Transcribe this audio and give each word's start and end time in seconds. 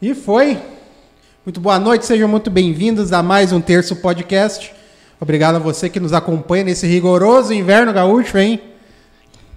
E 0.00 0.14
foi. 0.14 0.56
Muito 1.44 1.60
boa 1.60 1.76
noite, 1.76 2.06
sejam 2.06 2.28
muito 2.28 2.50
bem-vindos 2.50 3.12
a 3.12 3.20
mais 3.20 3.50
um 3.52 3.60
Terço 3.60 3.96
Podcast. 3.96 4.72
Obrigado 5.20 5.56
a 5.56 5.58
você 5.58 5.88
que 5.88 5.98
nos 5.98 6.12
acompanha 6.12 6.62
nesse 6.62 6.86
rigoroso 6.86 7.52
inverno 7.52 7.92
gaúcho, 7.92 8.38
hein? 8.38 8.60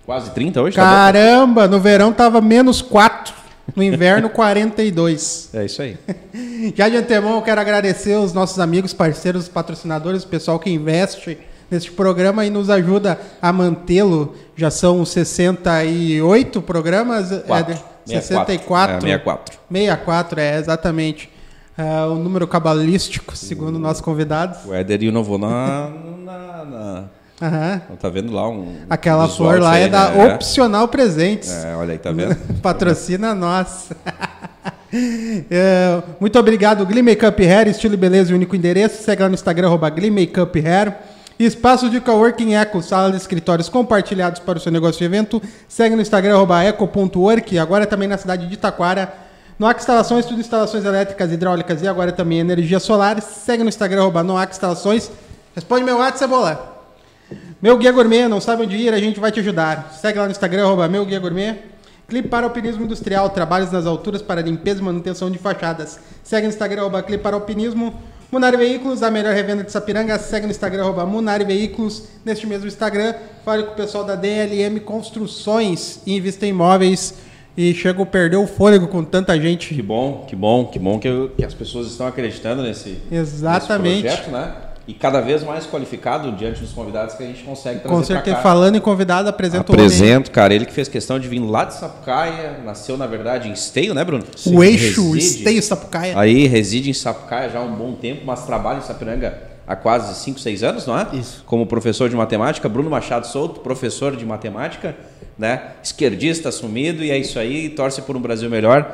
Quase 0.03 0.31
30 0.31 0.59
hoje? 0.59 0.75
tá 0.75 0.81
Caramba, 0.81 1.67
no 1.67 1.79
verão 1.79 2.11
tava 2.11 2.41
menos 2.41 2.81
4, 2.81 3.35
no 3.75 3.83
inverno 3.83 4.31
42. 4.33 5.49
bom? 5.53 5.59
É 5.59 5.65
isso 5.65 5.79
aí. 5.83 5.95
Já 6.75 6.89
de 6.89 6.97
antemão, 6.97 7.35
eu 7.35 7.41
quero 7.43 7.61
agradecer 7.61 8.15
os 8.15 8.33
nossos 8.33 8.57
amigos, 8.57 8.93
parceiros, 8.93 9.47
patrocinadores, 9.47 10.23
o 10.23 10.27
pessoal 10.27 10.57
que 10.57 10.71
investe 10.71 11.37
neste 11.69 11.91
programa 11.91 12.43
e 12.43 12.49
nos 12.49 12.71
ajuda 12.71 13.19
a 13.39 13.53
mantê-lo. 13.53 14.35
Já 14.55 14.71
são 14.71 15.05
68 15.05 16.63
programas. 16.63 17.29
Quatro. 17.45 17.75
É, 17.75 17.90
64. 18.05 18.97
É, 18.97 19.01
64. 19.01 19.59
64, 19.71 20.39
é, 20.39 20.57
exatamente. 20.57 21.29
É, 21.77 22.05
o 22.05 22.15
número 22.15 22.47
cabalístico, 22.47 23.35
segundo 23.35 23.77
o 23.77 23.79
nosso 23.79 24.03
convidado. 24.03 24.57
O 24.67 24.73
Éder 24.73 25.11
Novo 25.11 25.37
na, 25.37 25.89
na, 26.23 26.65
na- 26.65 27.03
Aham. 27.41 27.81
Tá 27.99 28.07
vendo 28.09 28.31
lá 28.31 28.47
um. 28.47 28.75
Aquela 28.87 29.27
flor 29.27 29.59
lá 29.59 29.71
disso 29.71 29.81
é 29.81 29.83
aí, 29.85 29.89
da 29.89 30.09
né? 30.11 30.35
Opcional 30.35 30.87
Presentes. 30.87 31.49
É, 31.51 31.75
olha 31.75 31.93
aí, 31.93 31.97
tá 31.97 32.11
vendo? 32.11 32.35
Patrocina 32.61 33.33
nós. 33.33 33.89
É, 34.93 36.03
muito 36.19 36.37
obrigado, 36.37 36.85
Glee 36.85 37.01
Makeup 37.01 37.41
Hair, 37.41 37.69
estilo 37.69 37.93
e 37.93 37.97
beleza 37.97 38.33
e 38.33 38.35
único 38.35 38.53
endereço. 38.57 39.01
Segue 39.01 39.21
lá 39.21 39.29
no 39.29 39.35
Instagram, 39.35 39.67
arroba 39.67 39.89
Glee 39.89 40.11
Makeup 40.11 40.59
Hair. 40.59 40.93
Espaço 41.45 41.89
de 41.89 41.99
Coworking 41.99 42.53
Eco, 42.53 42.81
sala 42.83 43.09
de 43.09 43.17
escritórios 43.17 43.67
compartilhados 43.67 44.39
para 44.39 44.57
o 44.57 44.61
seu 44.61 44.71
negócio 44.71 44.99
de 44.99 45.05
evento. 45.05 45.41
Segue 45.67 45.95
no 45.95 46.01
Instagram, 46.01 46.45
eco.work. 46.63 47.57
Agora 47.57 47.87
também 47.87 48.07
na 48.07 48.17
cidade 48.17 48.47
de 48.47 48.53
Itaquara. 48.53 49.11
Noac 49.57 49.79
Instalações, 49.79 50.25
tudo 50.25 50.39
instalações 50.39 50.85
elétricas, 50.85 51.31
hidráulicas 51.31 51.81
e 51.81 51.87
agora 51.87 52.11
também 52.11 52.39
energia 52.39 52.79
solar. 52.79 53.21
Segue 53.21 53.63
no 53.63 53.69
Instagram, 53.69 54.11
Noac 54.23 54.53
Instalações. 54.53 55.09
Responde 55.55 55.83
meu 55.83 55.97
WhatsApp, 55.97 56.19
Cebola. 56.19 56.83
Meu 57.61 57.77
Guia 57.77 57.91
Gourmet, 57.91 58.27
não 58.27 58.39
sabe 58.39 58.63
onde 58.63 58.75
ir, 58.75 58.93
a 58.93 58.99
gente 58.99 59.19
vai 59.19 59.31
te 59.31 59.39
ajudar. 59.39 59.91
Segue 59.99 60.19
lá 60.19 60.25
no 60.25 60.31
Instagram, 60.31 60.63
arroba 60.63 60.87
Meu 60.87 61.05
Guia 61.05 61.19
Gourmet. 61.19 61.57
Clipe 62.07 62.27
para 62.27 62.45
Alpinismo 62.45 62.83
Industrial, 62.83 63.29
trabalhos 63.29 63.71
nas 63.71 63.85
alturas 63.85 64.21
para 64.21 64.41
limpeza 64.41 64.79
e 64.79 64.83
manutenção 64.83 65.31
de 65.31 65.37
fachadas. 65.37 65.99
Segue 66.23 66.45
no 66.47 66.53
Instagram, 66.53 66.81
arroba 66.81 67.01
Clipe 67.01 67.23
para 67.23 67.35
Alpinismo. 67.35 67.99
Munari 68.31 68.55
Veículos, 68.55 69.03
a 69.03 69.11
melhor 69.11 69.33
revenda 69.33 69.61
de 69.63 69.71
Sapiranga. 69.71 70.17
Segue 70.17 70.45
no 70.45 70.51
Instagram, 70.51 70.83
arroba 70.83 71.05
Munari 71.05 71.43
Veículos. 71.43 72.03
Neste 72.23 72.47
mesmo 72.47 72.65
Instagram, 72.65 73.13
fale 73.43 73.63
com 73.63 73.73
o 73.73 73.75
pessoal 73.75 74.05
da 74.05 74.15
DLM 74.15 74.79
Construções 74.79 75.99
e 76.05 76.15
Invista 76.15 76.45
em 76.45 76.49
Imóveis. 76.49 77.15
E 77.57 77.73
chegou 77.73 78.03
a 78.03 78.05
perder 78.05 78.37
o 78.37 78.47
fôlego 78.47 78.87
com 78.87 79.03
tanta 79.03 79.33
Que 79.33 79.41
gente. 79.41 79.81
bom, 79.81 80.25
que 80.25 80.33
bom, 80.37 80.65
que 80.67 80.79
bom 80.79 80.97
que, 80.97 81.07
eu- 81.09 81.31
que 81.37 81.43
as 81.43 81.53
pessoas 81.53 81.87
estão 81.87 82.07
acreditando 82.07 82.61
nesse, 82.63 82.97
Exatamente. 83.11 84.03
nesse 84.05 84.17
projeto, 84.21 84.31
né? 84.31 84.53
E 84.87 84.93
cada 84.93 85.21
vez 85.21 85.43
mais 85.43 85.65
qualificado 85.67 86.31
diante 86.31 86.59
dos 86.59 86.71
convidados 86.73 87.13
que 87.15 87.21
a 87.23 87.25
gente 87.27 87.43
consegue 87.43 87.81
trazer 87.81 87.95
Com 87.95 88.03
certeza, 88.03 88.35
cá. 88.37 88.41
falando 88.41 88.75
em 88.75 88.81
convidado, 88.81 89.29
apresenta 89.29 89.71
o. 89.71 89.75
Apresento, 89.75 90.31
cara, 90.31 90.53
ele 90.53 90.65
que 90.65 90.73
fez 90.73 90.87
questão 90.87 91.19
de 91.19 91.27
vir 91.27 91.39
lá 91.39 91.65
de 91.65 91.75
Sapucaia, 91.75 92.59
nasceu 92.65 92.97
na 92.97 93.05
verdade 93.05 93.47
em 93.47 93.51
Esteio, 93.53 93.93
né, 93.93 94.03
Bruno? 94.03 94.23
O 94.47 94.63
eixo, 94.63 95.01
o 95.07 95.13
Reside- 95.13 95.37
esteio 95.39 95.61
Sapucaia. 95.61 96.17
Aí 96.17 96.47
reside 96.47 96.89
em 96.89 96.93
Sapucaia 96.93 97.49
já 97.49 97.59
há 97.59 97.61
um 97.61 97.73
bom 97.75 97.93
tempo, 97.93 98.23
mas 98.25 98.43
trabalha 98.45 98.79
em 98.79 98.81
Sapiranga 98.81 99.37
há 99.67 99.75
quase 99.75 100.15
5, 100.15 100.39
6 100.39 100.63
anos, 100.63 100.87
não 100.87 100.97
é? 100.97 101.07
Isso. 101.13 101.43
Como 101.45 101.65
professor 101.67 102.09
de 102.09 102.15
matemática, 102.15 102.67
Bruno 102.67 102.89
Machado 102.89 103.27
Souto, 103.27 103.59
professor 103.61 104.15
de 104.17 104.25
matemática, 104.25 104.95
né? 105.37 105.73
Esquerdista 105.83 106.49
assumido 106.49 107.03
e 107.03 107.11
é 107.11 107.17
isso 107.19 107.37
aí, 107.37 107.69
torce 107.69 108.01
por 108.01 108.17
um 108.17 108.19
Brasil 108.19 108.49
melhor. 108.49 108.93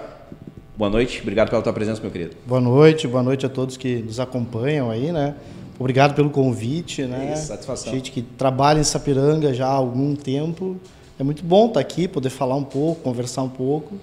Boa 0.75 0.91
noite, 0.91 1.21
obrigado 1.21 1.49
pela 1.49 1.61
tua 1.61 1.73
presença, 1.73 1.99
meu 2.01 2.11
querido. 2.11 2.35
Boa 2.45 2.61
noite, 2.61 3.07
boa 3.07 3.23
noite 3.23 3.45
a 3.45 3.49
todos 3.49 3.77
que 3.77 3.95
nos 4.05 4.19
acompanham 4.19 4.91
aí, 4.91 5.11
né? 5.11 5.33
Obrigado 5.79 6.15
pelo 6.15 6.29
convite, 6.29 7.03
né? 7.03 7.33
Isso, 7.33 7.47
satisfação. 7.47 7.93
Gente 7.93 8.11
que 8.11 8.21
trabalha 8.21 8.79
em 8.79 8.83
Sapiranga 8.83 9.53
já 9.53 9.67
há 9.67 9.71
algum 9.71 10.15
tempo. 10.15 10.77
É 11.19 11.23
muito 11.23 11.43
bom 11.43 11.67
estar 11.67 11.79
aqui, 11.79 12.07
poder 12.07 12.29
falar 12.29 12.55
um 12.55 12.63
pouco, 12.63 13.01
conversar 13.01 13.43
um 13.43 13.49
pouco. 13.49 13.95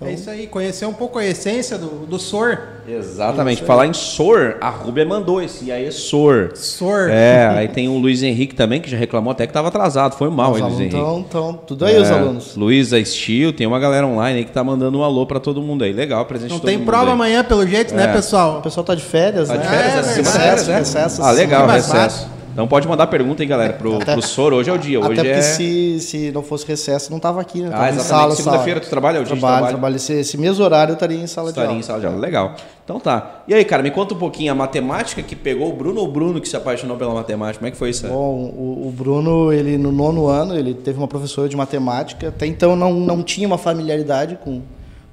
Então, 0.00 0.08
É 0.08 0.14
isso 0.14 0.30
aí, 0.30 0.46
conhecer 0.46 0.86
um 0.86 0.94
pouco 0.94 1.18
a 1.18 1.26
essência 1.26 1.76
do, 1.76 2.06
do 2.06 2.18
SOR. 2.18 2.56
Exatamente. 2.88 3.62
Falar 3.62 3.86
em 3.86 3.92
SOR, 3.92 4.56
a 4.58 4.70
Rúbia 4.70 5.04
mandou 5.04 5.42
esse, 5.42 5.66
e 5.66 5.70
aí 5.72 5.84
é 5.84 5.90
SOR. 5.90 6.52
SOR. 6.54 7.10
É, 7.10 7.46
aí 7.48 7.68
tem 7.68 7.86
o 7.86 7.98
Luiz 7.98 8.22
Henrique 8.22 8.54
também, 8.54 8.80
que 8.80 8.88
já 8.90 8.96
reclamou 8.96 9.30
até 9.30 9.46
que 9.46 9.50
estava 9.50 9.68
atrasado. 9.68 10.16
Foi 10.16 10.30
mal, 10.30 10.52
os 10.52 10.56
hein, 10.58 10.64
Luiz 10.64 10.80
Henrique. 10.80 10.96
estão, 10.96 11.20
estão, 11.20 11.52
tudo 11.66 11.84
aí 11.84 11.98
os 12.00 12.08
É, 12.08 12.12
alunos. 12.14 12.56
Luísa 12.56 13.02
Steel, 13.04 13.52
tem 13.52 13.66
uma 13.66 13.78
galera 13.78 14.06
online 14.06 14.38
aí 14.38 14.44
que 14.46 14.52
tá 14.52 14.64
mandando 14.64 14.98
um 14.98 15.04
alô 15.04 15.26
pra 15.26 15.38
todo 15.38 15.60
mundo 15.60 15.84
aí. 15.84 15.92
Legal, 15.92 16.24
presente 16.24 16.50
Não 16.50 16.60
tem 16.60 16.78
mundo 16.78 16.86
prova 16.86 17.06
aí. 17.08 17.12
amanhã, 17.12 17.44
pelo 17.44 17.66
jeito, 17.66 17.92
É. 17.92 17.96
né, 17.98 18.10
O 18.10 18.14
pessoal? 18.16 18.62
pessoal 18.62 18.84
tá 18.84 18.94
de 18.94 19.02
férias, 19.02 19.48
Tá 19.48 19.54
né? 19.54 19.60
de 19.60 19.68
férias 19.68 19.84
É, 19.84 19.98
essa 19.98 20.12
verdade. 20.14 20.30
semana? 20.30 20.50
Recesso, 20.52 20.70
é? 20.70 20.78
recesso, 20.78 21.22
Ah, 21.22 21.30
sim. 21.32 21.36
legal, 21.36 21.66
Mais 21.66 21.86
recesso. 21.86 22.26
Então 22.52 22.66
pode 22.66 22.86
mandar 22.88 23.06
pergunta 23.06 23.42
aí, 23.42 23.46
galera, 23.46 23.72
pro, 23.74 23.96
Até- 23.96 24.14
pro. 24.16 24.54
Hoje 24.56 24.68
é 24.70 24.72
o 24.72 24.78
dia, 24.78 24.98
hoje 24.98 25.12
Até 25.12 25.22
porque 25.22 25.28
é... 25.30 25.42
se, 25.42 26.00
se 26.00 26.30
não 26.32 26.42
fosse 26.42 26.66
recesso, 26.66 27.10
não 27.10 27.18
tava 27.18 27.40
aqui, 27.40 27.60
né? 27.60 27.68
Ah, 27.68 27.70
Tava 27.70 27.84
em 27.84 27.88
exatamente. 27.94 28.08
sala, 28.08 28.34
Segunda-feira 28.36 28.80
tu 28.80 28.88
trabalha, 28.90 29.18
é 29.18 29.20
o 29.20 29.24
dia 29.24 29.34
de 29.34 29.40
trabalho, 29.40 29.56
trabalho. 29.58 29.74
trabalho. 29.78 29.96
Esse, 29.96 30.12
esse 30.14 30.36
mesmo 30.36 30.64
horário 30.64 30.92
eu 30.92 30.94
estaria 30.94 31.16
em 31.18 31.26
sala 31.26 31.46
de 31.46 31.50
Estaria 31.52 31.68
aula. 31.70 31.80
em 31.80 31.82
sala 31.82 32.00
de 32.00 32.06
aula. 32.06 32.18
Legal. 32.18 32.54
Então 32.84 32.98
tá. 32.98 33.42
E 33.46 33.54
aí, 33.54 33.64
cara, 33.64 33.82
me 33.82 33.90
conta 33.90 34.14
um 34.14 34.18
pouquinho 34.18 34.50
a 34.50 34.54
matemática 34.54 35.22
que 35.22 35.36
pegou 35.36 35.70
o 35.70 35.72
Bruno 35.72 36.00
ou 36.00 36.08
o 36.08 36.12
Bruno 36.12 36.40
que 36.40 36.48
se 36.48 36.56
apaixonou 36.56 36.96
pela 36.96 37.14
matemática? 37.14 37.58
Como 37.60 37.68
é 37.68 37.70
que 37.70 37.76
foi 37.76 37.90
isso? 37.90 38.06
Bom, 38.08 38.52
o, 38.56 38.88
o 38.88 38.92
Bruno, 38.96 39.52
ele 39.52 39.78
no 39.78 39.92
nono 39.92 40.26
ano, 40.26 40.56
ele 40.56 40.74
teve 40.74 40.98
uma 40.98 41.08
professora 41.08 41.48
de 41.48 41.56
matemática. 41.56 42.28
Até 42.28 42.46
então 42.46 42.74
não, 42.74 42.92
não 42.94 43.22
tinha 43.22 43.46
uma 43.46 43.58
familiaridade 43.58 44.38
com, 44.42 44.60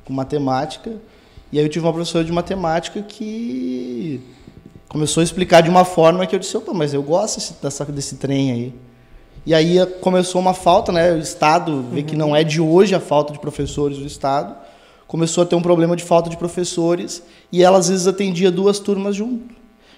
com 0.03 0.13
matemática. 0.13 0.91
E 1.51 1.59
aí 1.59 1.63
eu 1.65 1.69
tive 1.69 1.85
uma 1.85 1.93
professora 1.93 2.25
de 2.25 2.31
matemática 2.31 3.01
que 3.01 4.19
começou 4.87 5.21
a 5.21 5.23
explicar 5.23 5.61
de 5.61 5.69
uma 5.69 5.85
forma 5.85 6.25
que 6.25 6.35
eu 6.35 6.39
disse, 6.39 6.55
opa, 6.57 6.73
mas 6.73 6.93
eu 6.93 7.03
gosto 7.03 7.35
desse, 7.35 7.53
dessa, 7.61 7.85
desse 7.85 8.15
trem 8.15 8.51
aí. 8.51 8.73
E 9.45 9.53
aí 9.53 9.77
eh, 9.77 9.85
começou 9.85 10.41
uma 10.41 10.53
falta, 10.53 10.91
né? 10.91 11.13
O 11.13 11.19
Estado 11.19 11.85
vê 11.91 12.03
que 12.03 12.15
não 12.15 12.35
é 12.35 12.43
de 12.43 12.59
hoje 12.59 12.93
a 12.93 12.99
falta 12.99 13.31
de 13.31 13.39
professores 13.39 13.97
do 13.97 14.05
Estado. 14.05 14.55
Começou 15.07 15.43
a 15.43 15.47
ter 15.47 15.55
um 15.55 15.61
problema 15.61 15.95
de 15.95 16.03
falta 16.03 16.29
de 16.29 16.35
professores 16.35 17.23
e 17.49 17.63
ela 17.63 17.77
às 17.77 17.87
vezes 17.87 18.07
atendia 18.07 18.51
duas 18.51 18.77
turmas 18.77 19.15
junto. 19.15 19.55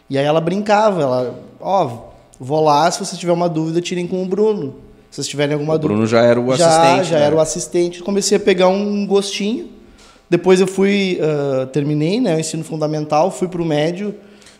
E 0.07 0.17
aí 0.17 0.25
ela 0.25 0.39
brincava, 0.39 1.01
ela, 1.01 1.39
ó, 1.59 2.09
vou 2.39 2.63
lá, 2.63 2.89
se 2.91 2.99
você 2.99 3.17
tiver 3.17 3.31
uma 3.31 3.49
dúvida, 3.49 3.81
tirem 3.81 4.05
com 4.05 4.21
o 4.21 4.25
Bruno. 4.25 4.75
Se 5.09 5.15
vocês 5.15 5.27
tiverem 5.27 5.53
alguma 5.53 5.73
O 5.73 5.77
dúvida. 5.77 5.93
Bruno 5.95 6.07
já 6.07 6.21
era 6.21 6.39
o 6.39 6.55
já, 6.55 6.67
assistente. 6.67 7.09
Já 7.09 7.17
né? 7.17 7.25
era 7.25 7.35
o 7.35 7.39
assistente. 7.39 8.03
Comecei 8.03 8.37
a 8.37 8.39
pegar 8.39 8.67
um 8.67 9.05
gostinho. 9.07 9.69
Depois 10.29 10.61
eu 10.61 10.67
fui, 10.67 11.19
ah, 11.21 11.65
terminei, 11.65 12.19
né, 12.19 12.35
o 12.35 12.39
ensino 12.39 12.63
fundamental, 12.63 13.31
fui 13.31 13.47
para 13.47 13.61
o 13.61 13.65
médio. 13.65 14.13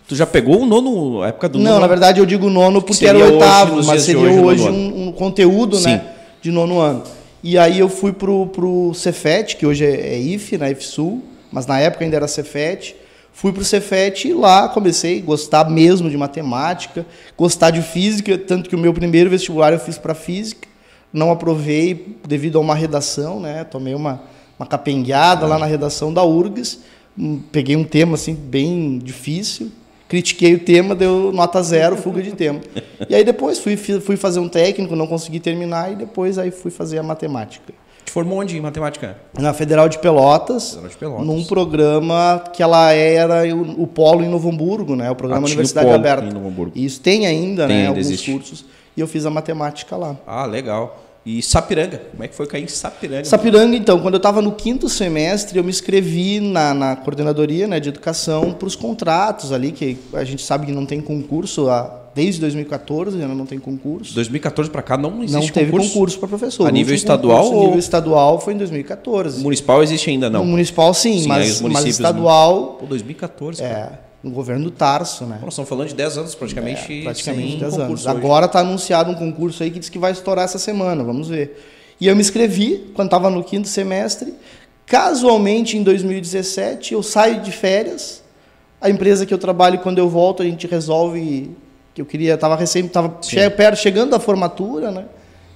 Tu 0.09 0.16
já 0.16 0.25
pegou 0.25 0.64
o 0.64 0.66
nono, 0.66 1.22
a 1.22 1.28
época 1.28 1.47
do 1.47 1.59
Não, 1.59 1.66
nono? 1.66 1.81
na 1.81 1.88
verdade 1.88 2.20
eu 2.20 2.25
digo 2.25 2.50
nono 2.50 2.81
porque 2.81 3.06
era 3.06 3.16
o 3.16 3.22
hoje, 3.22 3.34
oitavo, 3.34 3.75
nos 3.75 3.86
mas 3.86 4.02
seria 4.02 4.22
hoje, 4.22 4.64
hoje, 4.64 4.68
um, 4.68 5.09
um 5.09 5.12
conteúdo, 5.12 5.78
Sim. 5.78 5.90
né, 5.90 6.03
de 6.42 6.52
nono 6.52 6.80
ano. 6.80 7.03
E 7.44 7.59
aí 7.59 7.78
eu 7.78 7.88
fui 7.88 8.12
pro, 8.12 8.48
pro 8.48 8.92
Cefet, 8.96 9.56
que 9.56 9.68
hoje 9.68 9.86
é, 9.86 10.16
é 10.16 10.19
IF, 10.19 10.58
na 10.58 10.72
IFSUL, 10.72 11.22
mas 11.52 11.68
na 11.68 11.80
época 11.80 12.03
ainda 12.03 12.16
era 12.16 12.28
Cefet. 12.28 12.96
Fui 13.31 13.53
pro 13.53 13.64
Cefet 13.64 14.28
e 14.28 14.34
lá 14.34 14.68
comecei 14.69 15.19
a 15.19 15.22
gostar 15.22 15.69
mesmo 15.69 16.09
de 16.09 16.18
matemática, 16.18 17.06
gostar 17.38 17.69
de 17.69 17.84
física, 17.84 18.36
tanto 18.36 18.68
que 18.68 18.75
o 18.75 18.80
meu 18.80 18.96
primeiro 18.96 19.30
vestibular 19.30 19.74
eu 19.74 19.80
fiz 19.80 20.00
para 20.00 20.16
física, 20.16 20.68
não 21.14 21.30
aprovei 21.30 22.18
devido 22.28 22.58
a 22.58 22.62
uma 22.62 22.74
redação, 22.74 23.40
né, 23.40 23.64
tomei 23.64 23.94
uma, 23.94 24.24
uma 24.58 24.66
capengueada 24.66 25.46
lá 25.46 25.59
na 25.59 25.68
redação 25.68 26.12
da 26.12 26.24
URGS, 26.24 26.80
Hum, 27.19 27.42
peguei 27.52 27.75
um 27.75 27.84
tema 27.84 28.14
assim 28.14 28.34
bem 28.34 28.98
difícil, 28.98 29.69
critiquei 30.09 30.56
o 30.56 30.59
tema, 30.59 30.94
deu 30.94 31.31
nota 31.31 31.62
zero, 31.64 31.96
fuga 31.96 32.22
de 32.22 32.31
tema. 32.34 32.59
E 33.07 33.16
aí 33.16 33.24
depois 33.24 33.60
fui, 33.60 33.78
fui 33.78 34.18
fazer 34.18 34.39
um 34.42 34.50
técnico, 34.50 34.94
não 34.95 35.07
consegui 35.07 35.39
terminar, 35.39 35.94
e 35.94 35.95
depois 35.95 36.38
aí 36.38 36.51
fui 36.51 36.72
fazer 36.72 36.98
a 37.00 37.04
matemática. 37.04 37.72
Te 38.04 38.12
formou 38.12 38.39
onde 38.39 38.57
em 38.57 38.62
matemática? 38.62 39.18
Na 39.38 39.54
Federal 39.54 39.88
de 39.88 40.00
Pelotas, 40.00 40.72
Federal 40.72 40.89
de 40.89 40.98
Pelotas. 40.98 41.25
num 41.28 41.44
programa 41.45 42.44
que 42.51 42.63
ela 42.63 42.92
era 42.92 43.56
o, 43.56 43.84
o 43.84 43.88
polo 43.88 44.24
em 44.24 44.28
Novo 44.28 44.50
Hamburgo, 44.50 44.95
né? 44.95 45.12
O 45.12 45.16
programa 45.16 45.44
Ah, 45.44 45.45
o 45.45 45.48
Universidade 45.48 45.86
polo 45.86 45.95
Aberta. 46.00 46.25
em 46.25 46.34
Novo 46.34 46.48
Hamburgo. 46.48 46.72
E 46.75 46.84
isso 46.86 47.00
tem 47.01 47.28
ainda, 47.28 47.68
Tem, 47.68 47.75
né? 47.75 47.81
ainda 47.81 47.89
Alguns 47.92 48.06
existe. 48.07 48.31
cursos. 48.31 48.66
E 48.98 49.01
eu 49.01 49.07
fiz 49.07 49.25
a 49.28 49.30
matemática 49.30 49.95
lá. 49.95 50.18
Ah, 50.25 50.45
legal. 50.45 51.00
E 51.25 51.42
Sapiranga? 51.44 52.01
Como 52.12 52.24
é 52.24 52.27
que 52.27 52.36
foi 52.36 52.48
cair 52.48 52.63
em 52.63 52.68
Sapiranga? 52.68 53.25
Sapiranga, 53.25 53.75
então, 53.75 54.00
quando 54.00 54.13
eu 54.16 54.19
estava 54.19 54.42
no 54.42 54.54
quinto 54.54 54.88
semestre, 54.88 55.57
eu 55.57 55.63
me 55.63 55.69
inscrevi 55.69 56.39
na, 56.39 56.74
na 56.74 56.95
coordenadoria 56.95 57.68
né, 57.68 57.80
de 57.80 57.89
educação 57.89 58.54
para 58.54 58.68
os 58.68 58.75
contratos 58.75 59.51
ali, 59.51 59.71
que 59.71 59.98
a 60.13 60.24
gente 60.24 60.42
sabe 60.42 60.66
que 60.66 60.71
não 60.71 60.86
tem 60.86 61.01
concurso 61.01 61.69
há, 61.69 61.94
desde 62.16 62.39
2014, 62.42 63.21
ainda 63.21 63.33
não 63.36 63.45
tem 63.45 63.60
concurso. 63.60 64.16
2014 64.16 64.69
pra 64.71 64.81
cá 64.81 64.98
não 64.98 65.21
existe 65.24 65.33
não 65.33 65.48
teve 65.54 65.71
concurso. 65.71 65.94
concurso, 65.94 66.19
para 66.19 66.27
professor. 66.30 66.66
A 66.66 66.69
O 66.69 66.71
nível 66.71 66.95
estadual 66.95 67.38
concurso 67.44 67.56
ou- 67.56 67.62
A 67.62 67.65
nível 67.65 67.80
estadual 67.80 68.39
foi 68.42 68.54
em 68.54 68.57
2014. 68.57 69.44
Municipal 69.44 69.83
existe 69.83 70.10
ainda 70.10 70.30
não. 70.30 70.45
Municipal, 70.45 70.94
sim, 70.94 71.19
Sim, 71.19 71.27
mas, 71.27 71.62
mas 71.62 71.86
estadual, 71.86 72.77
Pô, 72.80 72.86
2014. 72.88 73.62
cara. 73.62 74.09
No 74.24 74.31
governo 74.31 74.66
do 74.66 74.71
Tarso, 74.71 75.25
né? 75.25 75.39
Nós 75.42 75.54
estamos 75.54 75.69
falando 75.69 75.88
de 75.88 75.95
10 75.95 76.18
anos 76.18 76.36
praticamente. 76.36 77.00
É, 77.00 77.04
praticamente 77.04 77.51
sem 77.51 77.60
10 77.60 77.80
anos. 77.80 78.06
hoje. 78.06 78.10
Agora 78.10 78.45
está 78.45 78.60
anunciado 78.60 79.12
um 79.12 79.16
concurso 79.16 79.63
aí 79.63 79.71
que 79.71 79.80
diz 79.80 79.89
que 79.89 80.00
vai 80.00 80.12
estourar 80.12 80.45
essa 80.45 80.60
semana, 80.60 81.04
vamos 81.04 81.30
ver. 81.30 81.66
E 82.01 82.07
eu 82.07 82.16
me 82.16 82.21
inscrevi 82.21 82.92
quando 82.94 83.07
estava 83.07 83.30
no 83.30 83.44
quinto 83.44 83.68
semestre, 83.68 84.33
Casualmente, 84.89 85.77
em 85.77 85.83
2017, 85.83 86.95
eu 86.95 87.04
saio 87.04 87.42
de 87.42 87.51
férias. 87.51 88.24
A 88.81 88.89
empresa 88.89 89.24
que 89.24 89.31
eu 89.31 89.38
trabalho, 89.38 89.77
quando 89.80 90.00
eu 90.00 90.10
volto, 90.10 90.42
a 90.42 90.45
gente 90.45 90.65
resolve 90.65 91.51
que 91.94 92.01
eu 92.01 92.07
queria, 92.07 92.33
estava 92.33 92.56
recém, 92.56 92.86
estava 92.86 93.19
che 93.22 93.48
perto, 93.51 93.77
chegando 93.77 94.10
da 94.10 94.19
formatura, 94.19 94.89
né? 94.89 95.06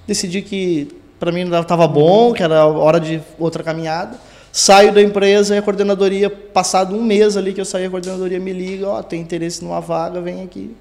Decidi 0.06 0.40
que 0.40 0.86
para 1.18 1.32
mim 1.32 1.52
estava 1.52 1.88
bom, 1.88 2.32
que 2.32 2.44
era 2.44 2.64
hora 2.64 3.00
de 3.00 3.20
outra 3.36 3.64
caminhada. 3.64 4.16
Saio 4.56 4.94
da 4.94 5.02
empresa 5.02 5.56
e 5.56 5.58
a 5.58 5.62
coordenadoria, 5.62 6.30
passado 6.30 6.94
um 6.94 7.02
mês 7.02 7.36
ali 7.36 7.52
que 7.52 7.60
eu 7.60 7.64
saí, 7.64 7.86
a 7.86 7.90
coordenadoria 7.90 8.38
me 8.38 8.52
liga, 8.52 8.88
ó, 8.88 9.02
tem 9.02 9.20
interesse 9.20 9.64
numa 9.64 9.80
vaga, 9.80 10.20
vem 10.20 10.44
aqui. 10.44 10.76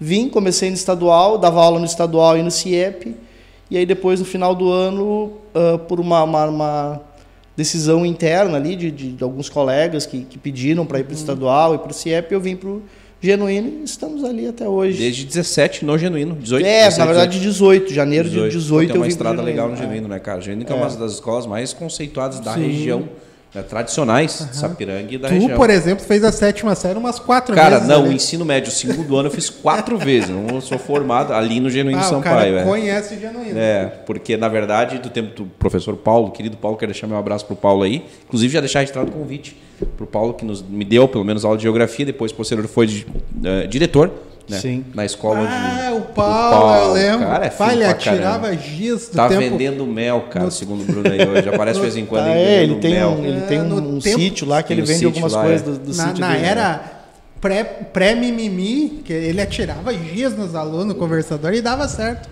Vim, 0.00 0.30
comecei 0.30 0.70
no 0.70 0.74
estadual, 0.74 1.36
dava 1.36 1.62
aula 1.62 1.78
no 1.78 1.84
estadual 1.84 2.38
e 2.38 2.42
no 2.42 2.50
CIEP. 2.50 3.14
E 3.70 3.76
aí 3.76 3.84
depois, 3.84 4.18
no 4.18 4.24
final 4.24 4.54
do 4.54 4.72
ano, 4.72 5.32
uh, 5.54 5.78
por 5.80 6.00
uma, 6.00 6.22
uma, 6.22 6.46
uma, 6.46 7.00
decisão 7.54 8.06
interna 8.06 8.56
ali 8.56 8.74
de, 8.74 8.90
de, 8.90 9.12
de 9.12 9.22
alguns 9.22 9.50
colegas 9.50 10.06
que, 10.06 10.24
que 10.24 10.38
pediram 10.38 10.86
para 10.86 10.98
ir 10.98 11.04
para 11.04 11.10
o 11.10 11.14
uhum. 11.14 11.20
estadual 11.20 11.74
e 11.74 11.78
para 11.78 11.90
o 11.90 11.94
CIEP, 11.94 12.32
eu 12.32 12.40
vim 12.40 12.56
para 12.56 12.70
o 12.70 12.82
Genuíno 13.20 13.80
e 13.80 13.84
estamos 13.84 14.22
ali 14.22 14.46
até 14.46 14.68
hoje. 14.68 14.98
Desde 14.98 15.24
17 15.24 15.84
no 15.84 15.98
Genuíno, 15.98 16.36
18. 16.36 16.64
É, 16.64 16.84
17, 16.84 16.98
na 16.98 17.06
verdade 17.06 17.40
18, 17.40 17.92
janeiro 17.92 18.28
18. 18.28 18.50
de 18.50 18.58
18 18.58 18.86
Pô, 18.86 18.92
tem 18.92 19.02
uma 19.02 19.08
estrada 19.08 19.42
legal 19.42 19.68
no 19.68 19.76
Genuíno, 19.76 20.06
é. 20.06 20.10
né, 20.10 20.18
cara? 20.18 20.40
Genuíno 20.40 20.70
é. 20.70 20.72
é 20.72 20.76
uma 20.76 20.88
das 20.88 21.12
escolas 21.12 21.46
mais 21.46 21.72
conceituadas 21.72 22.40
da 22.40 22.54
Sim. 22.54 22.66
região 22.66 23.08
né, 23.54 23.62
tradicionais 23.62 24.40
uhum. 24.40 24.46
de 24.46 24.56
Sapiranga 24.56 25.14
e 25.14 25.18
da 25.18 25.28
tu, 25.28 25.34
região. 25.34 25.50
Tu, 25.50 25.56
por 25.56 25.70
exemplo, 25.70 26.04
fez 26.04 26.22
a 26.22 26.30
sétima 26.30 26.74
série 26.74 26.98
umas 26.98 27.18
quatro 27.18 27.54
cara, 27.54 27.76
vezes. 27.76 27.88
Cara, 27.88 28.00
não, 28.00 28.08
o 28.08 28.12
ensino 28.12 28.44
médio, 28.44 28.70
segundo 28.70 29.16
ano, 29.16 29.28
eu 29.28 29.32
fiz 29.32 29.48
quatro 29.48 29.96
vezes. 29.98 30.30
Não 30.30 30.60
sou 30.60 30.78
formado 30.78 31.32
ali 31.32 31.60
no 31.60 31.70
Genuíno 31.70 32.00
ah, 32.00 32.04
Sampaio. 32.04 32.54
O 32.54 32.56
cara 32.58 32.68
conhece 32.68 33.14
o 33.14 33.20
Genuíno. 33.20 33.58
É, 33.58 33.86
porque, 34.06 34.36
na 34.36 34.48
verdade, 34.48 34.98
do 34.98 35.08
tempo 35.08 35.34
do 35.34 35.46
professor 35.58 35.96
Paulo, 35.96 36.30
querido 36.30 36.56
Paulo, 36.56 36.76
quero 36.76 36.92
deixar 36.92 37.06
meu 37.06 37.16
abraço 37.16 37.46
pro 37.46 37.56
Paulo 37.56 37.82
aí. 37.82 38.04
Inclusive, 38.26 38.52
já 38.52 38.60
deixar 38.60 38.80
registrado 38.80 39.10
o 39.10 39.12
convite 39.12 39.56
pro 39.96 40.06
Paulo, 40.06 40.34
que 40.34 40.44
nos, 40.44 40.62
me 40.62 40.84
deu, 40.84 41.08
pelo 41.08 41.24
menos, 41.24 41.44
aula 41.44 41.56
de 41.56 41.62
geografia. 41.62 42.04
Depois, 42.04 42.32
posterior, 42.32 42.66
foi 42.66 42.86
de, 42.86 43.06
uh, 43.06 43.66
diretor 43.68 44.12
né? 44.48 44.58
Sim. 44.58 44.84
Na 44.94 45.04
escola 45.04 45.40
ah, 45.40 45.92
o 45.94 46.00
Paulo, 46.00 46.56
o 46.56 46.60
Paulo, 46.60 46.86
eu 46.86 46.92
lembro. 46.92 47.26
Cara, 47.26 47.46
é 47.46 47.50
Pai, 47.50 47.74
ele 47.74 47.84
atirava 47.84 48.56
giz 48.56 49.08
do 49.08 49.16
Tá 49.16 49.28
tempo... 49.28 49.40
vendendo 49.40 49.86
mel, 49.86 50.26
cara, 50.30 50.46
no... 50.46 50.50
segundo 50.50 50.82
o 50.82 50.84
Bruno 50.84 51.10
aí 51.10 51.28
hoje. 51.28 51.48
Aparece 51.48 51.78
de 51.78 51.82
vez 51.82 51.96
em 51.96 52.06
quando 52.06 52.26
ah, 52.26 52.34
é, 52.38 52.62
ele 52.62 52.76
tem 52.76 52.94
mel. 52.94 53.10
Um, 53.10 53.24
ele 53.24 53.40
tem 53.42 53.60
um, 53.60 53.96
um 53.96 53.98
tempo... 53.98 54.18
sítio 54.18 54.46
lá 54.46 54.62
que 54.62 54.72
ele 54.72 54.82
vende 54.82 55.04
algumas 55.04 55.32
lá, 55.32 55.42
coisas 55.42 55.68
é. 55.68 55.70
do, 55.70 55.78
do 55.78 55.96
na, 55.96 56.06
sítio 56.06 56.20
na 56.20 56.32
dele. 56.32 56.46
era 56.46 56.98
pré-mimimi, 57.92 58.88
pré 58.88 59.02
que 59.04 59.12
ele 59.12 59.40
atirava 59.40 59.92
giz 59.92 60.36
nos 60.36 60.54
alunos, 60.54 60.96
conversador, 60.96 61.52
e 61.52 61.60
dava 61.60 61.86
certo. 61.86 62.28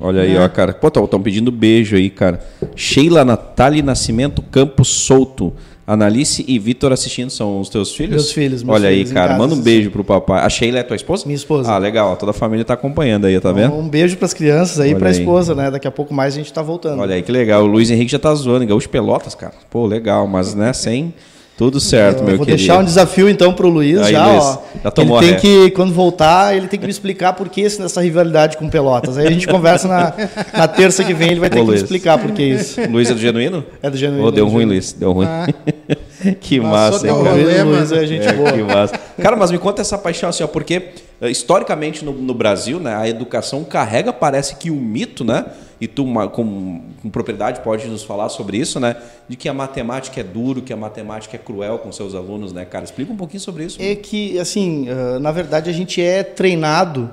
Olha 0.00 0.22
aí, 0.22 0.34
é. 0.34 0.40
ó, 0.40 0.48
cara. 0.48 0.72
Pô, 0.72 0.88
estão 0.88 1.22
pedindo 1.22 1.52
beijo 1.52 1.96
aí, 1.96 2.10
cara. 2.10 2.40
Sheila 2.74 3.24
Natália 3.24 3.82
Nascimento 3.82 4.42
Campos 4.42 4.88
Souto. 4.88 5.52
Analice 5.86 6.44
e 6.48 6.58
Vitor 6.58 6.92
assistindo 6.92 7.30
são 7.30 7.60
os 7.60 7.68
teus 7.68 7.94
filhos? 7.94 8.14
Meus 8.14 8.32
filhos, 8.32 8.62
meus 8.62 8.74
Olha 8.74 8.88
filhos 8.88 9.10
aí, 9.10 9.14
cara. 9.14 9.36
Manda 9.36 9.54
um 9.54 9.60
beijo 9.60 9.90
pro 9.90 10.02
papai. 10.02 10.42
A 10.42 10.48
Sheila 10.48 10.78
é 10.78 10.82
tua 10.82 10.96
esposa? 10.96 11.26
Minha 11.26 11.36
esposa. 11.36 11.70
Ah, 11.70 11.76
legal. 11.76 12.16
Toda 12.16 12.30
a 12.30 12.34
família 12.34 12.64
tá 12.64 12.72
acompanhando 12.74 13.26
aí, 13.26 13.34
tá 13.34 13.50
então, 13.50 13.54
vendo? 13.54 13.74
Um 13.74 13.88
beijo 13.88 14.16
pras 14.16 14.32
crianças 14.32 14.80
aí, 14.80 14.90
Olha 14.90 14.98
pra 14.98 15.08
aí. 15.10 15.18
esposa, 15.18 15.54
né? 15.54 15.70
Daqui 15.70 15.86
a 15.86 15.90
pouco 15.90 16.14
mais 16.14 16.34
a 16.34 16.38
gente 16.38 16.52
tá 16.52 16.62
voltando. 16.62 17.00
Olha 17.00 17.14
aí, 17.14 17.22
que 17.22 17.30
legal. 17.30 17.62
O 17.62 17.66
Luiz 17.66 17.90
Henrique 17.90 18.10
já 18.12 18.18
tá 18.18 18.34
zoando. 18.34 18.66
Gaúcho 18.66 18.88
Pelotas, 18.88 19.34
cara. 19.34 19.52
Pô, 19.70 19.86
legal. 19.86 20.26
Mas, 20.26 20.54
né, 20.54 20.72
sem... 20.72 21.12
Tudo 21.56 21.78
certo, 21.78 22.18
eu 22.18 22.24
meu 22.24 22.36
vou 22.36 22.44
querido. 22.44 22.58
deixar 22.58 22.80
um 22.80 22.84
desafio 22.84 23.28
então 23.28 23.52
para 23.52 23.64
o 23.64 23.70
Luiz 23.70 24.00
Aí, 24.00 24.12
já, 24.12 24.26
Luiz, 24.26 24.44
ó. 24.44 24.62
Já 24.82 24.90
tomou 24.90 25.22
ele 25.22 25.36
tem 25.36 25.40
que 25.40 25.70
quando 25.70 25.94
voltar, 25.94 26.56
ele 26.56 26.66
tem 26.66 26.80
que 26.80 26.84
me 26.84 26.90
explicar 26.90 27.32
por 27.34 27.48
que 27.48 27.64
essa 27.64 28.00
rivalidade 28.00 28.56
com 28.56 28.68
Pelotas. 28.68 29.16
Aí 29.16 29.28
a 29.28 29.30
gente 29.30 29.46
conversa 29.46 29.86
na, 29.86 30.12
na 30.52 30.66
terça 30.66 31.04
que 31.04 31.14
vem, 31.14 31.30
ele 31.30 31.38
vai 31.38 31.48
ter 31.48 31.58
Ô, 31.58 31.60
que 31.60 31.66
Luiz. 31.68 31.80
me 31.80 31.84
explicar 31.84 32.18
por 32.18 32.32
que 32.32 32.42
isso. 32.42 32.80
Luiz 32.90 33.08
é 33.08 33.14
do 33.14 33.20
genuíno? 33.20 33.64
É 33.80 33.88
do 33.88 33.96
genuíno. 33.96 34.26
Oh, 34.26 34.32
deu 34.32 34.48
ruim, 34.48 34.64
Luiz, 34.64 34.92
deu 34.92 35.12
ruim. 35.12 35.26
Ah. 35.28 35.46
que 36.40 36.58
massa, 36.58 37.06
hein, 37.06 37.14
cara. 37.22 37.64
Luiz 37.64 37.92
é 37.92 38.04
gente 38.04 38.26
é, 38.26 38.32
boa. 38.32 38.50
Que 38.50 38.62
massa. 38.62 38.98
Cara, 39.22 39.36
mas 39.36 39.52
me 39.52 39.58
conta 39.58 39.80
essa 39.80 39.96
paixão 39.96 40.30
assim, 40.30 40.42
ó, 40.42 40.48
porque 40.48 40.90
eh, 41.20 41.30
historicamente 41.30 42.04
no, 42.04 42.12
no 42.12 42.34
Brasil, 42.34 42.80
né, 42.80 42.96
a 42.96 43.08
educação 43.08 43.62
carrega 43.62 44.12
parece 44.12 44.56
que 44.56 44.72
o 44.72 44.74
mito, 44.74 45.24
né? 45.24 45.44
E 45.80 45.88
tu 45.88 46.04
com, 46.04 46.80
com, 47.02 47.10
propriedade 47.10 47.60
pode 47.60 47.86
nos 47.86 48.02
falar 48.02 48.28
sobre 48.28 48.56
isso, 48.56 48.78
né? 48.78 48.96
De 49.28 49.36
que 49.36 49.48
a 49.48 49.54
matemática 49.54 50.20
é 50.20 50.24
duro, 50.24 50.62
que 50.62 50.72
a 50.72 50.76
matemática 50.76 51.36
é 51.36 51.38
cruel 51.38 51.78
com 51.78 51.90
seus 51.90 52.14
alunos, 52.14 52.52
né, 52.52 52.64
cara? 52.64 52.84
Explica 52.84 53.12
um 53.12 53.16
pouquinho 53.16 53.40
sobre 53.40 53.64
isso. 53.64 53.80
É 53.80 53.94
que, 53.94 54.38
assim, 54.38 54.86
na 55.20 55.32
verdade 55.32 55.68
a 55.68 55.72
gente 55.72 56.00
é 56.00 56.22
treinado 56.22 57.10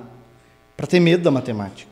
para 0.78 0.88
ter 0.88 1.00
medo 1.00 1.24
da 1.24 1.31
matemática. 1.31 1.92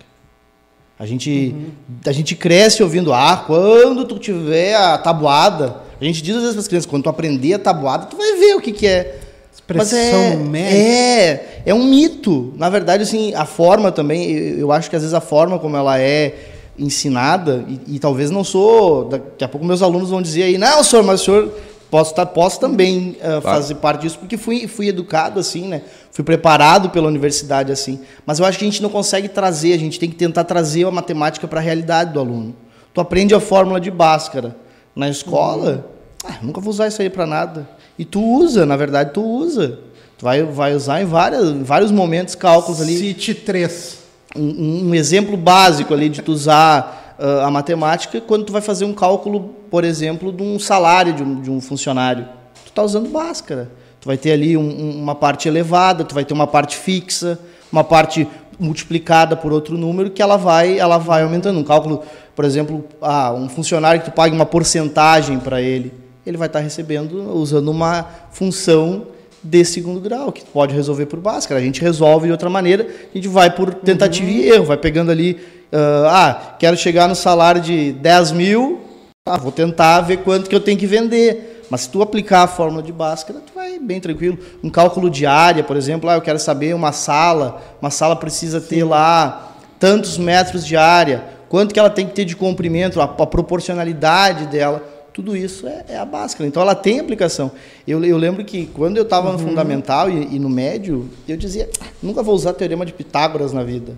A 1.00 1.06
gente, 1.06 1.56
uhum. 1.56 1.72
a 2.06 2.12
gente 2.12 2.36
cresce 2.36 2.84
ouvindo, 2.84 3.14
ah, 3.14 3.44
quando 3.48 4.04
tu 4.04 4.20
tiver 4.20 4.76
a 4.76 4.98
tabuada, 4.98 5.78
a 6.00 6.04
gente 6.04 6.22
diz 6.22 6.36
às 6.36 6.42
vezes 6.42 6.56
para 6.56 6.62
as 6.62 6.68
crianças, 6.68 6.90
quando 6.90 7.04
tu 7.04 7.10
aprender 7.10 7.54
a 7.54 7.60
tabuada, 7.60 8.06
tu 8.06 8.18
vai 8.18 8.36
ver 8.36 8.56
o 8.56 8.62
que, 8.62 8.74
que 8.74 8.86
é. 8.86 9.20
Expressão 9.54 10.46
Mas 10.46 10.62
é, 10.62 11.32
é, 11.32 11.62
é 11.68 11.74
um 11.74 11.86
mito. 11.86 12.54
Na 12.58 12.70
verdade, 12.70 13.04
assim, 13.04 13.34
a 13.34 13.46
forma 13.46 13.92
também, 13.92 14.30
eu, 14.30 14.60
eu 14.60 14.72
acho 14.72 14.90
que 14.90 14.96
às 14.96 15.02
vezes 15.02 15.14
a 15.14 15.22
forma 15.22 15.58
como 15.58 15.78
ela 15.78 16.00
é 16.00 16.36
ensinada, 16.80 17.64
e, 17.68 17.96
e, 17.96 18.00
talvez 18.00 18.32
não 18.32 18.44
sou, 18.44 19.06
daqui 19.06 19.44
a 19.44 19.48
pouco 19.48 19.66
meus 19.66 19.82
alunos 19.82 20.10
vão 20.10 20.22
dizer 20.22 20.44
aí, 20.44 20.58
não, 20.58 20.84
senhor, 20.84 21.04
mas 21.04 21.22
o 21.22 21.26
senhor 21.26 21.54
posso, 21.92 22.16
tá, 22.16 22.26
posso 22.26 22.60
também 22.60 23.18
uh, 23.18 23.42
claro. 23.42 23.42
fazer 23.42 23.76
parte 23.76 24.02
disso, 24.02 24.18
porque 24.18 24.38
fui, 24.38 24.68
fui 24.68 24.88
educado 24.88 25.40
assim, 25.40 25.68
né? 25.68 25.82
Fui 26.12 26.24
preparado 26.24 26.90
pela 26.90 27.08
universidade 27.08 27.72
assim. 27.72 28.00
Mas 28.26 28.40
eu 28.40 28.46
acho 28.46 28.58
que 28.58 28.66
a 28.66 28.68
gente 28.68 28.82
não 28.82 28.90
consegue 28.90 29.28
trazer, 29.28 29.74
a 29.74 29.78
gente 29.78 30.00
tem 30.00 30.10
que 30.10 30.16
tentar 30.16 30.44
trazer 30.44 30.86
a 30.86 30.92
matemática 30.92 31.48
para 31.48 31.60
a 31.60 31.64
realidade 31.64 32.14
do 32.14 32.20
aluno. 32.20 32.56
Tu 32.94 33.02
aprende 33.02 33.36
a 33.36 33.40
fórmula 33.40 33.80
de 33.80 33.92
Bhaskara 33.92 34.56
na 34.96 35.10
escola, 35.10 35.86
uhum. 36.24 36.30
ah, 36.30 36.38
nunca 36.42 36.62
vou 36.62 36.72
usar 36.72 36.88
isso 36.88 37.02
aí 37.02 37.10
para 37.10 37.26
nada. 37.26 37.70
E 37.98 38.06
tu 38.06 38.24
usa, 38.24 38.66
na 38.66 38.76
verdade, 38.76 39.12
tu 39.14 39.24
usa. 39.24 39.80
Tu 40.18 40.24
vai, 40.24 40.44
vai 40.44 40.74
usar 40.74 41.02
em, 41.02 41.06
várias, 41.06 41.50
em 41.50 41.64
vários 41.64 41.92
momentos 41.92 42.36
cálculos 42.36 42.82
ali. 42.82 42.98
Cite 42.98 43.34
3 43.34 43.99
um, 44.36 44.90
um 44.90 44.96
exemplo 44.96 45.36
básico 45.36 45.94
ali 45.94 46.10
de 46.10 46.22
tu 46.22 46.32
usar 46.32 47.16
uh, 47.20 47.46
a 47.46 47.52
matemática 47.52 48.22
quando 48.22 48.46
tu 48.46 48.54
vai 48.54 48.62
fazer 48.62 48.86
um 48.86 48.94
cálculo, 48.94 49.56
por 49.70 49.84
exemplo, 49.84 50.32
de 50.32 50.44
um 50.44 50.60
salário 50.60 51.14
de 51.14 51.24
um, 51.24 51.42
de 51.42 51.52
um 51.52 51.60
funcionário. 51.60 52.26
Tu 52.66 52.70
está 52.70 52.84
usando 52.84 53.10
Bhaskara. 53.10 53.72
Tu 54.00 54.08
vai 54.08 54.18
ter 54.18 54.32
ali 54.32 54.56
um, 54.56 55.02
uma 55.02 55.14
parte 55.14 55.48
elevada, 55.48 56.04
tu 56.04 56.16
vai 56.16 56.24
ter 56.24 56.34
uma 56.34 56.48
parte 56.48 56.78
fixa, 56.78 57.38
uma 57.72 57.84
parte 57.84 58.28
multiplicada 58.58 59.36
por 59.36 59.52
outro 59.52 59.78
número 59.78 60.10
que 60.10 60.22
ela 60.22 60.38
vai, 60.38 60.78
ela 60.78 60.98
vai 60.98 61.24
aumentando. 61.24 61.60
Um 61.60 61.64
cálculo, 61.64 62.04
por 62.36 62.46
exemplo, 62.46 62.86
ah, 63.02 63.34
um 63.34 63.50
funcionário 63.50 64.02
que 64.02 64.10
tu 64.10 64.14
paga 64.14 64.34
uma 64.34 64.46
porcentagem 64.46 65.40
para 65.40 65.62
ele, 65.62 65.94
ele 66.26 66.38
vai 66.38 66.48
estar 66.48 66.60
tá 66.60 66.64
recebendo 66.64 67.34
usando 67.34 67.70
uma 67.70 68.06
função 68.32 69.08
de 69.44 69.64
segundo 69.64 70.00
grau, 70.00 70.32
que 70.32 70.44
pode 70.44 70.74
resolver 70.74 71.06
por 71.06 71.20
Bhaskara. 71.20 71.60
A 71.60 71.64
gente 71.64 71.82
resolve 71.82 72.28
de 72.28 72.32
outra 72.32 72.50
maneira, 72.50 72.86
a 72.86 73.18
gente 73.18 73.28
vai 73.28 73.50
por 73.50 73.74
tentativa 73.74 74.30
uhum. 74.30 74.36
e 74.36 74.50
erro, 74.50 74.66
vai 74.66 74.78
pegando 74.78 75.12
ali, 75.12 75.34
uh, 75.72 76.08
ah, 76.08 76.56
quero 76.60 76.76
chegar 76.78 77.08
no 77.08 77.16
salário 77.16 77.62
de 77.62 77.94
10 77.94 78.32
mil, 78.34 78.82
ah, 79.28 79.38
vou 79.38 79.52
tentar 79.52 80.02
ver 80.02 80.18
quanto 80.18 80.50
que 80.50 80.56
eu 80.56 80.60
tenho 80.60 80.78
que 80.78 80.88
vender. 80.88 81.58
Mas 81.70 81.82
se 81.82 81.90
tu 81.90 82.02
aplicar 82.02 82.44
a 82.44 82.48
fórmula 82.48 82.82
de 82.82 82.92
Bhaskara, 82.92 83.40
tu 83.40 83.54
vai 83.54 83.78
bem 83.78 84.00
tranquilo. 84.00 84.40
Um 84.64 84.72
cálculo 84.72 85.08
de 85.08 85.28
área, 85.28 85.64
por 85.64 85.78
exemplo, 85.78 86.10
ah, 86.10 86.16
eu 86.16 86.22
quero 86.22 86.40
saber 86.40 86.74
uma 86.74 86.92
sala, 86.92 87.62
uma 87.80 87.92
sala 87.92 88.16
precisa 88.16 88.60
ter 88.60 88.84
lá 88.84 89.56
tantos 89.80 90.18
metros 90.18 90.66
de 90.66 90.76
área, 90.76 91.24
quanto 91.48 91.74
que 91.74 91.80
ela 91.80 91.90
tem 91.90 92.06
que 92.06 92.14
ter 92.14 92.26
de 92.26 92.36
comprimento, 92.36 93.00
a, 93.00 93.06
a 93.06 93.26
proporcionalidade 93.26 94.48
dela 94.48 94.84
tudo 95.20 95.36
isso 95.36 95.68
é, 95.68 95.84
é, 95.90 95.98
a 95.98 96.06
Bhaskara. 96.06 96.48
Então 96.48 96.62
ela 96.62 96.74
tem 96.74 96.98
aplicação. 96.98 97.52
Eu, 97.86 98.02
eu 98.06 98.18
lembro 98.18 98.46
que 98.46 98.68
quando 98.68 98.96
eu 98.96 99.04
estava 99.04 99.28
uhum. 99.28 99.34
no 99.34 99.40
fundamental 99.40 100.10
e, 100.10 100.36
e, 100.36 100.40
no 100.40 100.50
médio, 100.50 101.10
eu 101.28 101.36
dizia, 101.36 101.70
nunca 102.02 102.24
vou 102.24 102.34
usar 102.34 102.54
teorema 102.54 102.86
de 102.86 102.94
Pitágoras 102.94 103.52
na 103.52 103.62
vida. 103.62 103.98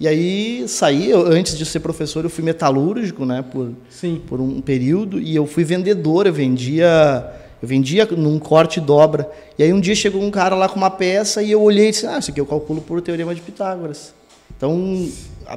E 0.00 0.08
aí 0.08 0.66
saí, 0.66 1.10
eu, 1.10 1.26
antes 1.26 1.56
de 1.56 1.64
ser 1.64 1.78
professor, 1.78 2.24
eu 2.24 2.30
fui 2.30 2.42
metalúrgico, 2.42 3.24
né, 3.24 3.44
por, 3.48 3.70
Sim. 3.88 4.20
por 4.28 4.40
um 4.40 4.60
período, 4.60 5.20
e 5.20 5.34
eu 5.34 5.46
fui 5.46 5.62
vendedor, 5.62 6.26
eu 6.26 6.32
vendia, 6.32 7.32
eu 7.62 7.68
vendia 7.68 8.04
num 8.06 8.40
corte 8.40 8.78
e 8.78 8.80
dobra. 8.80 9.30
E 9.56 9.62
aí 9.62 9.72
um 9.72 9.80
dia 9.80 9.94
chegou 9.94 10.20
um 10.20 10.30
cara 10.30 10.56
lá 10.56 10.68
com 10.68 10.76
uma 10.76 10.90
peça 10.90 11.40
e 11.40 11.52
eu 11.52 11.62
olhei 11.62 11.88
e 11.88 11.90
disse, 11.92 12.06
ah, 12.06 12.18
isso 12.18 12.32
aqui 12.32 12.40
eu 12.40 12.46
calculo 12.46 12.80
por 12.80 13.00
teorema 13.00 13.32
de 13.32 13.40
Pitágoras. 13.40 14.12
Então, 14.56 15.08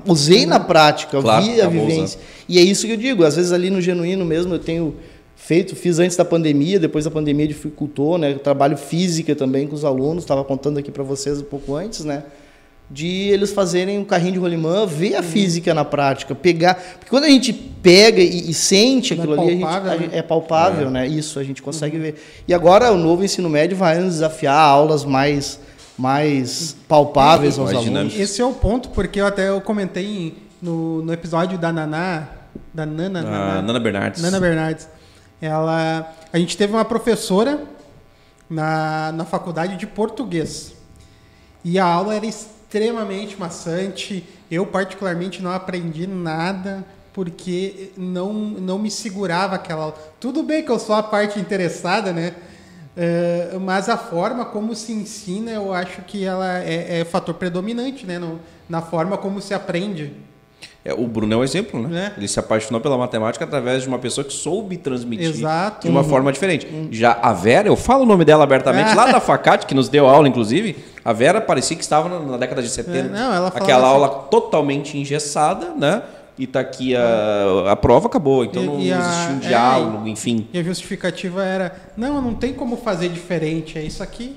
usei 0.05 0.45
na 0.45 0.59
prática, 0.59 1.21
claro, 1.21 1.43
vi 1.43 1.61
a 1.61 1.67
vivência. 1.67 2.19
E 2.47 2.57
é 2.57 2.61
isso 2.61 2.85
que 2.85 2.93
eu 2.93 2.97
digo, 2.97 3.23
às 3.23 3.35
vezes 3.35 3.51
ali 3.51 3.69
no 3.69 3.81
genuíno 3.81 4.25
mesmo 4.25 4.53
eu 4.53 4.59
tenho 4.59 4.95
feito, 5.35 5.75
fiz 5.75 5.97
antes 5.99 6.15
da 6.15 6.23
pandemia, 6.23 6.79
depois 6.79 7.05
da 7.05 7.11
pandemia 7.11 7.47
dificultou, 7.47 8.17
né? 8.17 8.31
Eu 8.33 8.39
trabalho 8.39 8.77
física 8.77 9.35
também 9.35 9.67
com 9.67 9.73
os 9.73 9.83
alunos, 9.83 10.23
estava 10.23 10.43
contando 10.43 10.77
aqui 10.77 10.91
para 10.91 11.03
vocês 11.03 11.41
um 11.41 11.45
pouco 11.45 11.75
antes, 11.75 12.05
né? 12.05 12.23
De 12.89 13.29
eles 13.29 13.51
fazerem 13.51 13.97
um 13.97 14.03
carrinho 14.03 14.33
de 14.33 14.39
rolimã, 14.39 14.85
ver 14.85 15.15
a 15.15 15.17
uhum. 15.17 15.23
física 15.23 15.73
na 15.73 15.83
prática, 15.83 16.35
pegar. 16.35 16.75
Porque 16.75 17.09
quando 17.09 17.23
a 17.23 17.29
gente 17.29 17.53
pega 17.53 18.21
e, 18.21 18.51
e 18.51 18.53
sente 18.53 19.13
aquilo 19.13 19.33
é 19.35 19.39
ali, 19.39 19.63
a 19.63 19.97
gente, 19.97 20.07
né? 20.07 20.19
é 20.19 20.21
palpável, 20.21 20.87
é. 20.87 20.91
né? 20.91 21.07
Isso, 21.07 21.39
a 21.39 21.43
gente 21.43 21.61
consegue 21.61 21.97
uhum. 21.97 22.03
ver. 22.03 22.15
E 22.47 22.53
agora 22.53 22.91
o 22.91 22.97
novo 22.97 23.23
ensino 23.23 23.49
médio 23.49 23.75
vai 23.75 23.97
nos 23.97 24.15
desafiar 24.15 24.57
aulas 24.57 25.03
mais 25.03 25.59
mais 26.01 26.75
palpáveis 26.87 27.59
aos 27.59 27.71
mais 27.71 27.87
alunos. 27.87 28.19
Esse 28.19 28.41
é 28.41 28.45
o 28.45 28.53
ponto, 28.53 28.89
porque 28.89 29.21
eu 29.21 29.27
até 29.27 29.49
eu 29.49 29.61
comentei 29.61 30.35
no, 30.59 31.03
no 31.03 31.13
episódio 31.13 31.59
da 31.59 31.71
Naná, 31.71 32.27
da 32.73 32.87
Nana, 32.87 33.19
ah, 33.19 33.61
Nana 33.61 33.79
Bernardes. 33.79 34.21
Nana 34.23 34.39
Bernardes. 34.39 34.89
Ela, 35.39 36.11
a 36.33 36.39
gente 36.39 36.57
teve 36.57 36.73
uma 36.73 36.83
professora 36.83 37.63
na, 38.49 39.11
na 39.11 39.25
faculdade 39.25 39.77
de 39.77 39.85
português. 39.85 40.73
E 41.63 41.77
a 41.77 41.85
aula 41.85 42.15
era 42.15 42.25
extremamente 42.25 43.39
maçante. 43.39 44.23
Eu, 44.49 44.65
particularmente, 44.65 45.39
não 45.39 45.51
aprendi 45.51 46.07
nada 46.07 46.83
porque 47.13 47.91
não, 47.95 48.33
não 48.33 48.79
me 48.79 48.89
segurava 48.89 49.55
aquela 49.55 49.83
aula. 49.83 49.95
Tudo 50.19 50.41
bem 50.41 50.63
que 50.65 50.71
eu 50.71 50.79
sou 50.79 50.95
a 50.95 51.03
parte 51.03 51.39
interessada, 51.39 52.11
né? 52.11 52.33
Uh, 52.95 53.59
mas 53.59 53.87
a 53.87 53.97
forma 53.97 54.43
como 54.45 54.75
se 54.75 54.91
ensina, 54.91 55.51
eu 55.51 55.73
acho 55.73 56.01
que 56.01 56.25
ela 56.25 56.59
é, 56.59 56.99
é 56.99 57.05
fator 57.05 57.33
predominante, 57.35 58.05
né? 58.05 58.19
No, 58.19 58.39
na 58.67 58.81
forma 58.81 59.17
como 59.17 59.41
se 59.41 59.53
aprende. 59.53 60.13
É, 60.83 60.93
o 60.93 61.07
Bruno 61.07 61.33
é 61.33 61.37
um 61.37 61.43
exemplo, 61.43 61.87
né? 61.87 62.11
É. 62.15 62.19
Ele 62.19 62.27
se 62.27 62.39
apaixonou 62.39 62.81
pela 62.81 62.97
matemática 62.97 63.45
através 63.45 63.83
de 63.83 63.87
uma 63.87 63.99
pessoa 63.99 64.25
que 64.25 64.33
soube 64.33 64.77
transmitir 64.77 65.27
Exato. 65.27 65.85
de 65.85 65.89
uma 65.89 66.01
uhum. 66.01 66.09
forma 66.09 66.31
diferente. 66.31 66.65
Uhum. 66.65 66.87
Já 66.91 67.19
a 67.21 67.33
Vera, 67.33 67.67
eu 67.67 67.75
falo 67.75 68.01
o 68.03 68.05
nome 68.05 68.25
dela 68.25 68.43
abertamente, 68.43 68.93
lá 68.95 69.11
da 69.11 69.19
Facate, 69.19 69.67
que 69.67 69.75
nos 69.75 69.89
deu 69.89 70.07
aula, 70.07 70.27
inclusive, 70.27 70.75
a 71.05 71.13
Vera 71.13 71.39
parecia 71.39 71.77
que 71.77 71.83
estava 71.83 72.09
na 72.19 72.35
década 72.35 72.63
de 72.63 72.69
70. 72.69 72.97
É, 72.97 73.03
não, 73.03 73.33
ela 73.33 73.47
Aquela 73.49 73.83
assim. 73.83 73.93
aula 73.93 74.09
totalmente 74.31 74.97
engessada, 74.97 75.73
né? 75.77 76.01
E 76.41 76.47
tá 76.47 76.59
aqui 76.59 76.95
a, 76.95 77.71
a 77.71 77.75
prova, 77.75 78.07
acabou. 78.07 78.43
Então 78.43 78.63
e, 78.63 78.65
não, 78.65 78.79
e 78.79 78.91
existia 78.91 79.29
um 79.31 79.37
é, 79.37 79.47
diálogo, 79.47 80.07
enfim. 80.07 80.47
E 80.51 80.57
a 80.57 80.63
justificativa 80.63 81.45
era: 81.45 81.75
não, 81.95 82.19
não 82.19 82.33
tem 82.33 82.51
como 82.51 82.77
fazer 82.77 83.09
diferente, 83.09 83.77
é 83.77 83.83
isso 83.83 84.01
aqui. 84.01 84.35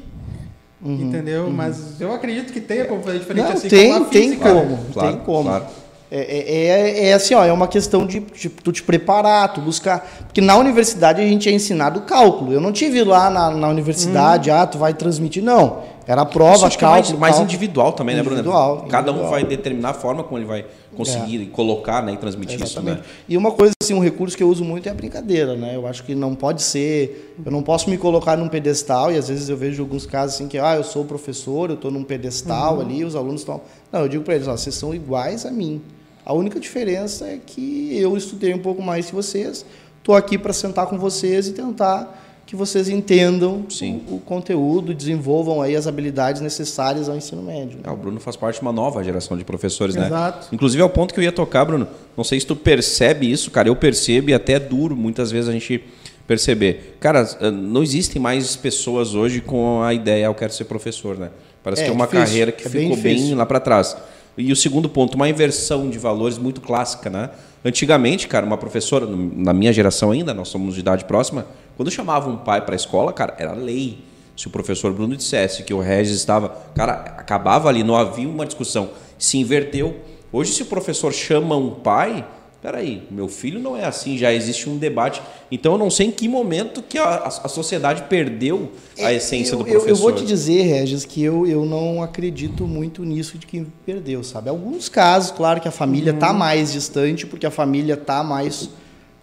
Uhum, 0.84 1.00
entendeu? 1.00 1.44
Uhum. 1.44 1.50
Mas 1.50 1.98
eu 1.98 2.12
acredito 2.12 2.52
que 2.52 2.60
tenha 2.60 2.84
como 2.84 3.02
fazer 3.02 3.20
diferente 3.20 3.44
não, 3.46 3.52
assim 3.54 3.68
tem, 3.70 3.90
como 3.90 4.04
a 4.04 4.08
física. 4.10 4.44
Tem 4.44 4.54
como, 4.54 4.78
claro, 4.92 5.08
tem 5.08 5.20
como. 5.24 5.48
Claro. 5.48 5.64
É, 6.10 6.20
é, 6.20 6.66
é, 6.66 7.08
é, 7.08 7.12
assim, 7.14 7.34
ó, 7.34 7.42
é 7.42 7.50
uma 7.50 7.66
questão 7.66 8.06
de, 8.06 8.20
de 8.20 8.50
tu 8.50 8.70
te 8.70 8.82
preparar, 8.82 9.54
tu 9.54 9.62
buscar. 9.62 10.06
Porque 10.26 10.42
na 10.42 10.58
universidade 10.58 11.22
a 11.22 11.24
gente 11.24 11.48
é 11.48 11.52
ensinado 11.52 12.02
cálculo. 12.02 12.52
Eu 12.52 12.60
não 12.60 12.70
tive 12.70 13.02
lá 13.02 13.30
na, 13.30 13.50
na 13.50 13.68
universidade, 13.68 14.50
hum. 14.50 14.54
ah, 14.54 14.66
tu 14.66 14.76
vai 14.76 14.92
transmitir. 14.92 15.42
Não. 15.42 15.93
Era 16.06 16.22
a 16.22 16.26
prova, 16.26 16.68
Isso 16.68 16.78
cálculo. 16.78 17.18
Mais, 17.18 17.34
mais 17.34 17.40
individual 17.40 17.92
também, 17.92 18.18
individual, 18.18 18.68
né, 18.68 18.74
Bruno? 18.76 18.90
Cada 18.90 19.10
individual. 19.10 19.28
um 19.28 19.30
vai 19.30 19.44
determinar 19.44 19.90
a 19.90 19.94
forma 19.94 20.22
como 20.22 20.38
ele 20.38 20.44
vai 20.44 20.66
conseguir 20.94 21.42
é. 21.42 21.46
colocar 21.46 22.02
né, 22.02 22.12
e 22.12 22.16
transmitir 22.16 22.60
Exatamente. 22.60 23.00
isso. 23.00 23.08
Né? 23.08 23.14
E 23.28 23.36
uma 23.36 23.50
coisa, 23.50 23.72
assim, 23.82 23.94
um 23.94 24.00
recurso 24.00 24.36
que 24.36 24.42
eu 24.42 24.48
uso 24.48 24.64
muito 24.64 24.86
é 24.86 24.92
a 24.92 24.94
brincadeira, 24.94 25.56
né? 25.56 25.74
Eu 25.74 25.86
acho 25.86 26.04
que 26.04 26.14
não 26.14 26.34
pode 26.34 26.62
ser. 26.62 27.34
Eu 27.44 27.50
não 27.50 27.62
posso 27.62 27.88
me 27.88 27.96
colocar 27.96 28.36
num 28.36 28.48
pedestal, 28.48 29.10
e 29.10 29.16
às 29.16 29.28
vezes 29.28 29.48
eu 29.48 29.56
vejo 29.56 29.82
alguns 29.82 30.06
casos 30.06 30.36
assim 30.36 30.46
que, 30.46 30.58
ah, 30.58 30.76
eu 30.76 30.84
sou 30.84 31.04
professor, 31.04 31.70
eu 31.70 31.76
estou 31.76 31.90
num 31.90 32.04
pedestal 32.04 32.76
uhum. 32.76 32.80
ali, 32.80 33.04
os 33.04 33.16
alunos 33.16 33.40
estão. 33.40 33.60
Não, 33.90 34.00
eu 34.00 34.08
digo 34.08 34.24
para 34.24 34.34
eles, 34.34 34.46
ó, 34.46 34.56
vocês 34.56 34.74
são 34.74 34.94
iguais 34.94 35.46
a 35.46 35.50
mim. 35.50 35.80
A 36.24 36.32
única 36.32 36.58
diferença 36.58 37.26
é 37.26 37.38
que 37.44 37.96
eu 37.98 38.16
estudei 38.16 38.54
um 38.54 38.58
pouco 38.58 38.82
mais 38.82 39.06
que 39.06 39.14
vocês, 39.14 39.64
estou 39.98 40.14
aqui 40.14 40.38
para 40.38 40.52
sentar 40.52 40.86
com 40.86 40.98
vocês 40.98 41.48
e 41.48 41.52
tentar 41.52 42.23
que 42.54 42.56
vocês 42.56 42.88
entendam 42.88 43.66
o, 44.08 44.14
o, 44.14 44.20
conteúdo, 44.20 44.94
desenvolvam 44.94 45.60
aí 45.60 45.74
as 45.74 45.88
habilidades 45.88 46.40
necessárias 46.40 47.08
ao 47.08 47.16
ensino 47.16 47.42
médio. 47.42 47.80
É, 47.82 47.90
o 47.90 47.96
Bruno 47.96 48.20
faz 48.20 48.36
parte 48.36 48.56
de 48.56 48.62
uma 48.62 48.72
nova 48.72 49.02
geração 49.02 49.36
de 49.36 49.44
professores, 49.44 49.96
né? 49.96 50.06
Exato. 50.06 50.38
né? 50.38 50.48
Inclusive 50.52 50.80
é 50.80 50.84
o 50.84 50.88
ponto 50.88 51.12
que 51.12 51.18
eu 51.18 51.24
ia 51.24 51.32
tocar, 51.32 51.64
Bruno. 51.64 51.88
Não 52.16 52.22
sei 52.22 52.38
se 52.38 52.46
tu 52.46 52.54
percebe 52.54 53.30
isso, 53.30 53.50
cara. 53.50 53.68
Eu 53.68 53.74
percebo 53.74 54.30
e 54.30 54.34
até 54.34 54.52
é 54.52 54.58
duro 54.60 54.96
muitas 54.96 55.32
vezes 55.32 55.48
a 55.50 55.52
gente 55.52 55.82
perceber. 56.28 56.96
Cara, 57.00 57.28
eh, 57.40 57.50
não 57.50 57.82
existem 57.82 58.22
mais 58.22 58.54
pessoas 58.54 59.16
hoje 59.16 59.40
com 59.40 59.82
a 59.82 59.92
ideia, 59.92 60.28
ah, 60.28 60.30
eu 60.30 60.34
quero 60.34 60.52
ser 60.52 60.64
professor, 60.64 61.18
né? 61.18 61.30
Parece 61.62 61.82
é, 61.82 61.84
que 61.86 61.90
é 61.90 61.94
uma 61.94 62.06
difícil. 62.06 62.26
carreira 62.26 62.52
que 62.52 62.66
é 62.66 62.70
ficou 62.70 62.96
bem, 62.96 63.16
bem 63.16 63.34
lá 63.34 63.44
para 63.44 63.58
trás. 63.58 63.96
E 64.38 64.52
o 64.52 64.56
segundo 64.56 64.88
ponto, 64.88 65.14
uma 65.16 65.28
inversão 65.28 65.90
de 65.90 65.98
valores 65.98 66.38
muito 66.38 66.60
clássica, 66.60 67.10
né? 67.10 67.30
Antigamente, 67.64 68.28
cara, 68.28 68.44
uma 68.44 68.58
professora, 68.58 69.06
na 69.06 69.52
minha 69.52 69.72
geração 69.72 70.10
ainda, 70.10 70.34
nós 70.34 70.48
somos 70.48 70.74
de 70.74 70.80
idade 70.80 71.04
próxima, 71.04 71.46
quando 71.76 71.90
chamava 71.90 72.28
um 72.30 72.36
pai 72.36 72.64
para 72.64 72.74
a 72.74 72.76
escola, 72.76 73.12
cara, 73.12 73.34
era 73.38 73.52
lei. 73.52 73.98
Se 74.36 74.48
o 74.48 74.50
professor 74.50 74.92
Bruno 74.92 75.16
dissesse 75.16 75.62
que 75.62 75.72
o 75.72 75.80
Regis 75.80 76.16
estava. 76.16 76.48
Cara, 76.74 76.92
acabava 76.92 77.68
ali, 77.68 77.82
não 77.82 77.96
havia 77.96 78.28
uma 78.28 78.44
discussão. 78.44 78.90
Se 79.18 79.38
inverteu. 79.38 79.96
Hoje, 80.32 80.52
se 80.52 80.62
o 80.62 80.66
professor 80.66 81.12
chama 81.12 81.56
um 81.56 81.70
pai, 81.70 82.26
peraí, 82.60 83.02
meu 83.10 83.28
filho 83.28 83.60
não 83.60 83.76
é 83.76 83.84
assim, 83.84 84.16
já 84.16 84.32
existe 84.32 84.68
um 84.70 84.78
debate. 84.78 85.20
Então 85.52 85.72
eu 85.72 85.78
não 85.78 85.90
sei 85.90 86.06
em 86.06 86.10
que 86.10 86.26
momento 86.26 86.82
que 86.82 86.98
a, 86.98 87.16
a 87.26 87.48
sociedade 87.48 88.04
perdeu 88.08 88.72
a 88.98 89.12
é, 89.12 89.16
essência 89.16 89.54
eu, 89.54 89.58
do 89.58 89.64
professor. 89.64 89.88
Eu, 89.90 89.96
vou 89.96 90.12
te 90.12 90.24
dizer, 90.24 90.62
Regis, 90.62 91.04
que 91.04 91.22
eu, 91.22 91.46
eu 91.46 91.64
não 91.66 92.02
acredito 92.02 92.66
muito 92.66 93.04
nisso 93.04 93.36
de 93.36 93.46
que 93.46 93.66
perdeu, 93.84 94.24
sabe? 94.24 94.48
Alguns 94.48 94.88
casos, 94.88 95.30
claro 95.30 95.60
que 95.60 95.68
a 95.68 95.70
família 95.70 96.10
está 96.10 96.32
uhum. 96.32 96.38
mais 96.38 96.72
distante, 96.72 97.26
porque 97.26 97.44
a 97.46 97.50
família 97.50 97.94
está 97.94 98.24
mais 98.24 98.70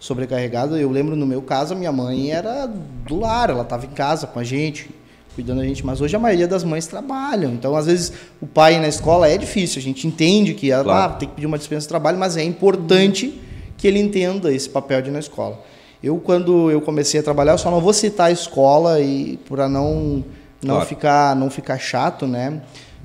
sobrecarregada. 0.02 0.76
Eu 0.76 0.90
lembro 0.90 1.14
no 1.14 1.24
meu 1.24 1.40
caso, 1.40 1.74
a 1.74 1.76
minha 1.76 1.92
mãe 1.92 2.32
era 2.32 2.66
do 2.66 3.20
lar, 3.20 3.50
ela 3.50 3.62
estava 3.62 3.86
em 3.86 3.90
casa 3.90 4.26
com 4.26 4.40
a 4.40 4.42
gente, 4.42 4.90
cuidando 5.32 5.58
da 5.58 5.64
gente, 5.64 5.86
mas 5.86 6.00
hoje 6.00 6.16
a 6.16 6.18
maioria 6.18 6.48
das 6.48 6.64
mães 6.64 6.88
trabalham. 6.88 7.52
Então, 7.52 7.76
às 7.76 7.86
vezes, 7.86 8.12
o 8.40 8.46
pai 8.46 8.80
na 8.80 8.88
escola 8.88 9.28
é 9.28 9.38
difícil. 9.38 9.78
A 9.78 9.82
gente 9.82 10.04
entende 10.04 10.54
que 10.54 10.72
ela 10.72 10.82
claro. 10.82 11.12
ah, 11.12 11.16
tem 11.16 11.28
que 11.28 11.36
pedir 11.36 11.46
uma 11.46 11.56
dispensa 11.56 11.82
de 11.82 11.88
trabalho, 11.88 12.18
mas 12.18 12.36
é 12.36 12.42
importante 12.42 13.40
que 13.78 13.86
ele 13.86 14.00
entenda 14.00 14.52
esse 14.52 14.68
papel 14.68 15.00
de 15.00 15.08
ir 15.08 15.12
na 15.12 15.20
escola. 15.20 15.60
Eu, 16.02 16.18
quando 16.18 16.68
eu 16.68 16.80
comecei 16.80 17.20
a 17.20 17.22
trabalhar, 17.22 17.52
eu 17.52 17.58
só 17.58 17.70
não 17.70 17.80
vou 17.80 17.92
citar 17.92 18.26
a 18.26 18.32
escola 18.32 19.00
e 19.00 19.36
para 19.48 19.68
não 19.68 20.24
não 20.60 20.76
claro. 20.76 20.86
ficar 20.88 21.36
não 21.36 21.48
ficar 21.48 21.78
chato, 21.78 22.26
né? 22.26 22.60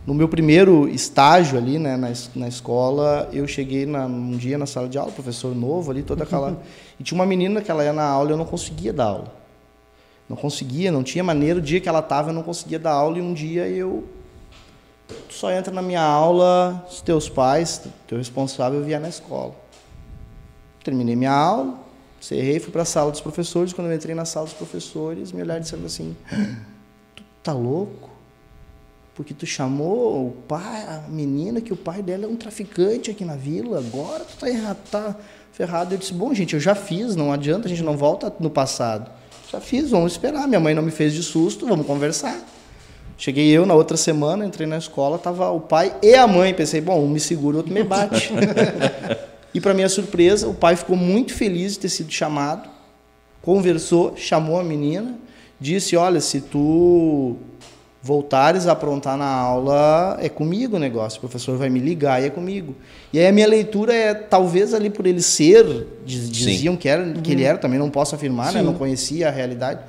No 0.08 0.13
meu 0.13 0.30
primeiro 0.30 0.88
estágio 0.88 1.58
ali, 1.58 1.77
né, 1.77 1.98
na, 1.98 2.12
na 2.34 2.48
escola, 2.48 3.30
eu 3.34 3.46
cheguei 3.46 3.86
na, 3.86 4.06
um 4.06 4.38
dia 4.38 4.58
na 4.58 4.66
sala 4.66 4.88
de 4.88 4.98
aula, 4.98 5.12
professor 5.12 5.54
novo 5.54 5.92
ali, 5.92 6.01
toda 6.01 6.24
aquela. 6.24 6.60
e 7.00 7.04
tinha 7.04 7.18
uma 7.18 7.25
menina 7.25 7.62
que 7.62 7.70
ela 7.70 7.84
ia 7.84 7.94
na 7.94 8.04
aula 8.04 8.30
e 8.30 8.34
eu 8.34 8.38
não 8.38 8.46
conseguia 8.46 8.92
dar 8.92 9.06
aula. 9.06 9.34
Não 10.27 10.36
conseguia, 10.36 10.92
não 10.92 11.04
tinha 11.04 11.24
maneira. 11.24 11.60
O 11.60 11.62
dia 11.62 11.80
que 11.80 11.88
ela 11.88 12.00
estava, 12.00 12.30
eu 12.30 12.34
não 12.34 12.44
conseguia 12.44 12.80
dar 12.80 12.92
aula. 12.92 13.18
E 13.18 13.22
um 13.22 13.34
dia 13.34 13.68
eu. 13.68 14.08
Tu 15.08 15.34
só 15.34 15.51
entra 15.51 15.74
na 15.74 15.82
minha 15.82 16.01
aula 16.01 16.86
os 16.89 17.00
teus 17.00 17.30
pais, 17.30 17.82
teu 18.08 18.18
responsável, 18.18 18.84
vier 18.84 19.00
na 19.00 19.08
escola. 19.08 19.56
Terminei 20.84 21.16
minha 21.16 21.32
aula, 21.32 21.80
cerrei, 22.20 22.60
fui 22.60 22.72
para 22.72 22.82
a 22.82 22.86
sala 22.86 23.12
dos 23.12 23.22
professores. 23.22 23.72
Quando 23.72 23.88
eu 23.88 23.96
entrei 23.96 24.13
na 24.13 24.25
sala 24.25 24.46
dos 24.46 24.56
professores, 24.56 25.32
me 25.32 25.42
olharam 25.42 25.62
dizendo 25.62 25.86
assim: 25.86 26.16
Tu 27.16 27.24
tá 27.42 27.54
louco? 27.54 28.10
Porque 29.16 29.34
tu 29.34 29.46
chamou 29.46 30.27
o 30.27 30.32
pai, 30.48 30.84
a 30.84 31.06
menina, 31.08 31.62
que 31.62 31.74
o 31.74 31.77
pai 31.77 32.04
dela 32.04 32.25
é 32.25 32.27
um 32.27 32.36
traficante 32.36 33.10
aqui 33.10 33.24
na 33.24 33.36
vila, 33.36 33.80
agora 33.80 34.25
tu 34.25 34.38
tá 34.38 34.75
tá 34.92 35.16
ferrado. 35.57 35.95
Eu 35.95 35.97
disse: 35.97 36.13
Bom, 36.13 36.33
gente, 36.33 36.53
eu 36.53 36.59
já 36.59 36.75
fiz, 36.75 37.15
não 37.15 37.33
adianta, 37.33 37.67
a 37.67 37.69
gente 37.69 37.81
não 37.81 37.97
volta 37.97 38.31
no 38.39 38.49
passado. 38.49 39.09
Já 39.51 39.59
fiz, 39.59 39.89
vamos 39.89 40.11
esperar. 40.11 40.47
Minha 40.47 40.59
mãe 40.59 40.75
não 40.75 40.83
me 40.83 40.91
fez 40.91 41.13
de 41.13 41.23
susto, 41.23 41.65
vamos 41.65 41.87
conversar. 41.87 42.37
Cheguei 43.17 43.49
eu 43.49 43.65
na 43.65 43.73
outra 43.73 43.97
semana, 43.97 44.45
entrei 44.45 44.67
na 44.67 44.77
escola, 44.77 45.17
tava 45.17 45.49
o 45.49 45.59
pai 45.59 45.95
e 46.03 46.13
a 46.13 46.27
mãe. 46.27 46.53
Pensei, 46.53 46.79
bom, 46.79 47.03
um 47.03 47.07
me 47.09 47.19
segura, 47.19 47.55
o 47.55 47.57
outro 47.57 47.73
me 47.73 47.83
bate. 47.83 48.31
e 49.51 49.59
para 49.59 49.73
minha 49.73 49.89
surpresa, 49.89 50.47
o 50.47 50.53
pai 50.53 50.75
ficou 50.75 50.95
muito 50.95 51.33
feliz 51.33 51.73
de 51.73 51.79
ter 51.79 51.89
sido 51.89 52.11
chamado, 52.11 52.69
conversou, 53.41 54.15
chamou 54.15 54.59
a 54.59 54.63
menina, 54.63 55.15
disse: 55.59 55.97
Olha, 55.97 56.21
se 56.21 56.41
tu 56.41 57.37
voltares 58.01 58.68
a 58.68 58.72
aprontar 58.72 59.18
na 59.18 59.27
aula, 59.27 60.18
é 60.22 60.30
comigo 60.30 60.77
o 60.77 60.80
negócio. 60.80 61.18
O 61.18 61.22
professor 61.22 61.58
vai 61.58 61.70
me 61.70 61.80
ligar 61.80 62.22
e 62.22 62.25
é 62.25 62.30
comigo. 62.30 62.75
E 63.12 63.20
aí 63.20 63.27
a 63.27 63.32
minha 63.32 63.48
leitura 63.48 63.94
é, 63.94 64.13
talvez 64.13 64.74
ali 64.74 64.89
por 64.89 65.06
ele 65.06 65.22
ser, 65.22 65.88
diziam 66.06 66.75
que, 66.75 66.88
era, 66.88 67.04
que 67.13 67.32
ele 67.32 67.44
uhum. 67.44 67.50
era, 67.50 67.58
também 67.58 67.80
não 67.80 67.89
posso 67.89 68.16
afirmar, 68.16 68.54
né? 68.54 68.62
não 68.62 68.74
conhecia 68.74 69.27
a 69.27 69.32
realidade. 69.32 69.80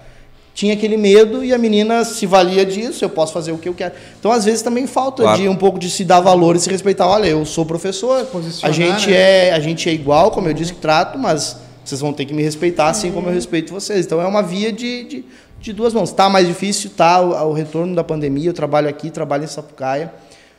Tinha 0.55 0.75
aquele 0.75 0.97
medo 0.97 1.45
e 1.45 1.55
a 1.55 1.59
menina 1.59 2.05
se 2.05 2.27
valia 2.27 2.67
disso, 2.67 3.05
eu 3.05 3.09
posso 3.09 3.33
fazer 3.33 3.53
o 3.53 3.59
que 3.59 3.69
eu 3.69 3.75
quero. 3.75 3.95
Então, 4.19 4.33
às 4.33 4.45
vezes, 4.45 4.61
também 4.61 4.89
falta 4.89 5.23
claro. 5.23 5.41
de 5.41 5.49
um 5.49 5.55
pouco 5.55 5.79
de 5.79 5.89
se 5.89 6.05
dar 6.05 6.19
valor 6.19 6.57
e 6.57 6.59
se 6.59 6.69
respeitar. 6.69 7.07
Olha, 7.07 7.27
eu 7.27 7.47
sou 7.47 7.65
professor, 7.65 8.27
a 8.65 8.73
gente, 8.73 9.09
né? 9.09 9.49
é, 9.49 9.53
a 9.53 9.61
gente 9.61 9.89
é 9.89 9.93
igual, 9.93 10.33
como 10.33 10.49
eu 10.49 10.53
disse 10.53 10.75
que 10.75 10.81
trato, 10.81 11.17
mas 11.17 11.59
vocês 11.85 12.01
vão 12.01 12.13
ter 12.13 12.25
que 12.25 12.35
me 12.35 12.43
respeitar 12.43 12.89
assim 12.89 13.13
como 13.13 13.29
eu 13.29 13.33
respeito 13.33 13.73
vocês. 13.73 14.05
Então, 14.05 14.21
é 14.21 14.27
uma 14.27 14.43
via 14.43 14.73
de, 14.73 15.05
de 15.05 15.25
de 15.61 15.73
duas 15.73 15.93
mãos. 15.93 16.11
Está 16.11 16.29
mais 16.29 16.47
difícil, 16.47 16.91
tá 16.97 17.21
o, 17.21 17.51
o, 17.51 17.53
retorno 17.53 17.95
da 17.95 18.05
pandemia. 18.05 18.51
Eu 18.51 18.55
trabalho 18.55 18.89
aqui, 18.89 19.11
trabalho 19.11 19.45
em 19.45 19.49
Sapucaia. 19.49 20.13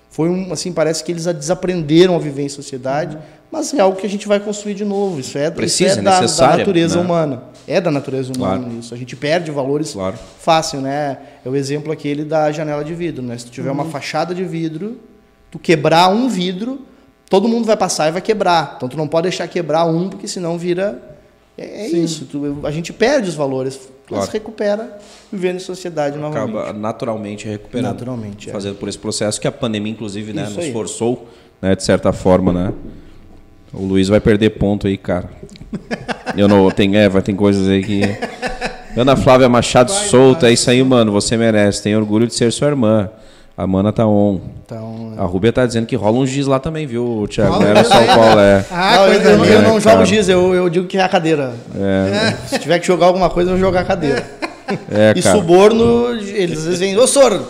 Foi 0.10 0.28
um, 0.28 0.52
assim, 0.52 0.72
parece 0.72 1.04
que 1.04 1.12
eles 1.12 1.26
desaprenderam 1.26 2.16
a 2.16 2.20
viver 2.20 2.44
em 2.44 2.50
sociedade, 2.50 3.16
uhum. 3.16 3.22
mas 3.52 3.74
é 3.74 3.80
algo 3.80 3.96
que 3.96 4.06
a 4.06 4.10
gente 4.10 4.28
vai 4.28 4.40
construir 4.40 4.74
de 4.74 4.84
novo. 4.84 5.20
Isso 5.20 5.38
é, 5.38 5.52
Precisa, 5.52 5.92
isso 5.92 6.00
é 6.00 6.02
da, 6.02 6.20
da, 6.22 6.58
natureza 6.58 6.96
né? 6.98 7.02
humana. 7.02 7.44
É 7.68 7.80
da 7.80 7.92
natureza 7.92 8.32
humana 8.36 8.64
claro. 8.64 8.80
isso. 8.80 8.94
A 8.94 8.98
gente 8.98 9.16
perde 9.16 9.52
valores 9.52 9.94
claro. 9.94 10.18
fácil, 10.40 10.82
né? 10.82 11.20
É 11.46 11.50
o 11.50 11.56
exemplo 11.56 11.92
aquele 11.92 12.26
da 12.26 12.52
janela 12.52 12.84
de 12.84 12.94
vidro, 12.96 13.22
né? 13.22 13.38
Se 13.38 13.46
tu 13.46 13.52
tiver 13.52 13.70
uhum. 13.70 13.76
uma 13.76 13.86
fachada 13.86 14.34
de 14.34 14.44
vidro, 14.44 15.00
tu 15.52 15.60
quebrar 15.60 16.10
um 16.10 16.28
vidro, 16.28 16.82
todo 17.30 17.48
mundo 17.48 17.66
vai 17.66 17.78
passar 17.78 18.10
e 18.10 18.12
vai 18.12 18.22
quebrar. 18.22 18.74
Então 18.78 18.90
tu 18.90 18.98
não 18.98 19.08
pode 19.08 19.30
deixar 19.30 19.48
quebrar 19.48 19.86
um, 19.86 20.10
porque 20.10 20.28
senão 20.28 20.58
vira 20.58 21.00
é, 21.60 21.86
é 21.86 21.88
isso. 21.90 22.26
Tu, 22.26 22.60
a 22.64 22.72
gente 22.72 22.94
perde 22.94 23.30
os 23.30 23.36
valores 23.36 23.78
Claro. 24.10 24.26
Mas 24.26 24.34
recupera 24.34 24.98
vivendo 25.32 25.58
em 25.58 25.60
sociedade 25.60 26.18
Acaba 26.18 26.30
novamente. 26.36 26.58
Acaba 26.58 26.80
naturalmente 26.80 27.48
recuperando. 27.48 27.92
Naturalmente, 27.94 28.50
é. 28.50 28.52
Fazendo 28.52 28.76
por 28.76 28.90
esse 28.90 28.98
processo 28.98 29.40
que 29.40 29.48
a 29.48 29.52
pandemia, 29.52 29.92
inclusive, 29.92 30.34
né, 30.34 30.50
nos 30.50 30.68
forçou, 30.70 31.30
né, 31.62 31.76
de 31.76 31.84
certa 31.84 32.12
forma, 32.12 32.52
né? 32.52 32.74
O 33.72 33.86
Luiz 33.86 34.08
vai 34.08 34.20
perder 34.20 34.50
ponto 34.52 34.88
aí, 34.88 34.98
cara. 34.98 35.30
Eu 36.36 36.48
não 36.48 36.72
tenho, 36.72 36.96
é, 36.96 37.08
vai 37.08 37.22
ter 37.22 37.34
coisas 37.36 37.68
aí 37.68 37.84
que 37.84 38.02
Ana 38.98 39.16
Flávia 39.16 39.48
Machado 39.48 39.94
Vai, 39.94 40.08
solta, 40.08 40.42
vai. 40.42 40.50
é 40.50 40.54
isso 40.54 40.70
aí, 40.72 40.84
mano, 40.84 41.12
você 41.12 41.38
merece. 41.38 41.84
Tem 41.84 41.96
orgulho 41.96 42.26
de 42.26 42.34
ser 42.34 42.52
sua 42.52 42.70
irmã. 42.70 43.12
A 43.60 43.68
mana 43.68 43.92
tá 43.92 44.08
on. 44.08 44.40
Então, 44.66 45.14
A 45.18 45.26
Rúbia 45.26 45.52
tá 45.52 45.66
dizendo 45.66 45.86
que 45.86 45.96
rola 45.96 46.18
um 46.18 46.26
giz 46.26 46.48
lá 46.48 46.60
também, 46.60 46.88
viu, 46.88 47.28
Thiago? 47.30 47.56
Rola 47.56 47.66
era 47.68 47.84
só 47.84 47.96
o 47.96 47.98
aí, 47.98 48.08
Paulo, 48.08 48.36
né? 48.36 48.60
é. 48.60 48.66
Ah, 48.72 48.96
não, 48.96 49.06
eu, 49.08 49.12
coisa 49.16 49.30
eu- 49.32 49.36
linda. 49.44 49.54
eu 49.54 49.62
não 49.64 49.78
É, 49.78 49.82
jogo 49.82 50.06
giz, 50.06 50.30
eu, 50.30 50.54
eu 50.56 50.70
digo 50.70 50.88
que 50.88 50.98
é 50.98 51.02
a 51.04 51.10
cadeira. 51.10 51.54
Se 52.48 52.58
tiver 52.58 52.80
que 52.80 52.88
jogar 52.88 53.08
alguma 53.08 53.30
coisa, 53.30 53.50
eu 53.52 53.56
vou 53.58 53.66
jogar 53.66 53.82
a 53.82 53.84
cadeira. 53.84 54.26
É, 54.90 55.12
e 55.14 55.22
cara. 55.22 55.36
suborno, 55.36 56.12
eles 56.22 56.60
às 56.60 56.64
vezes 56.66 56.80
vêm, 56.80 56.98
ô 56.98 57.06
Sor, 57.06 57.42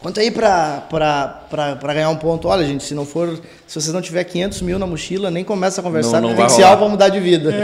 quanto 0.00 0.20
aí 0.20 0.30
pra, 0.30 0.84
pra, 0.88 1.40
pra, 1.50 1.74
pra 1.74 1.94
ganhar 1.94 2.10
um 2.10 2.16
ponto? 2.16 2.46
Olha, 2.46 2.64
gente, 2.64 2.84
se 2.84 2.94
não 2.94 3.04
for, 3.04 3.28
se 3.66 3.80
vocês 3.80 3.92
não 3.92 4.00
tiver 4.02 4.22
500 4.22 4.62
mil 4.62 4.78
na 4.78 4.86
mochila, 4.86 5.32
nem 5.32 5.42
começa 5.42 5.80
a 5.80 5.84
conversar, 5.84 6.20
Não- 6.20 6.28
não 6.28 6.36
porque 6.36 6.42
tem 6.42 6.46
que 6.46 6.52
ser 6.52 6.62
algo 6.62 6.82
pra 6.82 6.88
mudar 6.90 7.08
de 7.08 7.18
vida. 7.18 7.52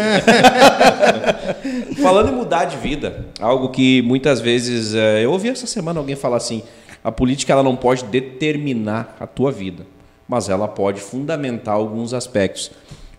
Falando 2.02 2.30
em 2.30 2.35
mudar 2.35 2.64
de 2.64 2.76
vida, 2.78 3.26
algo 3.40 3.68
que 3.68 4.02
muitas 4.02 4.40
vezes 4.40 4.94
é, 4.94 5.25
eu 5.25 5.30
ouvi 5.30 5.50
essa 5.50 5.66
semana 5.66 6.00
alguém 6.00 6.16
falar 6.16 6.38
assim: 6.38 6.62
a 7.02 7.11
política 7.12 7.52
ela 7.52 7.62
não 7.62 7.76
pode 7.76 8.04
determinar 8.04 9.16
a 9.21 9.26
tua 9.26 9.50
vida, 9.52 9.85
mas 10.28 10.49
ela 10.49 10.68
pode 10.68 11.00
fundamentar 11.00 11.75
alguns 11.75 12.12
aspectos. 12.14 12.71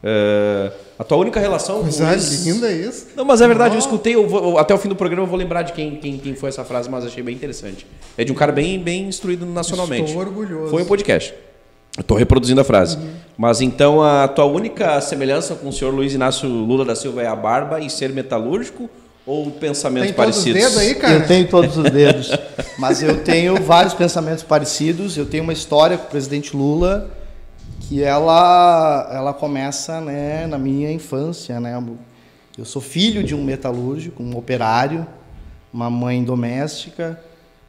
É, 0.05 0.71
a 0.99 1.03
tua 1.03 1.17
única 1.17 1.39
relação 1.39 1.77
com 1.81 1.83
Luiz- 1.85 2.45
linda 2.45 2.69
isso. 2.71 3.07
Não, 3.15 3.23
mas 3.23 3.39
é 3.39 3.47
verdade, 3.47 3.75
eu 3.75 3.79
escutei, 3.79 4.15
eu 4.15 4.27
vou- 4.27 4.57
até 4.57 4.73
o 4.73 4.77
fim 4.77 4.89
do 4.89 4.95
programa 4.97 5.23
eu 5.23 5.29
vou 5.29 5.37
lembrar 5.39 5.61
de 5.61 5.71
quem, 5.71 5.95
quem, 5.95 6.17
quem 6.17 6.35
foi 6.35 6.49
essa 6.49 6.63
frase, 6.65 6.89
mas 6.89 7.05
achei 7.05 7.23
bem 7.23 7.33
interessante. 7.35 7.87
É 8.17 8.23
de 8.25 8.31
um 8.31 8.35
cara 8.35 8.51
bem, 8.51 8.77
bem 8.79 9.07
instruído 9.07 9.45
nacionalmente. 9.45 10.07
Estou 10.09 10.21
orgulhoso. 10.21 10.69
Foi 10.71 10.81
um 10.83 10.85
podcast. 10.85 11.33
Estou 11.97 12.17
reproduzindo 12.17 12.59
a 12.59 12.63
frase. 12.63 12.97
Mas 13.37 13.61
então 13.61 14.01
a 14.01 14.27
tua 14.27 14.45
única 14.45 14.99
semelhança 14.99 15.55
com 15.55 15.69
o 15.69 15.71
senhor 15.71 15.93
Luiz 15.93 16.13
Inácio 16.13 16.49
Lula 16.49 16.83
da 16.83 16.95
Silva 16.95 17.21
é 17.21 17.27
a 17.27 17.35
barba 17.35 17.79
e 17.79 17.89
ser 17.89 18.09
metalúrgico 18.11 18.89
ou 19.25 19.51
pensamentos 19.51 20.07
Tem 20.07 20.15
todos 20.15 20.37
os 20.37 20.43
parecidos? 20.43 20.61
dedos 20.61 20.77
aí, 20.77 20.95
cara? 20.95 21.13
Eu 21.13 21.27
tenho 21.27 21.47
todos 21.47 21.77
os 21.77 21.89
dedos. 21.89 22.29
Mas 22.77 23.01
eu 23.01 23.23
tenho 23.23 23.61
vários 23.63 23.93
pensamentos 23.93 24.43
parecidos. 24.43 25.17
Eu 25.17 25.25
tenho 25.25 25.43
uma 25.43 25.53
história 25.53 25.97
com 25.97 26.07
o 26.07 26.09
presidente 26.09 26.55
Lula 26.55 27.09
que 27.81 28.03
ela, 28.03 29.09
ela 29.13 29.33
começa 29.33 30.01
né, 30.01 30.45
na 30.47 30.57
minha 30.57 30.91
infância. 30.91 31.59
Né? 31.59 31.81
Eu 32.57 32.65
sou 32.65 32.81
filho 32.81 33.23
de 33.23 33.33
um 33.33 33.43
metalúrgico, 33.43 34.21
um 34.21 34.37
operário, 34.37 35.07
uma 35.73 35.89
mãe 35.89 36.23
doméstica. 36.23 37.19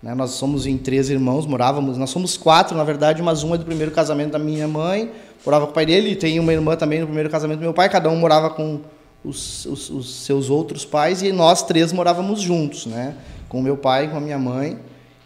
Né? 0.03 0.15
Nós 0.15 0.33
somos 0.33 0.67
em 0.67 0.77
três 0.77 1.09
irmãos, 1.09 1.47
morávamos. 1.47 1.97
Nós 1.97 2.11
somos 2.11 2.37
quatro, 2.37 2.77
na 2.77 2.85
verdade, 2.85 3.23
mas 3.23 3.45
um 3.45 3.55
é 3.55 3.59
do 3.59 3.65
primeiro 3.65 3.93
casamento 3.93 4.33
da 4.33 4.39
minha 4.39 4.67
mãe, 4.67 5.11
morava 5.45 5.67
com 5.67 5.71
o 5.71 5.75
pai 5.75 5.87
dele, 5.87 6.11
e 6.11 6.17
tem 6.17 6.41
uma 6.41 6.53
irmã 6.53 6.77
também 6.77 7.01
no 7.01 7.07
primeiro 7.07 7.31
casamento 7.31 7.59
do 7.59 7.63
meu 7.63 7.75
pai. 7.75 7.89
Cada 7.89 8.11
um 8.11 8.17
morava 8.17 8.51
com 8.51 8.81
os, 9.25 9.65
os- 9.67 9.91
os 9.91 10.15
seus 10.25 10.51
outros 10.51 10.85
pais 10.85 11.23
e 11.23 11.33
nós 11.33 11.63
três 11.63 11.93
morávamos 11.93 12.41
juntos, 12.41 12.87
né? 12.87 13.15
Com 13.49 13.63
meu 13.63 13.77
pai, 13.77 14.09
com 14.11 14.17
a 14.17 14.21
minha 14.21 14.39
mãe. 14.39 14.79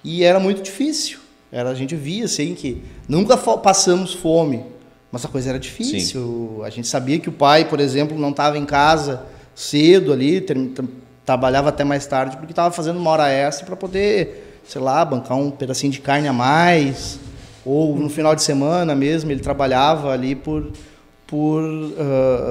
E 0.05 0.23
era 0.23 0.39
muito 0.39 0.63
difícil. 0.63 1.19
Era, 1.51 1.71
a 1.71 1.75
gente 1.75 1.97
via 1.97 2.27
assim 2.27 2.55
que 2.55 2.83
nunca 3.09 3.37
passamos 3.37 4.13
fome, 4.15 4.63
mas 5.11 5.25
a 5.25 5.29
coisa 5.29 5.49
era 5.51 5.59
difícil. 5.59 6.61
A 6.65 6.71
gente 6.71 6.87
sabia 6.87 7.19
que 7.19 7.29
o 7.29 7.33
pai, 7.33 7.65
por 7.65 7.81
exemplo, 7.81 8.19
não 8.19 8.31
estava 8.31 8.59
em 8.59 8.65
casa 8.67 9.23
cedo 9.55 10.13
ali, 10.13 10.45
trabalhava 11.25 11.71
até 11.71 11.85
mais 11.85 12.07
tarde 12.07 12.37
porque 12.37 12.53
estava 12.53 12.71
fazendo 12.71 12.99
uma 12.99 13.11
hora 13.11 13.29
extra 13.29 13.67
para 13.67 13.77
poder, 13.77 14.61
sei 14.67 14.81
lá, 14.81 15.05
bancar 15.05 15.37
um 15.37 15.51
pedacinho 15.51 15.93
de 15.93 16.01
carne 16.01 16.29
a 16.29 16.33
mais. 16.33 17.19
Ou 17.65 17.97
no 17.99 18.09
final 18.09 18.35
de 18.35 18.43
semana 18.43 18.95
mesmo 18.95 19.31
ele 19.31 19.41
trabalhava 19.41 20.11
ali 20.13 20.35
por 20.35 20.71
por 21.29 21.63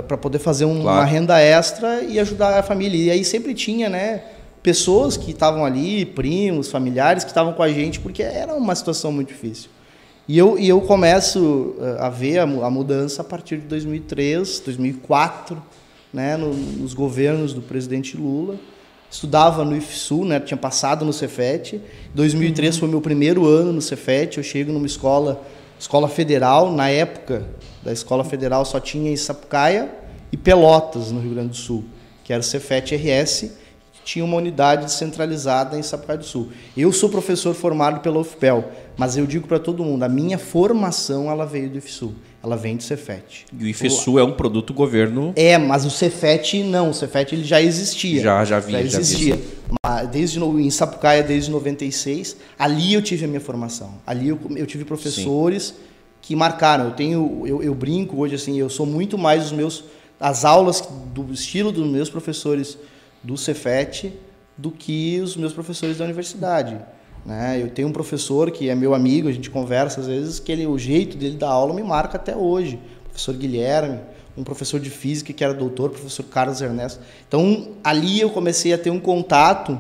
para 0.07 0.17
poder 0.17 0.39
fazer 0.39 0.63
um- 0.65 0.81
Claro. 0.83 0.99
uma 0.99 1.05
renda 1.05 1.37
extra 1.41 2.01
e 2.03 2.17
ajudar 2.19 2.57
a 2.57 2.63
família. 2.63 3.05
E 3.05 3.11
aí 3.11 3.25
sempre 3.25 3.53
tinha, 3.53 3.89
né, 3.89 4.21
pessoas 4.63 5.17
que 5.17 5.31
estavam 5.31 5.65
ali, 5.65 6.05
primos, 6.05 6.69
familiares 6.71 7.23
que 7.25 7.31
estavam 7.31 7.53
com 7.53 7.63
a 7.63 7.69
gente, 7.69 7.99
porque 7.99 8.21
era 8.23 8.53
uma 8.53 8.75
situação 8.75 9.11
muito 9.11 9.29
difícil. 9.29 9.69
E 10.27 10.37
eu, 10.37 10.59
e 10.59 10.67
eu 10.69 10.79
começo 10.81 11.75
eh, 11.81 11.97
a 11.99 12.09
ver 12.09 12.37
a, 12.39 12.43
a 12.43 12.69
mudança 12.69 13.21
a 13.21 13.25
partir 13.25 13.57
de 13.57 13.65
2003, 13.65 14.59
2004, 14.59 15.61
né, 16.13 16.37
no- 16.37 16.53
nos 16.53 16.93
governos 16.93 17.53
do 17.53 17.61
presidente 17.61 18.15
Lula. 18.15 18.55
Estudava 19.09 19.63
no 19.63 19.75
IFSU, 19.75 20.25
né, 20.25 20.37
tinha 20.41 20.57
passado 20.57 21.05
no 21.05 21.13
Cefet. 21.13 21.79
2003 22.13 22.77
foi 22.77 22.89
meu 22.89 22.99
primeiro 23.01 23.45
ano 23.47 23.71
no 23.71 23.81
Cefet. 23.81 24.37
Eu 24.37 24.43
chego 24.43 24.71
numa 24.73 24.85
escola, 24.85 25.41
escola 25.79 26.07
federal. 26.07 26.71
Na 26.71 26.89
época 26.89 27.45
da 27.83 27.91
escola 27.91 28.23
federal 28.23 28.65
só 28.65 28.79
tinha 28.79 29.11
em 29.11 29.17
Sapucaia 29.17 29.89
e 30.31 30.37
Pelotas, 30.37 31.11
no 31.11 31.19
Rio 31.19 31.31
Grande 31.31 31.49
do 31.49 31.55
Sul, 31.55 31.85
que 32.23 32.33
era 32.33 32.39
o 32.39 32.43
Cefet 32.43 32.95
RS 32.95 33.51
tinha 34.07 34.23
uma 34.23 34.37
unidade 34.37 34.85
descentralizada 34.85 35.77
em 35.77 35.83
Sapucaí 35.83 36.17
do 36.17 36.23
Sul. 36.23 36.47
Eu 36.77 36.93
sou 36.93 37.09
professor 37.09 37.53
formado 37.53 37.99
pela 37.99 38.17
UFPEL, 38.17 38.63
mas 38.95 39.17
eu 39.17 39.25
digo 39.27 39.45
para 39.45 39.59
todo 39.59 39.83
mundo, 39.83 40.03
a 40.03 40.07
minha 40.07 40.37
formação 40.37 41.29
ela 41.29 41.45
veio 41.45 41.69
do 41.69 41.77
IFSU, 41.77 42.15
ela 42.41 42.55
vem 42.55 42.77
do 42.77 42.83
Cefet. 42.83 43.45
E 43.51 43.65
o 43.65 43.67
IFESU 43.67 44.17
é 44.17 44.23
um 44.23 44.31
produto 44.31 44.73
governo. 44.73 45.33
É, 45.35 45.57
mas 45.57 45.83
o 45.85 45.89
Cefet 45.89 46.63
não, 46.63 46.91
o 46.91 46.93
Cefet 46.93 47.35
ele 47.35 47.43
já 47.43 47.61
existia. 47.61 48.21
Já- 48.21 48.45
já 48.45 48.59
vi, 48.61 48.71
já 48.71 48.79
vi 48.79 48.85
existia. 48.87 49.39
Mas 49.85 50.07
Desde 50.07 50.39
em 50.39 50.69
Sapucaia 50.69 51.21
desde 51.21 51.51
96, 51.51 52.37
ali 52.57 52.93
eu 52.93 53.01
tive 53.01 53.25
a 53.25 53.27
minha 53.27 53.41
formação. 53.41 53.95
Ali 54.07 54.29
eu, 54.29 54.39
eu 54.55 54.65
tive 54.65 54.85
professores 54.85 55.73
que 56.21 56.33
marcaram. 56.33 56.85
Eu 56.85 56.91
tenho 56.91 57.43
eu, 57.45 57.61
eu 57.61 57.75
brinco 57.75 58.15
hoje 58.21 58.35
assim, 58.35 58.57
eu 58.57 58.69
sou 58.69 58.85
muito 58.85 59.17
mais 59.17 59.47
os 59.47 59.51
meus 59.51 59.83
as 60.17 60.45
aulas 60.45 60.81
do 61.13 61.31
estilo 61.33 61.73
dos 61.73 61.85
meus 61.85 62.09
professores 62.09 62.77
do 63.23 63.37
Cefet 63.37 64.13
do 64.57 64.71
que 64.71 65.19
os 65.21 65.37
meus 65.37 65.53
professores 65.53 65.97
da 65.97 66.05
universidade. 66.05 66.79
Né? 67.25 67.61
Eu 67.61 67.69
tenho 67.69 67.87
um 67.87 67.91
professor 67.91 68.49
que 68.51 68.69
é 68.69 68.75
meu 68.75 68.93
amigo, 68.93 69.27
a 69.27 69.31
gente 69.31 69.49
conversa 69.49 70.01
às 70.01 70.07
vezes, 70.07 70.39
que 70.39 70.51
ele, 70.51 70.65
o 70.65 70.77
jeito 70.77 71.17
dele 71.17 71.37
dar 71.37 71.49
aula 71.49 71.73
me 71.73 71.83
marca 71.83 72.17
até 72.17 72.35
hoje. 72.35 72.79
O 73.05 73.09
professor 73.09 73.35
Guilherme, 73.35 73.99
um 74.37 74.43
professor 74.43 74.79
de 74.79 74.89
física 74.89 75.33
que 75.33 75.43
era 75.43 75.53
doutor, 75.53 75.89
professor 75.89 76.23
Carlos 76.23 76.61
Ernesto. 76.61 77.01
Então, 77.27 77.69
ali 77.83 78.21
eu 78.21 78.29
comecei 78.29 78.71
a 78.71 78.77
ter 78.77 78.89
um 78.89 78.99
contato 78.99 79.79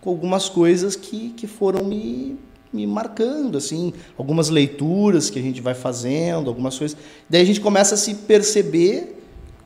com 0.00 0.10
algumas 0.10 0.48
coisas 0.48 0.94
que, 0.94 1.30
que 1.30 1.46
foram 1.46 1.84
me, 1.84 2.38
me 2.72 2.86
marcando, 2.86 3.58
assim, 3.58 3.92
algumas 4.16 4.48
leituras 4.48 5.28
que 5.28 5.38
a 5.38 5.42
gente 5.42 5.60
vai 5.60 5.74
fazendo, 5.74 6.48
algumas 6.48 6.78
coisas. 6.78 6.96
Daí 7.28 7.42
a 7.42 7.44
gente 7.44 7.60
começa 7.60 7.94
a 7.94 7.98
se 7.98 8.14
perceber 8.14 9.16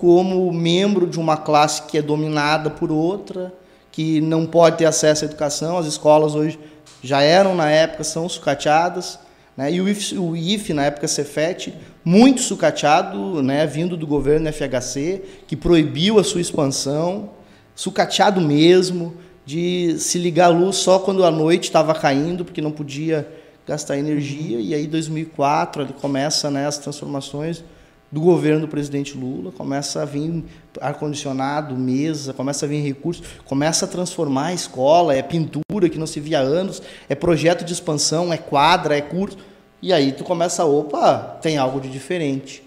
como 0.01 0.51
membro 0.51 1.07
de 1.07 1.21
uma 1.21 1.37
classe 1.37 1.83
que 1.83 1.99
é 1.99 2.03
dominada 2.03 2.71
por 2.71 2.91
outra, 2.91 3.53
que 3.93 4.19
não 4.23 4.47
pode 4.47 4.79
ter 4.79 4.87
acesso 4.87 5.27
à 5.27 5.29
educação. 5.29 5.77
As 5.77 5.85
escolas 5.85 6.35
hoje 6.35 6.59
já 7.03 7.21
eram, 7.21 7.55
na 7.55 7.71
época, 7.71 8.03
são 8.03 8.27
sucateadas. 8.27 9.19
Né? 9.55 9.75
E 9.75 9.79
o 9.79 9.87
IF, 9.87 10.17
o 10.17 10.35
IF, 10.35 10.73
na 10.73 10.87
época 10.87 11.07
Cefet, 11.07 11.75
muito 12.03 12.41
sucateado, 12.41 13.43
né? 13.43 13.67
vindo 13.67 13.95
do 13.95 14.07
governo 14.07 14.51
FHC, 14.51 15.23
que 15.47 15.55
proibiu 15.55 16.19
a 16.19 16.25
sua 16.25 16.41
expansão, 16.41 17.33
sucateado 17.75 18.41
mesmo, 18.41 19.15
de 19.45 19.99
se 19.99 20.19
ligar 20.19 20.47
a 20.47 20.49
luz 20.49 20.77
só 20.77 20.99
quando 20.99 21.27
a 21.27 21.31
noite 21.31 21.65
estava 21.65 21.95
caindo, 21.95 22.43
porque 22.43 22.63
não 22.63 22.73
podia 22.73 23.29
gastar 23.67 23.99
energia. 23.99 24.61
E 24.61 24.73
aí, 24.73 24.87
2004, 24.87 25.83
ele 25.83 25.93
começa 25.93 26.51
né, 26.51 26.67
as 26.67 26.79
transformações 26.79 27.63
do 28.11 28.21
governo 28.21 28.63
do 28.63 28.69
presidente 28.69 29.17
Lula, 29.17 29.53
começa 29.53 30.03
a 30.03 30.05
vir 30.05 30.45
ar-condicionado, 30.81 31.77
mesa, 31.77 32.33
começa 32.33 32.67
a 32.67 32.69
vir 32.69 32.83
recursos, 32.83 33.25
começa 33.45 33.85
a 33.85 33.89
transformar 33.89 34.47
a 34.47 34.55
escola, 34.55 35.15
é 35.15 35.23
pintura 35.23 35.89
que 35.89 35.99
não 35.99 36.07
se 36.07 36.19
via 36.19 36.41
há 36.41 36.43
anos, 36.43 36.83
é 37.09 37.15
projeto 37.15 37.65
de 37.65 37.73
expansão, 37.73 38.33
é 38.33 38.37
quadra, 38.37 38.97
é 38.97 39.01
curso. 39.01 39.39
E 39.81 39.93
aí 39.93 40.13
tu 40.13 40.25
começa, 40.25 40.65
opa, 40.65 41.39
tem 41.41 41.57
algo 41.57 41.81
de 41.81 41.89
diferente. 41.89 42.63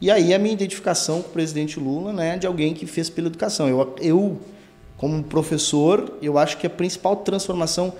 E 0.00 0.10
aí 0.10 0.32
a 0.32 0.38
minha 0.38 0.54
identificação 0.54 1.22
com 1.22 1.28
o 1.28 1.32
presidente 1.32 1.78
Lula, 1.78 2.12
né, 2.12 2.38
de 2.38 2.46
alguém 2.46 2.72
que 2.72 2.86
fez 2.86 3.10
pela 3.10 3.28
educação. 3.28 3.68
Eu, 3.68 3.94
eu 4.00 4.40
como 4.96 5.22
professor, 5.22 6.14
eu 6.22 6.38
acho 6.38 6.56
que 6.56 6.66
a 6.66 6.70
principal 6.70 7.16
transformação 7.16 7.92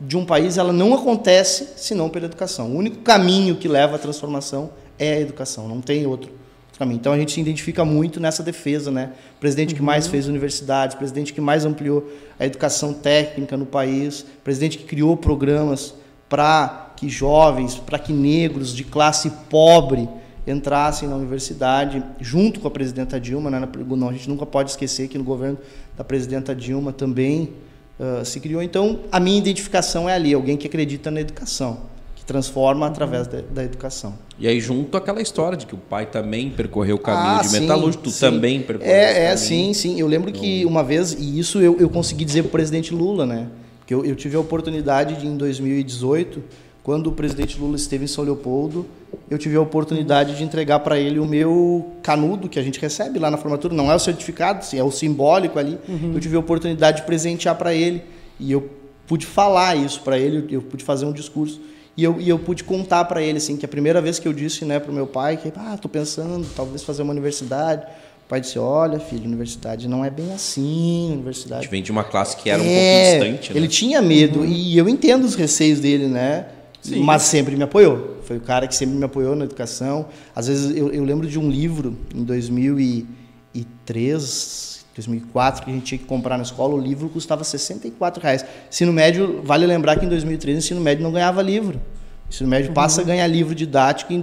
de 0.00 0.16
um 0.16 0.24
país, 0.24 0.58
ela 0.58 0.72
não 0.72 0.94
acontece 0.94 1.74
senão 1.76 2.08
pela 2.08 2.26
educação. 2.26 2.72
O 2.72 2.76
único 2.76 2.98
caminho 2.98 3.56
que 3.56 3.68
leva 3.68 3.96
à 3.96 3.98
transformação 3.98 4.70
é 4.98 5.14
a 5.14 5.20
educação, 5.20 5.68
não 5.68 5.80
tem 5.80 6.06
outro. 6.06 6.43
Então 6.80 7.12
a 7.12 7.18
gente 7.18 7.32
se 7.32 7.40
identifica 7.40 7.84
muito 7.84 8.18
nessa 8.18 8.42
defesa, 8.42 8.90
né? 8.90 9.12
O 9.36 9.40
presidente 9.40 9.74
que 9.74 9.82
mais 9.82 10.08
fez 10.08 10.26
universidades, 10.26 10.96
presidente 10.96 11.32
que 11.32 11.40
mais 11.40 11.64
ampliou 11.64 12.10
a 12.38 12.44
educação 12.44 12.92
técnica 12.92 13.56
no 13.56 13.64
país, 13.64 14.26
presidente 14.42 14.78
que 14.78 14.84
criou 14.84 15.16
programas 15.16 15.94
para 16.28 16.92
que 16.96 17.08
jovens, 17.08 17.76
para 17.76 17.98
que 17.98 18.12
negros 18.12 18.74
de 18.74 18.82
classe 18.82 19.30
pobre 19.48 20.08
entrassem 20.46 21.08
na 21.08 21.16
universidade, 21.16 22.02
junto 22.20 22.60
com 22.60 22.68
a 22.68 22.70
presidenta 22.70 23.20
Dilma, 23.20 23.50
né? 23.50 23.68
Não, 23.86 24.08
a 24.08 24.12
gente 24.12 24.28
nunca 24.28 24.44
pode 24.44 24.70
esquecer 24.70 25.08
que 25.08 25.16
no 25.16 25.24
governo 25.24 25.58
da 25.96 26.02
presidenta 26.02 26.54
Dilma 26.54 26.92
também 26.92 27.50
uh, 27.98 28.24
se 28.24 28.40
criou. 28.40 28.62
Então, 28.62 29.00
a 29.12 29.20
minha 29.20 29.38
identificação 29.38 30.08
é 30.08 30.14
ali, 30.14 30.34
alguém 30.34 30.56
que 30.56 30.66
acredita 30.66 31.10
na 31.10 31.20
educação, 31.20 31.82
que 32.14 32.24
transforma 32.24 32.86
através 32.86 33.26
da, 33.26 33.40
da 33.40 33.64
educação. 33.64 34.14
E 34.38 34.48
aí 34.48 34.60
junto 34.60 34.96
aquela 34.96 35.22
história 35.22 35.56
de 35.56 35.64
que 35.64 35.74
o 35.74 35.78
pai 35.78 36.06
também 36.06 36.50
percorreu 36.50 36.96
o 36.96 36.98
caminho 36.98 37.38
Ah, 37.38 37.42
de 37.42 37.60
metalúrgico, 37.60 38.04
tu 38.04 38.12
também 38.18 38.60
percorreu 38.60 38.92
É, 38.92 39.26
é, 39.26 39.36
sim, 39.36 39.72
sim. 39.72 39.98
Eu 40.00 40.08
lembro 40.08 40.32
que 40.32 40.64
uma 40.64 40.82
vez, 40.82 41.12
e 41.12 41.38
isso 41.38 41.60
eu, 41.60 41.78
eu 41.78 41.88
consegui 41.88 42.24
dizer 42.24 42.42
para 42.42 42.48
o 42.48 42.52
presidente 42.52 42.92
Lula, 42.92 43.24
né? 43.24 43.46
Porque 43.78 43.94
eu, 43.94 44.04
eu 44.04 44.16
tive 44.16 44.36
a 44.36 44.40
oportunidade 44.40 45.20
de, 45.20 45.26
em 45.26 45.36
2018, 45.36 46.42
quando 46.82 47.06
o 47.08 47.12
presidente 47.12 47.58
Lula 47.58 47.76
esteve 47.76 48.04
em 48.04 48.08
São 48.08 48.24
Leopoldo, 48.24 48.84
eu 49.30 49.38
tive 49.38 49.56
a 49.56 49.60
oportunidade 49.60 50.36
de 50.36 50.42
entregar 50.42 50.80
para 50.80 50.98
ele 50.98 51.18
o 51.18 51.24
meu 51.24 51.92
canudo 52.02 52.48
que 52.48 52.58
a 52.58 52.62
gente 52.62 52.80
recebe 52.80 53.18
lá 53.18 53.30
na 53.30 53.36
formatura. 53.36 53.72
Não 53.72 53.90
é 53.90 53.94
o 53.94 53.98
certificado, 53.98 54.64
sim, 54.64 54.78
é 54.78 54.82
o 54.84 54.90
simbólico 54.90 55.58
ali. 55.58 55.78
Eu 56.12 56.20
tive 56.20 56.36
a 56.36 56.40
oportunidade 56.40 56.98
de 57.02 57.06
presentear 57.06 57.54
para 57.56 57.72
ele. 57.72 58.02
E 58.40 58.50
eu 58.50 58.68
pude 59.06 59.26
falar 59.26 59.76
isso 59.76 60.00
para 60.02 60.18
ele, 60.18 60.44
eu 60.50 60.60
pude 60.60 60.82
fazer 60.82 61.06
um 61.06 61.12
discurso. 61.12 61.60
E 61.96 62.02
eu, 62.02 62.20
e 62.20 62.28
eu 62.28 62.38
pude 62.38 62.64
contar 62.64 63.04
para 63.04 63.22
ele, 63.22 63.38
assim, 63.38 63.56
que 63.56 63.64
a 63.64 63.68
primeira 63.68 64.00
vez 64.00 64.18
que 64.18 64.26
eu 64.26 64.32
disse 64.32 64.64
né, 64.64 64.80
para 64.80 64.90
o 64.90 64.94
meu 64.94 65.06
pai 65.06 65.36
que, 65.36 65.52
ah, 65.56 65.78
tô 65.80 65.88
pensando 65.88 66.44
talvez 66.56 66.82
fazer 66.82 67.02
uma 67.02 67.12
universidade. 67.12 67.82
O 68.24 68.28
pai 68.28 68.40
disse, 68.40 68.58
olha, 68.58 68.98
filho, 68.98 69.26
universidade 69.26 69.86
não 69.86 70.04
é 70.04 70.10
bem 70.10 70.32
assim, 70.32 71.10
A 71.10 71.14
universidade... 71.14 71.62
gente 71.62 71.70
vem 71.70 71.82
de 71.82 71.92
uma 71.92 72.02
classe 72.02 72.36
que 72.36 72.50
era 72.50 72.60
um 72.60 72.66
É, 72.66 73.18
pouco 73.18 73.24
distante, 73.26 73.52
né? 73.52 73.58
Ele 73.58 73.68
tinha 73.68 74.02
medo, 74.02 74.44
e 74.44 74.76
eu 74.76 74.88
entendo 74.88 75.24
os 75.24 75.34
receios 75.34 75.78
dele, 75.78 76.08
né? 76.08 76.46
Sim. 76.80 77.00
Mas 77.00 77.22
sempre 77.22 77.54
me 77.56 77.62
apoiou. 77.62 78.16
Foi 78.24 78.38
o 78.38 78.40
cara 78.40 78.66
que 78.66 78.74
sempre 78.74 78.96
me 78.96 79.04
apoiou 79.04 79.36
na 79.36 79.44
educação. 79.44 80.06
Às 80.34 80.48
vezes 80.48 80.74
eu, 80.76 80.90
eu 80.90 81.04
lembro 81.04 81.28
de 81.28 81.38
um 81.38 81.48
livro 81.50 81.96
em 82.14 82.24
2003, 82.24 84.83
2004, 84.94 85.64
que 85.64 85.70
a 85.70 85.74
gente 85.74 85.84
tinha 85.84 85.98
que 85.98 86.04
comprar 86.04 86.36
na 86.36 86.42
escola. 86.44 86.74
O 86.74 86.78
livro 86.80 87.08
custava 87.08 87.42
64 87.44 88.22
reais. 88.22 88.44
Ensino 88.70 88.92
médio, 88.92 89.40
vale 89.44 89.66
lembrar 89.66 89.98
que 89.98 90.06
em 90.06 90.08
2013 90.08 90.56
o 90.56 90.60
ensino 90.60 90.80
médio 90.80 91.02
não 91.02 91.10
ganhava 91.12 91.42
livro. 91.42 91.80
O 92.26 92.28
ensino 92.30 92.48
médio 92.48 92.72
passa 92.72 93.00
a 93.00 93.04
ganhar 93.04 93.26
livro 93.26 93.54
didático 93.54 94.12
em 94.12 94.20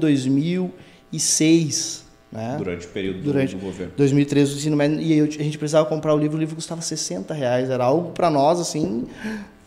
2006. 1.12 2.02
Né? 2.32 2.56
Durante 2.58 2.86
o 2.88 2.90
período 2.90 3.18
do- 3.18 3.24
Durante 3.24 3.56
do 3.56 3.62
governo. 3.62 3.92
2013 3.98 4.54
o 4.54 4.58
ensino 4.58 4.78
médio 4.78 5.02
e 5.02 5.18
eu- 5.18 5.26
a 5.26 5.30
gente 5.44 5.58
precisava 5.58 5.86
comprar 5.86 6.14
o 6.14 6.18
livro, 6.18 6.38
o 6.38 6.40
livro 6.40 6.56
custava 6.56 6.82
60 6.82 7.34
reais, 7.34 7.70
era 7.70 7.84
algo 7.84 8.12
para 8.12 8.30
nós 8.30 8.60
assim 8.60 9.06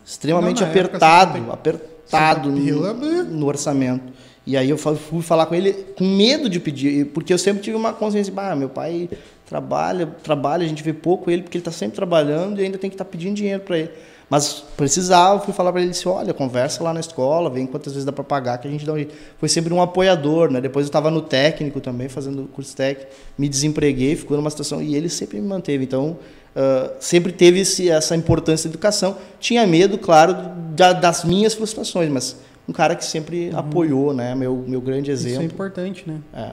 extremamente 0.03 0.61
Não, 0.61 0.67
na 0.67 0.73
época, 0.73 0.87
apertado, 0.97 1.33
60 1.33 1.53
apertado 1.53 2.49
60 2.49 2.65
pila, 2.65 2.93
no, 2.93 3.05
né? 3.11 3.23
no 3.29 3.45
orçamento. 3.45 4.03
E 4.45 4.55
aí 4.55 4.69
eu 4.69 4.77
fui 4.77 5.21
falar 5.21 5.47
com 5.47 5.55
ele 5.55 5.73
com 5.97 6.03
medo 6.03 6.47
de 6.49 6.59
pedir, 6.59 7.07
porque 7.07 7.33
eu 7.33 7.37
sempre 7.37 7.63
tive 7.63 7.75
uma 7.75 7.93
consciência, 7.93 8.31
ah, 8.37 8.55
meu 8.55 8.69
pai 8.69 9.09
trabalha, 9.45 10.07
trabalha, 10.23 10.63
a 10.63 10.67
gente 10.67 10.83
vê 10.83 10.93
pouco 10.93 11.29
ele 11.31 11.41
porque 11.43 11.57
ele 11.57 11.61
está 11.61 11.71
sempre 11.71 11.95
trabalhando 11.95 12.59
e 12.61 12.65
ainda 12.65 12.77
tem 12.77 12.89
que 12.89 12.93
estar 12.95 13.05
pedindo 13.05 13.35
dinheiro 13.35 13.61
para 13.61 13.77
ele. 13.79 13.89
Mas 14.27 14.63
precisava, 14.75 15.39
fui 15.39 15.53
falar 15.53 15.71
para 15.71 15.81
ele, 15.81 15.91
disse, 15.91 16.07
olha, 16.07 16.33
conversa 16.33 16.83
lá 16.83 16.91
na 16.91 16.99
escola, 16.99 17.47
vem 17.47 17.67
quantas 17.67 17.93
vezes 17.93 18.05
dá 18.05 18.11
para 18.11 18.23
pagar, 18.23 18.57
que 18.57 18.67
a 18.67 18.71
gente 18.71 18.83
dá 18.83 18.93
um 18.93 18.95
jeito. 18.95 19.13
Foi 19.37 19.47
sempre 19.47 19.71
um 19.71 19.79
apoiador, 19.81 20.49
né? 20.51 20.59
Depois 20.59 20.85
eu 20.85 20.89
estava 20.89 21.11
no 21.11 21.21
técnico 21.21 21.79
também, 21.79 22.09
fazendo 22.09 22.49
curso 22.51 22.75
técnico, 22.75 23.11
me 23.37 23.47
desempreguei, 23.47 24.15
ficou 24.15 24.35
numa 24.35 24.49
situação, 24.49 24.81
e 24.81 24.95
ele 24.95 25.09
sempre 25.09 25.39
me 25.39 25.47
manteve. 25.47 25.83
Então, 25.83 26.17
ah, 26.55 26.91
sempre 26.99 27.31
teve 27.31 27.59
esse, 27.59 27.87
essa 27.87 28.15
importância 28.15 28.67
da 28.67 28.73
educação. 28.73 29.15
Tinha 29.39 29.65
medo, 29.67 29.95
claro, 29.99 30.35
da- 30.75 30.93
das 30.93 31.23
minhas 31.23 31.53
frustrações, 31.53 32.09
mas 32.09 32.35
um 32.67 32.73
cara 32.73 32.95
que 32.95 33.05
sempre 33.05 33.51
apoiou, 33.55 34.13
né? 34.13 34.33
Meu, 34.35 34.63
meu 34.67 34.81
grande 34.81 35.11
Isso 35.11 35.25
é 35.27 35.29
exemplo. 35.31 35.45
importante, 35.45 36.03
né? 36.07 36.19
É. 36.33 36.51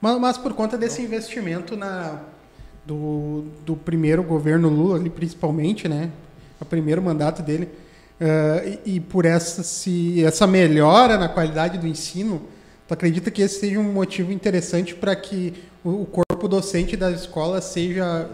Mas, 0.00 0.20
mas 0.20 0.38
por 0.38 0.52
conta 0.54 0.76
desse 0.76 1.00
investimento 1.00 1.76
na, 1.76 2.20
do, 2.86 3.44
do 3.64 3.76
primeiro 3.76 4.22
governo 4.22 4.68
Lula, 4.68 4.96
ali, 4.98 5.08
principalmente, 5.10 5.88
né? 5.88 6.10
O 6.60 6.64
primeiro 6.64 7.00
mandato 7.02 7.42
dele, 7.42 7.68
eh, 8.20 8.78
e, 8.84 8.96
e 8.96 9.00
por 9.00 9.24
essa, 9.24 9.62
se, 9.62 10.24
essa 10.24 10.46
melhora 10.46 11.16
na 11.18 11.28
qualidade 11.28 11.78
do 11.78 11.86
ensino, 11.86 12.42
tu 12.86 12.94
acredita 12.94 13.30
que 13.30 13.42
esse 13.42 13.58
seja 13.60 13.80
um 13.80 13.92
motivo 13.92 14.30
interessante 14.32 14.94
para 14.94 15.14
que 15.16 15.54
o, 15.84 16.02
o 16.02 16.06
corpo 16.06 16.46
docente 16.46 16.96
das 16.96 17.20
escolas 17.22 17.64
seja, 17.64 18.28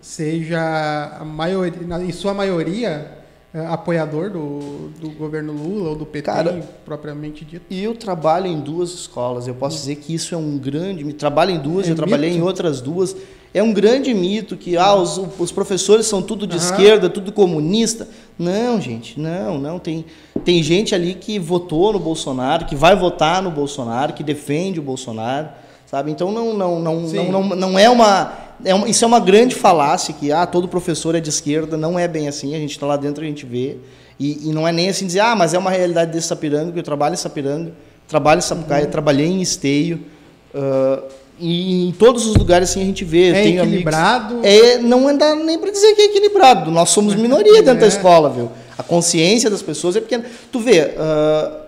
seja 0.00 1.18
a 1.20 1.24
maioria, 1.24 1.86
na- 1.86 2.02
em 2.02 2.12
sua 2.12 2.32
maioria, 2.32 3.17
apoiador 3.66 4.30
do, 4.30 4.88
do 5.00 5.10
governo 5.10 5.52
Lula 5.52 5.90
ou 5.90 5.96
do 5.96 6.06
PT 6.06 6.26
Cara, 6.26 6.60
propriamente 6.84 7.44
dito? 7.44 7.64
E 7.70 7.82
eu 7.82 7.94
trabalho 7.94 8.46
em 8.46 8.60
duas 8.60 8.90
escolas. 8.92 9.46
Eu 9.48 9.54
posso 9.54 9.76
dizer 9.76 9.96
que 9.96 10.14
isso 10.14 10.34
é 10.34 10.38
um 10.38 10.56
grande. 10.58 11.04
me- 11.04 11.12
Trabalho 11.12 11.50
em 11.52 11.58
duas, 11.58 11.86
É 11.88 11.90
eu 11.90 11.96
trabalhei 11.96 12.30
mito? 12.30 12.42
em 12.42 12.44
outras 12.46 12.80
duas. 12.80 13.16
É 13.54 13.62
um 13.62 13.72
grande 13.72 14.12
mito 14.12 14.56
que 14.56 14.76
ah, 14.76 14.94
os, 14.94 15.18
os 15.38 15.50
professores 15.50 16.04
são 16.06 16.20
tudo 16.20 16.46
de 16.46 16.56
Aham. 16.58 16.64
esquerda, 16.64 17.08
tudo 17.08 17.32
comunista. 17.32 18.06
Não, 18.38 18.78
gente, 18.80 19.18
não, 19.18 19.56
não. 19.58 19.78
Tem, 19.78 20.04
tem 20.44 20.62
gente 20.62 20.94
ali 20.94 21.14
que 21.14 21.38
votou 21.38 21.92
no 21.94 21.98
Bolsonaro, 21.98 22.66
que 22.66 22.76
vai 22.76 22.94
votar 22.94 23.42
no 23.42 23.50
Bolsonaro, 23.50 24.12
que 24.12 24.22
defende 24.22 24.78
o 24.78 24.82
Bolsonaro, 24.82 25.48
sabe? 25.86 26.10
Então 26.10 26.30
não, 26.30 26.52
não, 26.52 26.78
não, 26.78 27.00
não, 27.00 27.24
não, 27.32 27.56
não 27.56 27.78
é 27.78 27.88
uma. 27.88 28.32
É 28.64 28.74
uma, 28.74 28.88
isso 28.88 29.04
é 29.04 29.06
uma 29.08 29.20
grande 29.20 29.54
falácia 29.54 30.12
que 30.12 30.32
ah, 30.32 30.44
todo 30.46 30.66
professor 30.68 31.14
é 31.14 31.20
de 31.20 31.28
esquerda, 31.28 31.76
não 31.76 31.98
é 31.98 32.08
bem 32.08 32.26
assim, 32.28 32.54
a 32.54 32.58
gente 32.58 32.72
está 32.72 32.86
lá 32.86 32.96
dentro, 32.96 33.22
a 33.22 33.26
gente 33.26 33.46
vê. 33.46 33.76
E, 34.18 34.48
e 34.48 34.52
não 34.52 34.66
é 34.66 34.72
nem 34.72 34.88
assim 34.88 35.06
dizer, 35.06 35.20
ah, 35.20 35.36
mas 35.36 35.54
é 35.54 35.58
uma 35.58 35.70
realidade 35.70 36.10
desse 36.12 36.26
Sapiranga, 36.26 36.66
porque 36.66 36.80
eu 36.80 36.84
trabalho 36.84 37.14
em 37.14 37.16
Sapiranga, 37.16 37.72
trabalho 38.08 38.38
em 38.38 38.42
Sapucaia, 38.42 38.84
Uhum. 38.84 38.90
trabalhei 38.90 39.26
em 39.26 39.40
Esteio. 39.40 40.00
ah, 40.54 41.02
e 41.40 41.86
em 41.88 41.92
todos 41.92 42.26
os 42.26 42.34
lugares 42.34 42.70
assim 42.70 42.82
a 42.82 42.84
gente 42.84 43.04
vê. 43.04 43.30
É 43.30 43.46
equilibrado? 43.46 44.38
Amigos, 44.38 44.50
é, 44.50 44.78
não 44.78 45.16
dá 45.16 45.36
nem 45.36 45.56
para 45.56 45.70
dizer 45.70 45.94
que 45.94 46.00
é 46.02 46.04
equilibrado. 46.06 46.68
Nós 46.72 46.90
somos 46.90 47.14
minoria 47.14 47.62
dentro 47.62 47.78
da 47.78 47.86
É. 47.86 47.88
escola, 47.88 48.28
viu? 48.28 48.50
A 48.76 48.82
consciência 48.82 49.48
das 49.48 49.62
pessoas 49.62 49.94
é 49.94 50.00
pequena. 50.00 50.24
Tu 50.50 50.58
vê, 50.58 50.94
ah, 50.98 51.60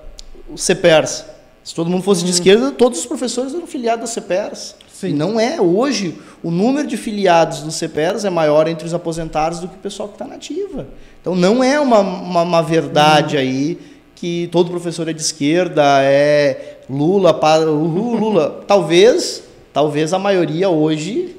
o 0.53 0.59
CEPERS, 0.59 1.25
se 1.63 1.73
todo 1.73 1.89
mundo 1.89 2.03
fosse 2.03 2.25
de 2.25 2.33
esquerda, 2.33 2.73
todos 2.73 2.99
os 2.99 3.07
professores 3.07 3.55
eram 3.55 3.65
filiados 3.69 4.01
ao 4.03 4.09
CEPERS. 4.13 4.75
Sim. 5.01 5.15
Não 5.15 5.41
é. 5.41 5.61
Hoje, 5.61 6.19
o 6.43 6.51
número 6.51 6.87
de 6.87 6.97
filiados 6.97 7.63
do 7.63 7.71
CEPERS 7.71 8.25
é 8.27 8.31
maior 8.31 8.69
entre 8.69 8.87
os 8.87 8.93
aposentados 8.93 9.59
do 9.61 9.69
que 9.69 9.77
o 9.77 9.79
pessoal 9.79 10.09
que 10.09 10.15
está 10.17 10.27
na 10.27 10.35
ativa. 10.35 10.87
Então, 11.21 11.35
não 11.35 11.65
é 11.65 11.81
uma, 11.81 12.01
uma, 12.01 12.43
uma 12.43 12.63
verdade 12.63 13.37
Uhum. 13.37 13.43
aí 13.43 13.79
que 14.15 14.49
todo 14.53 14.71
professor 14.71 15.09
é 15.09 15.13
de 15.15 15.23
esquerda, 15.23 15.83
é 16.03 16.81
Lula, 16.91 17.33
para, 17.33 17.71
uhul, 17.71 18.17
Lula. 18.19 18.63
Talvez, 18.67 19.43
talvez 19.73 20.13
a 20.13 20.19
maioria 20.19 20.69
hoje 20.69 21.37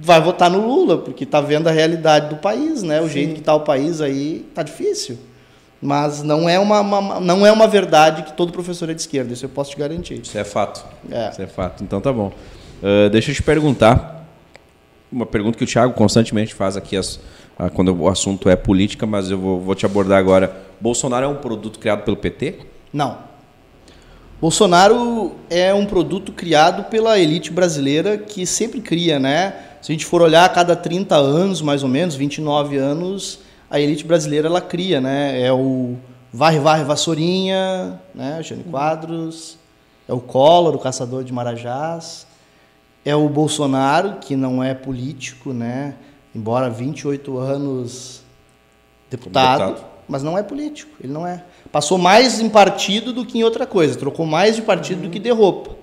vai 0.00 0.22
votar 0.22 0.48
no 0.50 0.66
Lula, 0.66 0.96
porque 0.96 1.24
está 1.24 1.42
vendo 1.42 1.68
a 1.68 1.70
realidade 1.70 2.30
do 2.30 2.36
país, 2.36 2.82
né? 2.82 3.00
O 3.02 3.06
Sim. 3.06 3.10
jeito 3.12 3.34
que 3.34 3.40
está 3.40 3.54
o 3.54 3.60
país 3.60 4.00
aí 4.00 4.46
tá 4.54 4.62
difícil. 4.62 5.18
Mas 5.82 6.22
não 6.22 6.48
é 6.48 6.58
uma, 6.58 6.80
uma- 6.80 7.20
não 7.20 7.44
é 7.46 7.52
uma 7.52 7.66
verdade 7.66 8.22
que 8.22 8.32
todo 8.32 8.50
professor 8.50 8.88
é 8.88 8.94
de 8.94 9.02
esquerda, 9.02 9.34
isso 9.34 9.44
eu 9.44 9.50
posso 9.50 9.72
te 9.72 9.76
garantir. 9.76 10.22
Isso 10.22 10.38
é 10.38 10.44
fato. 10.44 10.82
É. 11.10 11.28
Isso 11.28 11.42
é 11.42 11.46
fato. 11.46 11.84
Então 11.84 12.00
tá 12.00 12.10
bom. 12.10 12.32
Ah, 12.84 13.08
deixa 13.08 13.30
eu 13.30 13.34
te 13.34 13.42
perguntar. 13.42 14.26
Uma 15.10 15.24
pergunta 15.24 15.56
que 15.56 15.64
o 15.64 15.66
Thiago 15.66 15.94
constantemente 15.94 16.52
faz 16.54 16.76
aqui 16.76 16.96
as- 16.98 17.18
ah, 17.58 17.70
quando 17.70 17.94
o 17.96 18.08
assunto 18.08 18.48
é 18.50 18.56
política, 18.56 19.06
mas 19.06 19.30
eu 19.30 19.38
vou, 19.38 19.58
vou 19.58 19.74
te 19.74 19.86
abordar 19.86 20.18
agora. 20.18 20.54
Bolsonaro 20.78 21.24
é 21.24 21.28
um 21.28 21.36
produto 21.36 21.78
criado 21.78 22.02
pelo 22.02 22.16
PT? 22.18 22.56
Não. 22.92 23.16
Bolsonaro 24.40 25.32
é 25.48 25.72
um 25.72 25.86
produto 25.86 26.30
criado 26.32 26.84
pela 26.90 27.18
elite 27.18 27.50
brasileira 27.50 28.18
que 28.18 28.44
sempre 28.44 28.80
cria, 28.80 29.18
né? 29.18 29.54
Se 29.80 29.90
a 29.90 29.94
gente 29.94 30.04
for 30.04 30.20
olhar 30.20 30.44
a 30.44 30.48
cada 30.48 30.74
30 30.76 31.14
anos, 31.14 31.62
mais 31.62 31.82
ou 31.82 31.88
menos, 31.88 32.14
29 32.16 32.76
anos, 32.76 33.38
a 33.70 33.80
elite 33.80 34.04
brasileira 34.04 34.48
ela 34.48 34.60
cria, 34.60 35.00
né? 35.00 35.40
É 35.40 35.52
o 35.52 35.94
Varre 36.32 36.58
Varre 36.58 36.84
Vassourinha, 36.84 37.98
né? 38.14 38.42
Jânio 38.42 38.64
Quadros, 38.64 39.56
é 40.08 40.12
o 40.12 40.20
Collor, 40.20 40.74
o 40.74 40.78
caçador 40.78 41.22
de 41.24 41.32
Marajás, 41.32 42.26
é 43.04 43.14
o 43.14 43.28
Bolsonaro, 43.28 44.16
que 44.20 44.34
não 44.36 44.62
é 44.62 44.74
político, 44.74 45.52
né? 45.52 45.94
Embora 46.34 46.68
28 46.70 47.36
anos 47.38 48.22
deputado, 49.10 49.66
deputado. 49.66 49.86
mas 50.08 50.22
não 50.22 50.36
é 50.36 50.42
político, 50.42 50.90
ele 51.02 51.12
não 51.12 51.26
é. 51.26 51.44
Passou 51.70 51.98
mais 51.98 52.40
em 52.40 52.48
partido 52.48 53.12
do 53.12 53.24
que 53.24 53.38
em 53.38 53.44
outra 53.44 53.66
coisa, 53.66 53.96
trocou 53.98 54.26
mais 54.26 54.56
de 54.56 54.62
partido 54.62 55.02
do 55.02 55.10
que 55.10 55.18
de 55.18 55.30
roupa. 55.30 55.76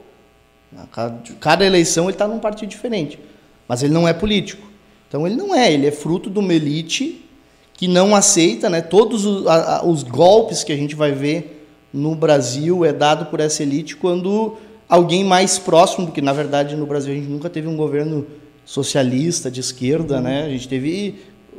Cada, 0.91 1.17
cada 1.39 1.65
eleição 1.65 2.05
ele 2.05 2.13
está 2.13 2.27
num 2.27 2.39
partido 2.39 2.69
diferente, 2.69 3.19
mas 3.67 3.83
ele 3.83 3.93
não 3.93 4.07
é 4.07 4.13
político. 4.13 4.67
Então 5.07 5.27
ele 5.27 5.35
não 5.35 5.53
é, 5.53 5.71
ele 5.71 5.85
é 5.85 5.91
fruto 5.91 6.29
de 6.29 6.39
uma 6.39 6.53
elite 6.53 7.25
que 7.73 7.87
não 7.87 8.15
aceita, 8.15 8.69
né? 8.69 8.81
Todos 8.81 9.25
os, 9.25 9.47
a- 9.47 9.77
a- 9.79 9.85
os 9.85 10.03
golpes 10.03 10.63
que 10.63 10.71
a 10.71 10.77
gente 10.77 10.95
vai 10.95 11.11
ver 11.11 11.67
no 11.93 12.15
Brasil 12.15 12.85
é 12.85 12.93
dado 12.93 13.25
por 13.25 13.39
essa 13.41 13.63
elite 13.63 13.95
quando 13.97 14.55
alguém 14.91 15.23
mais 15.23 15.57
próximo, 15.57 16.07
porque 16.07 16.21
na 16.21 16.33
verdade 16.33 16.75
no 16.75 16.85
Brasil 16.85 17.13
a 17.13 17.15
gente 17.15 17.29
nunca 17.29 17.49
teve 17.49 17.67
um 17.67 17.75
governo 17.77 18.27
socialista 18.65 19.49
de 19.49 19.59
esquerda, 19.61 20.19
né? 20.21 20.43
A 20.45 20.49
gente 20.49 20.67
teve 20.67 21.15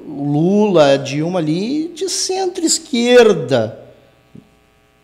Lula, 0.07 0.99
Dilma 0.99 1.39
ali 1.39 1.89
de 1.95 2.09
centro-esquerda. 2.09 3.79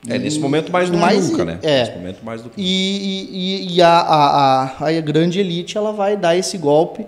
É, 0.08 0.16
nesse 0.18 0.38
momento 0.38 0.70
mais 0.72 0.88
do 0.88 0.94
que 0.94 1.00
Mais- 1.00 1.30
nunca, 1.30 1.44
né? 1.44 1.58
é. 1.62 1.80
Nesse 1.80 1.92
momento 1.98 2.18
mais 2.24 2.40
do 2.42 2.50
que 2.50 2.56
nunca. 2.60 2.68
E, 2.70 3.28
e- 3.66 3.74
e 3.76 3.82
a, 3.82 3.88
a, 3.98 4.62
a, 4.84 4.88
a 4.88 5.00
grande 5.00 5.40
elite 5.40 5.76
ela 5.76 5.92
vai 5.92 6.16
dar 6.16 6.36
esse 6.36 6.56
golpe. 6.56 7.04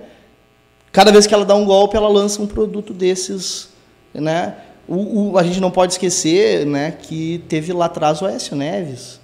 Cada 0.93 1.13
vez 1.13 1.27
que 1.27 1.33
ela 1.33 1.45
dá 1.45 1.55
um 1.55 1.65
golpe, 1.65 1.97
ela 1.97 2.09
lança 2.09 2.43
um 2.43 2.47
produto 2.47 2.93
desses, 2.93 3.69
né? 4.13 4.55
O, 4.89 5.31
o- 5.33 5.39
a 5.39 5.43
gente 5.45 5.61
não 5.61 5.71
pode 5.71 5.93
esquecer 5.93 6.67
né, 6.67 6.91
que 6.91 7.43
teve 7.49 7.73
lá 7.73 7.85
atrás 7.87 8.21
o 8.21 8.27
Aécio 8.27 8.57
Neves, 8.57 9.20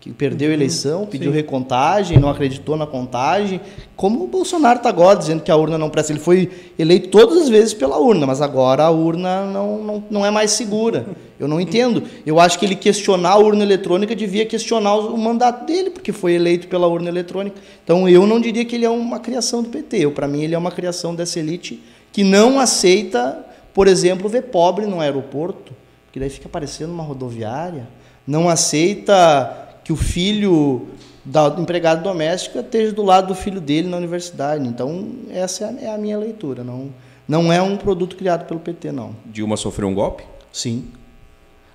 que 0.00 0.10
perdeu 0.10 0.50
a 0.50 0.54
eleição, 0.54 1.04
pediu 1.04 1.30
sim. 1.30 1.36
recontagem, 1.36 2.18
não 2.18 2.30
acreditou 2.30 2.74
na 2.74 2.86
contagem. 2.86 3.60
Como 3.94 4.24
o 4.24 4.26
Bolsonaro 4.26 4.78
está 4.78 4.88
agora 4.88 5.18
dizendo 5.18 5.42
que 5.42 5.50
a 5.50 5.56
urna 5.56 5.76
não 5.76 5.90
presta. 5.90 6.10
Ele 6.10 6.18
foi 6.18 6.50
eleito 6.78 7.08
todas 7.08 7.36
as 7.36 7.48
vezes 7.50 7.74
pela 7.74 7.98
urna, 7.98 8.26
mas 8.26 8.40
agora 8.40 8.84
a 8.84 8.90
urna 8.90 9.44
não, 9.44 9.84
não, 9.84 10.04
não 10.10 10.26
é 10.26 10.30
mais 10.30 10.52
segura. 10.52 11.04
Eu 11.38 11.46
não 11.46 11.60
entendo. 11.60 12.02
Eu 12.24 12.40
acho 12.40 12.58
que 12.58 12.64
ele 12.64 12.76
questionar 12.76 13.32
a 13.32 13.38
urna 13.38 13.62
eletrônica 13.62 14.16
devia 14.16 14.46
questionar 14.46 14.96
o, 14.96 15.18
mandato 15.18 15.66
dele, 15.66 15.90
porque 15.90 16.12
foi 16.12 16.32
eleito 16.32 16.66
pela 16.66 16.86
urna 16.86 17.10
eletrônica. 17.10 17.60
Então 17.84 18.08
eu 18.08 18.26
não 18.26 18.40
diria 18.40 18.64
que 18.64 18.76
ele 18.76 18.86
é 18.86 18.90
uma 18.90 19.20
criação 19.20 19.62
do 19.62 19.68
PT. 19.68 20.08
Para 20.12 20.26
mim, 20.26 20.42
ele 20.42 20.54
é 20.54 20.58
uma 20.58 20.70
criação 20.70 21.14
dessa 21.14 21.38
elite 21.38 21.78
que 22.10 22.24
não 22.24 22.58
aceita, 22.58 23.44
por 23.74 23.86
exemplo, 23.86 24.30
ver 24.30 24.44
pobre 24.44 24.86
no 24.86 24.98
aeroporto, 24.98 25.74
que 26.10 26.18
daí 26.18 26.30
fica 26.30 26.48
parecendo 26.48 26.90
uma 26.90 27.02
rodoviária. 27.02 27.86
Não 28.26 28.48
aceita 28.48 29.59
que 29.84 29.92
o 29.92 29.96
filho 29.96 30.88
da 31.24 31.54
empregada 31.58 32.00
doméstica 32.00 32.60
esteja 32.60 32.92
do 32.92 33.02
lado 33.02 33.28
do 33.28 33.34
filho 33.34 33.60
dele 33.60 33.88
na 33.88 33.96
universidade. 33.96 34.66
Então, 34.66 35.08
essa 35.30 35.64
é 35.64 35.88
a, 35.88 35.94
é 35.94 35.98
minha 35.98 36.18
leitura. 36.18 36.64
Não, 36.64 36.90
não 37.28 37.52
é 37.52 37.60
um 37.60 37.76
produto 37.76 38.16
criado 38.16 38.46
pelo 38.46 38.60
PT, 38.60 38.92
não. 38.92 39.14
Dilma 39.26 39.56
sofreu 39.56 39.88
um 39.88 39.94
golpe? 39.94 40.24
Sim. 40.52 40.88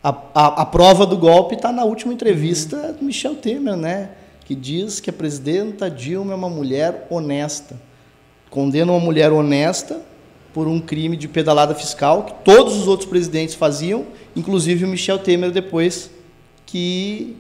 A, 0.04 0.10
a, 0.34 0.46
a 0.62 0.66
prova 0.66 1.06
do 1.06 1.18
golpe 1.18 1.56
está 1.56 1.72
na 1.72 1.84
última 1.84 2.14
entrevista 2.14 2.94
do 2.94 3.04
Michel 3.04 3.36
Temer, 3.36 3.76
né? 3.76 4.12
Que 4.46 4.54
diz 4.54 5.00
que 5.00 5.10
a 5.10 5.14
presidenta 5.14 5.90
Dilma 5.90 6.34
é 6.34 6.36
uma 6.36 6.50
mulher 6.50 7.08
honesta. 7.10 7.76
Condena 8.50 8.92
uma 8.92 9.00
mulher 9.00 9.32
honesta 9.32 10.02
por 10.54 10.68
um 10.68 10.80
crime 10.80 11.18
de 11.18 11.28
pedalada 11.28 11.76
fiscal 11.76 12.24
que 12.24 12.34
todos 12.44 12.78
os 12.78 12.88
outros 12.88 13.10
presidentes 13.10 13.56
faziam, 13.56 14.06
inclusive 14.36 14.86
o 14.86 14.88
Michel 14.88 15.20
Temer 15.20 15.52
depois 15.52 16.10
que 16.66 17.36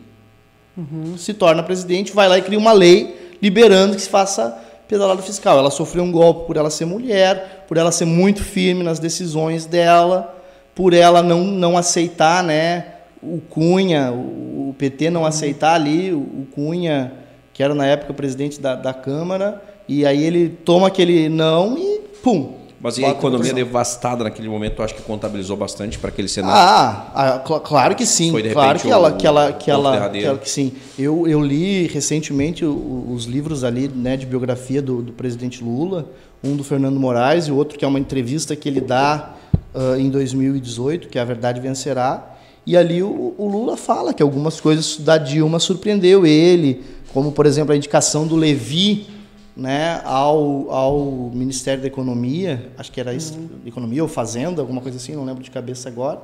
se 1.17 1.33
torna 1.33 1.63
presidente, 1.63 2.13
vai 2.13 2.27
lá 2.27 2.37
e 2.37 2.41
cria 2.41 2.59
uma 2.59 2.73
lei 2.73 3.37
liberando 3.41 3.95
que 3.95 4.01
se 4.01 4.09
faça 4.09 4.57
pedalada 4.87 5.21
fiscal. 5.21 5.57
Ela 5.57 5.71
sofreu 5.71 6.03
um 6.03 6.11
golpe 6.11 6.47
por 6.47 6.57
ela 6.57 6.69
ser 6.69 6.85
mulher, 6.85 7.65
por 7.67 7.77
ela 7.77 7.91
ser 7.91 8.05
muito 8.05 8.43
firme 8.43 8.83
nas 8.83 8.99
decisões 8.99 9.65
dela, 9.65 10.35
por 10.73 10.93
ela 10.93 11.21
não, 11.21 11.43
não 11.43 11.77
aceitar 11.77 12.43
né, 12.43 12.85
o 13.21 13.39
Cunha, 13.49 14.11
o, 14.11 14.69
o 14.69 14.75
PT 14.77 15.09
não 15.09 15.25
aceitar 15.25 15.75
ali 15.75 16.11
o, 16.11 16.19
o 16.19 16.47
Cunha, 16.53 17.13
que 17.53 17.63
era 17.63 17.73
na 17.73 17.85
época 17.85 18.13
presidente 18.13 18.59
da, 18.59 18.75
da 18.75 18.93
Câmara, 18.93 19.61
e 19.87 20.05
aí 20.05 20.23
ele 20.23 20.49
toma 20.49 20.87
aquele 20.87 21.29
não 21.29 21.77
e 21.77 22.01
pum. 22.21 22.64
Mas 22.79 22.97
e 22.97 23.05
a 23.05 23.09
economia 23.09 23.53
devastada 23.53 24.23
naquele 24.23 24.49
momento, 24.49 24.83
acho 24.83 24.93
que 24.93 25.01
contabilizou 25.01 25.55
bastante 25.55 25.97
para 25.97 26.09
aquele 26.09 26.27
cenário. 26.27 26.55
Ah, 26.57 27.11
ah, 27.15 27.43
cl- 27.45 27.59
claro 27.61 27.95
que 27.95 28.05
sim. 28.05 28.31
Foi, 28.31 28.43
de 28.43 28.49
claro 28.49 28.79
que 28.79 28.91
ela, 28.91 29.11
que 29.13 29.25
ela, 29.27 29.53
que 29.53 29.71
ela, 29.71 30.37
que 30.37 30.49
sim. 30.49 30.73
Eu, 30.99 31.27
eu 31.27 31.41
li 31.41 31.87
recentemente 31.87 32.65
os 32.65 33.25
livros 33.25 33.63
ali, 33.63 33.87
né, 33.87 34.17
de 34.17 34.25
biografia 34.25 34.81
do, 34.81 35.01
do 35.01 35.13
presidente 35.13 35.63
Lula, 35.63 36.09
um 36.43 36.55
do 36.55 36.63
Fernando 36.63 36.99
Moraes 36.99 37.47
e 37.47 37.51
o 37.51 37.55
outro 37.55 37.77
que 37.79 37.85
é 37.85 37.87
uma 37.87 37.99
entrevista 37.99 38.55
que 38.55 38.67
ele 38.69 38.81
dá 38.81 39.33
ah, 39.73 39.95
em 39.97 40.09
2018, 40.09 41.07
que 41.07 41.17
é 41.17 41.21
a 41.21 41.25
verdade 41.25 41.59
vencerá. 41.59 42.33
E 42.67 42.75
ali 42.75 43.01
o, 43.01 43.33
o 43.37 43.47
Lula 43.47 43.77
fala 43.77 44.13
que 44.13 44.21
algumas 44.21 44.59
coisas 44.59 44.97
da 44.97 45.17
Dilma 45.17 45.59
surpreendeu 45.59 46.25
ele, 46.25 46.83
como 47.13 47.31
por 47.31 47.45
exemplo 47.45 47.73
a 47.73 47.77
indicação 47.77 48.27
do 48.27 48.35
Levi 48.35 49.07
né, 49.55 50.01
ao, 50.03 50.69
ao 50.69 51.31
Ministério 51.33 51.81
da 51.81 51.87
Economia, 51.87 52.69
acho 52.77 52.91
que 52.91 52.99
era 52.99 53.13
isso, 53.13 53.39
Economia 53.65 54.03
ou 54.03 54.09
Fazenda, 54.09 54.61
alguma 54.61 54.81
coisa 54.81 54.97
assim, 54.97 55.15
não 55.15 55.23
lembro 55.23 55.41
de 55.41 55.49
cabeça 55.49 55.87
agora, 55.87 56.19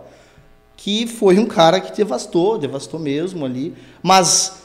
que 0.75 1.07
foi 1.07 1.39
um 1.39 1.45
cara 1.45 1.79
que 1.79 1.95
devastou, 1.95 2.57
devastou 2.57 2.99
mesmo 2.99 3.45
ali. 3.45 3.73
Mas 4.01 4.63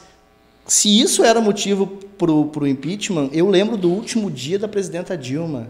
se 0.65 0.99
isso 0.99 1.23
era 1.23 1.39
motivo 1.39 1.87
para 2.17 2.31
o 2.31 2.67
impeachment, 2.67 3.29
eu 3.31 3.49
lembro 3.49 3.77
do 3.77 3.89
último 3.89 4.29
dia 4.29 4.59
da 4.59 4.67
presidenta 4.67 5.15
Dilma. 5.15 5.69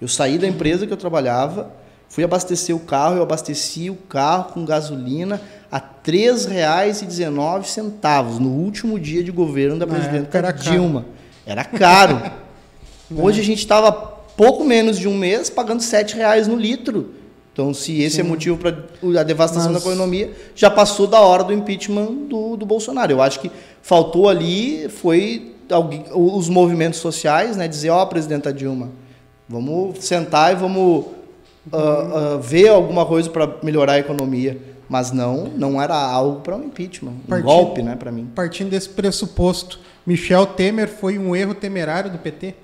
Eu 0.00 0.06
saí 0.06 0.38
da 0.38 0.46
empresa 0.46 0.86
que 0.86 0.92
eu 0.92 0.96
trabalhava, 0.96 1.72
fui 2.08 2.22
abastecer 2.22 2.76
o 2.76 2.80
carro, 2.80 3.16
eu 3.16 3.22
abasteci 3.22 3.90
o 3.90 3.96
carro 3.96 4.52
com 4.52 4.64
gasolina 4.64 5.40
a 5.72 5.78
R$ 5.78 5.84
3,19 6.06 8.38
no 8.38 8.50
último 8.50 8.96
dia 8.98 9.24
de 9.24 9.32
governo 9.32 9.78
da 9.78 9.86
presidenta. 9.86 10.52
Dilma. 10.52 11.17
Era 11.48 11.64
caro. 11.64 12.20
Hoje 13.16 13.40
a 13.40 13.44
gente 13.44 13.58
estava 13.60 13.90
pouco 13.90 14.64
menos 14.64 14.98
de 14.98 15.08
um 15.08 15.16
mês 15.16 15.48
pagando 15.48 15.82
7 15.82 16.14
reais 16.16 16.46
no 16.46 16.54
litro. 16.56 17.14
Então, 17.52 17.72
se 17.74 18.00
esse 18.02 18.20
é 18.20 18.22
motivo 18.22 18.56
para 18.58 18.76
a 19.20 19.24
devastação 19.24 19.72
Mas- 19.72 19.82
da 19.82 19.88
economia, 19.90 20.30
já 20.54 20.70
passou 20.70 21.06
da 21.06 21.20
hora 21.20 21.42
do 21.42 21.52
impeachment 21.52 22.12
do, 22.28 22.56
do 22.56 22.66
Bolsonaro. 22.66 23.10
Eu 23.10 23.22
acho 23.22 23.40
que 23.40 23.50
faltou 23.82 24.28
ali 24.28 24.88
foi 24.90 25.54
alguém- 25.70 26.04
os 26.14 26.48
movimentos 26.48 27.00
sociais, 27.00 27.56
né, 27.56 27.66
dizer, 27.66 27.90
ó, 27.90 28.04
presidenta 28.06 28.52
Dilma, 28.52 28.90
vamos 29.48 30.04
sentar 30.04 30.52
e 30.52 30.54
vamos 30.56 31.06
ah, 31.72 31.76
ah, 31.78 32.38
ver 32.40 32.68
alguma 32.68 33.04
coisa 33.06 33.28
para 33.28 33.56
melhorar 33.62 33.94
a 33.94 33.98
economia. 33.98 34.56
Mas 34.88 35.10
não, 35.12 35.48
não 35.56 35.82
era 35.82 35.94
algo 35.96 36.40
para 36.40 36.56
um 36.56 36.64
impeachment, 36.64 37.10
um 37.10 37.28
Partindo- 37.28 37.44
golpe, 37.46 37.82
né, 37.82 37.96
para 37.96 38.10
mim. 38.12 38.30
Partindo 38.34 38.70
desse 38.70 38.88
pressuposto, 38.88 39.80
Michel 40.08 40.46
Temer 40.46 40.88
foi 40.88 41.18
um 41.18 41.36
erro 41.36 41.54
temerário 41.54 42.10
do 42.10 42.16
PT? 42.16 42.54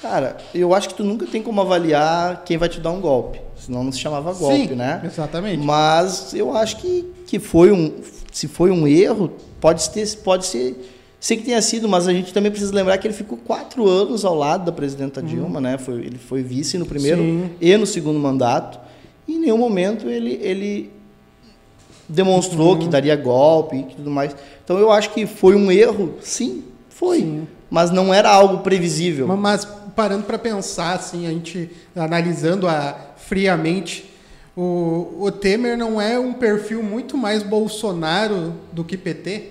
Cara, 0.00 0.36
eu 0.54 0.72
acho 0.72 0.90
que 0.90 0.94
tu 0.94 1.02
nunca 1.02 1.26
tem 1.26 1.42
como 1.42 1.60
avaliar 1.60 2.44
quem 2.44 2.56
vai 2.56 2.68
te 2.68 2.78
dar 2.78 2.92
um 2.92 3.00
golpe. 3.00 3.40
Senão 3.56 3.82
não 3.82 3.90
se 3.90 3.98
chamava 3.98 4.32
golpe, 4.32 4.68
Sim, 4.68 4.74
né? 4.76 5.02
exatamente. 5.04 5.60
Mas 5.60 6.32
eu 6.32 6.56
acho 6.56 6.76
que, 6.76 7.12
que 7.26 7.40
foi 7.40 7.72
um. 7.72 7.92
Se 8.30 8.46
foi 8.46 8.70
um 8.70 8.86
erro, 8.86 9.32
pode, 9.60 9.90
ter, 9.90 10.06
pode 10.18 10.46
ser. 10.46 10.94
Sei 11.18 11.36
que 11.36 11.42
tenha 11.42 11.60
sido, 11.60 11.88
mas 11.88 12.06
a 12.06 12.12
gente 12.12 12.32
também 12.32 12.52
precisa 12.52 12.72
lembrar 12.72 12.98
que 12.98 13.08
ele 13.08 13.14
ficou 13.14 13.36
quatro 13.36 13.88
anos 13.88 14.24
ao 14.24 14.36
lado 14.36 14.64
da 14.66 14.70
presidenta 14.70 15.20
Dilma, 15.20 15.60
né? 15.60 15.76
Foi, 15.76 15.94
ele 15.94 16.18
foi 16.18 16.40
vice 16.40 16.78
no 16.78 16.86
primeiro 16.86 17.20
Sim. 17.20 17.50
e 17.60 17.76
no 17.76 17.84
segundo 17.84 18.20
mandato. 18.20 18.78
E 19.26 19.34
em 19.34 19.40
nenhum 19.40 19.58
momento 19.58 20.08
ele, 20.08 20.38
ele 20.40 20.97
demonstrou 22.08 22.72
Uhum. 22.72 22.78
que 22.78 22.88
daria 22.88 23.14
golpe 23.16 23.76
e 23.76 23.82
tudo 23.96 24.10
mais. 24.10 24.34
Então 24.64 24.78
eu 24.78 24.90
acho 24.90 25.10
que 25.10 25.26
foi 25.26 25.54
um 25.54 25.70
erro, 25.70 26.14
sim, 26.22 26.64
foi. 26.88 27.42
Mas 27.70 27.90
não 27.90 28.12
era 28.14 28.30
algo 28.30 28.58
previsível. 28.58 29.26
Ma- 29.26 29.36
Mas 29.36 29.66
parando 29.94 30.24
para 30.24 30.38
pensar, 30.38 30.94
assim, 30.94 31.26
a 31.26 31.30
gente 31.30 31.70
analisando 31.94 32.66
a, 32.68 32.96
friamente, 33.18 34.08
o, 34.56 35.16
o 35.20 35.30
Temer 35.30 35.76
não 35.76 36.00
é 36.00 36.18
um 36.18 36.32
perfil 36.32 36.82
muito 36.82 37.16
mais 37.16 37.42
Bolsonaro 37.42 38.54
do 38.72 38.82
que 38.84 38.96
PT? 38.96 39.50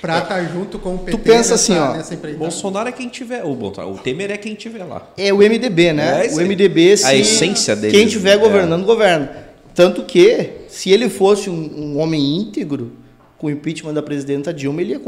Pra 0.00 0.18
estar 0.18 0.44
junto 0.44 0.78
com 0.78 0.96
o 0.96 0.98
PT 0.98 1.16
pensa 1.16 1.54
assim, 1.54 1.78
ó, 1.78 1.94
nessa? 1.94 2.14
Bolsonaro 2.36 2.90
é 2.90 2.92
quem 2.92 3.08
tiver. 3.08 3.42
O, 3.42 3.54
Bolsonaro- 3.54 3.94
o 3.94 3.98
Temer 3.98 4.30
é 4.30 4.36
quem 4.36 4.54
tiver 4.54 4.84
lá. 4.84 5.08
É 5.16 5.32
o 5.32 5.38
MDB, 5.38 5.94
né? 5.94 6.26
É 6.26 6.30
o. 6.30 6.40
MDB, 6.42 6.94
se 6.98 7.06
A 7.06 7.14
essência 7.14 7.74
dele, 7.74 7.96
quem 7.96 8.06
estiver 8.06 8.34
é. 8.34 8.36
governando, 8.36 8.84
governa. 8.84 9.32
Tanto 9.74 10.02
que, 10.04 10.50
se 10.74 10.90
ele 10.90 11.08
fosse 11.08 11.48
um, 11.48 11.54
um 11.76 11.98
homem 12.00 12.36
íntegro, 12.38 12.92
com 13.38 13.46
o 13.48 13.50
impeachment 13.50 13.92
da 13.94 14.02
presidenta 14.02 14.52
Dilma, 14.54 14.80
ele 14.80 14.92
ia 14.92 15.00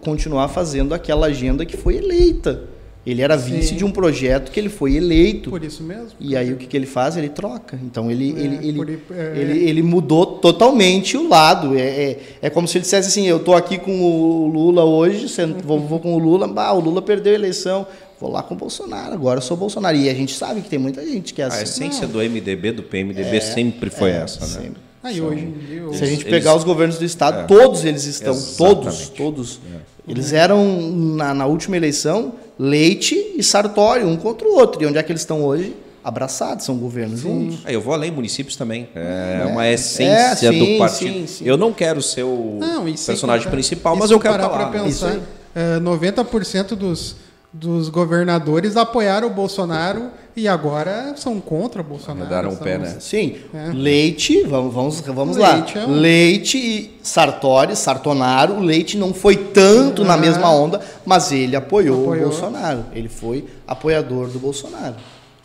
continuar 0.00 0.48
fazendo 0.48 0.92
aquela 0.94 1.26
agenda 1.26 1.64
que 1.64 1.76
foi 1.76 1.96
eleita. 1.96 2.64
Ele 3.06 3.22
era 3.22 3.34
vice 3.34 3.68
Sim. 3.68 3.76
de 3.76 3.84
um 3.84 3.90
projeto 3.90 4.50
que 4.52 4.60
ele 4.60 4.68
foi 4.68 4.94
eleito. 4.94 5.48
Por 5.48 5.64
isso 5.64 5.82
mesmo? 5.82 6.10
E 6.20 6.36
aí 6.36 6.52
o 6.52 6.56
que, 6.58 6.66
que 6.66 6.76
ele 6.76 6.84
faz? 6.84 7.16
Ele 7.16 7.30
troca. 7.30 7.80
Então 7.82 8.10
ele, 8.10 8.34
É, 8.36 8.40
ele, 8.44 8.68
ele, 8.68 8.72
por- 8.98 9.16
é. 9.16 9.38
ele, 9.38 9.58
ele 9.70 9.82
mudou 9.82 10.26
totalmente 10.26 11.16
o 11.16 11.26
lado. 11.26 11.74
É, 11.78 11.80
é, 11.80 12.18
é 12.42 12.50
como 12.50 12.68
se 12.68 12.76
ele 12.76 12.82
dissesse 12.82 13.08
assim: 13.08 13.26
eu 13.26 13.38
estou 13.38 13.54
aqui 13.54 13.78
com 13.78 14.02
o 14.02 14.46
Lula 14.48 14.84
hoje, 14.84 15.26
vou, 15.64 15.80
vou 15.80 15.98
com 15.98 16.14
o 16.14 16.18
Lula, 16.18 16.46
bah, 16.46 16.72
o 16.72 16.80
Lula 16.80 17.00
perdeu 17.00 17.32
a 17.32 17.36
eleição, 17.36 17.86
vou 18.20 18.30
lá 18.30 18.42
com 18.42 18.52
o 18.54 18.56
Bolsonaro, 18.58 19.14
agora 19.14 19.38
eu 19.38 19.42
sou 19.42 19.56
Bolsonaro. 19.56 19.96
E 19.96 20.10
a 20.10 20.14
gente 20.14 20.34
sabe 20.34 20.60
que 20.60 20.68
tem 20.68 20.78
muita 20.78 21.02
gente 21.04 21.32
que 21.32 21.40
é 21.40 21.46
A 21.46 21.48
assim. 21.48 21.62
essência 21.62 22.06
do 22.06 22.18
MDB, 22.18 22.72
do 22.72 22.82
PMDB, 22.82 23.40
sempre 23.40 23.88
foi 23.88 24.10
É, 24.10 24.16
essa, 24.16 24.40
né? 24.40 24.46
sempre. 24.46 24.89
Aí 25.02 25.20
hoje 25.20 25.40
em 25.44 25.52
dia... 25.52 25.88
o- 25.88 25.94
Se 25.94 26.02
a 26.04 26.06
gente 26.06 26.22
Eles- 26.22 26.30
pegar 26.30 26.54
os 26.54 26.64
governos 26.64 26.98
do 26.98 27.04
estado, 27.04 27.40
É. 27.40 27.42
todos 27.44 27.84
eles 27.84 28.04
estão, 28.04 28.36
todos, 28.56 29.08
todos. 29.08 29.60
Eles 30.06 30.32
eram, 30.32 30.64
na, 30.92 31.32
na 31.34 31.46
última 31.46 31.76
eleição, 31.76 32.32
Leite 32.58 33.34
e 33.36 33.42
Sartori, 33.42 34.04
um 34.04 34.16
contra 34.16 34.46
o 34.46 34.52
outro. 34.54 34.82
E 34.82 34.86
onde 34.86 34.98
é 34.98 35.02
que 35.02 35.10
eles 35.10 35.22
estão 35.22 35.42
hoje? 35.44 35.74
Abraçados, 36.02 36.64
são 36.64 36.76
governos 36.78 37.20
juntos. 37.20 37.58
Ah, 37.64 37.70
eu 37.72 37.80
vou 37.80 37.92
além, 37.92 38.10
municípios 38.10 38.56
também. 38.56 38.88
É, 38.94 39.40
É. 39.42 39.46
uma 39.46 39.66
É, 39.66 39.74
essência 39.74 40.50
sim, 40.50 40.58
do 40.58 40.78
partido. 40.78 41.12
sim, 41.12 41.26
sim. 41.26 41.44
Eu 41.46 41.56
não 41.58 41.72
quero 41.72 42.02
ser 42.02 42.22
o 42.22 42.56
Não, 42.58 42.84
personagem 42.92 43.50
principal, 43.50 43.94
mas 43.96 44.10
eu 44.10 44.18
quero 44.18 44.34
parar 44.34 44.46
estar 44.46 44.58
lá. 44.58 44.68
pra 44.70 44.78
né? 44.80 44.84
pensar, 44.86 45.10
Isso 45.14 45.20
é, 45.54 45.78
90% 45.78 46.74
dos, 46.74 47.16
dos 47.52 47.88
governadores 47.90 48.76
apoiaram 48.78 49.28
o 49.28 49.30
Bolsonaro 49.30 50.10
e 50.36 50.46
agora 50.48 51.14
são 51.16 51.40
contra 51.40 51.80
o 51.80 51.84
Bolsonaro. 51.84 52.20
Arredaram 52.22 52.50
o 52.52 52.56
pé, 52.56 52.78
né? 52.78 52.96
Sim, 53.00 53.36
É. 53.52 53.70
Leite, 53.72 54.42
vamos, 54.44 54.72
vamos, 54.72 55.00
vamos 55.00 55.36
Leite 55.36 55.76
lá. 55.78 55.84
é 55.84 55.86
um- 55.86 55.92
Leite 55.92 56.56
e 56.58 56.98
Sartori, 57.02 57.74
Sartonaro, 57.76 58.54
o 58.54 58.60
Leite 58.60 58.96
não 58.96 59.12
foi 59.12 59.36
tanto 59.36 60.04
na 60.04 60.14
Ah. 60.14 60.16
mesma 60.16 60.50
onda, 60.50 60.80
mas 61.04 61.32
ele 61.32 61.56
apoiou, 61.56 62.02
Apoiou. 62.04 62.26
o 62.26 62.28
Bolsonaro. 62.30 62.84
Ele 62.94 63.08
foi 63.08 63.44
apoiador 63.66 64.28
do 64.28 64.38
Bolsonaro. 64.38 64.96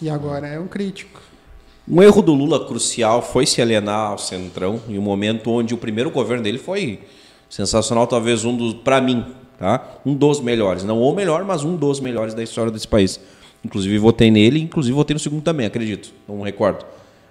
E 0.01 0.09
agora 0.09 0.47
é 0.47 0.59
um 0.59 0.67
crítico. 0.67 1.21
Um 1.89 2.01
erro 2.01 2.21
do 2.21 2.33
Lula 2.33 2.65
crucial 2.65 3.21
foi 3.21 3.45
se 3.45 3.61
alienar 3.61 4.11
ao 4.11 4.17
Centrão 4.17 4.79
em 4.89 4.97
um 4.97 5.01
momento 5.01 5.51
onde 5.51 5.73
o 5.73 5.77
primeiro 5.77 6.09
governo 6.09 6.43
dele 6.43 6.57
foi 6.57 6.99
sensacional, 7.49 8.07
talvez 8.07 8.43
um 8.43 8.55
dos, 8.57 8.73
para 8.73 8.99
mim, 8.99 9.23
tá? 9.59 9.83
Um 10.05 10.13
dos 10.15 10.41
melhores, 10.41 10.83
não 10.83 10.99
o 10.99 11.13
melhor, 11.15 11.43
mas 11.45 11.63
um 11.63 11.75
dos 11.75 11.99
melhores 11.99 12.33
da 12.33 12.41
história 12.43 12.71
desse 12.71 12.87
país. 12.87 13.19
Inclusive 13.65 13.97
votei 13.97 14.29
nele, 14.29 14.61
inclusive 14.61 14.93
votei 14.93 15.15
no 15.15 15.19
segundo 15.19 15.41
também, 15.41 15.65
acredito, 15.65 16.13
não 16.27 16.41
recordo. 16.41 16.85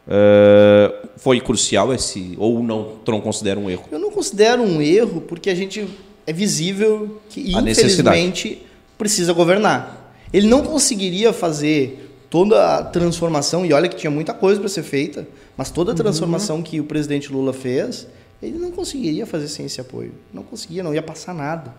Uh, 0.05 1.09
foi 1.16 1.40
crucial 1.40 1.94
esse 1.94 2.35
ou 2.37 2.61
não, 2.61 2.97
tu 3.05 3.12
não 3.12 3.20
considera 3.20 3.59
um 3.59 3.70
erro? 3.70 3.85
Eu 3.92 4.01
não 4.01 4.11
considero 4.11 4.61
um 4.61 4.83
erro 4.83 5.20
porque 5.20 5.49
a 5.49 5.55
gente 5.55 5.88
é 6.27 6.33
visível 6.33 7.20
que 7.31 7.55
a 7.55 7.61
infelizmente 7.61 8.61
precisa 8.99 9.33
governar. 9.33 10.12
Ele 10.33 10.49
não 10.49 10.62
conseguiria 10.64 11.33
fazer 11.33 12.11
toda 12.29 12.79
a 12.79 12.83
transformação, 12.83 13.64
e 13.64 13.73
olha 13.73 13.88
que 13.88 13.94
tinha 13.94 14.11
muita 14.11 14.35
coisa 14.35 14.59
para 14.59 14.68
ser 14.68 14.83
feita, 14.83 15.29
mas 15.57 15.70
toda 15.70 15.92
a 15.92 15.92
uhum. 15.92 15.99
transformação 15.99 16.57
uhum. 16.57 16.62
que 16.64 16.81
o 16.81 16.85
presidente 16.85 17.33
Lula 17.33 17.53
fez, 17.53 18.09
ele 18.42 18.59
não 18.59 18.73
conseguiria 18.73 19.25
fazer 19.25 19.47
sem 19.47 19.66
esse 19.66 19.81
apoio. 19.81 20.12
Não 20.33 20.42
conseguia, 20.42 20.83
não 20.83 20.92
ia 20.92 21.03
passar 21.03 21.33
nada. 21.33 21.73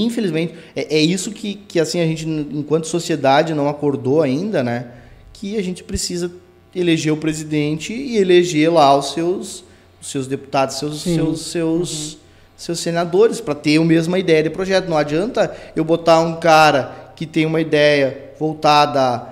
Infelizmente, 0.00 0.54
é, 0.74 0.96
é 0.96 1.00
isso 1.00 1.30
que, 1.30 1.54
que 1.54 1.78
assim 1.78 2.00
a 2.00 2.06
gente, 2.06 2.28
enquanto 2.28 2.86
sociedade, 2.86 3.54
não 3.54 3.68
acordou 3.68 4.22
ainda, 4.22 4.62
né? 4.62 4.86
Que 5.32 5.56
a 5.56 5.62
gente 5.62 5.84
precisa 5.84 6.30
eleger 6.74 7.12
o 7.12 7.16
presidente 7.16 7.92
e 7.92 8.16
eleger 8.16 8.72
lá 8.72 8.96
os 8.96 9.12
seus, 9.12 9.64
os 10.00 10.10
seus 10.10 10.26
deputados, 10.26 10.78
seus, 10.78 11.02
seus, 11.02 11.40
seus, 11.42 12.12
uhum. 12.12 12.18
seus 12.56 12.80
senadores, 12.80 13.40
para 13.40 13.54
ter 13.54 13.78
a 13.78 13.84
mesma 13.84 14.18
ideia 14.18 14.42
de 14.42 14.50
projeto. 14.50 14.88
Não 14.88 14.96
adianta 14.96 15.54
eu 15.76 15.84
botar 15.84 16.20
um 16.20 16.36
cara 16.36 17.12
que 17.14 17.26
tem 17.26 17.44
uma 17.44 17.60
ideia 17.60 18.32
voltada 18.38 19.30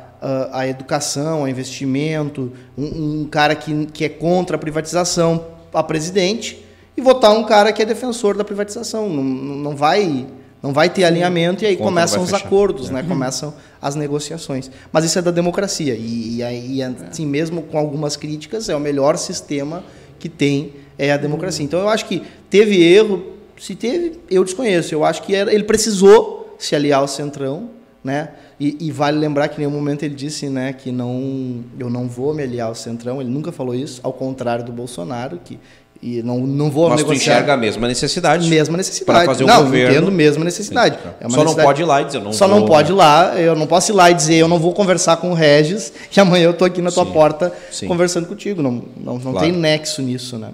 a 0.52 0.66
educação, 0.66 1.44
a 1.44 1.50
investimento, 1.50 2.52
um, 2.76 3.22
um, 3.22 3.24
cara 3.24 3.54
que, 3.54 3.86
que 3.86 4.04
é 4.04 4.08
contra 4.08 4.56
a 4.56 4.58
privatização 4.58 5.46
a 5.72 5.82
presidente 5.82 6.64
e 6.96 7.00
votar 7.00 7.32
um 7.32 7.44
cara 7.44 7.72
que 7.72 7.80
é 7.80 7.86
defensor 7.86 8.36
da 8.36 8.44
privatização. 8.44 9.08
Não, 9.08 9.22
não 9.22 9.76
vai 9.76 10.26
não 10.62 10.72
vai 10.72 10.90
ter 10.90 11.04
alinhamento 11.04 11.64
e 11.64 11.66
aí 11.66 11.76
começam 11.76 12.22
os 12.22 12.34
acordos, 12.34 12.90
é. 12.90 12.94
né? 12.94 13.02
Começam 13.02 13.54
as 13.80 13.94
negociações. 13.94 14.70
Mas 14.92 15.04
isso 15.04 15.18
é 15.18 15.22
da 15.22 15.30
democracia 15.30 15.94
e, 15.94 16.42
aí 16.42 16.82
assim 16.82 17.26
mesmo 17.26 17.62
com 17.62 17.78
algumas 17.78 18.16
críticas 18.16 18.68
é 18.68 18.76
o 18.76 18.80
melhor 18.80 19.16
sistema 19.16 19.82
que 20.18 20.28
tem 20.28 20.72
é 20.98 21.12
a 21.12 21.16
democracia. 21.16 21.64
Então 21.64 21.80
eu 21.80 21.88
acho 21.88 22.04
que 22.06 22.22
teve 22.50 22.82
erro, 22.82 23.24
se 23.58 23.74
teve, 23.74 24.18
eu 24.30 24.44
desconheço. 24.44 24.94
Eu 24.94 25.04
acho 25.04 25.22
que 25.22 25.34
era, 25.34 25.52
ele 25.52 25.64
precisou 25.64 26.56
se 26.58 26.74
aliar 26.74 27.00
ao 27.00 27.08
centrão, 27.08 27.70
né? 28.04 28.30
E, 28.58 28.76
e, 28.78 28.92
vale 28.92 29.18
lembrar 29.18 29.48
que 29.48 29.56
em 29.56 29.60
nenhum 29.60 29.70
momento 29.70 30.02
ele 30.02 30.14
disse 30.14 30.50
né, 30.50 30.74
que 30.74 30.92
não, 30.92 31.64
eu 31.78 31.88
não 31.88 32.06
vou 32.06 32.34
me 32.34 32.42
aliar 32.42 32.68
ao 32.68 32.74
Centrão, 32.74 33.18
ele 33.18 33.30
nunca 33.30 33.50
falou 33.50 33.74
isso, 33.74 34.00
ao 34.02 34.12
contrário 34.12 34.62
do 34.62 34.70
Bolsonaro, 34.70 35.40
que 35.42 35.58
e 36.02 36.22
não, 36.22 36.38
não 36.38 36.70
vou 36.70 36.88
Mas 36.88 36.98
negociar. 36.98 37.18
tu 37.18 37.22
enxerga 37.22 37.54
a 37.54 37.56
mesma 37.56 37.86
necessidade. 37.86 38.48
Mesma 38.48 38.76
necessidade. 38.76 39.18
Para 39.18 39.26
fazer 39.26 39.44
o 39.44 39.46
não, 39.46 39.64
governo. 39.64 39.96
entendo 39.96 40.12
mesma 40.12 40.44
necessidade. 40.44 40.96
É 40.96 41.00
Só 41.00 41.10
necessidade. 41.28 41.56
não 41.56 41.64
pode 41.64 41.82
ir 41.82 41.84
lá 41.84 42.02
e 42.02 42.04
dizer, 42.04 42.20
não 42.20 42.32
Só 42.32 42.48
vou, 42.48 42.60
não 42.60 42.66
pode 42.66 42.92
ir 42.92 42.94
lá, 42.94 43.34
eu 43.38 43.54
não 43.54 43.66
posso 43.66 43.92
ir 43.92 43.94
lá 43.94 44.10
e 44.10 44.14
dizer, 44.14 44.36
eu 44.36 44.48
não 44.48 44.58
vou 44.58 44.72
conversar 44.72 45.18
com 45.18 45.30
o 45.30 45.34
Regis, 45.34 45.92
que 46.10 46.18
amanhã 46.18 46.44
eu 46.44 46.52
estou 46.52 46.66
aqui 46.66 46.80
na 46.80 46.90
tua 46.90 47.04
Sim. 47.04 47.12
porta 47.12 47.52
Sim. 47.70 47.86
conversando 47.86 48.26
contigo. 48.26 48.62
Não, 48.62 48.82
não, 48.96 49.18
não 49.18 49.32
claro. 49.32 49.40
tem 49.40 49.52
nexo 49.52 50.00
nisso, 50.00 50.38
né? 50.38 50.50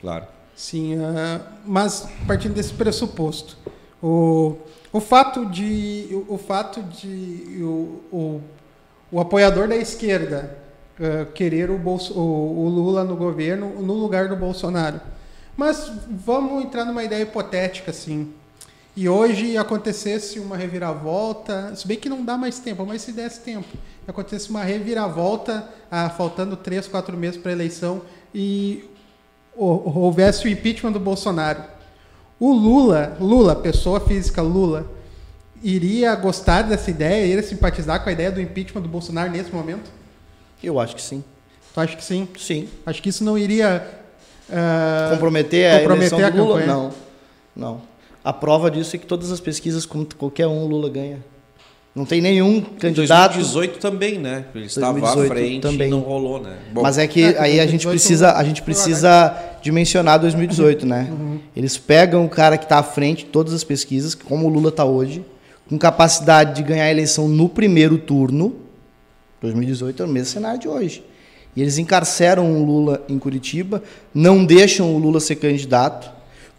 Claro. 0.00 0.24
Sim, 0.54 0.96
uh, 0.96 1.40
mas 1.66 2.06
partindo 2.26 2.54
desse 2.54 2.72
pressuposto, 2.72 3.56
o 4.02 4.56
o 4.94 5.00
fato 5.00 5.44
de 5.46 6.06
o, 6.12 6.34
o 6.34 6.38
fato 6.38 6.80
de 6.80 7.60
o, 7.60 8.00
o, 8.12 8.40
o, 9.10 9.20
apoiador 9.20 9.66
da 9.66 9.74
esquerda 9.74 10.56
querer 11.34 11.70
o, 11.70 11.78
Bolso, 11.78 12.14
o, 12.18 12.66
o 12.66 12.68
Lula 12.68 13.04
no 13.04 13.16
governo 13.16 13.82
no 13.82 13.94
lugar 13.94 14.28
do 14.28 14.36
Bolsonaro. 14.36 15.00
Mas 15.56 15.90
vamos 16.08 16.64
entrar 16.64 16.84
numa 16.84 17.04
ideia 17.04 17.22
hipotética 17.22 17.90
assim. 17.90 18.32
E 18.96 19.08
hoje 19.08 19.56
acontecesse 19.56 20.38
uma 20.38 20.56
reviravolta, 20.56 21.74
se 21.74 21.86
bem 21.86 21.98
que 21.98 22.08
não 22.08 22.24
dá 22.24 22.38
mais 22.38 22.60
tempo, 22.60 22.86
mas 22.86 23.02
se 23.02 23.10
desse 23.10 23.40
tempo, 23.40 23.66
acontecesse 24.06 24.50
uma 24.50 24.62
reviravolta, 24.62 25.68
ah, 25.90 26.08
faltando 26.10 26.56
três, 26.56 26.86
quatro 26.86 27.16
meses 27.16 27.36
para 27.36 27.50
a 27.50 27.54
eleição, 27.54 28.02
e 28.32 28.88
houvesse 29.56 30.46
o 30.46 30.48
impeachment 30.48 30.92
do 30.92 31.00
Bolsonaro. 31.00 31.64
O 32.38 32.52
Lula, 32.52 33.16
Lula, 33.20 33.56
pessoa 33.56 33.98
física 33.98 34.42
Lula, 34.42 34.86
iria 35.60 36.14
gostar 36.14 36.62
dessa 36.62 36.88
ideia, 36.88 37.26
iria 37.26 37.42
simpatizar 37.42 38.02
com 38.02 38.08
a 38.08 38.12
ideia 38.12 38.30
do 38.30 38.40
impeachment 38.40 38.82
do 38.82 38.88
Bolsonaro 38.88 39.30
nesse 39.30 39.52
momento? 39.52 39.90
Eu 40.64 40.80
acho 40.80 40.94
que 40.94 41.02
sim. 41.02 41.22
Tu 41.72 41.80
acha 41.80 41.96
que 41.96 42.04
sim? 42.04 42.28
Sim. 42.38 42.68
Acho 42.86 43.02
que 43.02 43.08
isso 43.08 43.24
não 43.24 43.36
iria 43.36 43.86
uh, 44.48 45.10
comprometer, 45.10 45.80
comprometer 45.80 46.14
a, 46.14 46.18
eleição 46.18 46.30
do 46.30 46.44
Lula? 46.44 46.66
Não, 46.66 46.90
não. 47.54 47.82
A 48.22 48.32
prova 48.32 48.70
disso 48.70 48.96
é 48.96 48.98
que 48.98 49.06
todas 49.06 49.30
as 49.30 49.40
pesquisas, 49.40 49.84
qualquer 49.84 50.46
um, 50.46 50.66
Lula 50.66 50.88
ganha. 50.88 51.18
Não 51.94 52.04
tem 52.04 52.20
nenhum 52.20 52.60
candidato. 52.60 53.34
Em 53.34 53.42
2018 53.42 53.78
também, 53.78 54.18
né? 54.18 54.46
Ele 54.52 54.66
estava 54.66 54.98
à 54.98 55.26
frente 55.26 55.60
também. 55.60 55.86
e 55.86 55.90
não 55.90 56.00
rolou, 56.00 56.42
né? 56.42 56.56
Bom, 56.72 56.82
Mas 56.82 56.98
é 56.98 57.06
que 57.06 57.22
é, 57.22 57.38
aí 57.38 57.60
a 57.60 57.66
gente 57.66 57.86
precisa, 57.86 58.32
a 58.32 58.42
gente 58.42 58.62
precisa 58.62 59.36
dimensionar 59.62 60.18
2018, 60.18 60.84
né? 60.84 61.08
Uhum. 61.08 61.38
Eles 61.54 61.78
pegam 61.78 62.24
o 62.24 62.28
cara 62.28 62.58
que 62.58 62.64
está 62.64 62.78
à 62.78 62.82
frente 62.82 63.24
de 63.24 63.30
todas 63.30 63.52
as 63.52 63.62
pesquisas, 63.62 64.12
como 64.12 64.46
o 64.46 64.48
Lula 64.48 64.70
está 64.70 64.84
hoje, 64.84 65.24
com 65.68 65.78
capacidade 65.78 66.56
de 66.56 66.64
ganhar 66.64 66.84
a 66.84 66.90
eleição 66.90 67.28
no 67.28 67.48
primeiro 67.48 67.96
turno. 67.96 68.56
2018 69.44 70.02
é 70.02 70.06
o 70.06 70.08
mesmo 70.08 70.32
cenário 70.32 70.60
de 70.60 70.68
hoje. 70.68 71.04
E 71.54 71.62
eles 71.62 71.78
encarceram 71.78 72.50
o 72.52 72.64
Lula 72.64 73.04
em 73.08 73.18
Curitiba, 73.18 73.82
não 74.12 74.44
deixam 74.44 74.94
o 74.94 74.98
Lula 74.98 75.20
ser 75.20 75.36
candidato 75.36 76.14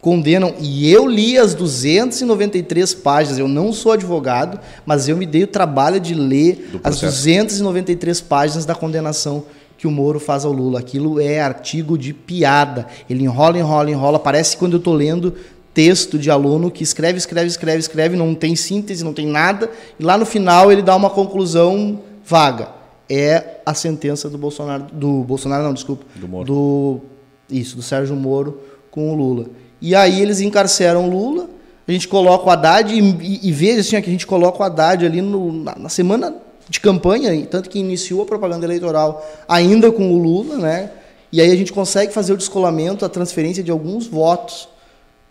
condenam. 0.05 0.53
E 0.59 0.91
eu 0.91 1.07
li 1.07 1.35
as 1.35 1.55
293 1.55 2.93
páginas. 2.93 3.39
Eu 3.39 3.47
não 3.47 3.73
sou 3.73 3.91
advogado, 3.91 4.59
mas 4.85 5.09
eu 5.09 5.17
me 5.17 5.25
dei 5.25 5.45
o 5.45 5.47
trabalho 5.47 5.99
de 5.99 6.13
ler 6.13 6.69
as 6.83 7.01
293 7.01 8.21
páginas 8.21 8.65
da 8.65 8.75
condenação 8.75 9.45
que 9.79 9.87
o 9.87 9.91
Moro 9.91 10.19
faz 10.19 10.45
ao 10.45 10.51
Lula. 10.51 10.77
Aquilo 10.77 11.19
é 11.19 11.39
artigo 11.39 11.97
de 11.97 12.13
piada. 12.13 12.85
Ele 13.09 13.23
enrola, 13.23 13.57
enrola, 13.57 13.89
enrola. 13.89 14.19
Parece 14.19 14.55
quando 14.57 14.73
eu 14.73 14.77
estou 14.77 14.93
lendo 14.93 15.33
texto 15.73 16.19
de 16.19 16.29
aluno 16.29 16.69
que 16.69 16.83
escreve, 16.83 17.17
escreve, 17.17 17.47
escreve, 17.47 17.79
escreve, 17.79 18.15
não 18.15 18.35
tem 18.35 18.55
síntese, 18.55 19.03
não 19.03 19.11
tem 19.11 19.25
nada, 19.25 19.69
e 19.99 20.03
lá 20.03 20.17
no 20.17 20.25
final 20.25 20.71
ele 20.71 20.81
dá 20.81 20.95
uma 20.95 21.09
conclusão 21.09 21.99
vaga. 22.23 22.74
É 23.09 23.59
a 23.65 23.73
sentença 23.73 24.29
do 24.29 24.37
Bolsonaro, 24.37 24.85
do 24.91 25.23
Bolsonaro 25.23 25.63
não, 25.63 25.73
desculpa, 25.73 26.05
do 26.15 26.27
Moro. 26.27 26.45
Do, 26.45 27.01
isso, 27.49 27.75
do 27.75 27.81
Sérgio 27.81 28.15
Moro 28.15 28.59
com 28.89 29.11
o 29.11 29.15
Lula. 29.15 29.47
E 29.81 29.93
aí 29.93 30.21
eles 30.21 30.41
encarceram 30.41 31.09
Lula, 31.09 31.49
a 31.87 31.91
gente 31.91 32.07
coloca 32.07 32.45
o 32.45 32.49
Haddad 32.49 32.91
e, 32.93 32.99
e, 32.99 33.49
e 33.49 33.51
veja 33.51 33.81
assim, 33.81 34.01
que 34.01 34.09
a 34.09 34.11
gente 34.13 34.25
coloca 34.25 34.59
o 34.59 34.63
Haddad 34.63 35.05
ali 35.05 35.21
no, 35.21 35.51
na, 35.51 35.75
na, 35.75 35.89
semana 35.89 36.35
de 36.67 36.79
campanha, 36.79 37.45
tanto 37.45 37.69
que 37.69 37.77
iniciou 37.77 38.23
a 38.23 38.25
propaganda 38.25 38.65
eleitoral 38.65 39.23
ainda 39.47 39.91
com 39.91 40.11
o 40.11 40.17
Lula, 40.17 40.57
né? 40.57 40.91
E 41.31 41.41
aí 41.41 41.51
a 41.51 41.55
gente 41.55 41.71
consegue 41.71 42.13
fazer 42.13 42.33
o 42.33 42.37
descolamento, 42.37 43.05
a 43.05 43.09
transferência 43.09 43.61
de 43.61 43.69
alguns 43.69 44.07
votos 44.07 44.69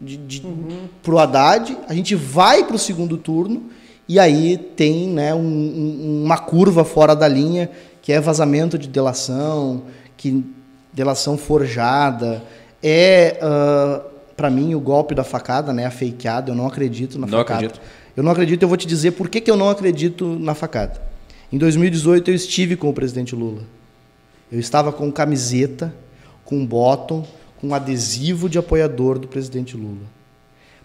de, 0.00 0.16
de, 0.16 0.46
uhum. 0.46 0.88
para 1.02 1.14
o 1.14 1.18
Haddad, 1.18 1.76
a 1.88 1.94
gente 1.94 2.14
vai 2.14 2.64
para 2.64 2.76
o 2.76 2.78
segundo 2.78 3.16
turno 3.16 3.70
e 4.09 4.19
aí 4.19 4.59
tem 4.59 5.09
né, 5.09 5.35
um, 5.35 5.40
um, 5.40 6.23
uma 6.25 6.38
curva 6.38 6.85
fora 6.85 7.14
da 7.14 7.27
linha, 7.27 7.71
que 8.03 8.12
é 8.12 8.21
vazamento 8.21 8.79
de 8.79 8.88
delação, 8.88 9.83
que 10.17 10.45
delação 10.93 11.38
forjada, 11.38 12.43
é 12.83 13.38
uh, 13.43 14.14
para 14.37 14.51
mim, 14.51 14.75
o 14.75 14.81
golpe 14.81 15.14
da 15.14 15.25
facada, 15.25 15.73
né, 15.73 15.87
a 15.87 15.90
fakeada, 15.90 16.51
eu 16.51 16.55
não 16.55 16.67
acredito 16.67 17.19
na 17.19 17.27
não 17.27 17.38
facada. 17.38 17.67
Acredito. 17.67 17.81
Eu 18.17 18.23
não 18.23 18.31
acredito, 18.31 18.62
eu 18.62 18.69
vou 18.69 18.77
te 18.77 18.87
dizer 18.87 19.12
por 19.12 19.29
que, 19.29 19.40
que 19.40 19.51
eu 19.51 19.57
não 19.57 19.69
acredito 19.69 20.38
na 20.38 20.55
facada. 20.55 21.01
Em 21.53 21.59
2018 21.59 22.31
eu 22.31 22.35
estive 22.35 22.77
com 22.77 22.88
o 22.88 22.93
presidente 22.93 23.35
Lula. 23.35 23.62
Eu 24.53 24.61
estava 24.61 24.93
com 24.93 25.11
camiseta, 25.11 25.94
com 26.44 26.65
bottom, 26.65 27.27
com 27.61 27.75
adesivo 27.75 28.48
de 28.48 28.59
apoiador 28.59 29.19
do 29.19 29.27
presidente 29.27 29.77
Lula. 29.77 30.13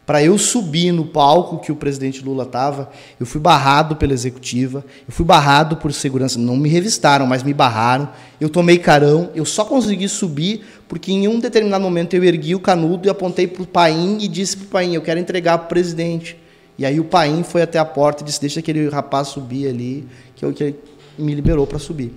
Para 0.10 0.24
eu 0.24 0.40
subir 0.40 0.92
no 0.92 1.06
palco 1.06 1.60
que 1.60 1.72
o 1.72 1.76
presidente 1.76 2.26
Lula 2.26 2.42
estava, 2.42 2.90
eu 3.20 3.28
fui 3.28 3.40
barrado 3.40 3.96
pela 3.96 4.12
executiva, 4.12 4.84
eu 5.08 5.14
fui 5.14 5.24
barrado 5.24 5.78
por 5.78 5.94
segurança. 5.94 6.40
Não 6.40 6.58
me 6.58 6.68
revistaram, 6.68 7.28
mas 7.28 7.44
me 7.44 7.54
barraram. 7.54 8.10
Eu 8.42 8.50
tomei 8.50 8.80
carão, 8.80 9.30
eu 9.36 9.46
só 9.46 9.64
consegui 9.64 10.10
subir 10.10 10.66
porque 10.88 11.12
em 11.12 11.28
um 11.28 11.40
determinado 11.40 11.84
momento 11.84 12.16
eu 12.16 12.24
ergui 12.24 12.56
o 12.56 12.60
canudo 12.60 13.08
e 13.08 13.10
apontei 13.12 13.46
para 13.46 13.62
o 13.62 13.68
Paim 13.68 14.18
e 14.20 14.28
disse 14.28 14.58
para 14.58 14.66
o 14.66 14.70
Paim: 14.70 14.96
Eu 14.96 15.02
quero 15.04 15.20
entregar 15.20 15.60
para 15.60 15.66
o 15.66 15.70
presidente. 15.70 16.36
E 16.76 16.88
aí 16.88 17.00
o 17.00 17.04
Paim 17.04 17.44
foi 17.44 17.62
até 17.62 17.78
a 17.78 17.86
porta 17.86 18.24
e 18.24 18.26
disse: 18.26 18.42
Deixa 18.42 18.62
aquele 18.62 18.90
rapaz 18.90 19.28
subir 19.28 19.68
ali, 19.68 20.08
que 20.36 20.44
é 20.44 20.48
o 20.48 20.52
que 20.52 20.74
me 21.20 21.36
liberou 21.36 21.68
para 21.68 21.78
subir. 21.78 22.12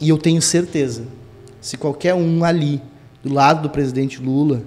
E 0.00 0.08
eu 0.08 0.18
tenho 0.18 0.42
certeza, 0.42 1.04
se 1.60 1.76
qualquer 1.76 2.12
um 2.12 2.42
ali, 2.42 2.82
do 3.22 3.32
lado 3.32 3.62
do 3.62 3.70
presidente 3.70 4.20
Lula, 4.20 4.64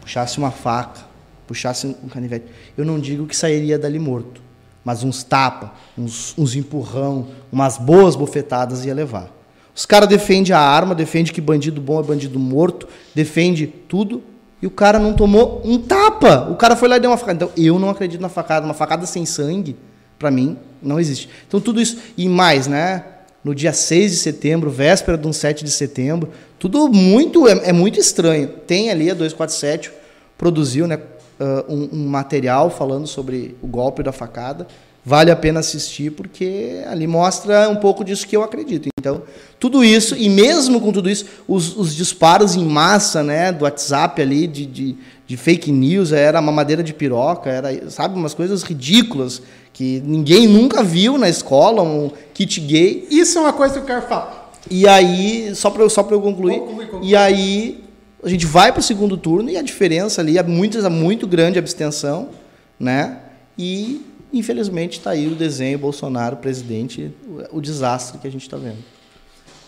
puxasse 0.00 0.36
uma 0.36 0.50
faca, 0.50 1.05
puxasse 1.46 1.86
um 1.86 2.08
canivete, 2.08 2.46
eu 2.76 2.84
não 2.84 2.98
digo 2.98 3.26
que 3.26 3.36
sairia 3.36 3.78
dali 3.78 3.98
morto, 3.98 4.40
mas 4.84 5.02
uns 5.02 5.22
tapa, 5.22 5.74
uns, 5.96 6.34
uns 6.36 6.54
empurrão, 6.54 7.28
umas 7.50 7.78
boas 7.78 8.16
bofetadas 8.16 8.84
ia 8.84 8.94
levar. 8.94 9.36
Os 9.76 9.84
caras 9.84 10.08
defendem 10.08 10.54
a 10.54 10.58
arma, 10.58 10.94
defende 10.94 11.34
que 11.34 11.40
bandido 11.40 11.82
bom 11.82 12.00
é 12.00 12.02
bandido 12.02 12.38
morto, 12.38 12.88
defende 13.14 13.66
tudo. 13.66 14.22
E 14.62 14.66
o 14.66 14.70
cara 14.70 14.98
não 14.98 15.12
tomou 15.12 15.60
um 15.62 15.78
tapa. 15.78 16.48
O 16.50 16.56
cara 16.56 16.74
foi 16.74 16.88
lá 16.88 16.96
e 16.96 17.00
deu 17.00 17.10
uma 17.10 17.18
facada. 17.18 17.44
Então, 17.44 17.50
eu 17.62 17.78
não 17.78 17.90
acredito 17.90 18.22
na 18.22 18.30
facada. 18.30 18.64
Uma 18.64 18.72
facada 18.72 19.04
sem 19.04 19.26
sangue, 19.26 19.76
para 20.18 20.30
mim, 20.30 20.56
não 20.82 20.98
existe. 20.98 21.28
Então, 21.46 21.60
tudo 21.60 21.78
isso. 21.78 21.98
E 22.16 22.26
mais, 22.26 22.66
né? 22.66 23.04
No 23.44 23.54
dia 23.54 23.72
6 23.74 24.12
de 24.12 24.16
setembro, 24.16 24.70
véspera 24.70 25.18
de 25.18 25.28
um 25.28 25.32
7 25.32 25.62
de 25.62 25.70
setembro, 25.70 26.30
tudo 26.58 26.88
muito. 26.88 27.46
É, 27.46 27.68
é 27.68 27.72
muito 27.72 28.00
estranho. 28.00 28.48
Tem 28.48 28.90
ali 28.90 29.10
a 29.10 29.14
247, 29.14 29.92
produziu 30.38 30.86
né, 30.86 30.98
uh, 31.40 31.72
um, 31.72 31.88
um 31.92 32.08
material 32.08 32.70
falando 32.70 33.06
sobre 33.06 33.56
o 33.62 33.66
golpe 33.66 34.02
da 34.02 34.12
facada 34.12 34.66
vale 35.06 35.30
a 35.30 35.36
pena 35.36 35.60
assistir 35.60 36.10
porque 36.10 36.82
ali 36.88 37.06
mostra 37.06 37.68
um 37.68 37.76
pouco 37.76 38.04
disso 38.04 38.26
que 38.26 38.36
eu 38.36 38.42
acredito. 38.42 38.88
Então, 38.98 39.22
tudo 39.60 39.84
isso, 39.84 40.16
e 40.16 40.28
mesmo 40.28 40.80
com 40.80 40.90
tudo 40.90 41.08
isso, 41.08 41.26
os, 41.46 41.76
os 41.76 41.94
disparos 41.94 42.56
em 42.56 42.64
massa 42.64 43.22
né, 43.22 43.52
do 43.52 43.62
WhatsApp 43.62 44.20
ali, 44.20 44.48
de, 44.48 44.66
de, 44.66 44.96
de, 45.24 45.36
fake 45.36 45.70
news, 45.70 46.10
era 46.10 46.42
mamadeira 46.42 46.82
de 46.82 46.92
piroca, 46.92 47.48
era, 47.48 47.88
sabe, 47.88 48.18
umas 48.18 48.34
coisas 48.34 48.64
ridículas 48.64 49.40
que 49.72 50.02
ninguém 50.04 50.48
nunca 50.48 50.82
viu 50.82 51.16
na 51.16 51.28
escola, 51.28 51.82
um 51.82 52.10
kit 52.34 52.60
gay. 52.60 53.06
Isso 53.08 53.38
é 53.38 53.42
uma 53.42 53.52
coisa 53.52 53.74
que 53.74 53.80
eu 53.80 53.84
quero 53.84 54.02
falar. 54.02 54.52
E 54.68 54.88
aí, 54.88 55.54
só 55.54 55.70
para 55.70 55.88
só 55.88 56.04
eu 56.10 56.20
concluir, 56.20 56.58
conclui, 56.58 56.86
conclui. 56.86 57.08
e 57.08 57.14
aí 57.14 57.85
a 58.26 58.30
gente 58.30 58.44
vai 58.44 58.72
para 58.72 58.80
o 58.80 58.82
segundo 58.82 59.16
turno 59.16 59.48
e 59.48 59.56
a 59.56 59.62
diferença 59.62 60.20
ali 60.20 60.36
é 60.36 60.42
muito, 60.42 60.78
é 60.78 60.88
muito 60.88 61.26
grande 61.26 61.58
a 61.58 61.60
abstenção, 61.60 62.30
né? 62.78 63.20
E 63.56 64.04
Infelizmente 64.32 64.98
está 64.98 65.10
aí 65.10 65.28
o 65.28 65.34
desenho 65.34 65.78
Bolsonaro 65.78 66.36
presidente, 66.36 67.10
o, 67.50 67.60
desastre 67.60 68.18
que 68.18 68.26
a 68.26 68.30
gente 68.30 68.42
está 68.42 68.56
vendo. 68.56 68.84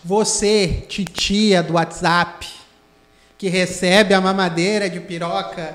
Você, 0.03 0.85
titia 0.87 1.63
do 1.63 1.73
WhatsApp, 1.73 2.47
que 3.37 3.47
recebe 3.47 4.13
a 4.13 4.21
mamadeira 4.21 4.89
de 4.89 4.99
piroca, 4.99 5.73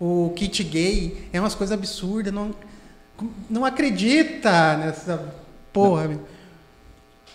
o 0.00 0.32
kit 0.36 0.62
gay, 0.64 1.28
é 1.32 1.40
umas 1.40 1.54
coisas 1.54 1.72
absurdas, 1.72 2.32
não, 2.32 2.54
não 3.48 3.64
acredita 3.64 4.76
nessa 4.76 5.32
porra. 5.72 6.08
Não. 6.08 6.33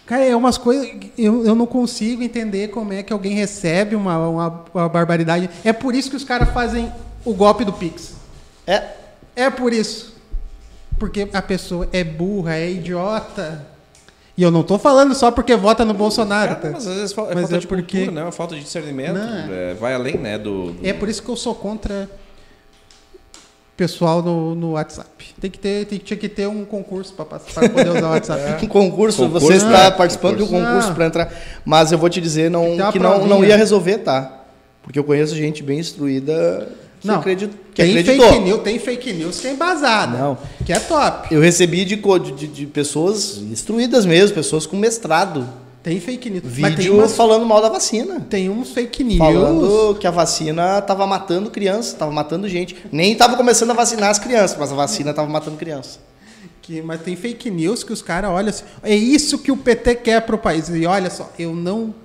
Cara, 0.10 0.26
é 0.26 0.36
umas 0.36 0.58
coisas. 0.58 0.90
Eu, 1.18 1.46
eu 1.46 1.56
não 1.56 1.66
consigo 1.66 2.24
entender 2.24 2.70
como 2.70 2.92
é 2.92 3.04
que 3.04 3.14
alguém 3.14 3.34
recebe 3.34 3.96
uma, 3.96 4.18
uma, 4.28 4.66
uma 4.74 4.90
barbaridade. 4.90 5.50
É 5.64 5.72
por 5.72 5.94
isso 5.94 6.10
que 6.10 6.16
os 6.16 6.24
caras 6.24 6.50
fazem 6.50 6.92
o 7.24 7.34
golpe 7.34 7.64
do 7.64 7.72
Pix. 7.72 8.16
É. 8.66 8.84
É 9.36 9.50
por 9.50 9.72
isso 9.72 10.10
porque 11.00 11.28
a 11.32 11.42
pessoa 11.42 11.88
é 11.94 12.04
burra, 12.04 12.56
é 12.56 12.70
idiota. 12.70 13.66
E 14.38 14.44
eu 14.44 14.52
não 14.52 14.62
estou 14.62 14.78
falando 14.78 15.16
só 15.16 15.32
porque 15.32 15.56
vota 15.56 15.84
no 15.84 15.94
Bolsonaro. 15.94 16.56
Cara, 16.56 16.62
tá? 16.62 16.72
Mas 16.72 16.88
às 16.88 16.96
vezes 16.96 17.18
é 17.18 17.22
mas 17.22 17.34
falta 17.34 17.56
é 17.56 17.60
de 17.60 17.68
porque... 17.68 17.98
cultura, 17.98 18.12
né? 18.16 18.22
É 18.22 18.24
uma 18.26 18.32
falta 18.32 18.56
de 18.56 18.62
discernimento. 18.62 19.18
É, 19.18 19.74
vai 19.74 19.94
além, 19.94 20.18
né? 20.18 20.38
Do, 20.38 20.74
do, 20.74 20.86
É 20.86 20.94
por 20.94 21.10
isso 21.10 21.24
que 21.24 21.30
eu 21.30 21.36
sou 21.36 21.56
contra 21.56 22.10
pessoal 23.80 24.22
no, 24.22 24.54
no 24.56 24.72
WhatsApp. 24.74 25.10
Tem 25.40 25.50
que 25.50 25.58
ter, 25.58 25.86
tem, 25.86 25.98
tinha 25.98 26.18
que 26.18 26.28
ter 26.28 26.46
um 26.50 26.66
concurso 26.66 27.14
para 27.14 27.26
poder 27.70 27.90
usar 27.90 28.08
o 28.08 28.12
WhatsApp. 28.12 28.42
É. 28.50 28.66
Um 28.66 28.68
concurso, 28.68 29.24
concurso, 29.24 29.30
você 29.30 29.54
está 29.54 29.86
é, 29.86 29.92
participando 29.92 30.40
concurso. 30.40 30.54
de 30.54 30.62
um 30.62 30.66
concurso 30.66 30.94
para 30.94 31.06
entrar. 31.06 31.34
Mas 31.64 31.94
eu 31.94 31.98
vou 31.98 32.10
te 32.10 32.20
dizer 32.20 32.52
não, 32.52 32.76
que, 32.76 32.92
que 32.94 33.00
não, 33.00 33.26
não 33.26 33.46
ia 33.46 33.56
resolver, 33.56 34.00
tá? 34.00 34.44
Porque 34.84 35.00
eu 35.00 35.04
conheço 35.06 35.34
gente 35.34 35.64
bem 35.64 35.80
instruída 35.80 36.68
não, 37.02 37.16
acredito, 37.16 37.58
que 37.74 37.82
tem 37.82 37.98
acreditou. 37.98 38.30
fake 38.30 38.44
news, 38.44 38.62
tem 38.62 38.80
fake 38.80 39.14
news 39.14 39.40
que 39.40 39.48
é 39.48 39.52
embasada. 39.52 40.18
Não. 40.18 40.38
Que 40.66 40.74
é 40.74 40.80
top. 40.80 41.34
Eu 41.34 41.40
recebi 41.40 41.86
de, 41.86 41.96
de, 41.96 42.48
de 42.48 42.66
pessoas 42.66 43.38
instruídas 43.38 44.06
mesmo, 44.06 44.36
pessoas 44.36 44.66
com 44.66 44.76
mestrado. 44.76 45.48
Tem 45.82 46.00
fake 46.00 46.30
news. 46.30 46.44
Vídeo 46.46 46.98
umas, 46.98 47.16
falando 47.16 47.46
mal 47.46 47.62
da 47.62 47.70
vacina. 47.70 48.20
Tem 48.20 48.50
uns 48.50 48.72
fake 48.72 49.04
news. 49.04 49.18
Falando 49.18 49.96
que 49.96 50.06
a 50.06 50.12
vacina 50.12 50.80
estava 50.80 51.08
matando 51.08 51.50
criança, 51.50 51.94
estava 51.94 52.12
matando 52.12 52.50
gente. 52.50 52.76
Nem 52.92 53.14
estava 53.14 53.38
começando 53.38 53.72
a 53.72 53.74
vacinar 53.74 54.10
as 54.10 54.20
crianças, 54.20 54.58
mas 54.58 54.72
a 54.72 54.76
vacina 54.76 55.12
estava 55.12 55.30
matando 55.30 55.56
criança. 55.56 56.00
Que, 56.62 56.82
mas 56.82 57.02
tem 57.02 57.16
fake 57.16 57.50
news 57.50 57.84
que 57.84 57.94
os 57.94 58.02
caras 58.02 58.30
olham 58.30 58.50
assim. 58.50 58.66
É 58.84 58.94
isso 58.94 59.40
que 59.40 59.52
o 59.52 59.58
PT 59.58 59.96
quer 59.96 60.22
para 60.22 60.36
o 60.36 60.40
país. 60.40 60.68
E 60.70 60.86
olha 60.86 61.10
só, 61.10 61.32
eu 61.40 61.56
não 61.56 61.96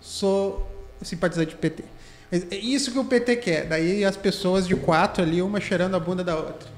sou 0.00 0.70
simpatizante 1.00 1.54
do 1.54 1.58
PT. 1.58 1.82
É 2.30 2.56
isso 2.56 2.92
que 2.92 2.98
o 2.98 3.04
PT 3.04 3.36
quer. 3.36 3.66
Daí 3.66 4.04
as 4.04 4.16
pessoas 4.16 4.66
de 4.66 4.76
quatro 4.76 5.22
ali, 5.22 5.40
uma 5.40 5.60
cheirando 5.60 5.94
a 5.94 6.00
bunda 6.00 6.22
da 6.22 6.36
outra. 6.36 6.68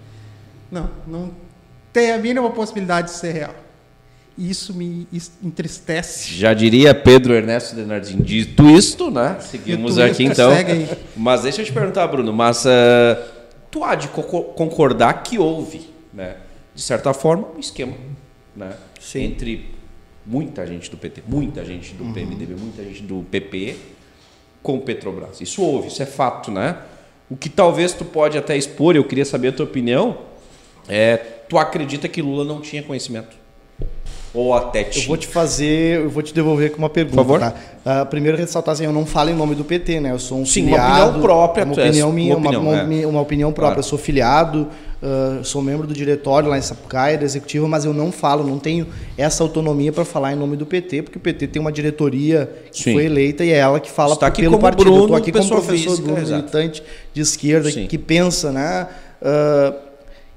Não, 0.70 0.90
não 1.06 1.34
tem 1.92 2.12
a 2.12 2.18
mínima 2.18 2.50
possibilidade 2.50 3.08
de 3.08 3.14
ser 3.14 3.32
real. 3.32 3.65
Isso 4.38 4.74
me 4.74 5.08
entristece. 5.42 6.34
Já 6.34 6.52
diria 6.52 6.94
Pedro 6.94 7.32
Ernesto 7.32 7.74
Denardim. 7.74 8.18
Dito 8.18 8.68
isto, 8.68 9.10
né? 9.10 9.38
Seguimos 9.40 9.98
aqui 9.98 10.24
então. 10.24 10.52
Mas 11.16 11.42
deixa 11.42 11.62
eu 11.62 11.64
te 11.64 11.72
perguntar, 11.72 12.06
Bruno, 12.06 12.32
mas 12.34 12.64
uh, 12.66 12.68
tu 13.70 13.82
há 13.82 13.94
de 13.94 14.08
co 14.08 14.22
concordar 14.22 15.22
que 15.22 15.38
houve, 15.38 15.88
né? 16.12 16.36
De 16.74 16.82
certa 16.82 17.14
forma, 17.14 17.48
um 17.56 17.60
esquema, 17.60 17.94
né? 18.54 18.74
Sim. 19.00 19.24
Entre 19.24 19.70
muita 20.26 20.66
gente 20.66 20.90
do 20.90 20.98
PT, 20.98 21.22
muita 21.26 21.64
gente 21.64 21.94
do 21.94 22.04
uhum. 22.04 22.12
PMDB, 22.12 22.54
muita 22.56 22.82
gente 22.82 23.02
do 23.02 23.24
PP 23.30 23.76
com 24.62 24.80
Petrobras. 24.80 25.40
Isso 25.40 25.62
houve, 25.62 25.88
isso 25.88 26.02
é 26.02 26.06
fato, 26.06 26.50
né? 26.50 26.76
O 27.30 27.36
que 27.36 27.48
talvez 27.48 27.92
tu 27.92 28.04
pode 28.04 28.36
até 28.36 28.56
expor, 28.56 28.96
eu 28.96 29.04
queria 29.04 29.24
saber 29.24 29.48
a 29.48 29.52
tua 29.52 29.64
opinião, 29.64 30.18
é 30.88 31.16
tu 31.48 31.56
acredita 31.56 32.08
que 32.08 32.20
Lula 32.20 32.44
não 32.44 32.60
tinha 32.60 32.82
conhecimento? 32.82 33.36
Ou 34.36 34.52
até 34.52 34.84
tinha? 34.84 35.02
Eu 35.02 35.08
vou 35.08 35.16
te 35.16 35.26
fazer, 35.26 36.02
eu 36.02 36.10
vou 36.10 36.22
te 36.22 36.34
devolver 36.34 36.70
com 36.70 36.76
uma 36.76 36.90
pergunta. 36.90 37.16
Por 37.16 37.24
favor. 37.24 37.40
Tá? 37.40 38.02
Uh, 38.02 38.06
primeiro 38.06 38.36
ressaltar 38.36 38.74
assim, 38.74 38.84
eu 38.84 38.92
não 38.92 39.06
falo 39.06 39.30
em 39.30 39.34
nome 39.34 39.54
do 39.54 39.64
PT, 39.64 39.98
né? 39.98 40.12
Eu 40.12 40.18
sou 40.18 40.38
um 40.38 40.44
Sim, 40.44 40.64
filiado. 40.64 40.82
uma 40.82 41.04
opinião 41.04 41.22
própria. 41.22 41.64
Uma 41.64 41.72
opinião 41.72 42.12
minha, 42.12 42.36
uma, 42.36 42.50
opinião, 42.50 42.62
uma, 42.62 42.94
é. 42.94 43.06
uma, 43.06 43.20
opinião 43.22 43.50
própria. 43.50 43.76
Claro. 43.76 43.78
Eu 43.78 43.88
sou 43.88 43.98
filiado, 43.98 44.68
uh, 45.02 45.42
sou 45.42 45.62
membro 45.62 45.86
do 45.86 45.94
diretório 45.94 46.50
lá 46.50 46.58
em 46.58 46.60
Sapucaia, 46.60 47.16
da 47.16 47.24
executiva, 47.24 47.66
mas 47.66 47.86
eu 47.86 47.94
não 47.94 48.12
falo, 48.12 48.46
não 48.46 48.58
tenho 48.58 48.86
essa 49.16 49.42
autonomia 49.42 49.90
para 49.90 50.04
falar 50.04 50.34
em 50.34 50.36
nome 50.36 50.54
do 50.54 50.66
PT, 50.66 51.00
porque 51.00 51.16
o 51.16 51.20
PT 51.20 51.46
tem 51.46 51.62
uma 51.62 51.72
diretoria 51.72 52.50
que 52.70 52.82
Sim. 52.82 52.92
foi 52.92 53.06
eleita 53.06 53.42
e 53.42 53.50
é 53.50 53.56
ela 53.56 53.80
que 53.80 53.90
fala 53.90 54.12
Está 54.12 54.30
pelo 54.30 54.58
partido. 54.58 54.84
Bruno, 54.84 54.98
eu 54.98 55.02
estou 55.04 55.16
aqui 55.16 55.32
como 55.32 55.48
professor 55.48 55.72
física, 55.72 56.02
Bruno, 56.02 56.28
militante 56.28 56.82
de 57.14 57.22
esquerda, 57.22 57.72
que, 57.72 57.86
que 57.86 57.96
pensa, 57.96 58.52
né? 58.52 58.86
Uh, 59.22 59.74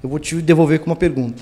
eu 0.02 0.08
vou 0.08 0.20
te 0.20 0.36
devolver 0.36 0.80
com 0.80 0.86
uma 0.86 0.96
pergunta. 0.96 1.42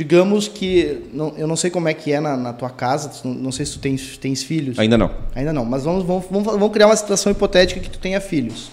Digamos 0.00 0.48
que, 0.48 1.10
não, 1.12 1.34
eu 1.36 1.46
não 1.46 1.56
sei 1.56 1.68
como 1.70 1.86
é 1.86 1.92
que 1.92 2.10
é 2.10 2.20
na, 2.20 2.34
na 2.34 2.54
tua 2.54 2.70
casa, 2.70 3.10
não 3.22 3.52
sei 3.52 3.66
se 3.66 3.72
tu 3.72 3.80
tens, 3.80 4.16
tens 4.16 4.42
filhos. 4.42 4.78
Ainda 4.78 4.96
não. 4.96 5.10
Ainda 5.34 5.52
não, 5.52 5.62
mas 5.62 5.84
vamos, 5.84 6.04
vamos, 6.04 6.24
vamos, 6.30 6.46
vamos 6.46 6.72
criar 6.72 6.86
uma 6.86 6.96
situação 6.96 7.30
hipotética 7.30 7.78
que 7.78 7.90
tu 7.90 7.98
tenha 7.98 8.18
filhos. 8.18 8.70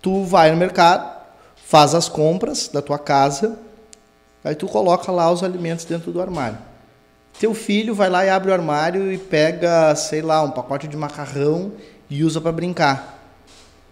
Tu 0.00 0.24
vai 0.24 0.50
no 0.50 0.56
mercado, 0.56 1.16
faz 1.54 1.94
as 1.94 2.08
compras 2.08 2.66
da 2.66 2.82
tua 2.82 2.98
casa, 2.98 3.56
aí 4.42 4.56
tu 4.56 4.66
coloca 4.66 5.12
lá 5.12 5.30
os 5.30 5.44
alimentos 5.44 5.84
dentro 5.84 6.10
do 6.10 6.20
armário. 6.20 6.58
Teu 7.38 7.54
filho 7.54 7.94
vai 7.94 8.10
lá 8.10 8.26
e 8.26 8.28
abre 8.28 8.50
o 8.50 8.52
armário 8.52 9.12
e 9.12 9.18
pega, 9.18 9.94
sei 9.94 10.22
lá, 10.22 10.42
um 10.42 10.50
pacote 10.50 10.88
de 10.88 10.96
macarrão 10.96 11.70
e 12.10 12.24
usa 12.24 12.40
para 12.40 12.50
brincar. 12.50 13.16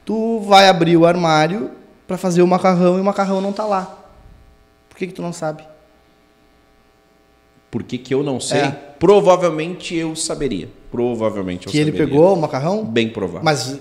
Tu 0.04 0.40
vai 0.40 0.68
abrir 0.68 0.96
o 0.96 1.06
armário 1.06 1.70
para 2.08 2.18
fazer 2.18 2.42
o 2.42 2.46
macarrão 2.48 2.98
e 2.98 3.00
o 3.00 3.04
macarrão 3.04 3.40
não 3.40 3.50
está 3.50 3.64
lá. 3.66 3.98
Por 4.88 4.98
que, 4.98 5.06
que 5.06 5.12
tu 5.12 5.22
não 5.22 5.32
sabe? 5.32 5.70
Por 7.70 7.82
que, 7.82 7.98
que 7.98 8.12
eu 8.12 8.22
não 8.22 8.40
sei? 8.40 8.60
É. 8.60 8.70
Provavelmente 8.98 9.94
eu 9.94 10.16
saberia. 10.16 10.68
Provavelmente 10.90 11.66
eu 11.66 11.72
que 11.72 11.78
saberia. 11.78 12.00
ele 12.00 12.06
pegou 12.06 12.34
o 12.34 12.40
macarrão? 12.40 12.84
Bem 12.84 13.08
provável. 13.08 13.42
Mas, 13.44 13.78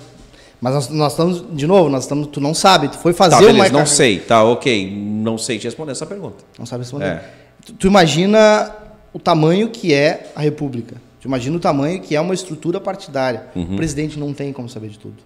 mas 0.62 0.74
nós, 0.74 0.90
nós, 0.90 1.12
estamos, 1.14 1.44
de 1.52 1.66
novo, 1.66 1.90
nós 1.90 2.04
estamos, 2.04 2.28
tu 2.28 2.40
não 2.40 2.54
sabe, 2.54 2.90
tu 2.90 2.98
foi 3.00 3.14
fazer 3.14 3.36
tá, 3.36 3.42
beleza, 3.42 3.56
o 3.56 3.58
macarrão. 3.58 3.80
Não 3.80 3.88
sei, 3.88 4.20
tá, 4.20 4.44
ok. 4.44 4.96
Não 4.96 5.38
sei 5.38 5.58
te 5.58 5.66
responder 5.66 5.94
essa 5.94 6.06
pergunta. 6.06 6.44
Não 6.58 6.66
sabe 6.66 6.84
responder. 6.84 7.06
É. 7.06 7.30
Tu, 7.66 7.74
tu 7.74 7.88
imagina 7.88 8.72
o 9.12 9.20
tamanho 9.20 9.70
que 9.70 9.94
é 9.94 10.32
a 10.36 10.42
República. 10.42 10.96
Tu 11.20 11.28
imagina 11.28 11.58
o 11.58 11.60
tamanho 11.60 12.00
que 12.00 12.16
é 12.16 12.22
uma 12.22 12.34
estrutura 12.34 12.80
partidária. 12.80 13.48
Uhum. 13.56 13.74
O 13.74 13.76
presidente 13.76 14.20
não 14.20 14.34
tem 14.34 14.54
como 14.54 14.70
saber 14.70 14.90
de 14.90 15.00
tudo. 15.00 15.18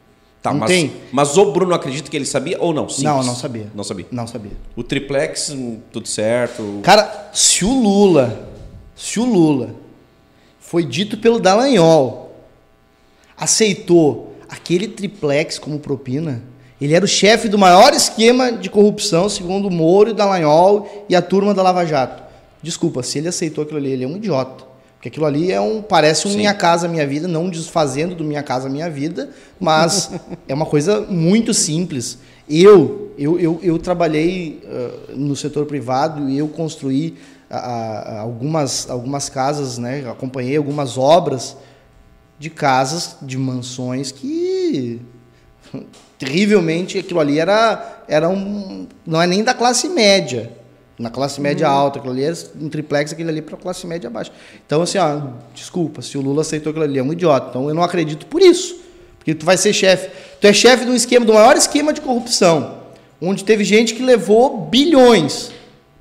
Tá, 0.41 0.51
não 0.51 0.59
mas, 0.59 0.69
tem. 0.69 0.91
Mas 1.11 1.37
o 1.37 1.51
Bruno 1.53 1.73
acredita 1.73 2.09
que 2.09 2.17
ele 2.17 2.25
sabia 2.25 2.57
ou 2.59 2.73
não? 2.73 2.89
Simples. 2.89 3.03
Não, 3.03 3.23
não 3.23 3.35
sabia. 3.35 3.67
Não 3.73 3.83
sabia. 3.83 4.05
Não 4.11 4.27
sabia. 4.27 4.51
O 4.75 4.83
triplex, 4.83 5.51
hum, 5.51 5.79
tudo 5.91 6.07
certo. 6.07 6.79
Cara, 6.83 7.29
se 7.31 7.63
o 7.63 7.73
Lula 7.81 8.49
se 9.03 9.19
o 9.19 9.25
Lula 9.25 9.75
foi 10.61 10.85
dito 10.85 11.17
pelo 11.17 11.37
Dallagnol, 11.37 12.33
aceitou 13.35 14.33
aquele 14.47 14.87
triplex 14.87 15.59
como 15.59 15.77
propina, 15.77 16.41
ele 16.79 16.93
era 16.93 17.03
o 17.03 17.07
chefe 17.07 17.49
do 17.49 17.57
maior 17.57 17.93
esquema 17.93 18.49
de 18.49 18.69
corrupção, 18.69 19.27
segundo 19.27 19.67
o 19.67 19.71
Moro, 19.71 20.11
o 20.11 20.13
Dallagnol 20.13 21.05
e 21.09 21.17
a 21.17 21.21
turma 21.21 21.53
da 21.53 21.61
Lava 21.61 21.85
Jato. 21.85 22.23
Desculpa, 22.61 23.03
se 23.03 23.17
ele 23.17 23.27
aceitou 23.27 23.65
aquilo 23.65 23.77
ali, 23.77 23.91
ele 23.91 24.05
é 24.05 24.07
um 24.07 24.15
idiota. 24.15 24.63
Porque 24.95 25.09
aquilo 25.09 25.25
ali 25.25 25.51
é 25.51 25.59
um, 25.59 25.81
parece 25.81 26.25
um 26.25 26.31
Sim. 26.31 26.37
Minha 26.37 26.53
Casa 26.53 26.87
Minha 26.87 27.05
Vida, 27.05 27.27
não 27.27 27.49
desfazendo 27.49 28.15
do 28.15 28.23
Minha 28.23 28.41
Casa 28.41 28.69
Minha 28.69 28.89
Vida, 28.89 29.31
mas 29.59 30.11
é 30.47 30.53
uma 30.53 30.65
coisa 30.65 31.01
muito 31.01 31.53
simples. 31.53 32.19
Eu, 32.47 33.11
eu, 33.17 33.37
eu, 33.37 33.59
eu 33.61 33.77
trabalhei 33.77 34.61
uh, 34.63 35.13
no 35.13 35.35
setor 35.35 35.65
privado 35.65 36.29
e 36.29 36.37
eu 36.37 36.47
construí 36.47 37.17
a, 37.57 37.59
a, 37.59 38.19
algumas, 38.21 38.89
algumas 38.89 39.29
casas, 39.29 39.77
né? 39.77 40.09
acompanhei 40.09 40.57
algumas 40.57 40.97
obras 40.97 41.55
de 42.39 42.49
casas, 42.49 43.17
de 43.21 43.37
mansões 43.37 44.11
que 44.11 44.99
terrivelmente 46.17 46.97
aquilo 46.97 47.19
ali 47.19 47.39
era, 47.39 48.03
era 48.07 48.29
um. 48.29 48.87
Não 49.05 49.21
é 49.21 49.27
nem 49.27 49.43
da 49.43 49.53
classe 49.53 49.87
média. 49.87 50.51
Na 50.97 51.09
classe 51.09 51.41
média 51.41 51.67
Uhum. 51.67 51.73
alta, 51.73 51.97
aquilo 51.97 52.13
ali 52.13 52.23
era 52.23 52.35
um 52.61 52.69
triplex, 52.69 53.11
aquele 53.11 53.29
ali 53.29 53.41
para 53.41 53.57
classe 53.57 53.85
média 53.87 54.09
baixa. 54.09 54.31
Então, 54.65 54.83
assim, 54.83 54.99
ó, 54.99 55.21
desculpa, 55.53 56.03
se 56.03 56.17
o 56.17 56.21
Lula 56.21 56.41
aceitou 56.41 56.69
aquilo 56.69 56.85
ali, 56.85 56.99
é 56.99 57.03
um 57.03 57.11
idiota. 57.11 57.47
Então, 57.49 57.67
eu 57.67 57.73
não 57.73 57.83
acredito 57.83 58.27
por 58.27 58.41
isso. 58.41 58.79
Porque 59.17 59.33
tu 59.33 59.43
vai 59.45 59.57
ser 59.57 59.73
chefe. 59.73 60.09
Tu 60.39 60.45
é 60.45 60.53
chefe 60.53 60.85
um 60.85 60.93
esquema, 60.93 61.25
do 61.25 61.33
maior 61.33 61.57
esquema 61.57 61.91
de 61.93 61.99
corrupção, 61.99 62.77
onde 63.19 63.43
teve 63.43 63.63
gente 63.63 63.95
que 63.95 64.03
levou 64.03 64.67
bilhões. 64.67 65.51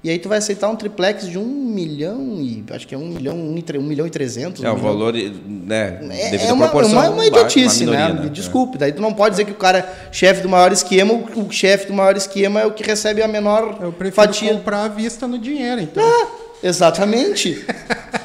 E 0.05 0.11
aí 0.11 0.19
tu 0.19 0.29
vai 0.29 0.39
aceitar 0.39 0.69
um 0.69 0.75
triplex 0.75 1.29
de 1.29 1.39
um 1.39 1.45
milhão 1.47 2.41
e. 2.41 2.65
Acho 2.71 2.89
que 2.89 2.95
é 2.95 2.99
um 2.99 3.07
milhão, 3.07 3.37
um, 3.37 3.57
e 3.57 3.79
um 3.79 3.83
milhão 3.83 4.05
e 4.05 4.11
trezentos. 4.11 4.63
É, 4.65 4.69
um 4.69 4.73
o 4.73 4.77
milhão. 4.77 4.93
valor, 4.93 5.13
né, 5.15 6.01
É, 6.11 6.31
devido 6.31 6.49
é 6.49 6.51
à 6.51 6.55
uma, 6.55 6.69
proporção, 6.69 6.99
uma, 6.99 7.11
uma 7.11 7.27
idiotice, 7.27 7.85
uma 7.85 7.93
né? 7.93 8.05
minoria, 8.07 8.23
Me 8.25 8.31
Desculpe, 8.31 8.77
daí 8.79 8.93
tu 8.93 9.01
não 9.01 9.15
pode 9.15 9.35
dizer 9.35 9.45
que 9.45 9.53
o 9.53 9.57
cara 9.57 9.79
é 9.79 10.13
chefe 10.13 10.43
do 10.43 10.49
maior 10.49 10.73
esquema, 10.73 11.15
o, 11.15 11.47
o 11.47 11.53
chefe 11.53 11.87
do 11.87 11.93
maior 11.93 12.17
esquema 12.17 12.61
é 12.61 12.67
o 12.67 12.73
que 12.73 12.83
recebe 12.83 13.23
a 13.23 13.29
menor 13.29 13.79
Eu 13.81 13.93
prefiro 13.93 14.27
fatia. 14.27 14.53
comprar 14.53 14.85
à 14.85 14.89
vista 14.89 15.29
no 15.29 15.39
dinheiro, 15.39 15.81
então. 15.81 16.03
Ah, 16.05 16.27
exatamente. 16.65 17.65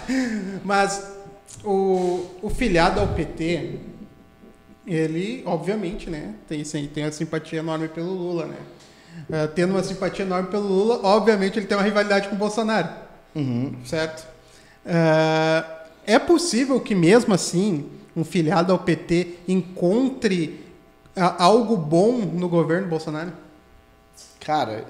Mas 0.66 1.04
o, 1.64 2.26
o 2.42 2.50
filiado 2.50 3.00
ao 3.00 3.08
PT, 3.10 3.76
ele, 4.88 5.44
obviamente, 5.46 6.10
né, 6.10 6.34
tem, 6.48 6.64
sim, 6.64 6.90
tem 6.92 7.04
uma 7.04 7.12
simpatia 7.12 7.60
enorme 7.60 7.88
pelo 7.88 8.12
Lula, 8.12 8.48
né? 8.48 8.56
Eh, 9.32 9.48
tendo 9.48 9.72
uma 9.72 9.84
simpatia 9.84 10.24
enorme 10.24 10.50
pelo 10.50 10.68
Lula, 10.68 11.00
obviamente 11.04 11.60
ele 11.60 11.66
tem 11.66 11.78
uma 11.78 11.84
rivalidade 11.84 12.28
com 12.30 12.36
o 12.36 12.38
Bolsonaro, 12.38 12.90
certo? 13.84 14.26
Eh, 14.86 15.64
é 16.06 16.20
possível 16.20 16.80
que 16.80 16.96
mesmo 16.96 17.34
assim 17.34 17.86
um 18.16 18.24
filiado 18.24 18.72
ao 18.72 18.80
PT 18.80 19.36
encontre 19.48 20.66
ah, 21.16 21.44
algo 21.44 21.76
bom 21.76 22.14
no 22.14 22.48
governo 22.48 22.88
Bolsonaro? 22.88 23.34
Cara, 24.40 24.86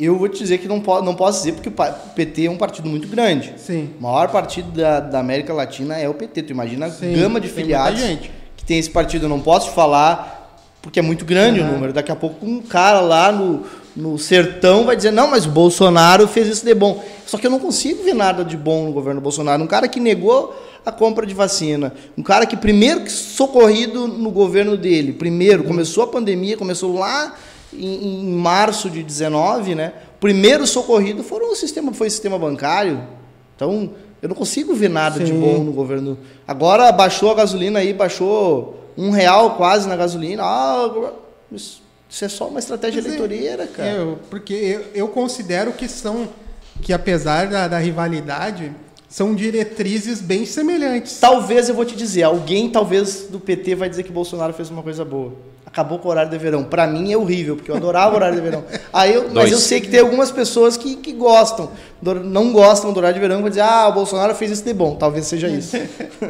eu 0.00 0.18
vou 0.18 0.28
te 0.28 0.38
dizer 0.38 0.58
que 0.58 0.66
não, 0.66 0.80
po 0.80 1.00
não 1.00 1.14
posso 1.14 1.38
dizer 1.38 1.52
porque 1.52 1.68
o 1.68 2.14
PT 2.14 2.46
é 2.46 2.50
um 2.50 2.56
partido 2.56 2.88
muito 2.88 3.06
grande. 3.06 3.54
Sim. 3.56 3.90
O 3.98 4.02
maior 4.02 4.28
partido 4.28 4.70
da, 4.72 4.98
da 4.98 5.20
América 5.20 5.54
Latina 5.54 5.96
é 5.96 6.08
o 6.08 6.14
PT. 6.14 6.42
Tu 6.42 6.50
imagina 6.50 6.86
a 6.86 6.90
Sim, 6.90 7.14
gama 7.14 7.40
de 7.40 7.48
filiados 7.48 8.00
que 8.56 8.64
tem 8.64 8.78
esse 8.78 8.90
partido. 8.90 9.26
Eu 9.26 9.28
não 9.28 9.40
posso 9.40 9.70
falar 9.70 10.41
porque 10.82 10.98
é 10.98 11.02
muito 11.02 11.24
grande 11.24 11.60
o 11.60 11.62
Uhum. 11.64 11.72
número. 11.72 11.92
Daqui 11.92 12.10
a 12.12 12.16
pouco 12.16 12.44
um 12.44 12.60
cara 12.60 13.00
lá 13.00 13.30
no, 13.32 13.62
no 13.96 14.18
sertão 14.18 14.84
vai 14.84 14.96
dizer, 14.96 15.12
não, 15.12 15.28
mas 15.28 15.46
o 15.46 15.50
Bolsonaro 15.50 16.26
fez 16.28 16.48
isso 16.48 16.64
de 16.64 16.74
bom. 16.74 17.02
Só 17.26 17.38
que 17.38 17.46
eu 17.46 17.50
não 17.50 17.58
consigo 17.60 18.02
ver 18.02 18.14
nada 18.14 18.44
de 18.44 18.56
bom 18.56 18.86
no 18.86 18.92
governo 18.92 19.20
Bolsonaro. 19.20 19.62
Um 19.62 19.66
cara 19.66 19.86
que 19.88 20.00
negou 20.00 20.54
a 20.84 20.90
compra 20.90 21.24
de 21.24 21.32
vacina. 21.34 21.94
Um 22.18 22.22
cara 22.22 22.44
que 22.44 22.56
primeiro 22.56 23.00
que 23.02 23.10
socorrido 23.12 24.08
no 24.08 24.30
governo 24.30 24.76
dele. 24.76 25.12
Primeiro, 25.12 25.62
começou 25.64 26.02
a 26.04 26.06
pandemia, 26.08 26.56
começou 26.56 26.98
lá 26.98 27.34
em, 27.72 28.24
em 28.24 28.32
março 28.32 28.90
de 28.90 29.02
19, 29.02 29.74
né? 29.76 29.92
O 30.16 30.20
primeiro 30.20 30.66
socorrido 30.66 31.22
foram 31.22 31.52
o 31.52 31.56
sistema, 31.56 31.92
foi 31.92 32.08
o 32.08 32.10
sistema 32.10 32.38
bancário. 32.38 33.00
Então, 33.56 33.90
eu 34.20 34.28
não 34.28 34.34
consigo 34.36 34.74
ver 34.74 34.90
nada 34.90 35.20
de 35.20 35.30
Sim. 35.32 35.40
bom 35.40 35.58
no 35.64 35.72
governo. 35.72 36.18
Agora 36.46 36.90
baixou 36.92 37.30
a 37.30 37.34
gasolina 37.34 37.78
aí, 37.78 37.92
baixou 37.92 38.81
um 38.96 39.10
real 39.10 39.56
quase 39.56 39.88
na 39.88 39.96
gasolina. 39.96 40.42
Ah, 40.44 41.12
isso 41.54 41.80
é 42.24 42.28
só 42.28 42.46
uma 42.48 42.58
estratégia 42.58 43.00
Mas 43.02 43.12
é- 43.12 43.16
eleitoreira, 43.16 43.66
cara. 43.66 43.88
Eu, 43.90 44.18
porque 44.30 44.52
eu, 44.54 44.84
eu 44.94 45.08
considero 45.08 45.72
que 45.72 45.88
são, 45.88 46.28
que 46.82 46.92
apesar 46.92 47.46
da, 47.48 47.68
da 47.68 47.78
rivalidade, 47.78 48.72
são 49.08 49.34
diretrizes 49.34 50.20
bem 50.20 50.44
semelhantes. 50.46 51.18
Talvez 51.20 51.68
eu 51.68 51.74
vou 51.74 51.84
te 51.84 51.94
dizer, 51.96 52.22
alguém 52.22 52.68
talvez 52.70 53.26
do 53.30 53.38
PT 53.40 53.74
vai 53.74 53.88
dizer 53.88 54.02
que 54.02 54.12
Bolsonaro 54.12 54.52
fez 54.52 54.70
uma 54.70 54.82
coisa 54.82 55.04
boa. 55.04 55.32
Acabou 55.66 55.98
com 55.98 56.08
o 56.08 56.10
horário 56.10 56.30
de 56.30 56.36
verão. 56.36 56.64
Pra 56.64 56.86
mim 56.86 57.10
é 57.12 57.16
horrível, 57.16 57.56
porque 57.56 57.70
eu 57.70 57.76
adorava 57.76 58.12
o 58.12 58.16
horário 58.16 58.34
de 58.36 58.42
verão. 58.42 58.62
Aí 58.92 59.14
eu, 59.14 59.30
mas 59.32 59.50
eu 59.50 59.56
sei 59.58 59.80
que 59.80 59.88
tem 59.88 60.00
algumas 60.00 60.30
pessoas 60.30 60.76
que, 60.76 60.96
que 60.96 61.12
gostam, 61.14 61.70
do- 62.00 62.16
não 62.22 62.52
gostam 62.52 62.92
do 62.92 62.98
horário 62.98 63.14
de 63.14 63.20
verão, 63.20 63.40
vão 63.40 63.48
dizer, 63.48 63.62
ah, 63.62 63.88
o 63.88 63.92
Bolsonaro 63.94 64.34
fez 64.34 64.50
isso 64.50 64.64
de 64.64 64.74
bom. 64.74 64.96
Talvez 64.96 65.24
seja 65.26 65.48
isso. 65.48 65.74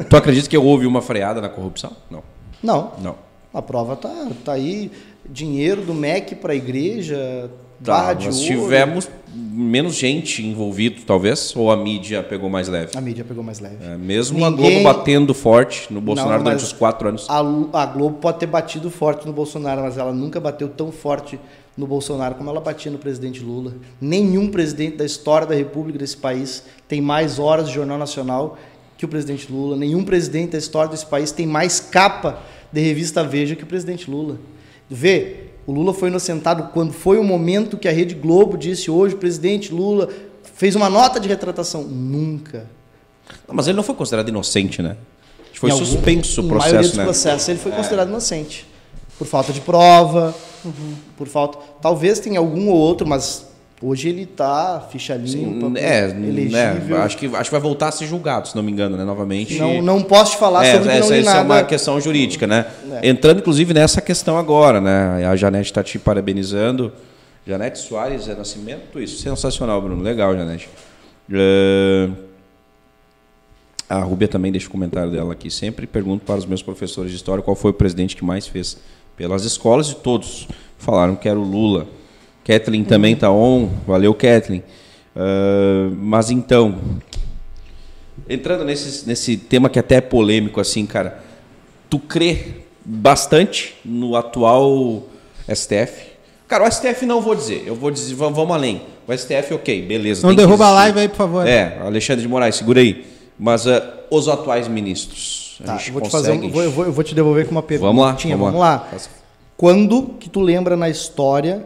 Tu 0.09 0.17
acredita 0.17 0.49
que 0.49 0.57
houve 0.57 0.87
uma 0.87 1.03
freada 1.03 1.41
na 1.41 1.49
corrupção? 1.49 1.91
Não. 2.09 2.23
Não, 2.63 2.93
Não. 3.03 3.15
a 3.53 3.61
prova 3.63 3.97
tá, 3.97 4.29
tá 4.45 4.53
aí. 4.53 4.91
Dinheiro 5.29 5.83
do 5.83 5.95
MEC 5.95 6.35
pra 6.35 6.55
igreja, 6.55 7.51
Tá, 7.83 7.93
barra 7.93 8.15
de 8.15 8.27
nós 8.27 8.37
ouro. 8.41 8.47
tivemos 8.47 9.09
menos 9.35 9.95
gente 9.95 10.45
envolvido, 10.45 11.03
talvez, 11.07 11.55
ou 11.57 11.71
a 11.71 11.77
mídia 11.77 12.23
pegou 12.23 12.49
mais 12.51 12.69
leve? 12.69 12.91
A 12.97 13.01
mídia 13.01 13.25
pegou 13.25 13.43
mais 13.43 13.59
leve. 13.61 13.77
É, 13.83 13.97
mesmo 13.97 14.45
a 14.45 14.51
Ninguém- 14.51 14.83
Globo 14.83 14.85
batendo 14.99 15.33
forte 15.35 15.93
no 15.93 16.01
Bolsonaro 16.01 16.37
Não, 16.39 16.45
durante 16.45 16.65
os 16.65 16.73
quatro 16.73 17.09
anos. 17.09 17.27
A, 17.29 17.39
a 17.39 17.87
Globo 17.87 18.19
pode 18.19 18.39
ter 18.39 18.47
batido 18.47 18.91
forte 18.91 19.27
no 19.27 19.33
Bolsonaro, 19.33 19.83
mas 19.83 19.97
ela 19.99 20.13
nunca 20.13 20.39
bateu 20.41 20.69
tão 20.69 20.93
forte 20.93 21.39
no 21.77 21.87
Bolsonaro 21.87 22.35
como 22.35 22.51
ela 22.51 22.61
batia 22.61 22.91
no 22.93 22.99
presidente 22.99 23.41
Lula. 23.41 23.73
Nenhum 24.01 24.49
presidente 24.51 24.97
da 24.97 25.05
história 25.07 25.47
da 25.47 25.55
República 25.55 25.99
desse 25.99 26.17
país 26.17 26.65
tem 26.87 27.01
mais 27.01 27.39
horas 27.39 27.69
de 27.69 27.75
Jornal 27.75 27.97
Nacional 27.99 28.59
que 29.03 29.07
o 29.07 29.09
presidente 29.09 29.51
Lula. 29.51 29.77
Nenhum 29.77 30.05
presidente 30.05 30.53
da 30.53 30.59
história 30.59 30.89
desse 30.89 31.05
país 31.07 31.33
tem 31.33 31.45
mais 31.45 31.81
capa 31.81 32.39
de 32.73 32.81
revista 32.81 33.25
Veja 33.25 33.57
que 33.57 33.65
o 33.65 33.67
presidente 33.67 34.09
Lula. 34.09 34.39
Vê, 34.89 35.47
o 35.67 35.73
Lula 35.73 35.93
foi 35.93 36.09
inocentado 36.09 36.71
quando 36.73 36.93
foi 36.93 37.19
o 37.19 37.25
momento 37.25 37.77
que 37.77 37.89
a 37.89 37.93
Rede 37.93 38.15
Globo 38.15 38.57
disse 38.57 38.89
hoje 38.93 39.17
o 39.17 39.19
presidente 39.19 39.75
Lula 39.75 40.09
fez 40.55 40.77
uma 40.77 40.89
nota 40.89 41.19
de 41.19 41.29
retratação. 41.29 41.83
Nunca. 41.83 42.67
Não, 43.49 43.57
mas 43.57 43.67
ele 43.67 43.77
não 43.77 43.83
foi 43.83 43.97
considerado 43.97 44.29
inocente, 44.29 44.81
né? 44.81 44.97
Foi 45.55 45.71
Em 45.71 45.73
algum- 45.73 45.85
suspenso 45.85 46.41
o 46.41 46.45
em 46.45 46.49
maioria 46.49 46.71
processo, 46.71 46.89
dos 46.91 46.99
né? 46.99 47.05
processos 47.05 47.49
ele 47.49 47.59
foi 47.59 47.73
considerado 47.73 48.09
inocente. 48.09 48.67
Por 49.19 49.27
falta 49.27 49.53
de 49.53 49.61
prova, 49.61 50.33
por 51.17 51.27
falta. 51.27 51.59
Talvez 51.81 52.21
tenha 52.21 52.39
algum 52.39 52.69
ou 52.69 52.77
outro, 52.77 53.05
mas 53.07 53.47
hoje 53.83 54.09
ele 54.09 54.25
tá 54.27 54.87
ficha 54.91 55.15
limpa, 55.17 55.79
É, 55.79 56.05
elegível. 56.11 56.51
né, 56.97 57.03
acho, 57.03 57.17
que, 57.19 57.27
acho 57.27 57.45
que 57.45 57.51
vai 57.51 57.61
voltar 57.61 57.89
a 57.89 57.93
ser 57.93 58.07
julgado, 58.07 58.49
se 58.49 58.55
não 58.57 58.63
me 58.63 58.71
engano, 58.71 58.97
né? 58.97 59.05
Novamente. 59.05 59.59
Não, 59.59 59.83
não 59.83 60.03
posso 60.03 60.33
te 60.33 60.39
falar 60.39 60.65
é, 60.65 60.73
sobre 60.75 60.89
que 60.89 60.95
não 60.95 61.05
essa, 61.05 61.15
li 61.15 61.21
essa 61.21 61.31
é 61.31 61.35
nada. 61.35 61.45
uma 61.55 61.63
questão 61.65 62.01
jurídica, 62.01 62.47
né? 62.47 62.67
É. 63.03 63.09
Entrando, 63.09 63.41
inclusive, 63.41 63.75
nessa 63.75 64.01
questão 64.01 64.39
agora, 64.39 64.81
né? 64.81 65.27
A 65.27 65.35
Janete 65.37 65.67
está 65.71 65.83
te 65.83 65.99
parabenizando. 65.99 66.93
Janete 67.47 67.79
Soares 67.81 68.29
é 68.29 68.35
nascimento, 68.35 69.01
isso. 69.01 69.21
Sensacional, 69.21 69.83
Bruno. 69.83 70.03
Legal, 70.03 70.35
Janete. 70.37 70.69
É, 71.33 72.09
A 73.89 73.99
Rúbia 74.01 74.29
também 74.29 74.51
deixa 74.53 74.69
o 74.69 74.71
comentário 74.71 75.11
dela 75.11 75.33
aqui. 75.33 75.51
Sempre 75.51 75.87
pergunto 75.87 76.25
para 76.25 76.37
os 76.37 76.47
meus 76.47 76.63
professores 76.63 77.11
de 77.11 77.17
história 77.17 77.43
qual 77.43 77.55
foi 77.57 77.73
o 77.73 77.75
presidente 77.75 78.17
que 78.17 78.25
mais 78.25 78.47
fez 78.47 78.79
pelas 79.17 79.45
escolas 79.45 79.91
e 79.91 79.97
todos 79.97 80.49
falaram 80.79 81.15
que 81.15 81.29
era 81.29 81.39
o 81.39 81.43
Lula. 81.43 81.87
Kathleen 82.45 82.85
também 82.85 83.15
está 83.15 83.31
on. 83.31 83.69
Valeu, 83.87 84.13
Kathleen. 84.15 84.63
É, 85.15 85.89
mas 85.97 86.31
então, 86.31 86.79
entrando 88.29 88.65
nesse, 88.65 89.07
nesse 89.07 89.37
tema 89.37 89.69
que 89.69 89.79
até 89.79 89.97
é 89.97 90.01
polêmico, 90.01 90.61
assim, 90.61 90.87
cara, 90.87 91.23
tu 91.89 91.99
crê 91.99 92.63
bastante 92.85 93.75
no 93.85 94.17
atual 94.17 95.05
STF? 95.53 96.13
Cara, 96.49 96.65
o 96.69 96.71
STF 96.71 97.07
não 97.07 97.21
vou 97.21 97.35
dizer, 97.35 97.63
eu 97.67 97.75
vou 97.75 97.91
dizer, 97.91 98.15
vamos, 98.15 98.37
vamos 98.37 98.55
além. 98.55 98.83
O 99.07 99.13
STF, 99.17 99.55
ok, 99.55 99.83
beleza. 99.83 100.27
Não 100.27 100.35
derruba 100.35 100.67
a 100.67 100.71
live 100.71 101.01
aí, 101.01 101.09
por 101.09 101.17
favor. 101.17 101.47
É, 101.47 101.79
Alexandre 101.81 102.23
de 102.23 102.29
Moraes, 102.29 102.57
segura 102.57 102.81
aí. 102.81 103.07
Mas 103.39 103.67
ah, 103.67 103.83
os 104.11 104.29
atuais 104.29 104.69
ministros, 104.69 105.59
a 105.63 105.65
Tá, 105.65 105.77
gente 105.77 105.89
eu 105.89 105.93
vou 105.95 106.03
te 106.03 106.11
fazer 106.11 106.33
um- 106.33 106.37
consegue... 106.37 106.53
vou, 106.53 106.63
eu 106.63 106.71
vou, 106.71 106.85
eu 106.85 106.93
vou 106.93 107.03
te 107.05 107.15
devolver 107.15 107.47
com 107.47 107.53
uma 107.53 107.63
pergunta. 107.63 107.89
Vamos 107.89 108.05
lá, 108.05 108.15
Tinha, 108.15 108.37
vamos 108.37 108.53
vamos 108.53 108.61
lá. 108.61 108.75
lá. 108.77 108.79
Faça- 108.91 109.09
Quando 109.57 110.15
que 110.21 110.29
tu 110.29 110.41
lembra 110.41 110.77
na 110.77 110.89
história 110.89 111.65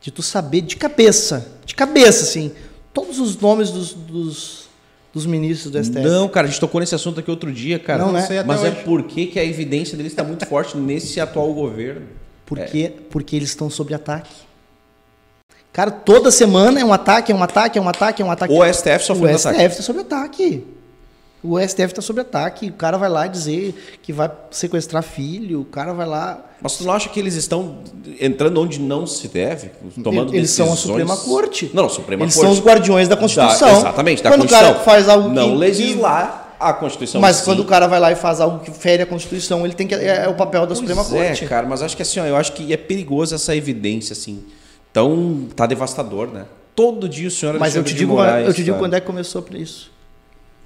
de 0.00 0.10
tu 0.10 0.22
saber 0.22 0.62
de 0.62 0.76
cabeça, 0.76 1.46
de 1.64 1.74
cabeça, 1.74 2.24
assim, 2.24 2.52
todos 2.92 3.18
os 3.18 3.36
nomes 3.38 3.70
dos, 3.70 3.92
dos, 3.92 4.68
dos 5.12 5.26
ministros 5.26 5.70
do 5.70 5.82
STF? 5.82 6.00
Não, 6.00 6.28
cara, 6.28 6.46
a 6.46 6.50
gente 6.50 6.60
tocou 6.60 6.80
nesse 6.80 6.94
assunto 6.94 7.20
aqui 7.20 7.30
outro 7.30 7.52
dia, 7.52 7.78
cara. 7.78 8.04
Não, 8.04 8.12
né? 8.12 8.22
sei 8.22 8.38
até 8.38 8.46
Mas 8.46 8.64
é 8.64 8.70
hoje. 8.70 8.82
porque 8.84 9.26
que 9.26 9.38
a 9.38 9.44
evidência 9.44 9.96
deles 9.96 10.12
está 10.12 10.24
muito 10.24 10.46
forte 10.46 10.76
nesse 10.76 11.20
atual 11.20 11.52
governo. 11.52 12.06
Por 12.46 12.58
quê? 12.58 12.92
Porque 13.10 13.36
eles 13.36 13.50
estão 13.50 13.70
sob 13.70 13.94
ataque. 13.94 14.34
Cara, 15.72 15.90
toda 15.90 16.32
semana 16.32 16.80
é 16.80 16.84
um 16.84 16.92
ataque, 16.92 17.30
é 17.30 17.34
um 17.34 17.42
ataque, 17.42 17.78
é 17.78 17.82
um 17.82 17.88
ataque, 17.88 18.22
é 18.22 18.24
um 18.24 18.30
ataque. 18.30 18.52
O 18.52 18.64
STF 18.64 19.04
sofrendo 19.04 19.34
O 19.34 19.36
ataque. 19.36 19.56
STF 19.56 19.70
está 19.70 19.82
sob 19.82 20.00
ataque. 20.00 20.64
O 21.42 21.58
STF 21.58 21.84
está 21.86 22.02
sob 22.02 22.20
ataque. 22.20 22.68
O 22.68 22.72
cara 22.74 22.98
vai 22.98 23.08
lá 23.08 23.26
dizer 23.26 23.74
que 24.02 24.12
vai 24.12 24.30
sequestrar 24.50 25.02
filho. 25.02 25.62
O 25.62 25.64
cara 25.64 25.92
vai 25.94 26.06
lá. 26.06 26.38
Mas 26.60 26.76
tu 26.76 26.84
não 26.84 26.92
acha 26.92 27.08
que 27.08 27.18
eles 27.18 27.34
estão 27.34 27.78
entrando 28.20 28.60
onde 28.60 28.78
não 28.78 29.06
se 29.06 29.26
deve? 29.28 29.70
Tomando 30.04 30.34
eles 30.34 30.50
são 30.50 30.66
a 30.66 30.70
decisões? 30.70 30.88
Suprema 31.00 31.16
Corte. 31.16 31.70
Não, 31.72 31.86
a 31.86 31.88
Suprema 31.88 32.24
Eles 32.24 32.34
Corte. 32.34 32.44
são 32.46 32.52
os 32.52 32.60
guardiões 32.62 33.08
da 33.08 33.16
Constituição. 33.16 33.68
Da- 33.72 33.78
exatamente, 33.78 34.22
da 34.22 34.30
quando 34.30 34.40
Constituição. 34.42 34.70
o 34.70 34.74
cara 34.74 34.84
faz 34.84 35.08
algo 35.08 35.28
Não 35.30 35.50
que, 35.52 35.56
legislar 35.56 36.56
a 36.60 36.74
Constituição. 36.74 37.20
Mas 37.22 37.36
em 37.36 37.38
si. 37.38 37.44
quando 37.46 37.60
o 37.60 37.64
cara 37.64 37.86
vai 37.86 37.98
lá 37.98 38.12
e 38.12 38.16
faz 38.16 38.38
algo 38.38 38.58
que 38.58 38.70
fere 38.70 39.02
a 39.02 39.06
Constituição, 39.06 39.64
ele 39.64 39.72
tem 39.74 39.86
que 39.86 39.94
é, 39.94 40.24
é 40.24 40.28
o 40.28 40.34
papel 40.34 40.60
da 40.62 40.66
Pois 40.74 40.78
Suprema 40.78 41.00
é, 41.00 41.26
Corte. 41.28 41.46
cara, 41.46 41.66
mas 41.66 41.80
acho 41.82 41.96
que 41.96 42.02
assim, 42.02 42.20
ó, 42.20 42.26
eu 42.26 42.36
acho 42.36 42.52
que 42.52 42.70
é 42.70 42.76
perigoso 42.76 43.34
essa 43.34 43.56
evidência, 43.56 44.12
assim. 44.12 44.44
Tão. 44.92 45.46
tá 45.56 45.64
devastador, 45.66 46.28
né? 46.28 46.44
Todo 46.76 47.08
dia 47.08 47.28
o 47.28 47.30
senhor 47.30 47.58
Mas 47.58 47.74
eu 47.76 47.82
te 47.82 47.94
digo, 47.94 48.12
Moraes, 48.14 48.46
eu 48.46 48.52
te 48.52 48.62
digo 48.62 48.72
cara. 48.76 48.78
quando 48.84 48.94
é 48.94 49.00
que 49.00 49.06
começou 49.06 49.40
por 49.40 49.54
isso. 49.56 49.90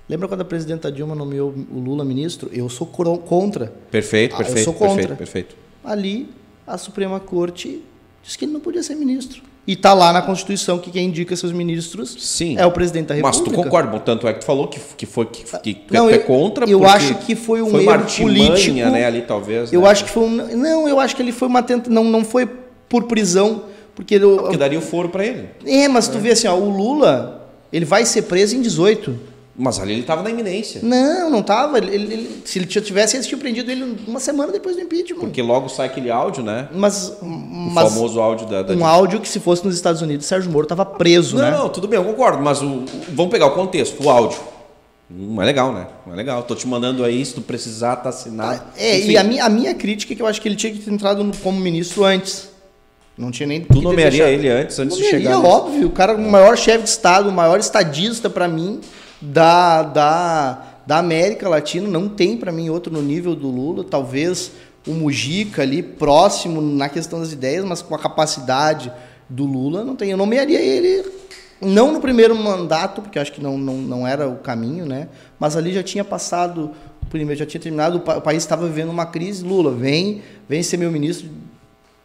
Lembra 0.08 0.28
quando 0.28 0.42
a 0.42 0.44
presidenta 0.44 0.92
Dilma 0.92 1.14
nomeou 1.14 1.54
o 1.72 1.78
Lula 1.78 2.04
ministro? 2.04 2.50
Eu 2.52 2.68
sou 2.68 2.86
contra. 2.86 3.72
Perfeito, 3.90 4.34
Ah, 4.36 4.40
eu 4.40 4.44
perfeito, 4.44 4.64
sou 4.64 4.74
contra. 4.74 4.94
perfeito, 4.96 5.16
perfeito. 5.16 5.56
Ali, 5.82 6.28
a 6.66 6.76
Suprema 6.76 7.18
Corte 7.18 7.82
disse 8.22 8.36
que 8.36 8.44
ele 8.44 8.52
não 8.52 8.60
podia 8.60 8.82
ser 8.82 8.94
ministro. 8.96 9.42
E 9.66 9.74
tá 9.74 9.94
lá 9.94 10.12
na 10.12 10.20
Constituição 10.20 10.78
que 10.78 10.90
quem 10.90 11.06
indica 11.06 11.34
seus 11.34 11.50
ministros 11.52 12.14
Sim. 12.20 12.58
é 12.58 12.66
o 12.66 12.70
presidente 12.70 13.06
da 13.06 13.14
Mas 13.16 13.36
República. 13.38 13.56
tu 13.56 13.64
concorda, 13.64 13.90
bom, 13.90 13.98
tanto 13.98 14.28
é 14.28 14.34
que 14.34 14.40
tu 14.40 14.44
falou 14.44 14.68
que, 14.68 14.78
que 14.94 15.06
foi 15.06 15.24
que, 15.24 15.42
que, 15.60 15.72
que 15.74 15.94
Não, 15.94 16.10
é 16.10 16.16
eu- 16.16 16.20
contra 16.24 16.68
eu 16.68 16.84
acho 16.86 17.14
que 17.20 17.34
foi 17.34 17.62
um 17.62 17.68
uma 17.68 17.80
erro 17.82 18.04
político. 18.18 18.74
né, 18.76 19.06
ali 19.06 19.22
talvez. 19.22 19.72
Eu 19.72 19.80
né? 19.80 19.88
acho 19.88 20.04
que 20.04 20.10
foi 20.10 20.22
um, 20.24 20.28
não, 20.54 20.86
eu 20.86 21.00
acho 21.00 21.16
que 21.16 21.22
ele 21.22 21.32
foi 21.32 21.48
uma 21.48 21.62
tenta, 21.62 21.88
não 21.88 22.04
não 22.04 22.22
foi 22.22 22.46
por 22.90 23.04
prisão, 23.04 23.64
porque 23.94 24.16
ele, 24.16 24.26
porque 24.36 24.58
daria 24.58 24.78
o 24.78 24.82
foro 24.82 25.08
pra 25.08 25.24
ele. 25.24 25.48
é, 25.64 25.88
mas 25.88 26.08
tu 26.08 26.18
vê 26.18 26.32
assim, 26.32 26.46
ó, 26.46 26.54
o 26.54 26.68
Lula, 26.68 27.50
ele 27.72 27.86
vai 27.86 28.04
ser 28.04 28.22
preso 28.22 28.54
em 28.54 28.60
18. 28.60 29.18
Mas 29.56 29.78
ali 29.78 29.92
ele 29.92 30.02
tava 30.02 30.22
na 30.22 30.30
iminência. 30.30 30.80
Não, 30.82 31.30
não 31.30 31.40
tava. 31.42 31.78
Ele, 31.78 31.94
ele- 31.94 32.42
se 32.44 32.58
ele 32.58 32.66
tivesse, 32.66 33.16
eles 33.16 33.24
tinham 33.26 33.38
prendido 33.38 33.70
ele 33.70 33.96
uma 34.06 34.18
semana 34.18 34.50
depois 34.50 34.74
do 34.74 34.82
impeachment. 34.82 35.20
Porque 35.20 35.40
logo 35.40 35.68
sai 35.68 35.86
aquele 35.86 36.10
áudio, 36.10 36.42
né? 36.42 36.68
Mas, 36.74 37.16
O 37.22 37.24
mas 37.24 37.92
famoso 37.92 38.20
áudio 38.20 38.48
da, 38.48 38.62
da 38.62 38.74
um 38.74 38.84
áudio 38.84 39.20
que 39.20 39.28
se 39.28 39.38
fosse 39.38 39.64
nos 39.64 39.76
Estados 39.76 40.02
Unidos, 40.02 40.26
Sérgio 40.26 40.50
Moro 40.50 40.66
tava 40.66 40.84
preso, 40.84 41.36
Não, 41.36 41.44
né? 41.44 41.50
não, 41.52 41.68
tudo 41.68 41.86
bem, 41.86 41.98
eu 42.00 42.04
concordo, 42.04 42.42
mas 42.42 42.60
o, 42.62 42.66
o- 42.66 42.84
vamos 43.10 43.30
pegar 43.30 43.46
o 43.46 43.52
contexto, 43.52 44.02
o 44.04 44.10
áudio. 44.10 44.38
Não 45.08 45.40
é 45.40 45.44
legal, 45.46 45.72
né? 45.72 45.86
Não 46.04 46.14
é 46.14 46.16
legal. 46.16 46.42
Tô 46.42 46.56
te 46.56 46.66
mandando 46.66 47.04
aí, 47.04 47.24
se 47.24 47.34
tu 47.34 47.40
precisar, 47.40 47.94
tá 47.96 48.08
assinado. 48.08 48.60
É, 48.76 48.98
Enfim, 48.98 49.10
e 49.12 49.16
a 49.16 49.22
minha, 49.22 49.44
a 49.44 49.48
minha 49.48 49.72
crítica 49.74 50.12
é 50.14 50.16
que 50.16 50.22
eu 50.22 50.26
acho 50.26 50.40
que 50.40 50.48
ele 50.48 50.56
tinha 50.56 50.72
que 50.72 50.80
ter 50.80 50.90
entrado 50.90 51.22
no- 51.22 51.36
como 51.36 51.60
ministro 51.60 52.02
antes. 52.04 52.48
Não 53.16 53.30
tinha 53.30 53.46
nem. 53.46 53.60
Tu 53.60 53.80
nomearia 53.80 54.28
ele 54.28 54.48
antes, 54.48 54.76
antes 54.80 54.96
de 54.96 55.04
Nomearia, 55.04 55.28
chegar. 55.28 55.38
nesse- 55.40 55.54
óbvio. 55.54 55.86
O 55.86 55.90
cara, 55.90 56.14
o 56.16 56.20
maior 56.20 56.56
chefe 56.58 56.82
de 56.82 56.88
Estado, 56.88 57.28
o 57.28 57.32
maior 57.32 57.60
estadista 57.60 58.28
para 58.28 58.48
mim 58.48 58.80
da, 59.32 59.82
da, 59.82 60.62
da 60.86 60.98
América 60.98 61.48
Latina. 61.48 61.88
Não 61.88 62.08
tem 62.08 62.36
para 62.36 62.52
mim 62.52 62.68
outro 62.68 62.92
no 62.92 63.02
nível 63.02 63.34
do 63.34 63.48
Lula. 63.48 63.84
Talvez 63.84 64.52
o 64.86 64.92
Mujica 64.92 65.62
ali, 65.62 65.82
próximo 65.82 66.60
na 66.60 66.88
questão 66.88 67.20
das 67.20 67.32
ideias, 67.32 67.64
mas 67.64 67.80
com 67.82 67.94
a 67.94 67.98
capacidade 67.98 68.92
do 69.28 69.44
Lula, 69.44 69.82
não 69.84 69.96
tem. 69.96 70.10
Eu 70.10 70.16
nomearia 70.16 70.60
ele. 70.60 71.10
Não 71.60 71.92
no 71.92 72.00
primeiro 72.00 72.34
mandato, 72.36 73.00
porque 73.00 73.18
acho 73.18 73.32
que 73.32 73.42
não, 73.42 73.56
não, 73.56 73.74
não 73.76 74.06
era 74.06 74.28
o 74.28 74.36
caminho, 74.36 74.84
né? 74.84 75.08
Mas 75.38 75.56
ali 75.56 75.72
já 75.72 75.82
tinha 75.82 76.04
passado, 76.04 76.72
primeiro 77.08 77.38
já 77.38 77.46
tinha 77.46 77.60
terminado, 77.60 77.98
o, 77.98 78.00
pa- 78.00 78.18
o 78.18 78.20
país 78.20 78.42
estava 78.42 78.66
vivendo 78.66 78.90
uma 78.90 79.06
crise. 79.06 79.42
Lula, 79.42 79.72
vem, 79.72 80.20
vem 80.46 80.62
ser 80.62 80.76
meu 80.76 80.90
ministro 80.90 81.30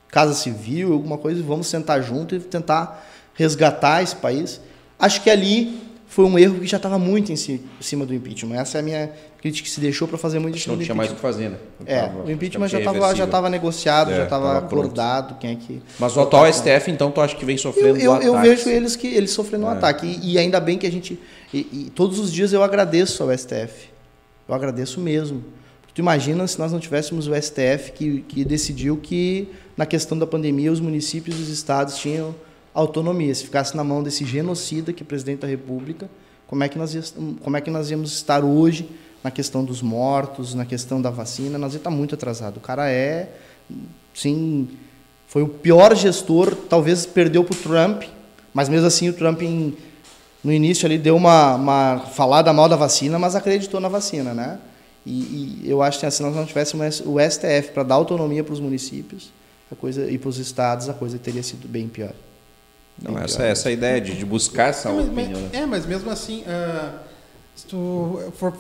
Casa 0.08 0.34
Civil, 0.34 0.94
alguma 0.94 1.18
coisa, 1.18 1.44
vamos 1.44 1.68
sentar 1.68 2.02
junto 2.02 2.36
e 2.36 2.40
tentar 2.40 3.06
resgatar 3.34 4.02
esse 4.02 4.16
país. 4.16 4.62
Acho 4.98 5.22
que 5.22 5.30
ali 5.30 5.78
foi 6.10 6.26
um 6.26 6.38
erro 6.38 6.60
que 6.60 6.66
já 6.68 6.78
estava 6.78 6.98
muito 7.00 7.32
em, 7.32 7.36
ci- 7.38 7.62
em 7.80 7.84
cima 7.84 8.04
do 8.06 8.14
impeachment. 8.14 8.56
Essa 8.60 8.80
é 8.80 8.82
a 8.82 8.84
minha 8.84 9.12
crítica 9.40 9.66
que 9.68 9.72
se 9.74 9.80
deixou 9.80 10.08
para 10.08 10.18
fazer 10.18 10.40
muito 10.40 10.56
em 10.56 10.58
Acho 10.58 10.64
que 10.64 10.64
cima 10.66 10.74
não 10.76 10.80
do 10.80 10.86
tinha 10.86 10.96
mais 10.96 11.10
o 11.10 11.14
impeachment. 11.14 11.32
que 11.32 11.38
fazer, 11.38 11.50
né? 11.50 11.58
É, 11.86 12.02
Tava- 12.08 12.24
o 12.26 12.32
impeachment 12.32 12.68
já 12.68 12.78
tava 12.80 12.80
estava 12.80 12.94
já 12.98 13.00
irreversível. 13.06 13.28
tava 13.32 13.50
negociado, 13.50 14.12
É, 14.12 14.16
já 14.18 14.24
estava 14.24 14.58
acordado 14.58 15.38
quem 15.40 15.52
é 15.52 15.56
que. 15.56 15.82
Mas 16.00 16.18
o 16.18 16.20
atual 16.22 16.46
STF, 16.52 16.90
então, 16.92 17.12
tu 17.12 17.22
acha 17.22 17.36
que 17.36 17.46
vem 17.46 17.56
Eu, 17.56 17.62
sofrendo 17.62 18.00
eu, 18.00 18.12
eu 18.22 18.34
ataques? 18.36 18.64
vejo 18.66 18.70
eles 18.76 18.96
que 18.96 19.08
eles 19.08 19.32
sofrendo 19.32 19.66
um 19.66 19.70
É. 19.70 19.74
ataque. 19.74 20.06
E, 20.22 20.34
e 20.34 20.38
ainda 20.40 20.60
bem 20.60 20.78
que 20.78 20.88
a 20.88 20.92
gente. 20.92 21.18
E, 21.54 21.60
e 21.72 21.92
todos 21.96 22.18
os 22.20 22.32
dias 22.34 22.52
eu 22.54 22.64
agradeço 22.64 23.22
ao 23.24 23.32
STF. 23.32 23.90
Eu 24.48 24.56
agradeço 24.56 25.00
mesmo. 25.00 25.44
Porque 25.82 25.94
tu 25.94 26.00
imagina 26.02 26.46
se 26.48 26.58
nós 26.58 26.72
não 26.72 26.80
tivéssemos 26.80 27.28
o 27.28 27.36
STF 27.36 27.92
que, 27.94 28.22
que 28.28 28.44
decidiu 28.44 28.98
que, 28.98 29.48
na 29.78 29.86
questão 29.86 30.18
da 30.18 30.26
pandemia, 30.26 30.72
os 30.72 30.80
municípios 30.80 31.38
e 31.40 31.42
os 31.44 31.50
estados 31.50 31.98
tinham 31.98 32.34
autonomia. 32.74 33.34
Se 33.34 33.44
ficasse 33.46 33.76
na 33.76 33.84
mão 33.84 34.04
desse 34.04 34.26
genocida 34.26 34.94
que 34.94 35.04
é 35.04 35.06
presidente 35.06 35.40
da 35.40 35.48
República, 35.48 36.10
como 36.48 36.64
é 36.64 36.70
que 36.70 36.78
nós, 36.78 37.14
como 37.44 37.58
é 37.58 37.62
que 37.62 37.70
nós 37.70 37.92
íamos 37.92 38.12
estar 38.14 38.44
hoje 38.44 38.90
na 39.24 39.30
questão 39.30 39.64
dos 39.64 39.82
mortos, 39.82 40.54
na 40.54 40.66
questão 40.66 41.02
da 41.02 41.10
vacina? 41.10 41.58
Nós 41.58 41.74
ia 41.74 41.78
estar 41.78 41.90
muito 41.92 42.16
atrasado. 42.16 42.58
O 42.58 42.62
cara 42.62 42.90
é, 42.90 43.32
sim, 44.14 44.68
foi 45.28 45.44
o 45.44 45.48
pior 45.48 45.96
gestor, 45.96 46.56
talvez 46.56 47.06
perdeu 47.06 47.44
para 47.44 47.54
o 47.54 47.58
Trump, 47.58 48.04
mas 48.54 48.68
mesmo 48.68 48.88
assim 48.88 49.10
o 49.10 49.14
Trump 49.14 49.42
em- 49.42 49.76
no 50.44 50.52
início 50.52 50.86
ali 50.86 50.98
deu 50.98 51.16
uma, 51.16 51.56
uma 51.56 52.00
falada 52.00 52.52
mal 52.54 52.68
da 52.70 52.76
vacina, 52.76 53.20
mas 53.20 53.36
acreditou 53.36 53.80
na 53.80 53.90
vacina, 53.90 54.34
né? 54.34 54.58
E, 55.06 55.64
e 55.64 55.70
eu 55.70 55.82
acho 55.82 56.00
que 56.00 56.06
assim, 56.06 56.18
se 56.18 56.24
nós 56.24 56.36
não 56.36 56.46
tivéssemos 56.46 57.02
o 57.06 57.20
STF 57.20 57.72
para 57.74 57.84
dar 57.84 57.96
autonomia 57.96 58.44
para 58.44 58.54
os 58.54 58.60
municípios 58.60 59.32
a 59.72 59.76
coisa, 59.76 60.10
e 60.10 60.18
para 60.18 60.30
os 60.30 60.38
estados, 60.40 60.90
a 60.90 60.94
coisa 60.94 61.18
teria 61.20 61.44
sido 61.44 61.68
bem 61.68 61.88
pior. 61.88 62.14
Não, 63.02 63.18
essa, 63.18 63.44
essa 63.44 63.72
ideia 63.72 64.02
de, 64.02 64.16
de 64.18 64.26
buscar 64.26 64.70
essa 64.70 64.90
É, 64.90 64.94
mas, 64.94 65.08
opinião, 65.08 65.42
né? 65.42 65.50
é, 65.54 65.66
mas 65.66 65.86
mesmo 65.86 66.10
assim, 66.10 66.44
ah, 66.48 67.00
se 67.56 67.66
tu 67.66 68.20
for- 68.38 68.54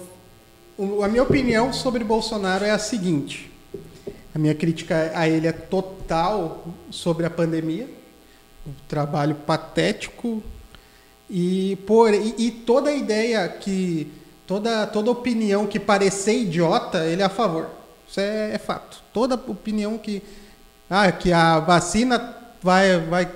a 1.04 1.08
minha 1.10 1.24
opinião 1.24 1.74
sobre 1.74 2.04
Bolsonaro 2.04 2.64
é 2.64 2.72
a 2.72 2.80
seguinte: 2.80 3.52
a 4.34 4.40
minha 4.40 4.56
crítica 4.56 5.12
a 5.14 5.28
ele 5.28 5.48
é 5.48 5.52
total 5.52 6.64
sobre 6.90 7.26
a 7.26 7.30
pandemia, 7.30 7.88
o 8.66 8.72
trabalho 8.88 9.36
patético 9.36 10.42
e 11.30 11.78
por 11.86 12.14
e, 12.14 12.34
e 12.38 12.52
toda 12.52 12.92
ideia 12.94 13.48
que 13.50 14.12
toda 14.48 14.88
toda 14.88 15.12
opinião 15.12 15.68
que 15.68 15.80
parecer 15.80 16.40
idiota 16.44 17.06
ele 17.06 17.22
é 17.22 17.26
a 17.26 17.30
favor. 17.30 17.68
Isso 18.08 18.20
é, 18.20 18.54
é 18.54 18.58
fato. 18.58 19.04
Toda 19.14 19.36
opinião 19.36 19.98
que 19.98 20.24
ah, 20.90 21.12
que 21.12 21.32
a 21.34 21.60
vacina 21.60 22.36
vai, 22.62 23.00
vai 23.02 23.30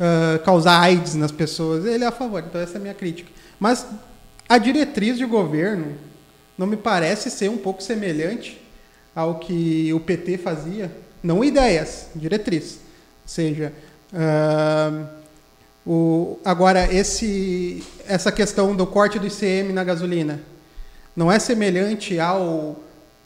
ah, 0.00 0.38
causar 0.44 0.80
AIDS 0.80 1.14
nas 1.14 1.30
pessoas, 1.32 1.84
ele 1.84 2.04
é 2.04 2.06
a 2.06 2.12
favor. 2.12 2.42
Então, 2.46 2.60
essa 2.60 2.74
é 2.74 2.76
a 2.78 2.80
minha 2.80 2.94
crítica. 2.94 3.30
Mas 3.58 3.86
a 4.48 4.58
diretriz 4.58 5.16
de 5.18 5.24
governo 5.24 5.94
não 6.56 6.66
me 6.66 6.76
parece 6.76 7.30
ser 7.30 7.48
um 7.50 7.56
pouco 7.56 7.82
semelhante 7.82 8.60
ao 9.14 9.38
que 9.38 9.92
o 9.92 10.00
PT 10.00 10.38
fazia. 10.38 10.90
Não 11.22 11.42
ideias, 11.44 12.08
diretriz. 12.14 12.74
Ou 12.74 13.28
seja, 13.28 13.72
ah, 14.14 15.06
o, 15.86 16.38
agora, 16.44 16.92
esse, 16.92 17.82
essa 18.06 18.30
questão 18.30 18.74
do 18.76 18.86
corte 18.86 19.18
do 19.18 19.26
ICM 19.26 19.72
na 19.72 19.82
gasolina 19.84 20.40
não 21.16 21.32
é 21.32 21.38
semelhante 21.38 22.18
ao 22.20 22.76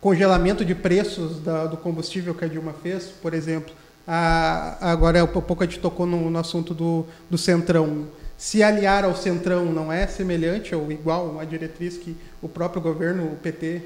congelamento 0.01 0.65
de 0.65 0.75
preços 0.75 1.39
da- 1.41 1.67
do 1.67 1.77
combustível 1.77 2.35
que 2.35 2.45
a 2.45 2.49
Dilma 2.49 2.73
fez, 2.83 3.05
por 3.21 3.35
exemplo. 3.35 3.75
A, 4.07 4.93
agora, 4.93 5.23
há 5.23 5.27
pouco 5.27 5.63
a 5.63 5.67
gente 5.67 5.79
tocou 5.79 6.07
no, 6.07 6.31
no 6.31 6.39
assunto 6.39 6.75
do, 6.75 7.07
do 7.31 7.39
Centrão. 7.39 8.07
Se 8.37 8.63
aliar 8.63 9.05
ao 9.05 9.15
Centrão 9.15 9.67
não 9.67 9.93
é 9.93 10.07
semelhante 10.07 10.75
ou 10.75 10.91
igual 10.91 11.39
à 11.39 11.45
diretriz 11.45 11.97
que 11.97 12.17
o 12.41 12.49
próprio 12.49 12.83
governo, 12.83 13.25
o 13.25 13.37
PT, 13.37 13.83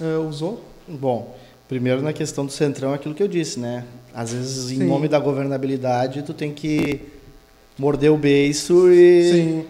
ah, 0.00 0.18
usou? 0.20 0.64
Bom, 0.88 1.36
primeiro 1.68 2.02
na 2.02 2.12
questão 2.12 2.44
do 2.44 2.52
centrão, 2.52 2.92
é 2.92 2.94
aquilo 2.94 3.14
que 3.14 3.22
eu 3.22 3.28
disse, 3.28 3.60
né? 3.60 3.84
Às 4.12 4.32
vezes, 4.32 4.70
em 4.72 4.78
Sim. 4.78 4.86
nome 4.86 5.08
da 5.08 5.18
governabilidade, 5.18 6.22
tu 6.22 6.34
tem 6.34 6.52
que 6.52 7.00
morder 7.78 8.10
o 8.10 8.16
beiço 8.16 8.90
e, 8.90 9.30
Sim. 9.30 9.66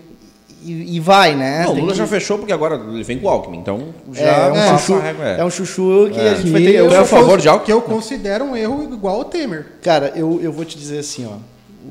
E, 0.64 0.96
e 0.96 1.00
vai, 1.00 1.34
né? 1.34 1.64
Não, 1.64 1.72
o 1.72 1.80
Lula 1.80 1.92
que- 1.92 1.98
já 1.98 2.06
fechou 2.06 2.38
porque 2.38 2.52
agora 2.52 2.76
ele 2.76 3.02
vem 3.02 3.18
com 3.18 3.26
o 3.26 3.30
Alckmin, 3.30 3.58
então 3.58 3.94
já 4.12 4.22
É, 4.22 4.48
é 4.48 4.50
um 4.50 4.54
passa 4.54 4.78
chuchu, 4.78 4.94
a 5.00 5.08
é. 5.28 5.40
é 5.40 5.44
um 5.44 5.50
chuchu 5.50 6.10
que 6.12 6.20
a 6.20 6.34
gente 6.34 6.44
Que 6.46 6.50
vai 6.50 6.62
ter. 6.62 6.74
eu 6.74 6.88
Tu 6.88 6.94
é 6.94 6.98
a 6.98 7.06
sou 7.06 7.18
favor 7.18 7.30
cons- 7.32 7.42
de 7.42 7.48
algo? 7.48 7.64
Que 7.64 7.72
eu 7.72 7.82
considero 7.82 8.44
um 8.44 8.56
erro 8.56 8.82
igual 8.92 9.16
ao 9.16 9.24
Temer. 9.24 9.66
Cara, 9.82 10.12
eu, 10.16 10.40
eu 10.42 10.52
vou 10.52 10.64
te 10.64 10.76
dizer 10.78 10.98
assim, 10.98 11.26
ó. 11.26 11.36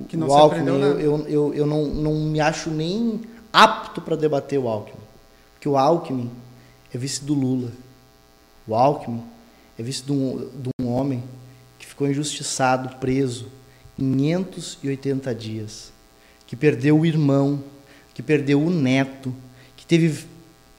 Que 0.08 0.16
não 0.16 0.28
o 0.28 0.30
se 0.30 0.36
Alckmin, 0.38 0.62
aprendeu 0.62 0.80
eu, 0.82 1.00
eu, 1.00 1.28
eu, 1.28 1.54
eu 1.56 1.66
não, 1.66 1.86
não 1.86 2.14
me 2.14 2.40
acho 2.40 2.70
nem 2.70 3.22
apto 3.52 4.00
para 4.02 4.16
debater 4.16 4.60
o 4.60 4.68
Alckmin. 4.68 5.00
Porque 5.56 5.68
o 5.68 5.76
Alckmin 5.78 6.30
é 6.94 6.98
vice 6.98 7.24
do 7.26 7.34
Lula. 7.34 7.70
O 8.68 8.76
Alckmin 8.76 9.24
é 9.78 9.82
vice 9.84 10.04
de 10.04 10.12
um, 10.12 10.48
de 10.56 10.70
um 10.82 10.94
homem 10.94 11.24
que 11.80 11.86
ficou 11.88 12.08
injustiçado, 12.08 12.98
preso, 12.98 13.48
580 13.98 15.34
dias. 15.34 15.92
Que 16.46 16.56
perdeu 16.56 17.00
o 17.00 17.06
irmão, 17.06 17.60
que 18.20 18.24
perdeu 18.24 18.62
o 18.62 18.70
neto, 18.70 19.34
que 19.78 19.86
teve 19.86 20.26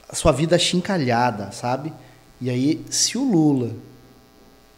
a 0.07 0.13
sua 0.13 0.31
vida 0.31 0.55
achincalhada, 0.55 1.51
sabe? 1.51 1.91
E 2.39 2.51
aí, 2.51 2.85
se 2.87 3.17
o 3.17 3.23
Lula 3.23 3.71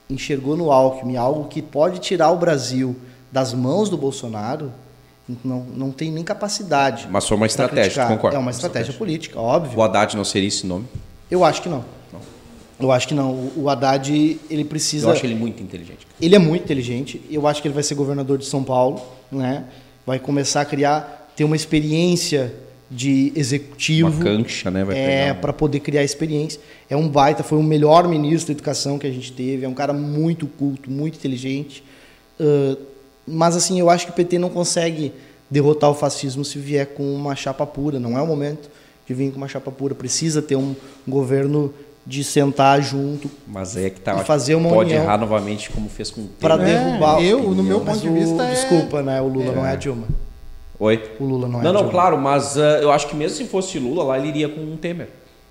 enxergou 0.09 0.55
no 0.55 0.71
Alckmin 0.71 1.17
algo 1.17 1.49
que 1.49 1.61
pode 1.61 1.99
tirar 1.99 2.31
o 2.31 2.37
Brasil 2.37 2.95
das 3.29 3.53
mãos 3.53 3.89
do 3.89 3.97
Bolsonaro, 3.97 4.71
não, 5.43 5.59
não 5.75 5.91
tem 5.91 6.09
nem 6.09 6.23
capacidade. 6.23 7.05
Mas 7.11 7.27
foi 7.27 7.35
uma 7.35 7.47
estratégia, 7.47 8.05
concorda? 8.05 8.37
É 8.37 8.39
uma 8.39 8.51
estratégia 8.51 8.93
política, 8.93 9.37
óbvio. 9.41 9.77
O 9.77 9.83
Haddad 9.83 10.15
não 10.15 10.23
seria 10.23 10.47
esse 10.47 10.65
nome? 10.65 10.85
Eu 11.29 11.43
acho 11.43 11.61
que 11.61 11.67
não. 11.67 11.83
Eu 12.79 12.93
acho 12.93 13.09
que 13.09 13.13
não. 13.13 13.31
O 13.31 13.63
o 13.63 13.69
Haddad, 13.69 14.39
ele 14.49 14.63
precisa. 14.63 15.07
Eu 15.07 15.11
acho 15.11 15.25
ele 15.25 15.35
muito 15.35 15.61
inteligente. 15.61 16.07
Ele 16.21 16.33
é 16.33 16.39
muito 16.39 16.63
inteligente. 16.63 17.21
Eu 17.29 17.45
acho 17.45 17.61
que 17.61 17.67
ele 17.67 17.75
vai 17.75 17.83
ser 17.83 17.95
governador 17.95 18.37
de 18.37 18.45
São 18.45 18.63
Paulo, 18.63 19.01
né? 19.29 19.65
Vai 20.05 20.17
começar 20.17 20.61
a 20.61 20.65
criar, 20.65 21.22
ter 21.35 21.43
uma 21.43 21.55
experiência 21.55 22.53
de 22.89 23.31
executivo. 23.35 24.09
Uma 24.09 24.23
cancha, 24.23 24.69
né? 24.69 24.83
Vai 24.83 24.97
é, 24.97 25.33
para 25.33 25.51
poder 25.51 25.79
criar 25.79 26.03
experiência. 26.03 26.59
É 26.89 26.95
um 26.95 27.07
baita, 27.07 27.41
foi 27.43 27.57
o 27.57 27.63
melhor 27.63 28.07
ministro 28.07 28.53
da 28.53 28.57
educação 28.57 28.99
que 28.99 29.07
a 29.07 29.11
gente 29.11 29.31
teve. 29.31 29.65
É 29.65 29.67
um 29.69 29.73
cara 29.73 29.93
muito 29.93 30.45
culto, 30.45 30.91
muito 30.91 31.15
inteligente. 31.17 31.83
Ah, 32.39 32.77
mas 33.27 33.55
assim, 33.55 33.79
eu 33.79 33.89
acho 33.89 34.05
que 34.05 34.11
o 34.11 34.15
PT 34.15 34.37
não 34.37 34.49
consegue 34.49 35.11
derrotar 35.49 35.89
o 35.89 35.93
fascismo 35.93 36.43
se 36.43 36.59
vier 36.59 36.87
com 36.87 37.03
uma 37.15 37.35
chapa 37.35 37.65
pura. 37.65 37.99
Não 37.99 38.17
é 38.17 38.21
o 38.21 38.27
momento. 38.27 38.69
de 39.07 39.13
vir 39.13 39.31
com 39.31 39.37
uma 39.37 39.47
chapa 39.47 39.69
pura. 39.71 39.93
Precisa 39.95 40.41
ter 40.41 40.55
um, 40.55 40.75
governo 41.07 41.73
de 42.05 42.21
sentar 42.23 42.81
junto 42.81 43.29
Mas 43.47 43.75
é 43.77 43.89
que 43.89 43.99
tá. 44.01 44.21
E 44.21 44.25
fazer 44.25 44.55
uma 44.55 44.69
pode 44.69 44.89
união. 44.91 45.03
errar 45.03 45.17
novamente, 45.17 45.69
como 45.69 45.87
fez 45.89 46.11
com 46.11 46.21
o 46.21 46.27
para 46.39 46.57
Temer. 46.57 46.73
É, 46.75 46.83
derrubar. 46.85 47.21
eu, 47.23 47.41
no 47.55 47.63
meu 47.63 47.79
ponto 47.81 47.97
de 47.99 48.09
o- 48.09 48.13
vista, 48.13 48.43
é- 48.43 48.51
Desculpa, 48.51 49.01
né? 49.01 49.21
O 49.21 49.27
Lula 49.27 49.51
não 49.53 49.65
é 49.65 49.71
a 49.71 49.75
Dilma. 49.75 50.07
Oi? 50.83 51.01
O 51.19 51.23
Lula 51.23 51.47
não 51.47 51.59
é 51.61 51.63
Não, 51.63 51.71
não, 51.73 51.89
claro, 51.89 52.17
mas 52.17 52.57
ah, 52.57 52.79
eu 52.81 52.91
acho 52.91 53.07
que 53.07 53.15
mesmo 53.15 53.37
se 53.37 53.45
fosse 53.45 53.79
Lula 53.79 54.03
lá, 54.03 54.19
ele 54.19 54.27
iria 54.27 54.49
com 54.49 54.59
um 54.59 54.75
Temer. 54.75 55.07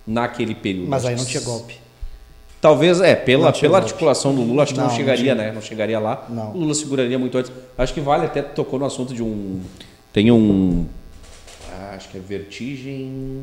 Naquele 0.07 0.55
período. 0.55 0.89
Mas 0.89 1.07
aí 1.07 1.16
não 1.16 1.24
tinha 1.24 1.43
golpe. 1.43 1.76
Talvez, 2.61 3.01
é, 3.01 3.14
pela, 3.16 3.51
Não 3.51 3.53
pela 3.59 3.78
golpe. 3.78 3.87
articulação 3.93 4.35
do 4.35 4.43
Lula, 4.43 4.62
acho 4.64 4.72
que 4.74 4.78
não, 4.78 4.87
Não, 4.87 4.91
não 4.93 4.99
chegaria, 4.99 5.33
tinha. 5.33 5.35
né? 5.35 5.53
Não 5.53 5.62
chegaria 5.62 5.99
lá. 5.99 6.26
Não. 6.28 6.53
O 6.53 6.59
Lula 6.59 6.74
seguraria 6.74 7.18
muito 7.18 7.37
antes. 7.39 7.51
Acho 7.78 7.95
que 7.95 8.01
vale, 8.01 8.26
até 8.26 8.43
tocou 8.43 8.78
no 8.78 8.85
assunto 8.85 9.14
de 9.14 9.22
um. 9.22 9.61
Tem 10.12 10.30
um. 10.30 10.87
ah, 11.72 11.95
acho 11.97 12.09
que 12.11 12.18
é 12.18 12.20
Vertigem. 12.20 13.43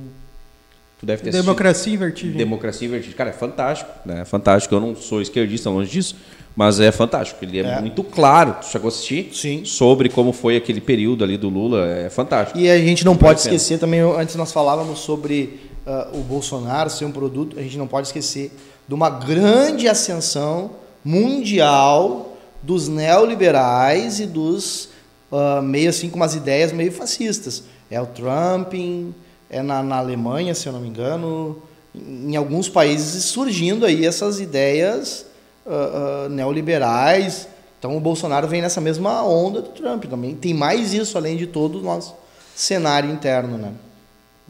Tu 1.00 1.06
deve 1.06 1.24
ter 1.24 1.30
assistido. 1.30 1.46
Democracia 1.46 1.94
em 1.94 1.98
vertigem. 1.98 2.38
Democracia 2.38 2.88
em 2.88 2.92
Vertigem. 2.92 3.16
Cara, 3.16 3.30
é 3.30 3.34
fantástico, 3.34 3.90
né? 4.06 4.22
É 4.22 4.26
fantástico. 4.26 4.76
Eu 4.76 4.80
não 4.80 4.96
sou 4.96 5.22
esquerdista, 5.22 5.70
longe 5.70 5.90
disso, 5.90 6.16
mas 6.60 6.78
é 6.82 6.92
fantástico. 6.92 7.46
Ele 7.46 7.62
é, 7.62 7.62
É. 7.62 7.80
muito 7.80 8.04
claro. 8.04 8.58
Tu 8.60 8.66
chegou 8.66 8.90
a 8.90 8.90
assistir? 8.90 9.30
Sim. 9.32 9.64
Sobre 9.64 10.10
como 10.10 10.34
foi 10.34 10.58
aquele 10.58 10.82
período 10.82 11.24
ali 11.24 11.38
do 11.38 11.48
Lula. 11.48 11.88
É 11.88 12.10
fantástico. 12.10 12.60
E 12.60 12.70
a 12.70 12.78
gente 12.80 13.06
não 13.06 13.16
pode 13.16 13.40
esquecer 13.40 13.80
também, 13.80 14.02
antes 14.02 14.36
nós 14.36 14.52
falávamos 14.52 15.00
sobre 15.00 15.58
ah, 15.88 16.10
o 16.14 16.18
Bolsonaro 16.18 16.90
ser 16.90 17.06
um 17.06 17.14
produto, 17.14 17.58
a 17.58 17.62
gente 17.62 17.78
não 17.78 17.88
pode 17.88 18.08
esquecer 18.08 18.52
de 18.86 18.94
uma 18.94 19.10
grande 19.10 19.88
ascensão 19.88 20.72
mundial 21.02 22.38
dos 22.62 22.90
neoliberais 22.90 24.20
e 24.20 24.26
dos 24.26 24.90
ah, 25.32 25.62
meio 25.64 25.90
assim 25.90 26.10
com 26.10 26.18
umas 26.18 26.36
ideias 26.36 26.74
meio 26.74 26.92
fascistas. 26.92 27.64
É 27.90 28.02
o 28.02 28.06
Trumping, 28.06 29.16
é 29.50 29.62
na, 29.62 29.82
na 29.82 29.96
Alemanha, 30.00 30.54
se 30.54 30.68
eu 30.68 30.74
não 30.74 30.82
me 30.82 30.90
engano, 30.90 31.62
em 31.96 32.36
alguns 32.36 32.68
países 32.68 33.24
surgindo 33.24 33.86
aí 33.86 34.06
essas 34.06 34.42
ideias 34.42 35.29
ah, 35.66 36.28
neoliberais. 36.30 37.48
Então 37.78 37.96
o 37.96 38.00
Bolsonaro 38.00 38.48
vem 38.48 38.62
nessa 38.62 38.82
mesma 38.82 39.24
onda 39.24 39.62
do 39.62 39.70
Trump 39.70 40.06
também. 40.06 40.36
Tem 40.36 40.54
mais 40.54 40.94
isso 40.94 41.18
além 41.18 41.38
de 41.38 41.48
todo 41.48 41.80
o 41.80 41.82
nosso 41.82 42.14
cenário 42.56 43.10
interno, 43.10 43.58
né? 43.58 43.72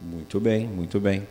Muito 0.01 0.39
bem, 0.39 0.65
muito 0.65 0.99
bem. 0.99 1.27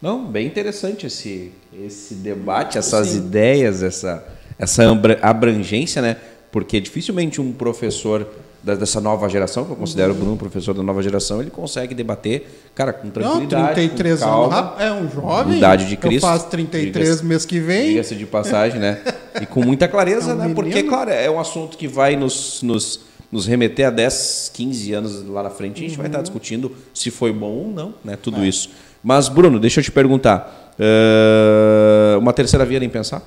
Não, 0.00 0.24
bem 0.24 0.46
interessante 0.46 1.06
esse, 1.06 1.52
esse 1.72 2.14
debate, 2.14 2.78
essas 2.78 3.08
Sim. 3.08 3.18
ideias, 3.18 3.82
essa, 3.82 4.26
essa 4.58 4.90
abra- 4.90 5.18
abrangência, 5.22 6.00
né? 6.00 6.16
Porque 6.50 6.80
dificilmente 6.80 7.40
um 7.40 7.52
professor 7.52 8.26
dessa 8.62 9.00
nova 9.00 9.28
geração, 9.28 9.64
que 9.64 9.72
eu 9.72 9.76
considero 9.76 10.12
o 10.12 10.14
Bruno 10.14 10.34
um 10.34 10.36
professor 10.36 10.72
da 10.72 10.82
nova 10.82 11.02
geração, 11.02 11.40
ele 11.40 11.50
consegue 11.50 11.94
debater, 11.94 12.46
cara, 12.74 12.92
com 12.92 13.06
Não, 13.06 13.12
tranquilidade, 13.12 13.74
33 13.74 14.20
com 14.20 14.24
anos. 14.28 14.38
calma, 14.54 14.54
rap- 14.76 14.80
É 14.80 14.92
um 14.92 15.10
jovem. 15.10 15.56
idade 15.58 15.86
de 15.86 15.94
Eu 15.94 15.98
Cristo. 16.00 16.20
faço 16.20 16.46
33 16.48 17.06
Diga-se- 17.06 17.24
mês 17.24 17.44
que 17.44 17.58
vem. 17.58 17.88
Diga-se 17.88 18.14
de 18.14 18.24
passagem, 18.26 18.78
né? 18.78 19.00
E 19.40 19.46
com 19.46 19.64
muita 19.64 19.88
clareza, 19.88 20.30
É 20.32 20.34
um 20.34 20.38
né? 20.38 20.52
Porque, 20.54 20.70
menino. 20.76 20.88
claro, 20.88 21.10
é 21.10 21.28
um 21.30 21.40
assunto 21.40 21.76
que 21.76 21.88
vai 21.88 22.14
nos, 22.14 22.62
nos, 22.62 23.00
nos 23.32 23.46
remeter 23.46 23.88
a 23.88 23.90
10, 23.90 24.50
15 24.54 24.92
anos 24.92 25.26
lá 25.26 25.42
na 25.42 25.50
frente. 25.50 25.84
A 25.84 25.88
gente 25.88 25.96
vai 25.96 26.06
estar 26.06 26.18
Uhum. 26.18 26.22
discutindo 26.22 26.72
se 26.94 27.10
foi 27.10 27.32
bom 27.32 27.50
ou 27.50 27.68
não, 27.68 27.94
né? 28.04 28.16
Tudo 28.20 28.42
É. 28.44 28.46
isso. 28.48 28.70
Mas, 29.02 29.28
Bruno, 29.28 29.58
deixa 29.58 29.80
eu 29.80 29.84
te 29.84 29.90
perguntar. 29.90 30.60
eh, 30.78 32.16
uma 32.18 32.32
terceira 32.32 32.64
via 32.64 32.80
nem 32.80 32.88
pensar? 32.88 33.20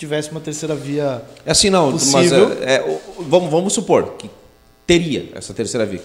Se 0.00 0.06
tivesse 0.06 0.30
uma 0.30 0.40
terceira 0.40 0.74
via, 0.74 1.20
É 1.44 1.50
assim, 1.50 1.68
não. 1.68 1.90
Mas, 1.92 2.10
Possível. 2.10 2.56
é, 2.62 2.76
é, 2.76 2.80
o- 3.18 3.22
vamos, 3.24 3.50
vamos 3.50 3.74
supor 3.74 4.14
que 4.16 4.30
teria 4.86 5.28
essa 5.34 5.52
terceira 5.52 5.84
via. 5.84 6.00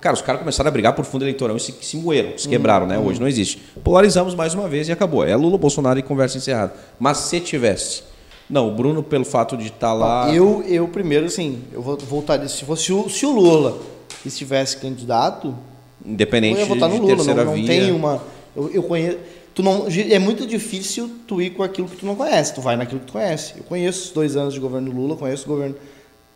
Cara, 0.00 0.14
os 0.14 0.22
caras 0.22 0.40
começaram 0.40 0.68
a 0.68 0.70
brigar 0.70 0.94
por 0.94 1.04
fundo 1.04 1.24
eleitoral 1.26 1.54
e 1.54 1.60
se, 1.60 1.74
se 1.82 1.98
moeram, 1.98 2.38
se 2.38 2.48
quebraram, 2.48 2.86
né? 2.86 2.98
Hoje 2.98 3.20
não 3.20 3.28
existe. 3.28 3.58
Polarizamos 3.84 4.34
mais 4.34 4.54
uma 4.54 4.66
vez 4.66 4.88
e 4.88 4.92
acabou. 4.92 5.26
É 5.26 5.36
Lula, 5.36 5.58
Bolsonaro 5.58 5.98
e 5.98 6.02
conversa 6.02 6.38
encerrada. 6.38 6.72
Mas 6.98 7.18
se 7.18 7.38
tivesse. 7.38 8.02
Não, 8.48 8.66
o 8.66 8.70
Bruno, 8.74 9.02
pelo 9.02 9.26
fato 9.26 9.58
de 9.58 9.66
estar 9.66 9.92
lá. 9.92 10.34
eu, 10.34 10.64
eu 10.66 10.88
primeiro, 10.88 11.26
assim, 11.26 11.58
eu 11.70 11.82
vou 11.82 11.98
voltar 11.98 12.48
se 12.48 12.64
fosse 12.64 12.90
o, 12.94 13.10
se 13.10 13.26
o 13.26 13.30
Lula 13.30 13.76
estivesse 14.24 14.78
candidato, 14.78 15.54
Independente 16.02 16.54
eu 16.54 16.60
ia 16.60 16.66
votar 16.66 16.88
no 16.88 16.96
Lula. 16.96 17.08
terceira 17.08 17.44
Não, 17.44 17.50
não 17.54 17.58
via. 17.62 17.66
tem 17.66 17.92
uma. 17.92 18.22
Eu, 18.56 18.70
eu 18.72 18.82
conheço. 18.84 19.18
Tu 19.58 19.62
não, 19.64 19.88
é 19.88 20.20
muito 20.20 20.46
difícil 20.46 21.10
tu 21.26 21.42
ir 21.42 21.50
com 21.50 21.64
aquilo 21.64 21.88
que 21.88 21.96
tu 21.96 22.06
não 22.06 22.14
conhece. 22.14 22.54
Tu 22.54 22.60
vai 22.60 22.76
naquilo 22.76 23.00
que 23.00 23.06
tu 23.06 23.14
conhece. 23.14 23.54
Eu 23.56 23.64
conheço 23.64 24.04
os 24.04 24.10
dois 24.12 24.36
anos 24.36 24.54
de 24.54 24.60
governo 24.60 24.92
Lula, 24.92 25.16
conheço 25.16 25.46
o 25.46 25.48
governo 25.48 25.74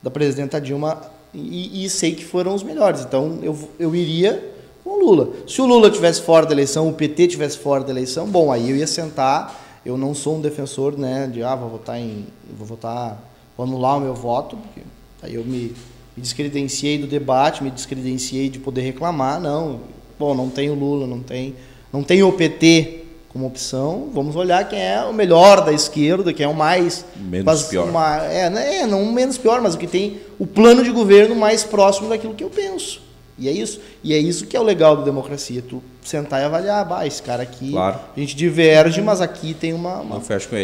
da 0.03 0.11
presidenta 0.11 0.61
Dilma 0.61 1.01
e, 1.33 1.85
e 1.85 1.89
sei 1.89 2.17
que 2.17 2.25
foram 2.25 2.53
os 2.53 2.65
melhores. 2.65 3.03
Então 3.03 3.39
eu, 3.41 3.57
eu 3.79 3.95
iria 3.95 4.53
com 4.83 4.91
o 4.91 5.07
Lula. 5.07 5.29
Se 5.47 5.63
o 5.63 5.67
Lula 5.67 5.89
tivesse 5.89 6.21
fora 6.23 6.45
da 6.47 6.53
eleição, 6.53 6.89
o 6.89 6.93
PT 6.95 7.29
tivesse 7.29 7.59
fora 7.59 7.85
da 7.85 7.91
eleição, 7.93 8.27
bom, 8.27 8.51
aí 8.51 8.69
eu 8.69 8.75
ia 8.75 8.89
sentar. 8.89 9.81
Eu 9.87 9.97
não 9.97 10.17
sou 10.17 10.39
um 10.39 10.41
defensor, 10.41 10.99
né, 10.99 11.31
de 11.33 11.45
ah, 11.45 11.55
vou 11.55 11.71
votar 11.71 12.01
em, 12.01 12.27
vou 12.59 12.67
votar, 12.67 13.23
vou 13.57 13.65
anular 13.65 13.99
o 13.99 14.01
meu 14.01 14.15
voto, 14.17 14.57
porque 14.57 14.81
aí 15.23 15.37
eu 15.37 15.45
me, 15.45 15.77
me 16.17 16.23
descredenciei 16.23 16.99
do 16.99 17.07
debate, 17.07 17.63
me 17.63 17.71
descredenciei 17.71 18.49
de 18.49 18.59
poder 18.59 18.81
reclamar, 18.81 19.41
não. 19.41 19.79
Bom, 20.19 20.35
não 20.35 20.51
tem 20.51 20.71
o 20.71 20.75
Lula, 20.75 21.07
não 21.07 21.21
tem, 21.21 21.55
não 21.93 22.03
tem 22.03 22.25
o 22.25 22.33
PT 22.33 23.02
como 23.33 23.47
opção. 23.47 24.11
Vamos 24.13 24.37
olhar 24.37 24.69
quem 24.69 24.79
é 24.81 25.03
o 25.05 25.13
melhor 25.13 25.65
da 25.65 25.73
esquerda, 25.73 26.33
quem 26.33 26.45
é 26.45 26.49
o 26.49 26.55
mais 26.55 27.05
Menos 27.17 27.45
mas 27.47 27.63
pior. 27.65 27.89
uma- 27.89 28.19
é, 28.25 28.51
né, 28.51 28.81
é, 28.81 28.87
não 28.87 29.11
menos 29.11 29.39
pior, 29.39 29.61
mas 29.61 29.75
o 29.75 29.79
que 29.79 29.87
tem 29.87 30.21
o 30.39 30.47
plano 30.47 30.85
de 30.85 30.91
governo 30.91 31.35
mais 31.35 31.65
próximo 31.65 32.09
daquilo 32.09 32.35
que 32.35 32.45
eu 32.45 32.51
penso. 32.51 33.01
E 33.39 33.49
é 33.49 33.53
isso. 33.53 33.81
E 34.05 34.13
é 34.13 34.19
isso 34.19 34.47
que 34.47 34.57
é 34.57 34.61
o 34.61 34.63
legal 34.63 34.97
da 34.97 35.03
democracia. 35.05 35.63
Tu 35.67 35.83
sentar 36.05 36.43
e 36.43 36.45
avaliar, 36.45 36.85
bah, 36.85 37.07
esse 37.07 37.23
cara 37.23 37.43
aqui, 37.43 37.71
Claro. 37.71 37.99
a 38.15 38.21
gente 38.21 38.37
diverge, 38.37 39.01
mas 39.01 39.21
aqui 39.23 39.55
tem 39.55 39.73
uma, 39.73 40.01
uma, 40.01 40.21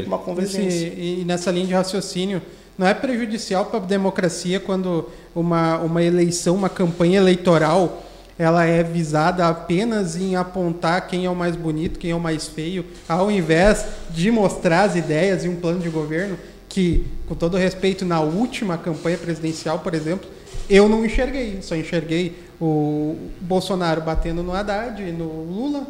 uma 0.07 0.19
convergência. 0.19 0.87
e 0.87 1.25
nessa 1.27 1.51
linha 1.51 1.67
de 1.67 1.73
raciocínio, 1.73 2.43
não 2.77 2.87
é 2.87 2.93
prejudicial 2.95 3.65
para 3.67 3.79
a 3.81 3.83
democracia 3.83 4.61
quando 4.61 5.09
uma, 5.35 5.79
uma 5.79 6.03
eleição, 6.03 6.55
uma 6.55 6.69
campanha 6.69 7.17
eleitoral, 7.19 8.03
ela 8.39 8.65
é 8.65 8.83
visada 8.83 9.49
apenas 9.49 10.17
em 10.17 10.37
apontar 10.37 11.07
quem 11.09 11.27
é 11.27 11.31
o 11.31 11.35
mais 11.35 11.57
bonito, 11.57 11.99
quem 11.99 12.13
é 12.13 12.15
o 12.15 12.21
mais 12.21 12.47
feio, 12.47 12.85
ao 13.09 13.31
invés 13.31 13.85
de 14.11 14.31
mostrar 14.31 14.85
as 14.85 14.95
ideias 14.95 15.45
e 15.45 15.49
um 15.49 15.57
plano 15.57 15.81
de 15.81 15.89
governo 15.89 16.39
que, 16.69 17.05
com 17.27 17.35
todo 17.35 17.57
respeito, 17.57 18.05
na 18.05 18.21
última 18.21 18.79
campanha 18.79 19.19
presidencial, 19.19 19.81
por 19.81 19.95
exemplo, 19.95 20.29
eu 20.71 20.89
não 20.89 21.05
enxerguei. 21.05 21.59
Só 21.63 21.75
enxerguei 21.75 22.39
o 22.61 23.17
Bolsonaro 23.41 24.03
batendo 24.03 24.43
no 24.43 24.53
Haddad 24.53 25.03
e 25.03 25.11
no 25.11 25.25
Lula 25.25 25.87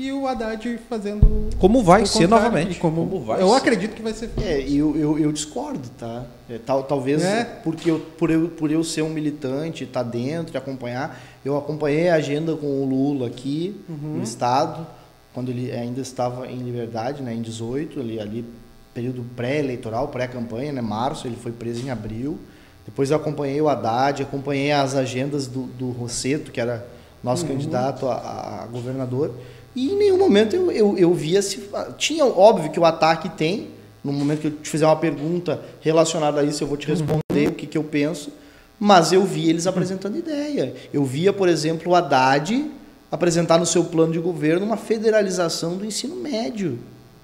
e 0.00 0.12
o 0.12 0.28
Haddad 0.28 0.78
fazendo 0.88 1.50
Como 1.58 1.82
vai 1.82 2.02
o 2.02 2.06
ser 2.06 2.28
novamente. 2.28 2.76
E 2.76 2.80
como, 2.80 3.04
Como 3.08 3.24
vai 3.24 3.42
eu 3.42 3.48
ser. 3.48 3.56
acredito 3.56 3.94
que 3.96 4.02
vai 4.02 4.12
ser. 4.12 4.30
É, 4.40 4.60
eu, 4.60 4.96
eu, 4.96 5.18
eu 5.18 5.32
discordo, 5.32 5.88
tá? 5.98 6.24
É, 6.48 6.56
tal, 6.64 6.84
talvez 6.84 7.20
É. 7.22 7.42
porque 7.64 7.90
eu, 7.90 7.98
por, 8.16 8.30
eu, 8.30 8.48
por 8.48 8.70
eu 8.70 8.84
ser 8.84 9.02
um 9.02 9.08
militante, 9.08 9.82
estar 9.82 10.04
dentro 10.04 10.54
e 10.54 10.56
acompanhar, 10.56 11.20
eu 11.44 11.56
acompanhei 11.58 12.08
a 12.10 12.14
agenda 12.14 12.54
com 12.54 12.66
o 12.66 12.86
Lula 12.88 13.26
aqui 13.26 13.74
no 13.88 14.22
Estado, 14.22 14.86
quando 15.34 15.50
ele 15.50 15.72
ainda 15.72 16.00
estava 16.00 16.46
em 16.46 16.58
liberdade, 16.58 17.20
né, 17.22 17.34
em 17.34 17.42
18, 17.42 17.98
ali, 17.98 18.20
ali 18.20 18.44
período 18.94 19.24
pré-eleitoral, 19.36 20.08
pré-campanha, 20.08 20.72
né, 20.72 20.80
março, 20.80 21.26
ele 21.26 21.36
foi 21.36 21.50
preso 21.52 21.84
em 21.84 21.90
abril. 21.90 22.38
Depois 22.86 23.10
eu 23.10 23.16
acompanhei 23.16 23.60
o 23.60 23.68
Haddad, 23.68 24.22
acompanhei 24.22 24.70
as 24.72 24.94
agendas 24.94 25.46
do, 25.48 25.62
do 25.62 25.90
Rosseto, 25.90 26.50
que 26.52 26.60
era 26.60 26.86
nosso 27.22 27.44
candidato 27.44 28.06
a, 28.08 28.62
a 28.62 28.66
governador. 28.66 29.32
E 29.74 29.90
em 29.90 29.96
nenhum 29.96 30.18
momento 30.18 30.56
eu, 30.56 30.70
eu, 30.72 30.98
eu 30.98 31.14
via 31.14 31.40
se. 31.42 31.68
Tinha, 31.96 32.24
óbvio 32.24 32.70
que 32.70 32.80
o 32.80 32.84
ataque 32.84 33.28
tem. 33.28 33.68
No 34.02 34.12
momento 34.12 34.40
que 34.40 34.46
eu 34.46 34.52
te 34.52 34.70
fizer 34.70 34.86
uma 34.86 34.96
pergunta 34.96 35.60
relacionada 35.80 36.40
a 36.40 36.44
isso, 36.44 36.62
eu 36.62 36.68
vou 36.68 36.76
te 36.76 36.86
responder 36.86 37.48
o 37.48 37.52
que, 37.52 37.66
que 37.66 37.76
eu 37.76 37.84
penso. 37.84 38.32
Mas 38.78 39.12
eu 39.12 39.24
vi 39.24 39.48
eles 39.48 39.66
apresentando 39.66 40.16
ideia. 40.16 40.74
Eu 40.92 41.04
via, 41.04 41.32
por 41.32 41.48
exemplo, 41.48 41.92
o 41.92 41.94
Haddad 41.94 42.70
apresentar 43.10 43.58
no 43.58 43.66
seu 43.66 43.84
plano 43.84 44.12
de 44.12 44.18
governo 44.18 44.64
uma 44.64 44.76
federalização 44.76 45.76
do 45.76 45.84
ensino 45.84 46.14
médio, 46.16 46.78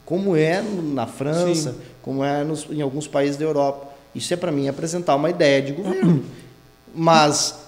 como 0.05 0.35
é 0.35 0.63
na 0.63 1.07
França, 1.07 1.73
Sim. 1.73 1.79
como 2.03 2.25
é 2.25 2.43
nos, 2.43 2.67
em 2.71 2.81
alguns 2.81 3.07
países 3.07 3.37
da 3.37 3.45
Europa. 3.45 3.89
Isso 4.15 4.33
é 4.33 4.37
para 4.37 4.51
mim 4.51 4.69
apresentar 4.69 5.15
uma 5.15 5.31
ideia 5.31 5.63
de 5.63 5.73
governo. 5.73 6.25
Mas 6.95 7.64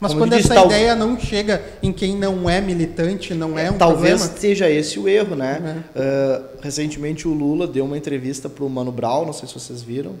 Mas 0.00 0.12
Como 0.12 0.22
quando 0.24 0.32
essa 0.32 0.54
tal- 0.54 0.64
ideia 0.66 0.96
não 0.96 1.20
chega 1.20 1.62
em 1.82 1.92
quem 1.92 2.16
não 2.16 2.48
é 2.48 2.58
militante, 2.60 3.34
não 3.34 3.58
é 3.58 3.70
um 3.70 3.76
Talvez 3.76 4.14
problema. 4.20 4.40
seja 4.40 4.70
esse 4.70 4.98
o 4.98 5.06
erro, 5.06 5.36
né? 5.36 5.84
Ah, 5.94 6.40
recentemente 6.62 7.28
o 7.28 7.34
Lula 7.34 7.66
deu 7.66 7.84
uma 7.84 7.98
entrevista 7.98 8.48
para 8.48 8.64
o 8.64 8.70
Mano 8.70 8.90
Brown, 8.90 9.26
não 9.26 9.32
sei 9.34 9.46
se 9.46 9.52
vocês 9.54 9.82
viram. 9.82 10.12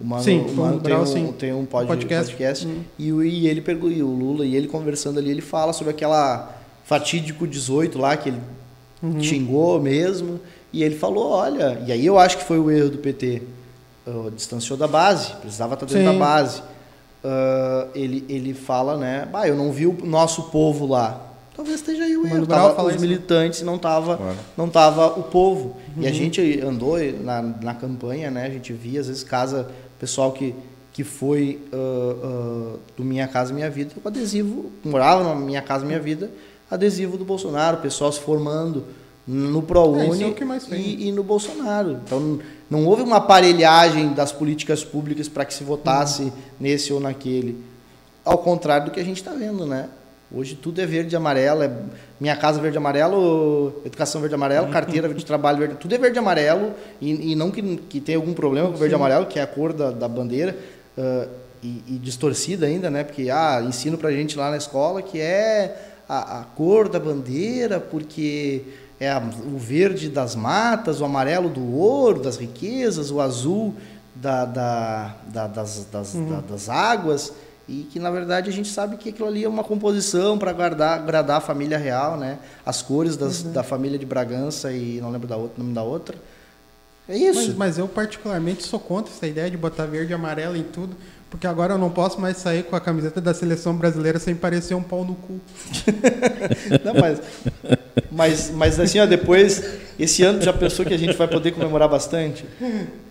O 0.00 0.04
Mano, 0.04 0.24
Sim, 0.24 0.38
o 0.40 0.42
Mano 0.48 0.56
Mano 0.56 0.72
tem, 0.80 0.82
Brown, 0.82 1.02
um, 1.02 1.06
sim. 1.06 1.34
tem 1.38 1.52
um 1.52 1.64
pod- 1.64 1.86
Podcast. 1.86 2.32
podcast, 2.32 2.66
Hum. 2.66 2.80
e, 2.98 3.12
o- 3.12 3.22
e 3.22 3.46
ele 3.46 3.60
pergu- 3.60 3.88
e 3.90 4.02
o 4.02 4.08
Lula 4.08 4.44
e 4.44 4.56
ele 4.56 4.66
conversando 4.66 5.20
ali, 5.20 5.30
ele 5.30 5.40
fala 5.40 5.72
sobre 5.72 5.92
aquela 5.92 6.56
fatídico 6.84 7.46
18 7.46 7.98
lá 8.00 8.16
que 8.16 8.30
ele 8.30 8.38
Uhum. 9.00 9.22
xingou 9.22 9.80
mesmo, 9.80 10.40
e 10.72 10.82
ele 10.82 10.96
falou, 10.96 11.30
olha, 11.30 11.80
e 11.86 11.92
aí 11.92 12.04
eu 12.04 12.18
acho 12.18 12.38
que 12.38 12.44
foi 12.44 12.58
o 12.58 12.68
erro 12.70 12.90
do 12.90 12.98
PT, 12.98 13.42
ah, 14.04 14.30
distanciou 14.34 14.76
da 14.76 14.88
base, 14.88 15.32
precisava 15.36 15.74
estar 15.74 15.86
dentro 15.86 16.00
Sim. 16.00 16.12
da 16.12 16.18
base. 16.18 16.60
Ah, 17.24 17.86
ele, 17.94 18.24
ele 18.28 18.52
fala, 18.54 18.96
né, 18.96 19.28
bah, 19.30 19.46
eu 19.46 19.56
não 19.56 19.70
vi 19.72 19.86
o 19.86 19.96
nosso 20.04 20.44
povo 20.44 20.86
lá. 20.86 21.28
Talvez 21.54 21.76
esteja 21.80 22.04
aí 22.04 22.16
o 22.16 22.26
erro. 22.26 22.46
Tava 22.46 22.82
os 22.84 22.92
isso. 22.94 23.00
militantes 23.00 23.60
e 23.60 23.64
não 23.64 23.78
tava, 23.78 24.16
Claro. 24.16 24.36
não 24.56 24.68
tava 24.68 25.06
o 25.18 25.22
povo. 25.24 25.76
E 25.98 26.06
a 26.06 26.08
Uhum. 26.08 26.14
gente 26.14 26.60
andou 26.60 26.96
na, 27.22 27.42
na 27.42 27.74
campanha, 27.74 28.30
né? 28.30 28.46
A 28.46 28.50
gente 28.50 28.72
via, 28.72 29.00
às 29.00 29.06
vezes, 29.08 29.22
casa, 29.22 29.68
pessoal 30.00 30.32
que, 30.32 30.54
que 30.92 31.04
foi 31.04 31.60
ah, 31.72 31.76
ah, 31.76 32.76
do 32.96 33.04
Minha 33.04 33.28
Casa 33.28 33.52
Minha 33.52 33.70
Vida 33.70 33.92
com 34.02 34.08
adesivo, 34.08 34.72
morava 34.82 35.22
na 35.22 35.34
Minha 35.34 35.60
Casa 35.62 35.84
Minha 35.84 36.00
Vida, 36.00 36.30
adesivo 36.70 37.18
do 37.18 37.24
Bolsonaro, 37.24 37.76
pessoal 37.76 38.10
se 38.10 38.20
formando 38.20 38.84
no 39.26 39.58
É, 39.60 39.62
ProUni 39.62 40.24
é 40.24 40.58
tem. 40.68 40.80
e, 40.80 41.08
e 41.08 41.12
no 41.12 41.22
Bolsonaro. 41.22 42.00
Então, 42.04 42.38
não 42.70 42.84
houve 42.86 43.02
uma 43.02 43.16
aparelhagem 43.18 44.12
das 44.14 44.32
políticas 44.32 44.82
públicas 44.84 45.28
para 45.28 45.44
que 45.44 45.54
se 45.54 45.62
votasse 45.64 46.22
Uhum. 46.24 46.32
nesse 46.58 46.92
ou 46.92 47.00
naquele. 47.00 47.62
Ao 48.24 48.38
contrário 48.38 48.86
do 48.86 48.90
que 48.92 49.00
a 49.00 49.04
gente 49.04 49.18
está 49.18 49.32
vendo, 49.32 49.66
né? 49.66 49.88
Hoje 50.34 50.54
tudo 50.54 50.80
é 50.80 50.86
verde 50.86 51.14
e 51.14 51.16
amarelo, 51.16 51.62
é 51.62 51.70
minha 52.18 52.34
casa 52.34 52.58
verde 52.60 52.76
e 52.76 52.78
amarelo, 52.78 53.82
educação 53.84 54.20
verde 54.20 54.34
e 54.34 54.36
amarelo, 54.36 54.66
Uhum. 54.66 54.72
carteira 54.72 55.12
de 55.12 55.24
trabalho 55.24 55.58
verde, 55.58 55.74
tudo 55.76 55.94
é 55.94 55.98
verde 55.98 56.16
e 56.16 56.20
amarelo, 56.20 56.72
e, 57.00 57.32
e 57.32 57.34
não 57.36 57.50
que, 57.50 57.60
que 57.76 58.00
tenha 58.00 58.16
algum 58.16 58.32
problema 58.32 58.68
com 58.70 58.76
verde 58.76 58.94
e 58.94 58.96
amarelo, 58.96 59.26
que 59.26 59.38
é 59.38 59.42
a 59.42 59.46
cor 59.46 59.72
da, 59.74 59.90
da 59.90 60.08
bandeira, 60.08 60.56
ah, 60.96 61.26
e, 61.62 61.82
e 61.86 61.98
distorcida 61.98 62.66
ainda, 62.66 62.90
né? 62.90 63.04
Porque, 63.04 63.28
ah, 63.30 63.62
ensino 63.66 63.96
pra 63.98 64.10
gente 64.10 64.36
lá 64.38 64.50
na 64.50 64.56
escola 64.56 65.00
que 65.02 65.20
é 65.20 65.76
a, 66.08 66.40
a 66.40 66.44
cor 66.44 66.88
da 66.88 66.98
bandeira, 66.98 67.78
porque 67.78 68.62
é 69.02 69.10
a- 69.10 69.22
o 69.52 69.58
verde 69.58 70.08
das 70.08 70.34
matas, 70.36 71.00
o 71.00 71.04
amarelo 71.04 71.48
do 71.48 71.74
ouro, 71.74 72.20
das 72.20 72.36
riquezas, 72.36 73.10
o 73.10 73.20
azul 73.20 73.74
da, 74.14 74.44
da- 74.44 75.14
da- 75.26 75.46
das, 75.46 75.86
das, 75.90 76.12
da- 76.14 76.40
das 76.40 76.68
águas 76.68 77.32
e 77.68 77.84
que 77.90 77.98
na 77.98 78.10
verdade 78.10 78.50
a 78.50 78.52
gente 78.52 78.68
sabe 78.68 78.96
que 78.96 79.08
aquilo 79.08 79.28
ali 79.28 79.44
é 79.44 79.48
uma 79.48 79.64
composição 79.64 80.36
para 80.38 80.50
agradar, 80.50 80.98
agradar 80.98 81.38
a 81.38 81.40
família 81.40 81.78
real, 81.78 82.16
né? 82.16 82.38
As 82.66 82.82
cores 82.82 83.16
das, 83.16 83.42
da 83.42 83.62
família 83.62 83.98
de 83.98 84.04
Bragança 84.06 84.72
e 84.72 85.00
não 85.00 85.10
lembro 85.10 85.26
da 85.28 85.36
outra, 85.36 85.62
nome 85.62 85.74
da 85.74 85.82
outra. 85.82 86.16
É 87.08 87.16
isso. 87.16 87.48
Mas, 87.48 87.56
mas 87.56 87.78
eu 87.78 87.88
particularmente 87.88 88.62
sou 88.64 88.78
contra 88.78 89.12
essa 89.12 89.26
ideia 89.26 89.50
de 89.50 89.56
botar 89.56 89.86
verde 89.86 90.12
e 90.12 90.14
amarelo 90.14 90.56
em 90.56 90.62
tudo, 90.62 90.94
porque 91.32 91.46
agora 91.46 91.72
eu 91.72 91.78
não 91.78 91.88
posso 91.88 92.20
mais 92.20 92.36
sair 92.36 92.62
com 92.62 92.76
a 92.76 92.80
camiseta 92.80 93.18
da 93.18 93.32
seleção 93.32 93.74
brasileira 93.74 94.18
sem 94.18 94.34
parecer 94.34 94.74
um 94.74 94.82
pau 94.82 95.02
no 95.02 95.14
cu. 95.14 95.40
Não, 96.84 96.92
mas, 96.92 97.20
mas, 98.10 98.52
mas 98.54 98.78
assim, 98.78 99.00
ó, 99.00 99.06
depois, 99.06 99.64
esse 99.98 100.22
ano 100.22 100.42
já 100.42 100.52
pensou 100.52 100.84
que 100.84 100.92
a 100.92 100.98
gente 100.98 101.16
vai 101.16 101.26
poder 101.26 101.52
comemorar 101.52 101.88
bastante? 101.88 102.44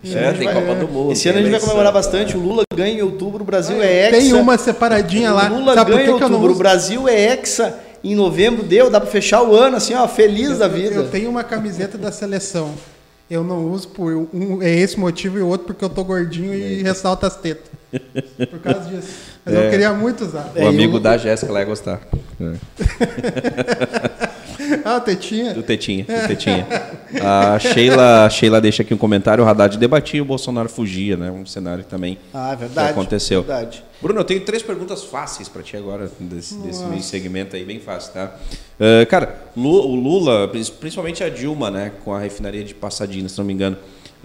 É, 0.04 0.32
tem 0.34 0.46
Copa 0.46 0.74
do 0.76 0.86
Mundo. 0.86 1.10
Esse 1.10 1.28
ano 1.28 1.40
a 1.40 1.42
gente 1.42 1.50
vai 1.50 1.58
comemorar 1.58 1.92
bastante. 1.92 2.36
O 2.36 2.40
Lula 2.40 2.62
ganha 2.72 3.00
em 3.00 3.02
outubro, 3.02 3.42
o 3.42 3.44
Brasil 3.44 3.82
é 3.82 4.06
hexa. 4.06 4.16
Tem 4.16 4.32
uma 4.34 4.56
separadinha 4.56 5.32
lá. 5.32 5.50
O 5.50 5.58
Lula 5.58 5.74
Sabe 5.74 5.90
ganha 5.90 6.04
em 6.04 6.06
eu 6.06 6.14
outubro, 6.14 6.52
o? 6.52 6.54
Brasil 6.54 7.08
é 7.08 7.24
hexa 7.24 7.76
em 8.04 8.14
novembro, 8.14 8.62
deu, 8.62 8.88
dá 8.88 9.00
pra 9.00 9.10
fechar 9.10 9.42
o 9.42 9.52
ano 9.52 9.78
assim, 9.78 9.94
ó, 9.94 10.06
feliz 10.06 10.58
da 10.58 10.68
vida. 10.68 10.94
Eu 10.94 11.08
tenho 11.10 11.28
uma 11.28 11.42
camiseta 11.42 11.98
da 11.98 12.12
seleção. 12.12 12.72
Eu 13.28 13.42
não 13.42 13.68
uso 13.68 13.88
por 13.88 14.12
um 14.32 14.62
é 14.62 14.70
esse 14.70 14.96
motivo 14.96 15.38
e 15.38 15.42
o 15.42 15.48
outro 15.48 15.66
porque 15.66 15.84
eu 15.84 15.90
tô 15.90 16.04
gordinho 16.04 16.54
e 16.54 16.84
ressalta 16.84 17.26
as 17.26 17.34
tetas. 17.34 17.81
Por 18.50 18.58
causa 18.60 18.88
disso. 18.88 19.08
Mas 19.44 19.54
eu 19.54 19.60
É. 19.62 19.70
queria 19.70 19.92
muito 19.92 20.24
usar. 20.24 20.50
O 20.54 20.58
É, 20.58 20.66
amigo 20.66 20.96
eu- 20.96 21.00
da 21.00 21.16
Jéssica 21.18 21.52
lá 21.52 21.60
ia 21.60 21.66
gostar. 21.66 22.00
É. 22.40 22.52
Ah, 24.84 25.00
tetinha. 25.00 25.52
Do 25.54 25.62
Tetinha, 25.62 26.04
do 26.04 26.28
Tetinha. 26.28 26.66
A 27.20 27.58
Sheila, 27.58 28.24
a 28.26 28.30
Sheila 28.30 28.60
deixa 28.60 28.82
aqui 28.82 28.94
um 28.94 28.98
comentário, 28.98 29.42
o 29.44 29.46
Haddad 29.48 29.76
debatia 29.76 30.18
e 30.18 30.20
o 30.20 30.24
Bolsonaro 30.24 30.68
fugia, 30.68 31.16
né? 31.16 31.30
Um 31.30 31.44
cenário 31.44 31.82
que 31.84 31.90
também 31.90 32.18
Ah, 32.32 32.52
é 32.52 32.56
verdade. 32.56 32.86
que 32.88 32.92
aconteceu. 32.92 33.42
Verdade. 33.42 33.82
Bruno, 34.00 34.20
eu 34.20 34.24
tenho 34.24 34.40
três 34.44 34.62
perguntas 34.62 35.02
fáceis 35.04 35.48
para 35.48 35.62
ti 35.62 35.76
agora, 35.76 36.10
desse, 36.18 36.54
desse 36.56 36.84
meio 36.84 37.02
segmento 37.02 37.56
aí, 37.56 37.64
bem 37.64 37.80
fácil, 37.80 38.12
tá? 38.12 38.34
Ah, 38.80 39.04
cara, 39.06 39.34
o 39.56 39.94
Lula, 39.94 40.48
principalmente 40.80 41.22
a 41.24 41.28
Dilma, 41.28 41.70
né, 41.70 41.92
com 42.04 42.14
a 42.14 42.20
refinaria 42.20 42.62
de 42.64 42.74
Passadina, 42.74 43.28
se 43.28 43.38
não 43.38 43.44
me 43.44 43.52
engano, 43.52 43.76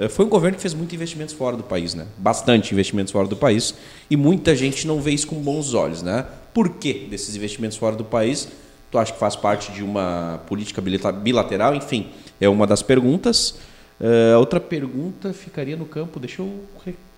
foi 0.09 0.25
um 0.25 0.29
governo 0.29 0.55
que 0.55 0.61
fez 0.61 0.73
muitos 0.73 0.93
investimentos 0.93 1.33
fora 1.33 1.57
do 1.57 1.63
país, 1.63 1.93
né? 1.95 2.05
Bastante 2.17 2.73
investimentos 2.73 3.11
fora 3.11 3.27
do 3.27 3.35
país, 3.35 3.73
e 4.09 4.15
muita 4.17 4.55
gente 4.55 4.85
não 4.85 5.01
vê 5.01 5.11
isso 5.11 5.27
com 5.27 5.35
bons 5.37 5.73
olhos, 5.73 6.01
né? 6.03 6.25
Por 6.53 6.69
que 6.69 7.07
desses 7.09 7.35
investimentos 7.35 7.77
fora 7.77 7.95
do 7.95 8.03
país? 8.03 8.47
Tu 8.91 8.97
acha 8.97 9.11
que 9.13 9.19
faz 9.19 9.35
parte 9.35 9.71
de 9.71 9.83
uma 9.83 10.39
política 10.47 10.81
bilateral? 11.11 11.73
Enfim, 11.75 12.07
é 12.39 12.47
uma 12.47 12.65
das 12.67 12.81
perguntas. 12.81 13.55
Eh, 13.99 14.35
outra 14.37 14.59
pergunta 14.59 15.33
ficaria 15.33 15.75
no 15.75 15.85
campo, 15.85 16.19
deixa 16.19 16.41
eu 16.41 16.51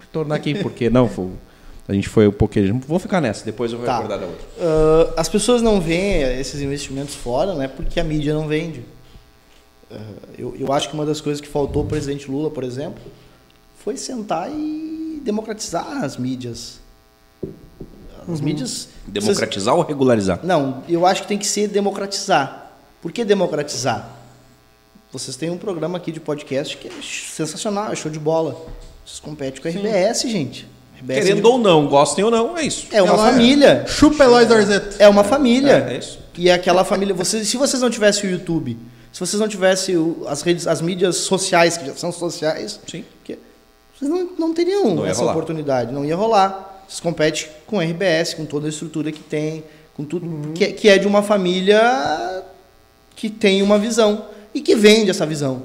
retornar 0.02 0.38
aqui, 0.38 0.56
porque 0.56 0.90
não, 0.90 1.08
foi- 1.08 1.30
a 1.88 1.94
gente 1.94 2.08
foi 2.10 2.28
um 2.28 2.32
pouquinho. 2.32 2.82
Vou 2.88 2.98
ficar 3.00 3.20
nessa, 3.22 3.44
depois 3.46 3.72
eu 3.72 3.78
vou 3.78 3.86
Tá. 3.86 3.96
recordar 3.98 4.20
da 4.20 4.26
outra. 4.26 4.46
Ah, 4.60 5.14
as 5.18 5.28
pessoas 5.30 5.62
não 5.62 5.80
veem 5.82 6.22
esses 6.40 6.60
investimentos 6.62 7.14
fora, 7.16 7.54
né? 7.54 7.68
Porque 7.68 8.00
a 8.00 8.04
mídia 8.04 8.34
não 8.34 8.48
vende. 8.48 8.84
Ah, 9.92 9.98
eu, 10.38 10.56
eu 10.58 10.72
acho 10.72 10.90
que 10.90 10.94
uma 10.96 11.06
das 11.06 11.20
coisas 11.22 11.42
que 11.42 11.48
faltou 11.48 11.82
ao 11.82 11.88
presidente 11.88 12.30
Lula, 12.30 12.50
por 12.50 12.64
exemplo, 12.64 13.02
foi 13.84 13.98
sentar 13.98 14.50
e 14.52 15.22
democratizar 15.24 16.04
as 16.04 16.18
mídias. 16.18 16.80
As 18.32 18.42
mídias. 18.42 18.90
Democratizar 19.08 19.76
ou 19.76 19.82
regularizar? 19.82 20.40
Não, 20.44 20.84
eu 20.88 21.06
acho 21.06 21.24
que 21.24 21.28
tem 21.28 21.38
que 21.38 21.48
ser 21.48 21.68
democratizar. 21.68 22.72
Por 23.02 23.12
que 23.12 23.26
democratizar? 23.26 24.18
Vocês 25.12 25.36
têm 25.36 25.50
um 25.50 25.58
programa 25.58 25.98
aqui 25.98 26.12
de 26.12 26.20
podcast 26.20 26.78
que 26.78 26.88
é 26.88 26.92
sensacional, 27.02 27.92
é 27.92 27.96
show 27.96 28.12
de 28.12 28.20
bola. 28.20 28.56
Vocês 29.04 29.20
competem 29.20 29.60
com 29.60 29.68
a 29.68 29.72
RBS, 29.72 30.22
gente. 30.24 30.68
RBS 31.00 31.26
Querendo 31.26 31.46
ou 31.46 31.58
não, 31.58 31.88
gostem 31.88 32.24
ou 32.24 32.30
não, 32.30 32.56
é 32.56 32.64
isso. 32.64 32.86
é 32.92 33.02
uma 33.02 33.14
Ela 33.14 33.28
é. 33.28 33.32
família. 33.32 33.86
Chupa 33.88 34.24
Eloy 34.24 34.46
Dorzeto. 34.46 34.98
É 35.00 35.10
uma 35.10 35.24
família. 35.24 35.88
É, 35.90 35.96
é 35.96 35.98
isso. 35.98 36.20
E 36.38 36.52
aquela 36.52 36.86
família, 36.86 37.16
vocês, 37.16 37.48
se 37.48 37.58
vocês 37.58 37.82
não 37.82 37.90
tivessem 37.90 38.30
o 38.30 38.34
YouTube, 38.34 38.78
se 39.12 39.20
vocês 39.20 39.40
não 39.40 39.48
tivessem 39.48 39.96
as 40.28 40.42
redes, 40.42 40.68
as 40.68 40.82
mídias 40.82 41.18
sociais, 41.18 41.78
que 41.78 41.86
já 41.86 41.96
são 41.96 42.12
sociais, 42.12 42.80
Sim. 42.88 43.04
que- 43.24 43.38
vocês 43.98 44.10
não, 44.10 44.30
não 44.38 44.54
teriam 44.54 44.96
Não 44.96 45.06
essa 45.06 45.20
rolar. 45.22 45.32
oportunidade, 45.34 45.92
não 45.92 46.06
ia 46.06 46.16
rolar. 46.16 46.84
Vocês 46.88 47.00
competem 47.00 47.48
com 47.68 47.80
a 47.80 47.84
RBS, 47.84 48.34
com 48.36 48.46
toda 48.46 48.66
a 48.66 48.70
estrutura 48.70 49.12
que 49.12 49.20
tem, 49.22 49.64
com 49.96 50.04
tudo 50.06 50.26
Uhum. 50.26 50.54
que, 50.54 50.64
é- 50.64 50.72
que 50.72 50.88
é 50.90 50.98
de 50.98 51.06
uma 51.08 51.22
família 51.22 52.44
que 53.16 53.30
tem 53.30 53.62
uma 53.62 53.78
visão 53.78 54.26
e 54.54 54.62
que 54.62 54.76
vende 54.76 55.10
essa 55.10 55.26
visão. 55.26 55.64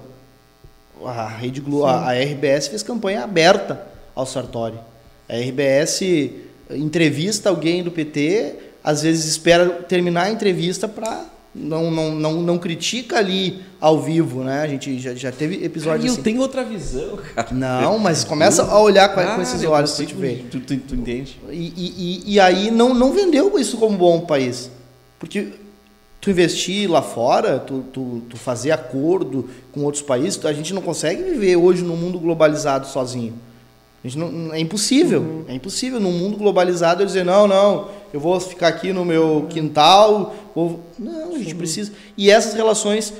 A 1.05 1.28
Rede 1.28 1.61
Globo, 1.61 1.84
a, 1.86 2.11
a 2.11 2.12
RBS 2.14 2.68
fez 2.68 2.82
campanha 2.82 3.22
aberta 3.24 3.86
ao 4.14 4.26
Sartori. 4.26 4.76
A 5.28 5.34
RBS 5.36 6.30
entrevista 6.70 7.51
alguém 7.51 7.82
do 7.84 7.90
PT, 7.90 8.55
às 8.82 9.03
vezes 9.03 9.26
espera 9.26 9.68
terminar 9.82 10.24
a 10.24 10.30
entrevista 10.30 10.88
para 10.88 11.24
não, 11.55 11.91
não, 11.91 12.15
não, 12.15 12.33
não 12.43 12.59
critica 12.59 13.19
ali 13.19 13.61
ao 13.81 14.01
vivo, 14.01 14.43
né? 14.43 14.63
A 14.63 14.67
gente 14.67 14.99
já, 14.99 15.15
já 15.15 15.31
teve 15.31 15.65
episódios 15.65 16.07
eu 16.07 16.13
assim. 16.15 16.23
tenho 16.23 16.41
outra 16.41 16.65
visão, 16.65 17.17
cara. 17.35 17.49
Não, 17.53 17.99
mas 17.99 18.25
começa 18.25 18.65
a 18.65 18.81
olhar 18.81 19.09
com, 19.11 19.21
com 19.21 19.27
Cara, 19.27 19.43
esses 19.43 19.63
eu 19.63 19.71
olhos 19.71 19.91
consigo- 19.93 20.09
te 20.11 20.15
ver. 20.17 20.47
Tu, 20.51 20.61
tu, 20.61 20.77
tu 20.79 20.95
entende? 20.95 21.39
E, 21.51 21.73
e, 21.77 22.23
e- 22.35 22.41
aí 22.41 22.71
não, 22.71 22.93
não 22.93 23.13
vendeu 23.13 23.57
isso 23.59 23.77
como 23.77 23.97
bom 23.97 24.21
país. 24.23 24.71
Porque 25.19 25.49
tu 26.21 26.31
investir 26.31 26.91
lá 26.91 27.03
fora, 27.03 27.59
tu, 27.61 27.85
tu, 27.93 28.23
tu 28.29 28.37
fazer 28.37 28.73
acordo 28.73 29.49
com 29.71 29.83
outros 29.85 30.03
países, 30.03 30.43
a 30.45 30.53
gente 30.53 30.75
não 30.75 30.83
consegue 30.83 31.23
viver 31.23 31.55
hoje 31.57 31.83
num 31.85 31.97
mundo 31.97 32.19
globalizado 32.19 32.87
sozinho. 32.89 33.35
A 34.03 34.09
gente 34.09 34.19
não, 34.19 34.53
é 34.53 34.59
impossível. 34.59 35.45
É 35.49 35.55
impossível 35.55 36.01
num 36.01 36.13
mundo 36.13 36.37
globalizado 36.37 37.03
eu 37.03 37.07
dizer, 37.07 37.25
não, 37.25 37.47
não, 37.47 37.89
eu 38.15 38.21
vou 38.21 38.39
ficar 38.39 38.69
aqui 38.69 38.93
no 38.93 39.05
meu 39.05 39.47
quintal. 39.51 40.35
vou-" 40.55 40.81
Não, 40.97 41.35
a 41.35 41.39
gente 41.39 41.55
precisa. 41.57 41.93
E 42.17 42.31
essas 42.31 42.55
relações. 42.55 43.12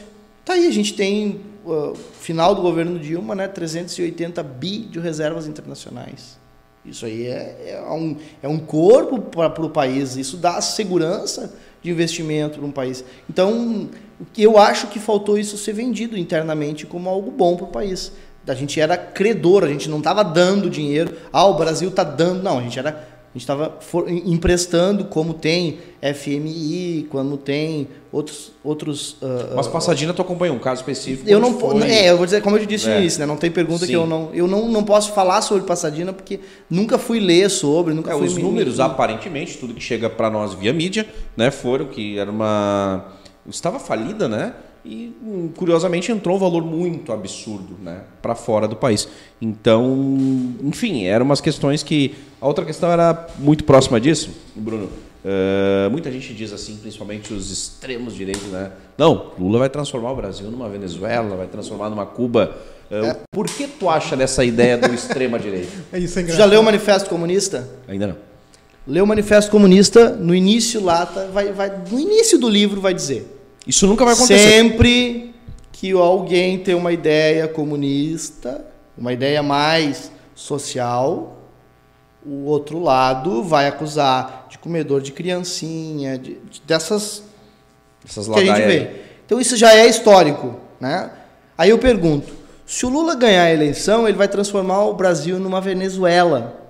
Tá 0.45 0.53
aí, 0.53 0.67
a 0.67 0.71
gente 0.71 0.95
tem, 0.95 1.41
uh, 1.65 1.97
final 2.21 2.55
do 2.55 2.63
governo 2.63 2.99
Dilma, 2.99 3.35
né, 3.35 3.49
380 3.49 4.43
bi 4.43 4.81
de 4.81 5.01
reservas 5.01 5.49
internacionais. 5.49 6.39
Isso 6.85 7.07
aí 7.07 7.27
é, 7.27 7.81
é 7.83 7.91
um, 7.91 8.17
é 8.43 8.49
um 8.49 8.59
corpo 8.59 9.19
para 9.19 9.65
o 9.65 9.71
país. 9.71 10.17
Isso 10.17 10.37
dá 10.37 10.61
segurança 10.61 11.55
de 11.83 11.91
investimento 11.91 12.59
para 12.59 12.67
um 12.67 12.71
país. 12.71 13.05
Então, 13.29 13.89
o 14.21 14.25
que 14.33 14.43
eu 14.43 14.59
acho 14.59 14.87
que 14.89 15.01
faltou 15.01 15.37
isso 15.37 15.57
ser 15.57 15.73
vendido 15.73 16.17
internamente 16.17 16.87
como 16.87 17.09
algo 17.09 17.31
bom 17.31 17.57
para 17.57 17.65
o 17.65 17.69
país. 17.69 18.13
A 18.47 18.55
gente 18.55 18.79
era 18.79 18.97
credor, 18.97 19.65
a 19.65 19.69
gente 19.69 19.89
não 19.89 19.99
estava 19.99 20.23
dando 20.23 20.69
dinheiro. 20.69 21.17
Ah, 21.33 21.47
o 21.47 21.55
Brasil 21.55 21.89
está 21.89 22.05
dando. 22.05 22.43
Não, 22.43 22.59
a 22.59 22.63
gente 22.63 22.79
era. 22.79 23.14
A 23.35 23.37
gente 23.37 23.43
estava 23.43 23.79
emprestando, 24.25 25.07
como 25.07 25.35
tem 25.35 25.79
FMI, 26.01 27.09
como 27.11 27.37
tem 27.37 27.89
outros. 28.13 28.53
outros 28.63 29.17
ah, 29.21 29.55
Mas 29.57 29.67
Passadina 29.67 30.15
tu 30.15 30.23
acompanhou 30.23 30.55
um 30.55 30.61
caso 30.61 30.83
específico. 30.83 31.29
eu 31.29 31.41
não 31.41 31.59
foi- 31.59 31.83
é, 31.83 32.11
eu 32.11 32.17
vou 32.17 32.25
dizer, 32.27 32.41
como 32.43 32.57
eu 32.57 32.65
disse 32.65 32.89
É. 32.89 32.95
no 32.95 33.01
início, 33.01 33.19
né? 33.19 33.27
Não 33.27 33.37
tem 33.37 33.51
pergunta 33.51 33.81
Sim. 33.81 33.87
que 33.89 33.93
eu 33.93 34.07
não. 34.07 34.31
Eu 34.33 34.47
não, 34.47 34.69
não 34.69 34.85
posso 34.85 35.13
falar 35.13 35.43
sobre 35.43 35.65
Passadina 35.67 36.13
porque 36.13 36.39
nunca 36.71 36.97
fui 36.97 37.19
ler 37.19 37.51
sobre, 37.51 37.93
nunca 37.93 38.13
É, 38.13 38.17
fui 38.17 38.27
os 38.29 38.35
me- 38.35 38.43
números, 38.43 38.77
me- 38.77 38.83
aparentemente, 38.85 39.59
tudo 39.59 39.75
que 39.75 39.81
chega 39.81 40.09
para 40.09 40.31
nós 40.31 40.55
via 40.55 40.73
mídia, 40.73 41.05
né, 41.37 41.51
foram 41.51 41.87
que 41.87 42.17
era 42.17 42.31
uma 42.31 43.05
estava 43.49 43.81
falida, 43.81 44.29
né? 44.29 44.55
E 44.85 45.17
hum, 45.23 45.51
curiosamente 45.57 46.13
entrou 46.13 46.37
um 46.37 46.39
valor 46.39 46.63
muito 46.63 47.11
absurdo, 47.11 47.77
né, 47.83 48.03
para 48.21 48.35
fora 48.35 48.69
do 48.69 48.77
país. 48.77 49.09
Então, 49.41 50.07
enfim, 50.63 51.05
eram 51.07 51.25
umas 51.25 51.41
questões 51.41 51.83
que 51.83 52.15
a 52.41 52.47
outra 52.47 52.65
questão 52.65 52.91
era 52.91 53.27
muito 53.39 53.65
próxima 53.65 53.99
disso, 53.99 54.31
Bruno. 54.55 54.91
Uh, 55.25 55.91
muita 55.91 56.13
gente 56.13 56.35
diz 56.35 56.53
assim, 56.53 56.77
principalmente 56.77 57.33
os 57.33 57.51
extremos 57.51 58.15
direitos, 58.15 58.47
né? 58.49 58.73
Não, 58.99 59.33
Lula 59.39 59.59
vai 59.61 59.71
transformar 59.71 60.13
o 60.13 60.17
Brasil 60.17 60.51
numa 60.51 60.69
Venezuela, 60.69 61.35
vai 61.35 61.47
transformar 61.47 61.89
numa 61.89 62.05
Cuba. 62.05 62.55
Uh, 62.91 63.07
é. 63.07 63.17
Por 63.33 63.47
que 63.47 63.67
tu 63.67 63.89
acha 63.89 64.15
dessa 64.15 64.45
ideia 64.45 64.77
do 64.77 64.93
extrema 64.93 65.39
direita? 65.39 65.73
É 65.91 65.99
isso, 65.99 66.19
é 66.19 66.27
Já 66.27 66.45
leu 66.45 66.61
o 66.61 66.63
Manifesto 66.63 67.09
Comunista? 67.09 67.67
Ainda 67.89 68.09
não. 68.09 68.17
Leu 68.87 69.05
o 69.05 69.07
Manifesto 69.07 69.51
Comunista, 69.51 70.11
no 70.11 70.35
início 70.35 70.85
lá, 70.85 71.07
tá, 71.07 71.25
vai, 71.33 71.53
vai, 71.53 71.73
no 71.91 71.99
início 71.99 72.39
do 72.39 72.51
livro 72.51 72.83
vai 72.83 72.93
dizer. 72.93 73.27
Isso 73.67 73.87
nunca 73.87 74.05
vai 74.05 74.15
acontecer. 74.15 74.49
Sempre 74.49 75.35
que 75.73 75.93
alguém 75.93 76.59
tem 76.59 76.75
uma 76.75 76.93
ideia 76.93 77.49
comunista, 77.49 78.65
uma 78.97 79.13
ideia 79.13 79.43
mais 79.43 80.11
social, 80.35 81.39
o 82.25 82.45
outro 82.45 82.81
lado 82.81 83.43
vai 83.43 83.67
acusar 83.67 84.47
de 84.49 84.59
comedor 84.59 85.01
de 85.01 85.13
criancinha, 85.13 86.17
de, 86.19 86.35
de 86.51 86.63
dessas 86.63 87.23
Essas 88.05 88.29
que 88.29 88.41
a 88.41 88.45
gente 88.45 88.63
vê. 88.63 88.91
Então 89.27 89.41
isso 89.41 89.57
já 89.57 89.75
é 89.75 89.87
histórico, 89.87 90.57
né? 90.81 91.11
Aí 91.57 91.71
eu 91.71 91.79
pergunto, 91.79 92.33
se 92.67 92.87
o 92.87 92.89
Lula 92.89 93.15
ganhar 93.15 93.45
a 93.45 93.53
eleição, 93.53 94.09
ele 94.09 94.17
vai 94.17 94.29
transformar 94.29 94.85
o 94.85 94.95
Brasil 94.95 95.39
numa 95.39 95.61
Venezuela. 95.61 96.64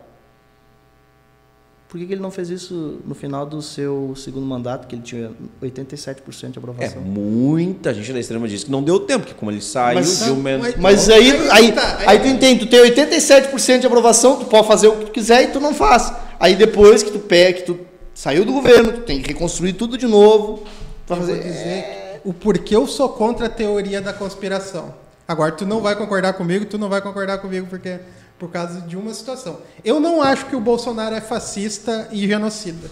Por 1.94 2.00
que, 2.00 2.06
que 2.06 2.14
ele 2.14 2.20
não 2.20 2.32
fez 2.32 2.50
isso 2.50 2.98
no 3.06 3.14
final 3.14 3.46
do 3.46 3.62
seu 3.62 4.14
segundo 4.16 4.44
mandato, 4.44 4.88
que 4.88 4.96
ele 4.96 5.02
tinha 5.02 5.30
87% 5.62 6.50
de 6.50 6.58
aprovação? 6.58 7.00
É, 7.00 7.04
muita 7.04 7.94
gente 7.94 8.12
da 8.12 8.18
extrema 8.18 8.48
disse 8.48 8.64
que 8.64 8.72
não 8.72 8.82
deu 8.82 8.98
tempo, 8.98 9.24
que 9.24 9.32
como 9.32 9.48
ele 9.48 9.60
saiu 9.60 10.00
mas, 10.00 10.24
de 10.24 10.30
um 10.32 10.42
mas, 10.42 10.74
mas 10.74 11.08
aí, 11.08 11.30
aí, 11.30 11.50
aí, 11.52 11.72
tá, 11.72 11.98
aí, 11.98 12.06
aí 12.08 12.18
tu 12.18 12.26
entende, 12.26 12.66
tu 12.66 12.68
tem 12.68 12.80
87% 12.80 13.78
de 13.78 13.86
aprovação, 13.86 14.40
tu 14.40 14.46
pode 14.46 14.66
fazer 14.66 14.88
o 14.88 14.96
que 14.96 15.04
tu 15.04 15.12
quiser 15.12 15.44
e 15.44 15.46
tu 15.52 15.60
não 15.60 15.72
faz. 15.72 16.12
Aí 16.40 16.56
depois 16.56 17.04
que 17.04 17.12
tu 17.12 17.20
pega, 17.20 17.60
que 17.60 17.62
tu 17.62 17.78
saiu 18.12 18.44
do 18.44 18.52
governo, 18.52 18.90
tu 18.94 19.02
tem 19.02 19.22
que 19.22 19.28
reconstruir 19.28 19.74
tudo 19.74 19.96
de 19.96 20.08
novo. 20.08 20.64
Pra 21.06 21.16
fazer, 21.16 21.44
dizer 21.44 21.68
é... 21.68 22.20
o 22.24 22.32
porquê 22.32 22.74
eu 22.74 22.88
sou 22.88 23.08
contra 23.10 23.46
a 23.46 23.48
teoria 23.48 24.00
da 24.00 24.12
conspiração. 24.12 24.92
Agora, 25.28 25.52
tu 25.52 25.64
não 25.64 25.80
vai 25.80 25.94
concordar 25.94 26.32
comigo, 26.32 26.64
tu 26.64 26.76
não 26.76 26.88
vai 26.88 27.00
concordar 27.00 27.38
comigo, 27.38 27.68
porque 27.70 28.00
por 28.38 28.50
causa 28.50 28.80
de 28.80 28.96
uma 28.96 29.12
situação. 29.14 29.58
Eu 29.84 30.00
não 30.00 30.22
acho 30.22 30.46
que 30.46 30.56
o 30.56 30.60
Bolsonaro 30.60 31.14
é 31.14 31.20
fascista 31.20 32.08
e 32.10 32.26
genocida. 32.26 32.90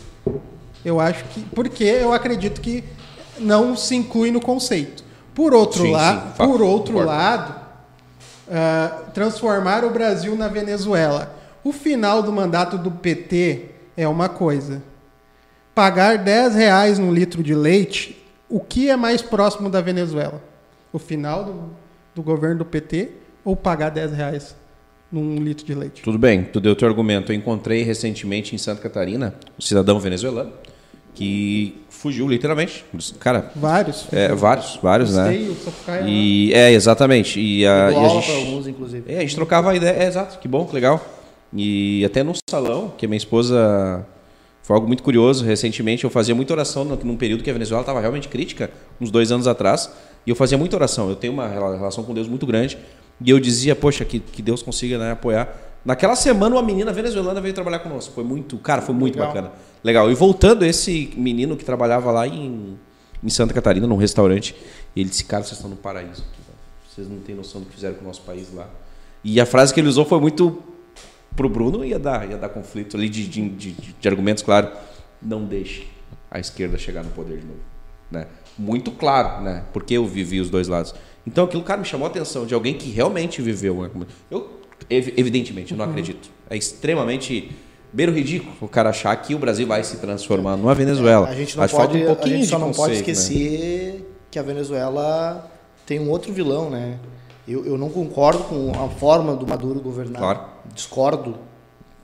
Eu 0.84 1.00
acho 1.00 1.24
que. 1.26 1.40
Porque 1.42 1.84
eu 1.84 2.12
acredito 2.12 2.60
que 2.60 2.84
não 3.38 3.76
se 3.76 3.94
inclui 3.94 4.30
no 4.30 4.40
conceito. 4.40 5.04
Por 5.34 5.54
outro, 5.54 5.82
sim, 5.82 5.92
la 5.92 6.20
sim, 6.20 6.46
por 6.46 6.60
outro 6.60 6.98
lado, 6.98 7.54
uh, 8.48 9.10
transformar 9.12 9.84
o 9.84 9.90
Brasil 9.90 10.36
na 10.36 10.48
Venezuela. 10.48 11.34
O 11.64 11.72
final 11.72 12.22
do 12.22 12.32
mandato 12.32 12.76
do 12.76 12.90
PT 12.90 13.70
é 13.96 14.06
uma 14.06 14.28
coisa. 14.28 14.82
Pagar 15.74 16.18
10 16.18 16.54
reais 16.54 16.98
num 16.98 17.12
litro 17.12 17.42
de 17.42 17.54
leite, 17.54 18.22
o 18.48 18.60
que 18.60 18.90
é 18.90 18.96
mais 18.96 19.22
próximo 19.22 19.70
da 19.70 19.80
Venezuela? 19.80 20.42
O 20.92 20.98
final 20.98 21.44
do, 21.44 21.70
do 22.14 22.22
governo 22.22 22.58
do 22.58 22.64
PT 22.66 23.10
ou 23.42 23.56
pagar 23.56 23.90
10 23.90 24.12
reais 24.12 24.54
num 25.12 25.36
litro 25.36 25.66
de 25.66 25.74
leite. 25.74 26.02
Tudo 26.02 26.18
bem, 26.18 26.44
tu 26.44 26.58
deu 26.58 26.74
teu 26.74 26.88
argumento. 26.88 27.30
Eu 27.30 27.36
encontrei 27.36 27.82
recentemente 27.82 28.54
em 28.54 28.58
Santa 28.58 28.80
Catarina 28.80 29.34
um 29.58 29.60
cidadão 29.60 30.00
venezuelano 30.00 30.52
que 31.14 31.76
fugiu 31.90 32.26
literalmente. 32.26 32.84
Cara, 33.20 33.52
vários. 33.54 34.06
É, 34.12 34.34
vários, 34.34 34.78
vários, 34.82 35.14
né? 35.14 35.36
E 36.06 36.52
é 36.54 36.72
exatamente. 36.72 37.38
E 37.38 37.66
a, 37.66 37.90
e 37.90 37.96
a 37.96 38.08
gente, 38.08 38.32
alguns, 38.32 38.66
inclusive. 38.66 39.12
É, 39.12 39.18
a 39.18 39.20
gente 39.20 39.34
trocava 39.34 39.70
a 39.70 39.74
ideia, 39.74 40.02
é, 40.02 40.06
exato, 40.06 40.38
que 40.38 40.48
bom, 40.48 40.64
que 40.64 40.74
legal. 40.74 41.04
E 41.52 42.02
até 42.04 42.22
no 42.22 42.32
salão, 42.48 42.92
que 42.96 43.04
a 43.04 43.08
minha 43.08 43.18
esposa 43.18 44.06
foi 44.62 44.74
algo 44.74 44.86
muito 44.86 45.02
curioso. 45.02 45.44
Recentemente 45.44 46.04
eu 46.04 46.10
fazia 46.10 46.34
muita 46.34 46.54
oração 46.54 46.84
num 46.84 47.16
período 47.16 47.44
que 47.44 47.50
a 47.50 47.52
Venezuela 47.52 47.82
estava 47.82 48.00
realmente 48.00 48.28
crítica, 48.28 48.70
uns 49.00 49.10
dois 49.10 49.30
anos 49.30 49.46
atrás, 49.46 49.90
e 50.26 50.30
eu 50.30 50.36
fazia 50.36 50.56
muita 50.56 50.76
oração. 50.76 51.10
Eu 51.10 51.16
tenho 51.16 51.32
uma 51.32 51.46
relação 51.46 52.02
com 52.04 52.14
Deus 52.14 52.26
muito 52.26 52.46
grande. 52.46 52.78
E 53.24 53.30
eu 53.30 53.38
dizia, 53.38 53.74
poxa, 53.76 54.04
que, 54.04 54.18
que 54.18 54.42
Deus 54.42 54.62
consiga 54.62 54.98
né, 54.98 55.12
apoiar. 55.12 55.54
Naquela 55.84 56.14
semana, 56.14 56.56
uma 56.56 56.62
menina 56.62 56.92
venezuelana 56.92 57.40
veio 57.40 57.54
trabalhar 57.54 57.80
conosco. 57.80 58.12
Foi 58.14 58.24
muito, 58.24 58.56
cara, 58.58 58.82
foi 58.82 58.94
muito 58.94 59.14
Legal. 59.14 59.28
bacana. 59.28 59.52
Legal. 59.82 60.10
E 60.10 60.14
voltando, 60.14 60.64
esse 60.64 61.12
menino 61.16 61.56
que 61.56 61.64
trabalhava 61.64 62.10
lá 62.10 62.26
em, 62.26 62.78
em 63.22 63.28
Santa 63.28 63.52
Catarina, 63.52 63.86
num 63.86 63.96
restaurante, 63.96 64.54
ele 64.94 65.08
disse, 65.08 65.24
cara, 65.24 65.42
vocês 65.42 65.56
estão 65.56 65.70
no 65.70 65.76
paraíso. 65.76 66.24
Vocês 66.88 67.08
não 67.08 67.18
têm 67.20 67.34
noção 67.34 67.60
do 67.60 67.66
que 67.66 67.74
fizeram 67.74 67.94
com 67.94 68.02
o 68.02 68.06
nosso 68.06 68.22
país 68.22 68.52
lá. 68.52 68.68
E 69.24 69.40
a 69.40 69.46
frase 69.46 69.72
que 69.72 69.80
ele 69.80 69.88
usou 69.88 70.04
foi 70.04 70.20
muito 70.20 70.62
pro 71.34 71.48
Bruno, 71.48 71.84
ia 71.84 71.98
dar, 71.98 72.28
ia 72.28 72.36
dar 72.36 72.48
conflito 72.48 72.96
ali 72.96 73.08
de, 73.08 73.26
de, 73.26 73.48
de, 73.48 73.72
de 73.72 74.08
argumentos, 74.08 74.42
claro. 74.42 74.70
Não 75.20 75.44
deixe 75.44 75.86
a 76.30 76.38
esquerda 76.38 76.76
chegar 76.76 77.02
no 77.02 77.10
poder 77.10 77.38
de 77.38 77.46
novo. 77.46 77.60
Né? 78.10 78.26
Muito 78.58 78.90
claro, 78.90 79.42
né? 79.42 79.64
Porque 79.72 79.94
eu 79.94 80.06
vivi 80.06 80.40
os 80.40 80.50
dois 80.50 80.68
lados. 80.68 80.94
Então 81.26 81.44
aquilo, 81.44 81.62
cara, 81.62 81.80
me 81.80 81.86
chamou 81.86 82.06
a 82.06 82.10
atenção 82.10 82.46
de 82.46 82.54
alguém 82.54 82.74
que 82.74 82.90
realmente 82.90 83.40
viveu. 83.40 83.82
Né? 83.82 84.06
Eu, 84.30 84.60
evidentemente, 84.90 85.72
eu 85.72 85.78
não 85.78 85.84
uhum. 85.84 85.90
acredito. 85.90 86.30
É 86.50 86.56
extremamente 86.56 87.50
beiro 87.92 88.12
ridículo 88.12 88.52
o 88.60 88.68
cara 88.68 88.90
achar 88.90 89.14
que 89.16 89.34
o 89.34 89.38
Brasil 89.38 89.66
vai 89.66 89.84
se 89.84 89.98
transformar 89.98 90.56
numa 90.56 90.74
Venezuela. 90.74 91.28
É, 91.28 91.32
a 91.32 91.34
gente 91.34 91.56
não 91.56 91.64
Acho 91.64 91.76
pode, 91.76 91.98
um 91.98 92.06
pouquinho 92.06 92.34
a 92.34 92.38
gente 92.38 92.48
só 92.48 92.58
não 92.58 92.72
pode 92.72 92.94
né? 92.94 92.98
esquecer 92.98 93.94
né? 93.94 94.04
que 94.30 94.38
a 94.38 94.42
Venezuela 94.42 95.50
tem 95.86 96.00
um 96.00 96.10
outro 96.10 96.32
vilão, 96.32 96.70
né? 96.70 96.98
Eu, 97.46 97.66
eu 97.66 97.76
não 97.76 97.90
concordo 97.90 98.44
com 98.44 98.70
a 98.70 98.88
forma 98.88 99.34
do 99.34 99.46
Maduro 99.46 99.80
governar. 99.80 100.20
Claro. 100.20 100.40
Discordo 100.72 101.36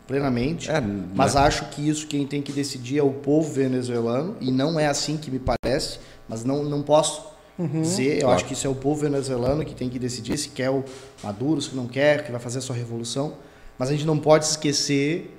plenamente. 0.06 0.70
É, 0.70 0.82
mas 1.14 1.36
é. 1.36 1.38
acho 1.38 1.66
que 1.66 1.88
isso 1.88 2.06
quem 2.06 2.26
tem 2.26 2.42
que 2.42 2.52
decidir 2.52 2.98
é 2.98 3.02
o 3.02 3.12
povo 3.12 3.52
venezuelano 3.52 4.36
e 4.40 4.50
não 4.50 4.78
é 4.78 4.86
assim 4.86 5.16
que 5.16 5.30
me 5.30 5.38
parece. 5.38 6.00
Mas 6.28 6.44
não, 6.44 6.64
não 6.64 6.82
posso 6.82 7.22
uhum, 7.58 7.82
dizer. 7.82 8.14
Eu 8.14 8.20
claro. 8.20 8.36
acho 8.36 8.44
que 8.44 8.52
isso 8.52 8.66
é 8.66 8.70
o 8.70 8.74
povo 8.74 9.00
venezuelano 9.00 9.64
que 9.64 9.74
tem 9.74 9.88
que 9.88 9.98
decidir 9.98 10.36
se 10.38 10.50
quer 10.50 10.70
o 10.70 10.84
Maduro, 11.22 11.60
se 11.60 11.74
não 11.74 11.86
quer, 11.86 12.24
que 12.24 12.30
vai 12.30 12.40
fazer 12.40 12.58
a 12.58 12.62
sua 12.62 12.76
revolução. 12.76 13.34
Mas 13.78 13.88
a 13.88 13.92
gente 13.92 14.06
não 14.06 14.18
pode 14.18 14.44
esquecer 14.44 15.34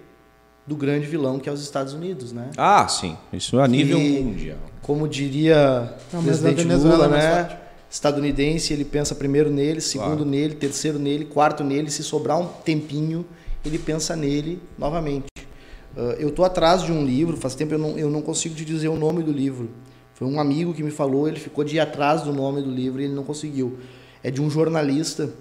do 0.66 0.76
grande 0.76 1.08
vilão 1.08 1.40
que 1.40 1.50
é 1.50 1.52
os 1.52 1.62
Estados 1.62 1.94
Unidos, 1.94 2.32
né? 2.32 2.52
Ah, 2.56 2.88
sim. 2.88 3.18
Isso 3.34 3.60
a 3.60 3.68
nível 3.68 4.00
mundial. 4.00 4.58
Como 4.82 5.08
diria 5.08 5.96
o 6.14 6.24
presidente 6.24 6.64
Lula, 6.64 7.06
é 7.06 7.10
né? 7.10 7.58
Estadunidense, 7.90 8.72
ele 8.72 8.86
pensa 8.86 9.16
primeiro 9.16 9.50
nele, 9.50 9.82
segundo 9.82 10.18
claro. 10.18 10.26
nele, 10.26 10.54
terceiro 10.54 11.00
nele, 11.00 11.26
quarto 11.26 11.64
nele. 11.64 11.90
Se 11.90 12.04
sobrar 12.04 12.40
um 12.40 12.46
tempinho, 12.46 13.26
ele 13.66 13.80
pensa 13.80 14.16
nele 14.16 14.62
novamente. 14.78 15.26
Uh, 15.98 16.14
eu 16.20 16.30
estou 16.30 16.46
atrás 16.46 16.84
de 16.84 16.92
um 16.92 17.04
livro, 17.04 17.36
faz 17.36 17.56
tempo 17.56 17.74
eu 17.74 17.80
não, 17.80 17.98
eu 17.98 18.10
não 18.10 18.22
consigo 18.22 18.54
te 18.54 18.64
dizer 18.64 18.90
o 18.90 18.96
nome 18.96 19.24
do 19.24 19.32
livro. 19.32 19.72
Foi 20.20 20.28
um 20.28 20.38
amigo 20.38 20.74
que 20.74 20.84
me 20.84 20.92
falou, 20.92 21.30
ele 21.30 21.40
ficou 21.40 21.64
de 21.64 21.78
ir 21.78 21.80
atrás 21.80 22.24
do 22.24 22.34
nome 22.34 22.62
do 22.62 22.70
livro 22.70 23.00
e 23.00 23.06
ele 23.06 23.14
não 23.14 23.24
conseguiu. 23.24 23.80
É 24.22 24.30
de 24.30 24.42
um 24.42 24.50
jornalista 24.50 25.34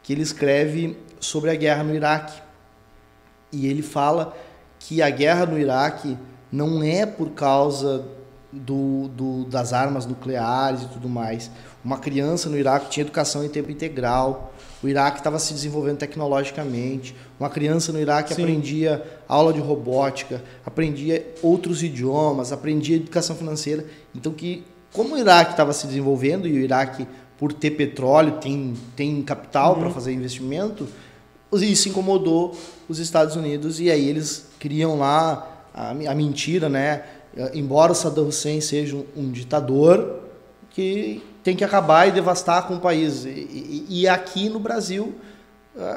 que 0.00 0.12
ele 0.12 0.22
escreve 0.22 0.96
sobre 1.18 1.50
a 1.50 1.56
guerra 1.56 1.82
no 1.82 1.92
Iraque. 1.92 2.40
E 3.50 3.66
ele 3.66 3.82
fala 3.82 4.32
que 4.78 5.02
a 5.02 5.10
guerra 5.10 5.44
no 5.44 5.58
Iraque 5.58 6.16
não 6.52 6.84
é 6.84 7.04
por 7.04 7.30
causa 7.30 8.06
do, 8.52 9.08
do, 9.08 9.44
das 9.44 9.72
armas 9.72 10.04
nucleares 10.04 10.82
e 10.82 10.86
tudo 10.88 11.08
mais. 11.08 11.50
Uma 11.84 11.98
criança 11.98 12.50
no 12.50 12.58
Iraque 12.58 12.90
tinha 12.90 13.02
educação 13.02 13.42
em 13.44 13.48
tempo 13.48 13.70
integral, 13.70 14.52
o 14.82 14.88
Iraque 14.88 15.18
estava 15.18 15.38
se 15.38 15.54
desenvolvendo 15.54 15.98
tecnologicamente. 15.98 17.14
Uma 17.38 17.48
criança 17.48 17.92
no 17.92 18.00
Iraque 18.00 18.34
Sim. 18.34 18.42
aprendia 18.42 19.02
aula 19.28 19.52
de 19.52 19.60
robótica, 19.60 20.42
aprendia 20.66 21.34
outros 21.40 21.82
idiomas, 21.82 22.52
aprendia 22.52 22.96
educação 22.96 23.36
financeira. 23.36 23.86
Então, 24.14 24.32
que 24.32 24.64
como 24.92 25.14
o 25.14 25.18
Iraque 25.18 25.52
estava 25.52 25.72
se 25.72 25.86
desenvolvendo 25.86 26.48
e 26.48 26.52
o 26.52 26.58
Iraque, 26.58 27.06
por 27.38 27.52
ter 27.52 27.70
petróleo, 27.72 28.32
tem, 28.32 28.74
tem 28.96 29.22
capital 29.22 29.74
uhum. 29.74 29.80
para 29.80 29.90
fazer 29.90 30.12
investimento, 30.12 30.86
isso 31.52 31.88
incomodou 31.88 32.56
os 32.88 32.98
Estados 32.98 33.36
Unidos 33.36 33.78
e 33.80 33.90
aí 33.90 34.08
eles 34.08 34.46
criam 34.58 34.98
lá 34.98 35.64
a, 35.72 35.90
a 35.90 36.14
mentira, 36.14 36.68
né? 36.68 37.04
Embora 37.54 37.94
Saddam 37.94 38.28
Hussein 38.28 38.60
seja 38.60 38.96
um, 38.96 39.04
um 39.16 39.30
ditador, 39.30 40.20
que 40.70 41.22
tem 41.42 41.56
que 41.56 41.64
acabar 41.64 42.08
e 42.08 42.12
devastar 42.12 42.66
com 42.66 42.74
o 42.74 42.80
país. 42.80 43.24
E, 43.24 43.28
e, 43.28 43.86
e 43.88 44.08
aqui 44.08 44.48
no 44.48 44.58
Brasil 44.58 45.14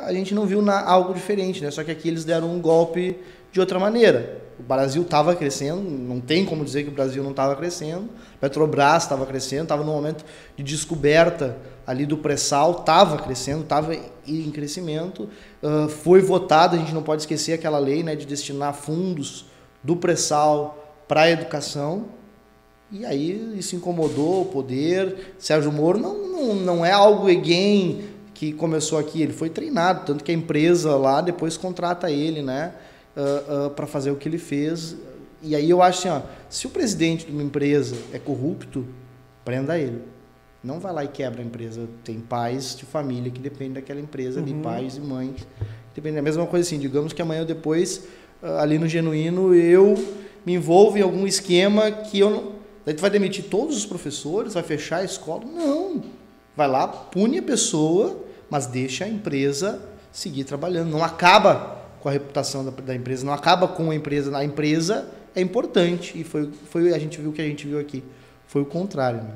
a 0.06 0.14
gente 0.14 0.34
não 0.34 0.46
viu 0.46 0.62
na, 0.62 0.82
algo 0.82 1.14
diferente, 1.14 1.62
né? 1.62 1.70
Só 1.70 1.84
que 1.84 1.92
aqui 1.92 2.08
eles 2.08 2.24
deram 2.24 2.50
um 2.50 2.62
golpe 2.62 3.18
de 3.52 3.60
outra 3.60 3.78
maneira. 3.78 4.42
O 4.58 4.64
Brasil 4.64 5.02
estava 5.02 5.36
crescendo, 5.36 5.82
não 5.82 6.22
tem 6.22 6.46
como 6.46 6.64
dizer 6.64 6.84
que 6.84 6.90
o 6.90 6.94
Brasil 6.94 7.22
não 7.22 7.32
estava 7.32 7.56
crescendo. 7.58 8.10
Petrobras 8.40 9.04
estava 9.04 9.26
crescendo, 9.26 9.64
estava 9.64 9.84
no 9.84 9.92
momento 9.92 10.24
de 10.56 10.64
descoberta 10.64 11.58
ali 11.86 12.06
do 12.06 12.18
pré-sal, 12.18 12.72
estava 12.80 13.18
crescendo, 13.18 13.64
estava 13.64 13.96
em 14.26 14.50
crescimento. 14.52 15.30
Uh, 15.62 15.90
foi 15.90 16.22
votada, 16.22 16.78
a 16.78 16.80
gente 16.80 16.94
não 16.94 17.04
pode 17.04 17.24
esquecer 17.24 17.52
aquela 17.54 17.78
lei 17.78 18.02
né, 18.02 18.16
de 18.16 18.26
destinar 18.26 18.74
fundos 18.74 19.46
do 19.84 19.98
pré-sal 19.98 20.85
para 21.08 21.22
a 21.22 21.32
educação. 21.32 22.06
E 22.92 23.06
aí 23.06 23.58
isso 23.58 23.76
incomodou 23.76 24.44
o 24.44 24.46
poder. 24.46 25.34
Sérgio 25.40 25.72
Moro 25.72 26.00
não, 26.00 26.18
não, 26.28 26.56
não 26.56 26.86
é 26.86 26.92
algo 26.92 27.30
again 27.30 28.04
que 28.34 28.52
começou 28.52 29.00
aqui, 29.00 29.22
ele 29.22 29.32
foi 29.32 29.50
treinado, 29.50 30.06
tanto 30.06 30.22
que 30.22 30.30
a 30.30 30.36
empresa 30.36 30.98
lá 30.98 31.22
depois 31.22 31.56
contrata 31.56 32.12
ele, 32.12 32.42
né, 32.42 32.74
uh, 33.16 33.68
uh, 33.68 33.70
para 33.70 33.88
fazer 33.88 34.12
o 34.12 34.18
que 34.18 34.28
ele 34.28 34.38
fez 34.38 34.94
e 35.46 35.56
aí 35.56 35.70
eu 35.70 35.80
acho 35.84 36.00
assim, 36.00 36.10
ó, 36.10 36.22
se 36.50 36.66
o 36.66 36.72
presidente 36.72 37.28
de 37.28 37.32
uma 37.32 37.44
empresa 37.44 37.96
é 38.12 38.18
corrupto, 38.18 38.84
prenda 39.44 39.78
ele. 39.78 40.02
Não 40.64 40.80
vai 40.80 40.92
lá 40.92 41.04
e 41.04 41.08
quebra 41.08 41.40
a 41.40 41.46
empresa. 41.46 41.88
Tem 42.04 42.20
pais 42.20 42.76
de 42.76 42.84
família 42.84 43.30
que 43.30 43.40
dependem 43.40 43.74
daquela 43.74 44.00
empresa, 44.00 44.40
Uhum. 44.40 44.46
de 44.46 44.54
pais 44.56 44.98
e 44.98 45.02
mães. 45.02 45.48
Depende 45.94 46.16
da 46.16 46.24
mesma 46.24 46.48
coisa 46.48 46.66
assim, 46.68 46.80
digamos 46.80 47.14
que 47.14 47.22
amanhã 47.22 47.42
ou 47.42 47.46
depois, 47.46 48.06
ah, 48.42 48.64
ali 48.64 48.80
no 48.80 48.88
Genuíno, 48.88 49.54
eu 49.54 49.94
me 50.46 50.54
envolvo 50.54 50.98
em 50.98 51.02
algum 51.02 51.26
esquema 51.26 51.92
que 51.92 52.20
eu 52.20 52.30
não... 52.30 52.56
Daí 52.86 52.94
tu 52.94 53.02
vai 53.02 53.10
demitir 53.10 53.46
todos 53.46 53.76
os 53.76 53.86
professores, 53.86 54.54
vai 54.54 54.64
fechar 54.64 54.98
a 54.98 55.04
escola? 55.04 55.44
Não. 55.44 56.04
Vai 56.56 56.68
lá, 56.68 56.88
pune 56.88 57.40
a 57.40 57.44
pessoa, 57.44 58.24
mas 58.50 58.68
deixa 58.68 59.06
a 59.06 59.10
empresa 59.10 59.82
seguir 60.12 60.44
trabalhando. 60.44 60.92
Não 60.92 61.04
acaba 61.04 61.84
com 62.00 62.10
a 62.10 62.12
reputação 62.12 62.64
da, 62.64 62.72
da 62.72 62.96
empresa, 62.96 63.26
não 63.26 63.34
acaba 63.34 63.68
com 63.68 63.90
a 63.90 63.96
empresa. 63.96 64.36
A 64.38 64.46
empresa 64.46 65.10
é 65.36 65.42
importante 65.42 66.20
e 66.20 66.24
foi, 66.24 66.50
foi 66.70 66.94
a 66.94 67.00
gente 67.00 67.20
viu 67.20 67.32
o 67.32 67.34
que 67.34 67.42
a 67.42 67.46
gente 67.46 67.66
viu 67.68 67.80
aqui. 67.80 68.04
Foi 68.48 68.62
o 68.62 68.66
contrário, 68.66 69.24
né? 69.24 69.34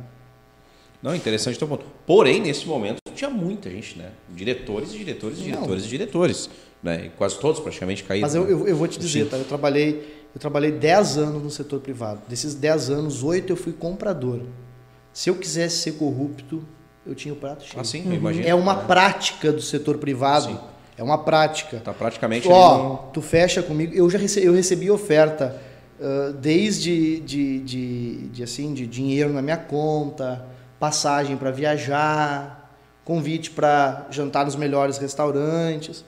Não, 1.02 1.16
interessante 1.16 1.58
teu 1.58 1.68
ponto. 1.68 1.86
Porém, 2.06 2.42
nesse 2.42 2.68
momento, 2.68 3.00
tinha 3.16 3.30
muita 3.30 3.70
gente, 3.70 3.98
né? 3.98 4.12
Diretores 4.30 4.94
e 4.94 4.98
diretores 4.98 5.40
e 5.40 5.44
diretores 5.44 5.86
e 5.86 5.88
diretores. 5.88 6.50
Né? 6.84 7.06
E 7.08 7.10
quase 7.10 7.40
todos 7.40 7.60
praticamente 7.60 8.04
caíram. 8.04 8.28
Mas 8.28 8.36
eu, 8.36 8.44
né? 8.46 8.52
eu, 8.52 8.68
eu 8.68 8.76
vou 8.76 8.88
te 8.88 9.00
dizer, 9.00 9.28
tá? 9.28 9.38
Eu 9.38 9.46
trabalhei, 9.46 10.19
eu 10.34 10.40
trabalhei 10.40 10.72
10 10.72 11.18
anos 11.18 11.44
no 11.44 11.50
setor 11.50 11.80
privado. 11.80 12.22
Desses 12.28 12.54
10 12.54 12.90
anos, 12.90 13.24
8 13.24 13.52
eu 13.52 13.58
fui 13.58 13.74
comprador. 13.74 14.42
Se 15.12 15.30
eu 15.30 15.36
quisesse 15.36 15.78
ser 15.78 15.94
corrupto, 15.94 16.64
eu 17.06 17.16
tinha 17.16 17.34
o 17.34 17.38
prato 17.38 17.64
cheio. 17.64 17.82
Assim, 17.82 18.04
eu 18.06 18.14
imagino. 18.14 18.48
É 18.48 18.54
uma 18.54 18.76
prática 18.76 19.52
do 19.52 19.62
setor 19.62 19.98
privado. 19.98 20.46
Sim. 20.46 20.60
É 20.98 21.04
uma 21.04 21.18
prática. 21.18 21.80
Tá 21.80 21.94
praticamente 21.94 22.48
Ó, 22.48 22.78
no- 22.78 22.98
tu 23.14 23.22
fecha 23.22 23.64
comigo. 23.64 23.94
Eu 23.96 24.10
já 24.10 24.20
recebi, 24.20 24.46
eu 24.46 24.54
recebi 24.54 24.92
oferta 24.92 25.60
ah, 26.02 26.34
desde 26.40 27.20
de, 27.20 27.60
de, 27.60 28.28
de, 28.30 28.44
assim, 28.44 28.74
de 28.74 28.88
dinheiro 28.88 29.34
na 29.34 29.42
minha 29.42 29.58
conta, 29.58 30.46
passagem 30.80 31.36
para 31.36 31.52
viajar, 31.52 32.74
convite 33.04 33.52
para 33.52 34.08
jantar 34.10 34.46
nos 34.46 34.56
melhores 34.56 34.98
restaurantes. 34.98 36.06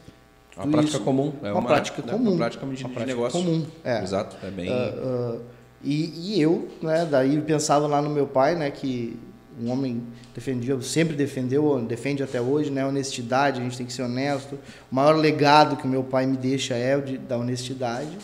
Uma 0.57 0.67
prática 0.67 0.95
isso. 0.97 1.03
comum. 1.03 1.33
É 1.43 1.51
Uma 1.51 1.61
prática 1.61 2.01
né? 2.01 2.11
comum. 2.11 2.29
Uma 2.29 2.37
prática 2.37 2.65
de, 2.65 2.67
Uma 2.67 2.75
de 2.75 2.83
prática 2.83 3.05
negócio. 3.05 3.39
comum, 3.39 3.65
é. 3.83 4.03
Exato. 4.03 4.35
É 4.43 4.51
bem. 4.51 4.69
Ah, 4.69 4.93
ah, 4.95 5.37
e, 5.83 6.35
e 6.35 6.41
eu, 6.41 6.69
né, 6.81 7.07
daí 7.09 7.39
pensava 7.41 7.87
lá 7.87 8.01
no 8.01 8.09
meu 8.09 8.27
pai, 8.27 8.55
né, 8.55 8.69
que 8.69 9.17
um 9.59 9.69
homem 9.71 10.03
defendia, 10.33 10.79
sempre 10.81 11.15
defendeu, 11.15 11.79
defende 11.81 12.23
até 12.23 12.39
hoje, 12.39 12.69
né, 12.69 12.85
honestidade, 12.85 13.59
a 13.59 13.63
gente 13.63 13.77
tem 13.77 13.85
que 13.85 13.93
ser 13.93 14.03
honesto. 14.03 14.57
O 14.91 14.95
maior 14.95 15.15
legado 15.15 15.75
que 15.75 15.85
o 15.85 15.89
meu 15.89 16.03
pai 16.03 16.25
me 16.25 16.37
deixa 16.37 16.75
é 16.75 16.95
o 16.95 17.01
de, 17.01 17.17
da 17.17 17.37
honestidade. 17.37 18.17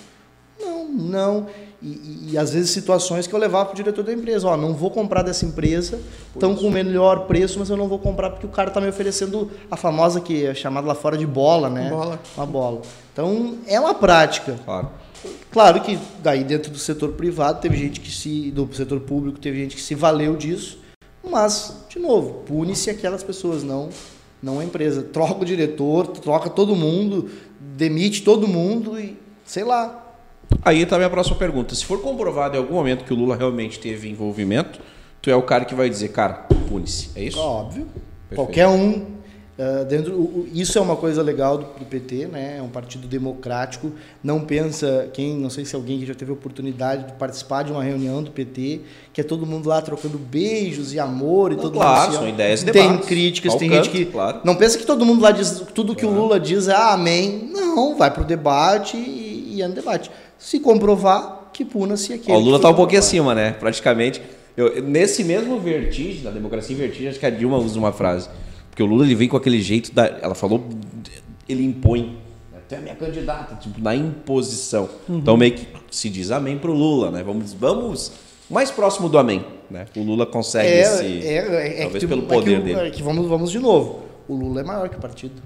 Não, 0.59 0.87
não. 0.87 1.47
E, 1.81 2.31
e- 2.31 2.37
às 2.37 2.51
vezes 2.53 2.71
situações 2.71 3.27
que 3.27 3.33
eu 3.35 3.39
levava 3.39 3.65
para 3.65 3.73
o 3.73 3.75
diretor 3.75 4.03
da 4.03 4.11
empresa, 4.11 4.47
ó, 4.47 4.57
não 4.57 4.73
vou 4.73 4.89
comprar 4.89 5.21
dessa 5.21 5.45
empresa, 5.45 5.99
estão 6.33 6.55
com 6.55 6.67
o 6.67 6.71
melhor 6.71 7.27
preço, 7.27 7.59
mas 7.59 7.69
eu 7.69 7.77
não 7.77 7.87
vou 7.87 7.99
comprar 7.99 8.31
porque 8.31 8.45
o 8.47 8.49
cara 8.49 8.69
está 8.69 8.81
me 8.81 8.87
oferecendo 8.87 9.51
a 9.69 9.77
famosa 9.77 10.19
que 10.19 10.45
é 10.45 10.55
chamada 10.55 10.87
lá 10.87 10.95
fora 10.95 11.15
de 11.17 11.25
bola, 11.27 11.69
né? 11.69 11.89
Bola. 11.89 12.19
Uma 12.35 12.45
bola. 12.47 12.81
Então 13.13 13.57
é 13.67 13.79
uma 13.79 13.93
prática. 13.93 14.55
Claro. 14.65 14.89
Claro 15.51 15.81
que 15.81 15.99
daí 16.21 16.43
dentro 16.43 16.71
do 16.71 16.77
setor 16.77 17.11
privado 17.13 17.59
teve 17.61 17.77
gente 17.77 17.99
que 17.99 18.11
se. 18.11 18.51
do 18.51 18.67
setor 18.73 18.99
público 19.01 19.39
teve 19.39 19.57
gente 19.59 19.75
que 19.75 19.81
se 19.81 19.93
valeu 19.95 20.35
disso, 20.35 20.79
mas, 21.23 21.75
de 21.89 21.99
novo, 21.99 22.43
pune-se 22.45 22.89
aquelas 22.89 23.21
pessoas, 23.23 23.63
não, 23.63 23.89
não 24.41 24.59
a 24.59 24.63
empresa. 24.63 25.01
Troca 25.03 25.41
o 25.41 25.45
diretor, 25.45 26.07
troca 26.07 26.49
todo 26.49 26.75
mundo, 26.75 27.29
demite 27.59 28.23
todo 28.23 28.47
mundo 28.47 28.99
e 28.99 29.17
sei 29.45 29.63
lá. 29.63 30.05
Aí 30.63 30.85
tá 30.85 30.95
a 30.95 30.99
minha 30.99 31.09
próxima 31.09 31.35
pergunta. 31.37 31.73
Se 31.75 31.85
for 31.85 32.01
comprovado 32.01 32.55
em 32.55 32.59
algum 32.59 32.75
momento 32.75 33.03
que 33.05 33.13
o 33.13 33.15
Lula 33.15 33.35
realmente 33.35 33.79
teve 33.79 34.09
envolvimento, 34.09 34.79
tu 35.21 35.29
é 35.29 35.35
o 35.35 35.41
cara 35.41 35.65
que 35.65 35.75
vai 35.75 35.89
dizer, 35.89 36.09
cara, 36.09 36.45
pune-se. 36.69 37.09
É 37.15 37.23
isso? 37.23 37.39
Óbvio. 37.39 37.85
Perfeito. 38.29 38.35
Qualquer 38.35 38.67
um. 38.67 39.17
ah, 39.59 39.83
dentro, 39.85 40.13
o- 40.13 40.41
o- 40.41 40.47
isso 40.53 40.77
é 40.77 40.81
uma 40.81 40.95
coisa 40.95 41.21
legal 41.23 41.57
do, 41.57 41.63
do 41.79 41.85
PT, 41.85 42.27
né? 42.27 42.57
É 42.59 42.61
um 42.61 42.67
partido 42.67 43.07
democrático. 43.07 43.91
Não 44.23 44.41
pensa 44.41 45.09
quem, 45.13 45.35
não 45.37 45.49
sei 45.49 45.65
se 45.65 45.75
alguém 45.75 45.99
que 45.99 46.05
já 46.05 46.13
teve 46.13 46.31
oportunidade 46.31 47.05
de 47.07 47.13
participar 47.13 47.63
de 47.63 47.71
uma 47.71 47.83
reunião 47.83 48.21
do 48.21 48.29
PT, 48.31 48.81
que 49.11 49.19
é 49.21 49.23
todo 49.23 49.45
mundo 49.45 49.67
lá 49.69 49.81
trocando 49.81 50.17
beijos 50.17 50.93
e 50.93 50.99
amor 50.99 51.51
e 51.51 51.55
Não, 51.55 51.61
todo 51.63 51.73
claro, 51.73 52.01
mundo. 52.03 52.11
se 52.11 52.17
são 52.19 52.29
ideias 52.29 52.61
e 52.61 52.65
Tem 52.65 52.87
debates. 52.87 53.07
críticas, 53.07 53.53
Ao 53.53 53.59
tem 53.59 53.69
canto, 53.69 53.85
gente 53.85 53.97
que 53.97 54.05
claro. 54.05 54.41
não 54.43 54.55
pensa 54.55 54.77
que 54.77 54.85
todo 54.85 55.03
mundo 55.05 55.21
lá 55.23 55.31
diz 55.31 55.63
tudo 55.73 55.95
que 55.95 56.05
o 56.05 56.09
Lula 56.11 56.39
diz 56.39 56.67
é 56.67 56.73
ah, 56.75 56.93
amém. 56.93 57.49
Não, 57.51 57.97
vai 57.97 58.11
pro 58.11 58.23
debate 58.23 58.95
e, 58.97 59.55
e 59.55 59.61
é 59.63 59.67
no 59.67 59.73
debate. 59.73 60.11
Se 60.37 60.59
comprovar, 60.59 61.49
que 61.53 61.65
puna-se 61.65 62.13
aquele. 62.13 62.31
Ó, 62.37 62.39
o 62.39 62.43
Lula 62.43 62.57
tá 62.59 62.63
foi 62.67 62.73
um 62.73 62.75
pouquinho 62.75 62.99
acima, 62.99 63.33
né? 63.33 63.51
Praticamente. 63.51 64.21
Eu- 64.55 64.81
nesse 64.83 65.23
mesmo 65.23 65.59
vertigem, 65.59 66.23
da 66.23 66.31
democracia 66.31 66.75
em 66.75 66.79
vertigem, 66.79 67.09
acho 67.09 67.19
que 67.19 67.25
a 67.25 67.29
Dilma 67.29 67.57
usa 67.57 67.77
uma 67.77 67.91
frase. 67.91 68.29
Porque 68.69 68.81
o 68.81 68.85
Lula 68.85 69.05
ele 69.05 69.15
vem 69.15 69.27
com 69.27 69.37
aquele 69.37 69.61
jeito 69.61 69.93
da. 69.93 70.05
Ela 70.21 70.35
falou, 70.35 70.63
ele 71.47 71.63
impõe. 71.63 72.17
Até 72.55 72.77
a 72.77 72.81
minha 72.81 72.95
candidata, 72.95 73.55
tipo, 73.55 73.79
na 73.81 73.95
imposição. 73.95 74.89
Então 75.09 75.37
meio 75.37 75.53
que 75.53 75.65
se 75.89 76.09
diz 76.09 76.31
amém 76.31 76.57
pro 76.57 76.73
Lula, 76.73 77.09
né? 77.11 77.23
Vamos, 77.23 77.53
vamos 77.53 78.11
mais 78.49 78.69
próximo 78.69 79.07
do 79.07 79.17
amém, 79.17 79.43
né? 79.71 79.85
O 79.95 80.01
Lula 80.03 80.25
consegue 80.25 80.67
É, 80.67 80.81
esse. 80.81 81.05
é, 81.27 81.33
é, 81.37 81.79
é 81.79 81.81
talvez 81.83 82.03
que, 82.03 82.07
pelo 82.07 82.23
é 82.23 82.25
poder 82.25 82.57
que, 82.59 82.65
dele. 82.65 82.87
É 82.87 82.91
que 82.91 83.01
vamos, 83.01 83.25
vamos 83.27 83.51
de 83.51 83.59
novo. 83.59 84.03
O 84.27 84.35
Lula 84.35 84.61
é 84.61 84.63
maior 84.63 84.89
que 84.89 84.97
o 84.97 84.99
partido. 84.99 85.41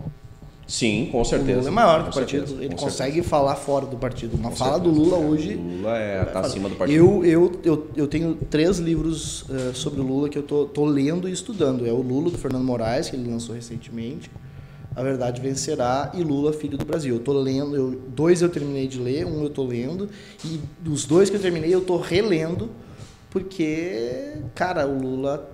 Sim, 0.67 1.09
com 1.11 1.19
O 1.21 1.25
certeza. 1.25 1.57
Lula 1.57 1.67
é 1.67 1.71
maior 1.71 2.03
que 2.03 2.09
o 2.11 2.13
partido. 2.13 2.47
certeza, 2.47 2.63
Ele 2.63 2.75
consegue 2.75 3.11
certeza. 3.15 3.27
falar 3.29 3.55
fora 3.55 3.85
do 3.85 3.97
partido. 3.97 4.37
Uma 4.37 4.49
Com 4.51 4.55
fala 4.55 4.73
certeza. 4.75 4.93
do 4.95 4.99
Lula 5.01 5.17
hoje. 5.17 5.55
O 5.55 5.77
Lula 5.77 5.97
é, 5.97 6.23
tá 6.25 6.39
acima 6.39 6.69
do 6.69 6.75
partido. 6.75 6.97
Eu, 6.97 7.25
eu, 7.25 7.51
eu, 7.65 7.87
eu 7.95 8.07
tenho 8.07 8.35
três 8.49 8.77
livros 8.79 9.43
eh, 9.49 9.71
sobre 9.73 9.99
o 9.99 10.03
Lula 10.03 10.29
que 10.29 10.37
eu 10.37 10.43
tô, 10.43 10.65
tô 10.65 10.85
lendo 10.85 11.27
e 11.27 11.31
estudando. 11.33 11.85
É 11.85 11.91
o 11.91 12.01
Lula, 12.01 12.29
do 12.31 12.37
Fernando 12.37 12.63
Moraes, 12.63 13.09
que 13.09 13.17
ele 13.17 13.29
lançou 13.29 13.53
recentemente. 13.53 14.31
A 14.95 15.03
Verdade 15.03 15.41
Vencerá 15.41 16.11
e 16.13 16.21
Lula, 16.23 16.53
Filho 16.53 16.77
do 16.77 16.85
Brasil. 16.85 17.15
Eu 17.15 17.21
tô 17.21 17.33
lendo, 17.33 17.75
eu, 17.75 17.91
dois 18.09 18.41
eu 18.41 18.47
terminei 18.49 18.87
de 18.87 18.99
ler, 18.99 19.25
um 19.25 19.43
eu 19.43 19.49
tô 19.49 19.65
lendo. 19.65 20.09
E 20.45 20.59
dos 20.79 21.05
dois 21.05 21.29
que 21.29 21.35
eu 21.35 21.41
terminei, 21.41 21.73
eu 21.73 21.81
tô 21.81 21.97
relendo, 21.97 22.69
porque, 23.29 24.33
cara, 24.53 24.87
o 24.87 24.97
Lula 25.01 25.49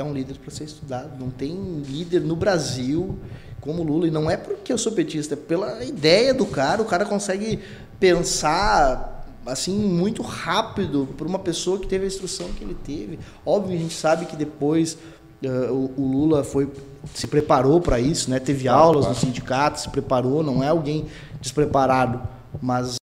é 0.00 0.04
um 0.04 0.12
líder 0.12 0.36
para 0.38 0.50
ser 0.50 0.64
estudado. 0.64 1.18
Não 1.18 1.30
tem 1.30 1.82
líder 1.86 2.20
no 2.20 2.36
Brasil 2.36 3.18
como 3.60 3.82
o 3.82 3.84
Lula. 3.84 4.06
E 4.06 4.10
não 4.10 4.30
é 4.30 4.36
porque 4.36 4.72
eu 4.72 4.78
sou 4.78 4.92
petista, 4.92 5.34
é 5.34 5.36
pela 5.36 5.84
ideia 5.84 6.32
do 6.32 6.46
cara. 6.46 6.82
O 6.82 6.84
cara 6.84 7.04
consegue 7.04 7.60
pensar 7.98 9.26
assim 9.46 9.74
muito 9.74 10.22
rápido 10.22 11.08
por 11.16 11.26
uma 11.26 11.38
pessoa 11.38 11.78
que 11.78 11.86
teve 11.86 12.04
a 12.04 12.08
instrução 12.08 12.48
que 12.52 12.64
ele 12.64 12.76
teve. 12.84 13.18
Óbvio, 13.44 13.76
a 13.76 13.78
gente 13.78 13.94
sabe 13.94 14.26
que 14.26 14.36
depois 14.36 14.98
eh, 15.42 15.48
o, 15.70 15.90
o 15.96 16.06
Lula 16.06 16.44
foi 16.44 16.70
se 17.14 17.26
preparou 17.26 17.80
para 17.80 17.98
isso, 17.98 18.30
né? 18.30 18.38
Teve 18.38 18.68
aulas 18.68 19.06
no 19.06 19.14
sindicato, 19.14 19.80
se 19.80 19.88
preparou. 19.88 20.42
Não 20.42 20.62
é 20.62 20.68
alguém 20.68 21.06
despreparado, 21.40 22.20
mas 22.60 22.99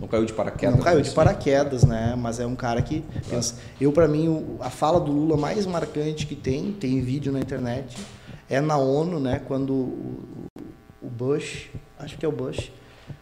Não 0.00 0.06
caiu 0.06 0.24
de 0.24 0.32
paraquedas. 0.32 0.76
não 0.76 0.82
caiu 0.82 1.00
de 1.00 1.10
paraquedas, 1.10 1.84
né? 1.84 2.14
Mas 2.16 2.40
é 2.40 2.46
um 2.46 2.54
cara 2.54 2.80
que 2.82 3.04
pensa. 3.28 3.56
Eu, 3.80 3.92
para 3.92 4.06
mim, 4.06 4.56
a 4.60 4.70
fala 4.70 5.00
do 5.00 5.10
Lula 5.10 5.36
mais 5.36 5.66
marcante 5.66 6.26
que 6.26 6.34
tem, 6.34 6.72
tem 6.72 7.00
vídeo 7.00 7.32
na 7.32 7.40
internet, 7.40 7.96
é 8.48 8.60
na 8.60 8.76
ONU, 8.76 9.18
né? 9.18 9.40
Quando 9.46 9.72
o, 9.72 10.46
o 11.02 11.08
Bush, 11.08 11.70
acho 11.98 12.16
que 12.16 12.24
é 12.24 12.28
o 12.28 12.32
Bush, 12.32 12.72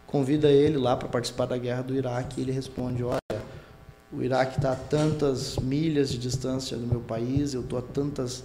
convida 0.05 0.49
ele 0.49 0.77
lá 0.77 0.95
para 0.95 1.07
participar 1.07 1.45
da 1.45 1.57
guerra 1.57 1.81
do 1.81 1.95
Iraque 1.95 2.39
e 2.39 2.43
ele 2.43 2.51
responde: 2.51 3.03
Olha, 3.03 3.41
o 4.11 4.21
Iraque 4.21 4.57
está 4.57 4.71
a 4.71 4.75
tantas 4.75 5.57
milhas 5.57 6.09
de 6.09 6.17
distância 6.17 6.77
do 6.77 6.87
meu 6.87 7.01
país, 7.01 7.53
eu 7.53 7.61
estou 7.61 7.79
a 7.79 7.81
tantas. 7.81 8.43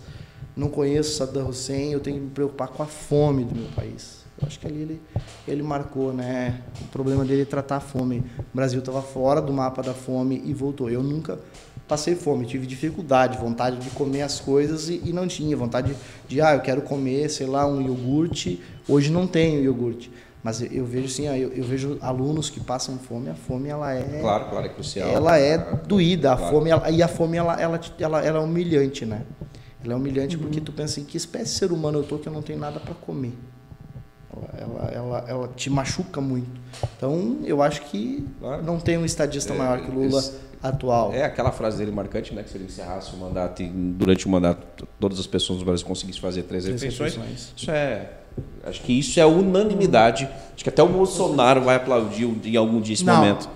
Não 0.55 0.69
conheço 0.69 1.17
Saddam 1.17 1.49
Hussein, 1.49 1.93
eu 1.93 2.01
tenho 2.01 2.17
que 2.19 2.25
me 2.25 2.31
preocupar 2.31 2.69
com 2.69 2.83
a 2.83 2.87
fome 2.87 3.45
do 3.45 3.55
meu 3.55 3.71
país. 3.71 4.22
Acho 4.47 4.59
que 4.59 4.66
ali 4.66 4.82
ele, 4.82 5.02
ele 5.47 5.62
marcou, 5.62 6.12
né? 6.12 6.60
O 6.81 6.85
problema 6.89 7.24
dele 7.24 7.43
é 7.43 7.44
tratar 7.44 7.77
a 7.77 7.81
fome. 7.81 8.24
O 8.39 8.56
Brasil 8.56 8.81
estava 8.81 9.02
fora 9.02 9.40
do 9.40 9.52
mapa 9.52 9.82
da 9.82 9.94
fome 9.94 10.43
e 10.44 10.52
voltou. 10.52 10.90
Eu 10.90 11.02
nunca 11.02 11.39
passei 11.89 12.14
fome, 12.14 12.47
tive 12.47 12.66
dificuldade, 12.66 13.36
vontade 13.39 13.77
de 13.77 13.90
comer 13.90 14.23
as 14.23 14.40
coisas 14.40 14.89
e, 14.89 15.01
e 15.05 15.12
não 15.12 15.27
tinha. 15.27 15.56
Vontade 15.56 15.94
de, 16.28 16.40
ah, 16.40 16.55
eu 16.55 16.60
quero 16.60 16.82
comer, 16.82 17.28
sei 17.31 17.47
lá, 17.47 17.66
um 17.66 17.81
iogurte. 17.81 18.62
Hoje 18.89 19.10
não 19.10 19.27
tenho 19.27 19.62
iogurte. 19.62 20.10
Mas 20.43 20.60
eu, 20.60 20.69
eu 20.73 20.85
vejo 20.85 21.06
assim, 21.06 21.27
eu, 21.28 21.52
eu 21.52 21.62
vejo 21.64 21.98
alunos 22.01 22.51
que 22.51 22.59
passam 22.59 22.98
fome, 22.98 23.31
a 23.31 23.35
fome 23.35 23.69
ela 23.69 23.94
é 23.94 24.19
Claro, 24.20 24.51
claro, 24.51 24.66
é 24.66 24.69
crucial. 24.70 25.09
ela 25.09 25.39
é 25.39 25.56
doída, 25.86 26.32
a 26.32 26.36
Claro. 26.36 26.52
fome 26.56 26.70
ela- 26.70 26.90
e 26.90 27.01
a 27.01 27.06
fome 27.06 27.36
ela, 27.36 27.60
ela, 27.60 27.81
ela, 28.01 28.24
ela 28.24 28.39
é 28.39 28.43
humilhante, 28.43 29.06
né? 29.06 29.23
Ela 29.85 29.93
é 29.94 29.97
humilhante 29.97 30.36
porque 30.36 30.60
tu 30.60 30.73
pensa 30.73 30.98
em 31.01 31.05
que 31.05 31.16
espécie 31.16 31.44
de 31.52 31.59
ser 31.59 31.70
humano 31.73 32.01
eu 32.01 32.02
tô 32.02 32.19
que 32.19 32.28
eu 32.28 32.32
não 32.32 32.43
tenho 32.43 32.59
nada 32.59 32.81
para 32.81 32.93
comer. 32.94 33.32
Ela, 34.59 34.91
ela, 34.93 35.25
ela, 35.29 35.49
te 35.55 35.69
machuca 35.69 36.21
muito. 36.21 36.49
Então, 36.97 37.39
eu 37.45 37.63
acho 37.63 37.83
que 37.83 38.27
Claro. 38.41 38.63
não 38.63 38.79
tem 38.81 38.97
um 38.97 39.05
estadista 39.05 39.53
É, 39.53 39.57
maior 39.57 39.81
que 39.81 39.91
o 39.91 39.95
Lula 39.95 40.19
esse- 40.21 40.33
atual. 40.63 41.13
É 41.13 41.25
aquela 41.25 41.53
frase 41.53 41.77
dele 41.77 41.91
marcante, 41.91 42.33
né? 42.35 42.43
Que 42.43 42.51
se 42.51 42.57
ele 42.57 42.65
encerrasse 42.65 43.13
o 43.15 43.19
mandato 43.19 43.63
e 43.63 43.67
durante 43.67 44.27
o 44.27 44.31
mandato 44.31 44.87
todas 44.99 45.19
as 45.19 45.27
pessoas 45.27 45.59
do 45.59 45.65
Brasil 45.65 45.85
conseguissem 45.87 46.21
fazer 46.23 46.45
três 46.45 46.65
Três 46.65 46.81
refeições. 46.83 47.15
refeições. 47.15 47.53
Isso 47.57 47.71
é. 47.71 48.11
Acho 48.65 48.81
que 48.83 48.99
isso 48.99 49.21
é 49.21 49.27
unanimidade. 49.27 50.27
Acho 50.55 50.65
que 50.65 50.71
até 50.71 50.83
o 50.83 50.89
Bolsonaro 50.89 51.61
vai 51.61 51.77
aplaudir 51.77 52.25
em 52.45 52.57
algum 52.57 52.81
dia 52.81 52.95
esse 52.95 53.05
Não. 53.05 53.17
momento. 53.17 53.49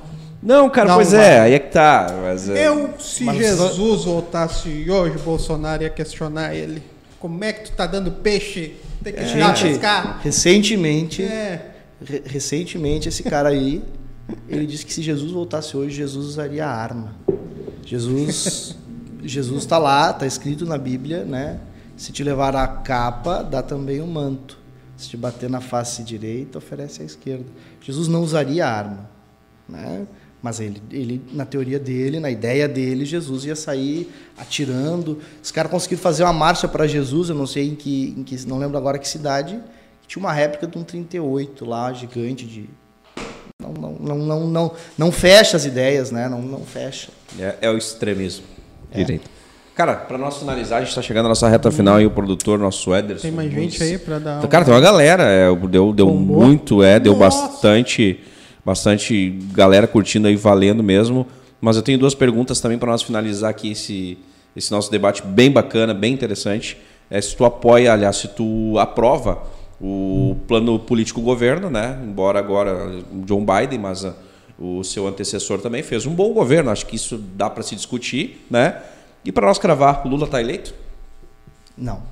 Não, 0.43 0.69
cara, 0.69 0.89
Não 0.91 0.97
pois 0.97 1.15
é, 1.15 1.41
aí 1.41 1.55
é 1.55 1.59
que 1.59 1.73
tá. 1.73 2.07
Mas, 2.23 2.49
é, 2.51 2.69
Eu, 2.69 2.91
se 2.99 3.25
Mas- 3.25 3.39
Jesus 3.39 4.05
voltasse 4.05 4.89
hoje, 4.91 5.17
Bolsonaro 5.19 5.83
ia 5.83 5.91
questionar 5.91 6.55
ele. 6.55 6.83
Como 7.19 7.43
é 7.43 7.53
que 7.55 7.71
tu 7.71 7.73
tá 7.77 7.87
dando 7.87 8.13
peixe? 8.13 8.77
Tem 9.07 9.15
que 9.15 9.25
tirar 9.25 9.55
Gente, 9.57 9.69
pescar. 9.75 10.21
recentemente, 10.21 11.23
É. 11.23 11.75
re- 12.05 12.23
recentemente 12.27 13.09
esse 13.09 13.23
cara 13.23 13.51
aí, 13.51 13.81
ele 14.49 14.67
disse 14.67 14.85
que 14.85 14.93
se 14.93 15.01
Jesus 15.01 15.31
voltasse 15.31 15.77
hoje, 15.77 15.95
Jesus 15.95 16.27
usaria 16.27 16.67
arma. 16.67 17.15
Jesus, 17.85 18.77
Jesus 19.23 19.63
está 19.63 19.79
lá, 19.79 20.11
está 20.11 20.27
escrito 20.27 20.67
na 20.67 20.77
Bíblia, 20.77 21.25
né? 21.25 21.61
Se 21.97 22.11
te 22.11 22.25
levar 22.25 22.57
a 22.57 22.67
capa, 22.67 23.43
dá 23.45 23.63
também 23.63 24.01
o 24.01 24.07
manto. 24.09 24.59
Se 24.97 25.09
te 25.11 25.17
bater 25.17 25.49
na 25.49 25.61
face 25.61 26.03
direita, 26.03 26.59
oferece 26.59 27.01
a 27.01 27.05
esquerda. 27.05 27.45
Jesus 27.81 28.09
não 28.09 28.23
usaria 28.25 28.67
arma, 28.67 29.09
né? 29.69 30.05
Mas 30.43 30.61
ele, 30.61 30.81
ele, 30.93 31.23
na 31.33 31.45
teoria 31.45 31.79
dele, 31.79 32.21
na 32.21 32.31
ideia 32.31 32.69
dele, 32.69 33.05
Jesus 33.05 33.45
ia 33.45 33.57
sair 33.57 34.11
atirando. 34.37 35.19
Os 35.43 35.51
caras 35.51 35.71
conseguiram 35.71 36.03
fazer 36.03 36.23
uma 36.25 36.33
marcha 36.33 36.69
para 36.69 36.87
Jesus, 36.87 37.31
eu 37.31 37.35
não 37.35 37.47
sei 37.47 37.69
em 37.69 37.75
que, 37.75 38.15
em 38.17 38.23
que, 38.23 38.47
não 38.47 38.59
lembro 38.59 38.77
agora 38.77 38.99
que 38.99 39.09
cidade, 39.09 39.59
que 40.03 40.09
tinha 40.09 40.23
uma 40.23 40.33
réplica 40.33 40.67
de 40.67 40.79
um 40.79 40.85
38 40.85 41.65
lá, 41.65 41.93
gigante 41.93 42.45
de 42.45 42.69
não, 43.59 43.73
não, 43.73 43.93
não, 43.93 44.17
não, 44.19 44.47
não, 44.47 44.73
não 44.97 45.13
fecha 45.13 45.57
as 45.57 45.65
ideias, 45.65 46.11
né? 46.11 46.29
Não, 46.29 46.41
não 46.43 46.61
fecha. 46.61 47.09
é, 47.39 47.57
é 47.63 47.71
o 47.71 47.77
extremismo. 47.77 48.45
Direito. 48.95 49.29
Cara, 49.75 49.95
pra 49.95 50.17
nós 50.17 50.39
finalizar, 50.39 50.81
a 50.81 50.85
gente 50.85 50.95
tá 50.95 51.03
chegando 51.03 51.25
na 51.25 51.29
nossa 51.31 51.49
reta 51.49 51.71
final 51.71 52.01
e 52.01 52.07
o 52.07 52.11
produtor, 52.11 52.59
nosso 52.59 52.95
Ederson. 52.95 53.23
Tem 53.23 53.31
mais 53.31 53.53
gente 53.53 53.83
aí 53.83 53.99
pra 53.99 54.19
dar. 54.19 54.49
Cara, 54.49 54.65
tem 54.65 54.73
uma 54.73 54.81
galera, 54.81 55.25
é, 55.25 55.55
deu, 55.55 55.93
deu 55.93 56.07
Bombou? 56.07 56.45
muito, 56.47 56.83
é, 56.83 56.99
deu 56.99 57.15
Nossa. 57.15 57.47
bastante, 57.47 58.19
bastante 58.67 59.31
galera 59.53 59.87
curtindo 59.87 60.27
aí, 60.27 60.35
valendo 60.35 60.83
mesmo. 60.83 61.25
Mas 61.61 61.77
eu 61.77 61.83
tenho 61.83 61.97
duas 61.97 62.17
perguntas 62.17 62.61
também 62.61 62.77
para 62.77 62.91
nós 62.91 63.01
finalizar 63.01 63.49
aqui 63.49 63.71
esse, 63.71 64.19
esse 64.57 64.73
nosso 64.73 64.91
debate 64.91 65.23
bem 65.23 65.53
bacana, 65.53 65.95
bem 65.95 66.13
interessante. 66.13 66.77
É 67.09 67.21
se 67.21 67.37
tu 67.37 67.45
apoia, 67.45 67.93
aliás, 67.93 68.17
se 68.17 68.27
tu 68.27 68.77
aprova 68.77 69.41
o 69.81 70.37
plano 70.49 70.81
político 70.81 71.21
governo, 71.21 71.71
né? 71.71 71.97
Embora 72.05 72.41
agora 72.41 73.01
John 73.25 73.47
Biden, 73.47 73.79
mas 73.79 74.05
ah, 74.05 74.17
o 74.59 74.83
seu 74.83 75.07
antecessor 75.07 75.61
também 75.61 75.85
fez 75.85 76.05
um 76.05 76.13
bom 76.13 76.33
governo. 76.33 76.69
Acho 76.71 76.87
que 76.87 76.97
isso 76.97 77.17
dá 77.17 77.49
para 77.49 77.63
se 77.63 77.77
discutir, 77.77 78.45
né? 78.51 78.83
E 79.25 79.31
para 79.31 79.47
nós 79.47 79.61
cravar, 79.61 80.05
o 80.05 80.09
Lula 80.09 80.25
está 80.25 80.41
eleito? 80.41 80.75
Não. 81.79 82.03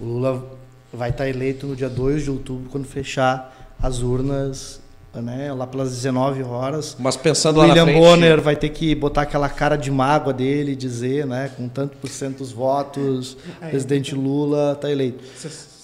O 0.00 0.04
Lula 0.04 0.44
vai 0.92 1.10
estar 1.10 1.28
eleito 1.28 1.68
no 1.68 1.76
dia 1.76 1.88
2 1.88 2.24
de 2.24 2.30
outubro, 2.32 2.68
quando 2.68 2.84
fechar 2.84 3.54
as 3.80 4.00
urnas, 4.00 4.80
né? 5.20 5.52
Lá 5.52 5.66
pelas 5.66 5.90
19 5.90 6.42
horas. 6.42 6.96
Mas 6.98 7.16
pensando 7.16 7.58
lá 7.58 7.66
na 7.66 7.72
William 7.72 7.84
frente... 7.86 7.98
Bonner 8.00 8.40
vai 8.40 8.56
ter 8.56 8.68
que 8.70 8.94
botar 8.94 9.22
aquela 9.22 9.48
cara 9.48 9.76
de 9.76 9.90
mágoa 9.90 10.32
dele 10.32 10.72
e 10.72 10.76
dizer, 10.76 11.26
né? 11.26 11.50
Com 11.56 11.68
tanto 11.68 11.96
por 11.96 12.08
cento 12.08 12.38
dos 12.38 12.52
votos, 12.52 13.36
o 13.62 13.68
presidente 13.70 14.14
Lula 14.14 14.72
está 14.72 14.90
eleito. 14.90 15.22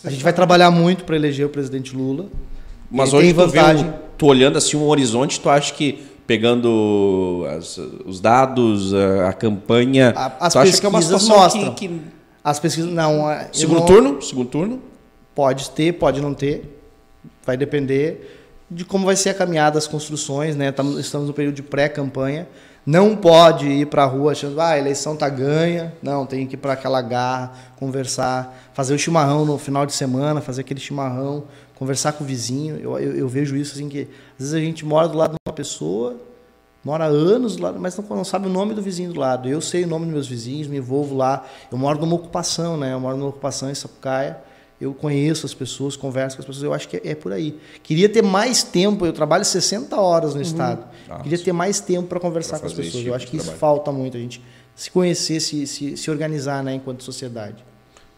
A 0.04 0.10
gente 0.10 0.22
vai 0.24 0.32
trabalhar 0.32 0.70
muito 0.70 1.04
para 1.04 1.14
eleger 1.16 1.46
o 1.46 1.48
presidente 1.48 1.94
Lula. 1.96 2.26
Mas 2.90 3.12
hoje 3.14 3.32
tu, 3.32 3.36
vê 3.36 3.46
vantagem. 3.46 3.94
tu 4.18 4.26
olhando 4.26 4.59
assim 4.59 4.76
um 4.76 4.86
horizonte, 4.86 5.40
tu 5.40 5.48
acha 5.48 5.72
que 5.72 6.02
pegando 6.26 7.44
as- 7.56 7.78
os 8.04 8.20
dados, 8.20 8.92
a, 8.94 9.28
a 9.30 9.32
campanha, 9.32 10.12
A- 10.16 10.46
as 10.46 10.52
tu 10.52 10.59
acha 10.59 10.80
que 10.80 10.86
é 10.86 10.88
uma 10.88 11.00
situação 11.02 11.36
mostram. 11.36 11.74
que, 11.74 11.88
que- 11.88 12.00
As 12.44 12.59
pesquisas 12.60 12.90
não. 12.92 13.30
é- 13.30 13.48
segundo 13.52 13.78
não- 13.80 13.86
turno, 13.86 14.22
segundo 14.22 14.48
turno, 14.48 14.80
Pode 15.34 15.70
ter, 15.70 15.92
pode 15.94 16.20
não 16.20 16.34
ter. 16.34 16.78
Vai 17.46 17.56
depender 17.56 18.41
de 18.74 18.85
como 18.85 19.07
vai 19.07 19.16
ser 19.16 19.31
a 19.31 19.35
caminhada, 19.35 19.78
as 19.78 19.86
construções, 19.86 20.57
né? 20.57 20.73
Tamo- 20.73 20.99
Estamos 20.99 21.28
no 21.28 21.35
período 21.35 21.55
de 21.57 21.62
pré-campanha. 21.62 22.49
Não 22.85 23.15
pode 23.15 23.66
ir 23.69 23.86
para 23.86 24.03
a 24.03 24.07
rua 24.07 24.32
achando, 24.32 24.61
ah, 24.61 24.70
a 24.70 24.78
eleição 24.78 25.15
tá 25.16 25.28
ganha. 25.28 25.94
Não, 26.03 26.27
tem 26.27 26.47
que 26.47 26.55
ir 26.55 26.57
para 26.59 26.73
aquela 26.73 27.01
garra, 27.01 27.53
conversar, 27.77 28.70
fazer 28.74 28.93
o 28.94 28.99
chimarrão 28.99 29.44
no 29.44 29.57
final 29.57 29.86
de 29.86 29.93
semana, 29.93 30.40
fazer 30.40 30.62
aquele 30.62 30.81
chimarrão, 30.81 31.44
conversar 31.77 32.12
com 32.12 32.24
o 32.24 32.27
vizinho. 32.27 32.77
Eu, 32.81 32.99
eu, 32.99 33.15
eu 33.16 33.28
vejo 33.28 33.55
isso 33.57 33.74
assim 33.74 33.89
que 33.89 34.09
às 34.32 34.39
vezes 34.39 34.55
a 34.55 34.59
gente 34.59 34.85
mora 34.85 35.07
do 35.09 35.16
lado 35.16 35.31
de 35.32 35.36
uma 35.49 35.55
pessoa, 35.55 36.16
mora 36.85 37.05
anos 37.05 37.55
do 37.55 37.62
lado, 37.62 37.78
mas 37.78 37.97
não, 37.97 38.16
não 38.16 38.24
sabe 38.24 38.49
o 38.49 38.51
nome 38.51 38.74
do 38.74 38.82
vizinho 38.82 39.12
do 39.12 39.20
lado. 39.20 39.49
Eu 39.49 39.61
sei 39.61 39.85
o 39.85 39.86
nome 39.86 40.07
dos 40.07 40.15
meus 40.15 40.27
vizinhos, 40.27 40.66
me 40.66 40.78
envolvo 40.78 41.15
lá. 41.15 41.44
Eu 41.70 41.78
moro 41.78 42.01
numa 42.01 42.16
ocupação, 42.16 42.77
né? 42.77 42.93
Eu 42.94 42.99
moro 43.01 43.16
numa 43.16 43.28
ocupação 43.28 43.70
em 43.70 43.74
Sapucaia. 43.77 44.39
Eu 44.82 44.92
conheço 44.92 45.46
as 45.46 45.54
pessoas, 45.54 45.94
converso 45.96 46.36
com 46.36 46.42
as 46.42 46.46
pessoas. 46.46 46.64
Eu 46.64 46.74
acho 46.74 46.88
que 46.88 46.96
é, 46.96 47.10
é 47.10 47.14
por 47.14 47.32
aí. 47.32 47.56
Queria 47.82 48.09
ter 48.09 48.22
mais 48.22 48.62
tempo. 48.62 49.06
Eu 49.06 49.12
trabalho 49.12 49.44
60 49.44 49.94
horas 50.00 50.34
no 50.34 50.42
estado. 50.42 50.84
Queria 51.22 51.38
ter 51.38 51.52
mais 51.52 51.78
tempo 51.80 52.09
para 52.09 52.18
conversar 52.18 52.52
Pra 52.59 52.60
com 52.60 52.66
as 52.66 52.72
pessoas. 52.72 52.94
tipo 52.96 53.09
Eu 53.10 53.14
acho 53.14 53.26
que 53.28 53.36
isso 53.36 53.44
trabalho. 53.46 53.60
falta 53.60 53.92
muito. 53.92 54.16
A 54.16 54.20
gente 54.20 54.42
se 54.74 54.90
conhecer, 54.90 55.38
se, 55.40 55.66
se, 55.66 55.96
se 55.96 56.10
organizar, 56.10 56.64
né? 56.64 56.74
Enquanto 56.74 57.04
sociedade. 57.04 57.64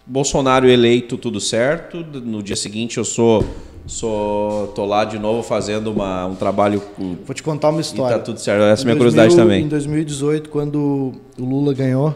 Bolsonaro 0.07 0.69
eleito, 0.69 1.17
tudo 1.19 1.41
certo. 1.41 1.99
No 1.99 2.43
dia 2.43 2.57
seguinte 2.57 2.99
eu 2.99 3.05
sou, 3.05 3.45
sou 3.87 4.69
tô 4.69 4.85
lá 4.85 5.05
de 5.05 5.19
novo 5.19 5.43
fazendo 5.43 5.91
uma, 5.91 6.27
um 6.27 6.35
trabalho 6.35 6.81
com- 6.97 7.17
Vou 7.25 7.35
te 7.35 7.43
contar 7.43 7.71
uma 7.71 7.79
e 7.79 7.81
história. 7.83 8.19
tá 8.19 8.23
tudo 8.25 8.39
certo. 8.39 8.63
Essa 8.65 8.83
é 8.83 8.85
minha 8.85 8.95
Em 8.95 8.99
curiosidade 8.99 9.29
2000 9.29 9.45
também. 9.45 9.65
Em 9.65 9.69
2018, 9.69 10.51
quando 10.51 11.13
o 11.39 11.45
Lula 11.45 11.73
ganhou, 11.73 12.15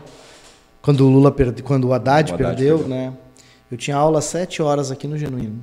quando 0.83 1.07
o 1.07 1.11
Lula 1.11 1.31
perde, 1.31 1.63
quando 1.63 1.87
o 1.89 1.93
Haddad, 1.95 2.31
O 2.31 2.35
Haddad 2.35 2.49
perdeu, 2.57 2.79
perdeu. 2.79 2.97
né? 2.97 3.13
Eu 3.71 3.77
tinha 3.77 3.97
aula 3.97 4.19
às 4.21 4.25
7 4.27 4.63
horas 4.63 4.91
aqui 4.91 5.07
no 5.07 5.19
Genuíno. 5.19 5.61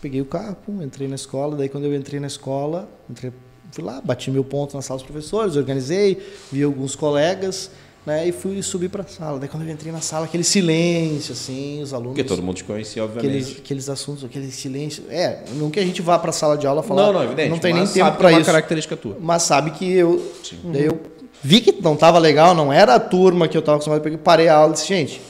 Peguei 0.00 0.20
o 0.20 0.24
carro, 0.26 0.56
pum, 0.64 0.82
entrei 0.82 1.08
na 1.08 1.14
escola, 1.14 1.56
daí 1.56 1.68
quando 1.68 1.84
eu 1.84 1.94
entrei 1.94 2.20
na 2.20 2.26
escola, 2.26 2.88
entrei, 3.08 3.32
fui 3.72 3.82
lá, 3.82 4.00
bati 4.00 4.30
meu 4.30 4.44
ponto 4.44 4.74
na 4.76 4.82
sala 4.82 4.98
dos 4.98 5.06
professores, 5.06 5.56
organizei, 5.56 6.18
vi 6.52 6.62
alguns 6.62 6.94
colegas, 6.94 7.70
né, 8.04 8.28
e 8.28 8.30
fui 8.32 8.62
subir 8.62 8.88
para 8.88 9.02
a 9.02 9.06
sala. 9.06 9.38
Daí 9.38 9.48
quando 9.48 9.64
eu 9.64 9.70
entrei 9.72 9.90
na 9.90 10.00
sala, 10.00 10.26
aquele 10.26 10.44
silêncio 10.44 11.32
assim, 11.32 11.82
os 11.82 11.92
alunos 11.92 12.12
Porque 12.12 12.24
todo 12.24 12.42
mundo 12.42 12.56
te 12.56 12.64
conhecia, 12.64 13.02
aqueles, 13.02 13.24
obviamente. 13.26 13.60
aqueles 13.60 13.88
assuntos, 13.88 14.24
aquele 14.24 14.50
silêncio. 14.52 15.04
É, 15.08 15.44
não 15.54 15.70
que 15.70 15.80
a 15.80 15.84
gente 15.84 16.02
vá 16.02 16.18
para 16.18 16.30
a 16.30 16.32
sala 16.32 16.56
de 16.56 16.66
aula 16.66 16.82
falar, 16.82 17.06
Não, 17.06 17.12
não, 17.14 17.24
evidente. 17.24 17.48
não 17.50 17.58
tem 17.58 17.72
nem 17.74 17.82
tempo 17.84 17.94
sabe 17.98 18.10
que 18.10 18.16
é 18.16 18.18
para 18.18 18.28
uma 18.28 18.40
isso 18.40 18.46
característica 18.50 18.96
tua. 18.96 19.16
mas 19.20 19.42
sabe 19.42 19.70
que 19.72 19.90
eu, 19.90 20.32
daí 20.64 20.84
eu 20.84 21.00
vi 21.42 21.60
que 21.60 21.72
não 21.82 21.94
estava 21.94 22.18
legal, 22.18 22.54
não 22.54 22.72
era 22.72 22.94
a 22.94 23.00
turma 23.00 23.48
que 23.48 23.56
eu 23.56 23.60
estava 23.60 23.76
acostumado, 23.76 24.02
peguei, 24.02 24.18
parei 24.18 24.48
a 24.48 24.54
aula 24.56 24.70
e 24.70 24.74
disse, 24.74 24.86
gente, 24.86 25.20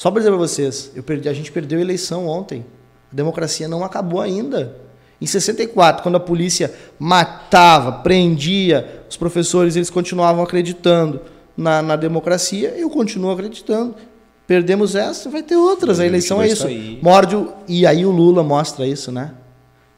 só 0.00 0.10
para 0.10 0.20
dizer 0.20 0.30
para 0.30 0.38
vocês, 0.38 0.90
eu 0.94 1.02
perdi, 1.02 1.28
a 1.28 1.32
gente 1.34 1.52
perdeu 1.52 1.78
a 1.78 1.82
eleição 1.82 2.26
ontem. 2.26 2.64
A 3.12 3.14
democracia 3.14 3.68
não 3.68 3.84
acabou 3.84 4.18
ainda. 4.18 4.74
Em 5.20 5.26
64, 5.26 6.02
quando 6.02 6.14
a 6.14 6.20
polícia 6.20 6.72
matava, 6.98 7.92
prendia 7.92 9.02
os 9.10 9.18
professores, 9.18 9.76
eles 9.76 9.90
continuavam 9.90 10.42
acreditando 10.42 11.20
na, 11.54 11.82
na 11.82 11.96
democracia, 11.96 12.72
eu 12.78 12.88
continuo 12.88 13.30
acreditando. 13.30 13.94
Perdemos 14.46 14.94
essa, 14.94 15.28
vai 15.28 15.42
ter 15.42 15.56
outras. 15.56 16.00
A 16.00 16.06
eleição 16.06 16.40
é 16.40 16.46
2022 16.46 16.94
isso. 16.94 17.04
Morde 17.04 17.36
o- 17.36 17.52
e 17.68 17.84
aí 17.84 18.06
o 18.06 18.10
Lula 18.10 18.42
mostra 18.42 18.86
isso, 18.86 19.12
né? 19.12 19.34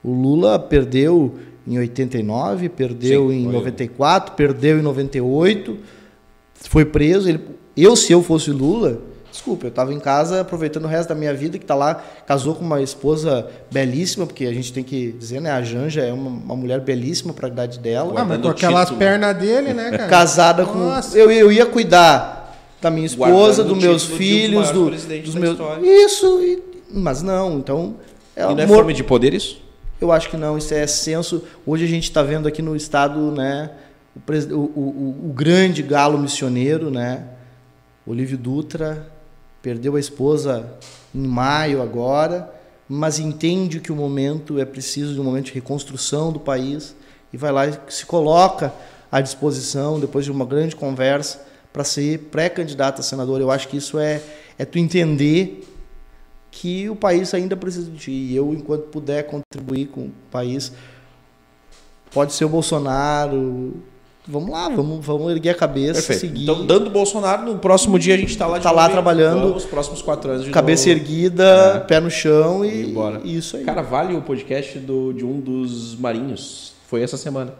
O 0.03 0.11
Lula 0.13 0.59
perdeu 0.59 1.37
em 1.65 1.79
89, 1.79 2.69
perdeu 2.69 3.31
Sim, 3.31 3.37
em 3.43 3.45
foi. 3.45 3.53
94, 3.53 4.35
perdeu 4.35 4.81
em 4.81 4.83
98, 4.83 5.79
foi 6.55 6.85
preso. 6.85 7.29
Ele, 7.29 7.39
eu, 7.77 7.95
se 7.95 8.13
eu 8.13 8.21
fosse 8.21 8.51
Lula, 8.51 9.01
desculpa, 9.33 9.65
eu 9.67 9.71
estava 9.71 9.93
em 9.93 9.99
casa 9.99 10.43
aproveitando 10.43 10.85
o 10.85 10.89
resto 10.89 11.09
da 11.09 11.15
minha 11.17 11.35
vida, 11.35 11.59
que 11.59 11.65
está 11.65 11.75
lá, 11.75 11.95
casou 12.27 12.55
com 12.55 12.65
uma 12.65 12.81
esposa 12.81 13.49
belíssima, 13.71 14.27
porque 14.27 14.45
a 14.47 14.53
gente 14.53 14.73
tem 14.73 14.85
que 14.85 15.11
dizer, 15.13 15.41
né? 15.41 15.51
A 15.51 15.63
Janja 15.63 16.03
é 16.03 16.13
uma, 16.13 16.29
uma 16.31 16.55
mulher 16.55 16.81
belíssima 16.81 17.33
para 17.33 17.49
a 17.49 17.51
idade 17.51 17.79
dela. 17.81 18.13
Ah, 18.17 18.25
mas 18.25 18.41
com 18.41 18.49
aquelas 18.49 18.83
título. 18.83 18.99
pernas 18.99 19.37
dele, 19.37 19.73
né, 19.75 19.91
cara? 19.91 20.07
casada 20.09 20.65
com. 20.65 20.79
Nossa. 20.79 21.19
Eu, 21.19 21.31
eu 21.31 21.51
ia 21.51 21.67
cuidar 21.67 22.41
da 22.81 22.91
minha 22.91 23.07
esposa, 23.07 23.65
dos 23.65 23.79
meus 23.79 24.05
filhos, 24.05 24.71
do, 24.71 24.91
dos 24.91 25.35
meus. 25.35 25.53
história. 25.53 26.05
Isso, 26.05 26.41
e- 26.43 26.63
mas 26.93 27.23
não, 27.23 27.59
então. 27.59 27.97
É 28.37 28.43
E 28.43 28.47
não 28.55 28.59
é 28.61 28.65
amor- 28.65 28.79
fome 28.79 28.93
de 28.95 29.03
poder 29.05 29.35
isso? 29.35 29.61
eu 30.01 30.11
acho 30.11 30.29
que 30.29 30.37
não, 30.37 30.59
isso 30.59 30.75
é 30.75 30.85
senso. 30.87 31.45
Hoje 31.65 31.85
a 31.85 31.89
gente 31.89 32.05
está 32.05 32.23
vendo 32.25 32.49
aqui 32.49 32.61
no 32.61 32.75
estado, 32.75 33.31
né, 33.31 33.71
o- 34.51 34.55
o- 34.57 34.59
o- 34.81 35.27
o 35.31 35.33
grande 35.33 35.81
galo 35.83 36.19
missioneiro, 36.19 36.91
né, 36.91 37.23
Olívio 38.05 38.37
Dutra, 38.37 39.07
perdeu 39.63 39.97
a 39.97 40.01
esposa 40.01 40.69
em 41.15 41.27
maio 41.27 41.81
agora, 41.81 42.53
mas 42.89 43.19
entende 43.19 43.81
que 43.81 43.93
o 43.93 43.97
momento 43.97 44.59
é 44.59 44.65
preciso 44.65 45.15
de 45.15 45.21
um 45.21 45.25
momento 45.25 45.47
de 45.47 45.53
reconstrução 45.53 46.33
do 46.33 46.41
país 46.41 46.95
e 47.33 47.37
vai 47.37 47.53
lá 47.53 47.67
e 47.67 47.79
se 47.89 48.05
coloca 48.05 48.75
à 49.11 49.21
disposição, 49.21 50.01
depois 50.01 50.25
de 50.25 50.33
uma 50.33 50.45
grande 50.45 50.75
conversa, 50.75 51.41
para 51.73 51.85
ser 51.85 52.19
pré-candidato 52.31 53.01
a 53.01 53.03
senador. 53.03 53.41
Eu 53.41 53.51
acho 53.51 53.69
que 53.69 53.77
isso 53.77 53.99
é, 53.99 54.21
é 54.59 54.65
tu 54.65 54.79
entender 54.79 55.67
que 56.51 56.91
o 56.91 56.97
país 56.97 57.33
ainda 57.33 57.57
precisa 57.57 57.91
de 57.91 57.97
ti. 57.97 58.11
E 58.11 58.37
eu, 58.37 58.53
enquanto 58.53 58.83
puder 58.89 59.23
contribuir 59.23 59.87
com 59.87 60.03
o 60.03 60.13
país, 60.31 60.73
pode 62.13 62.35
ser 62.35 62.45
o 62.45 62.49
Bolsonaro. 62.49 63.83
Vamos 64.27 64.51
lá, 64.51 64.69
vamos, 64.69 65.05
vamos 65.05 65.33
erguer 65.33 65.51
a 65.51 65.55
cabeça, 65.55 65.95
Perfeito. 66.07 66.21
seguir. 66.21 66.43
Então, 66.45 66.65
dando 66.65 66.89
Bolsonaro, 66.91 67.45
no 67.45 67.59
próximo 67.59 67.99
dia 67.99 68.15
a 68.15 68.17
gente 68.17 68.31
está 68.31 68.47
lá 68.47 68.59
de 68.59 68.63
Tá 68.63 68.71
lá 68.71 68.89
trabalhando. 68.89 69.55
Os 69.55 69.65
próximos 69.65 70.01
quatro 70.01 70.31
anos 70.31 70.45
de 70.45 70.51
cabeça 70.53 70.89
novo. 70.89 71.01
erguida, 71.01 71.75
É. 71.77 71.81
pé 71.81 71.99
no 71.99 72.09
chão 72.11 72.65
E 72.65 72.85
e, 72.85 72.93
bora. 72.93 73.21
e 73.25 73.37
isso 73.37 73.57
aí. 73.57 73.65
Cara, 73.65 73.83
vale 73.83 74.15
o 74.15 74.23
podcast 74.23 74.79
do, 74.79 75.13
de 75.13 75.25
um 75.25 75.41
dos 75.41 75.97
marinhos. 75.97 76.73
Foi 76.89 77.03
essa 77.03 77.17
semana. 77.17 77.53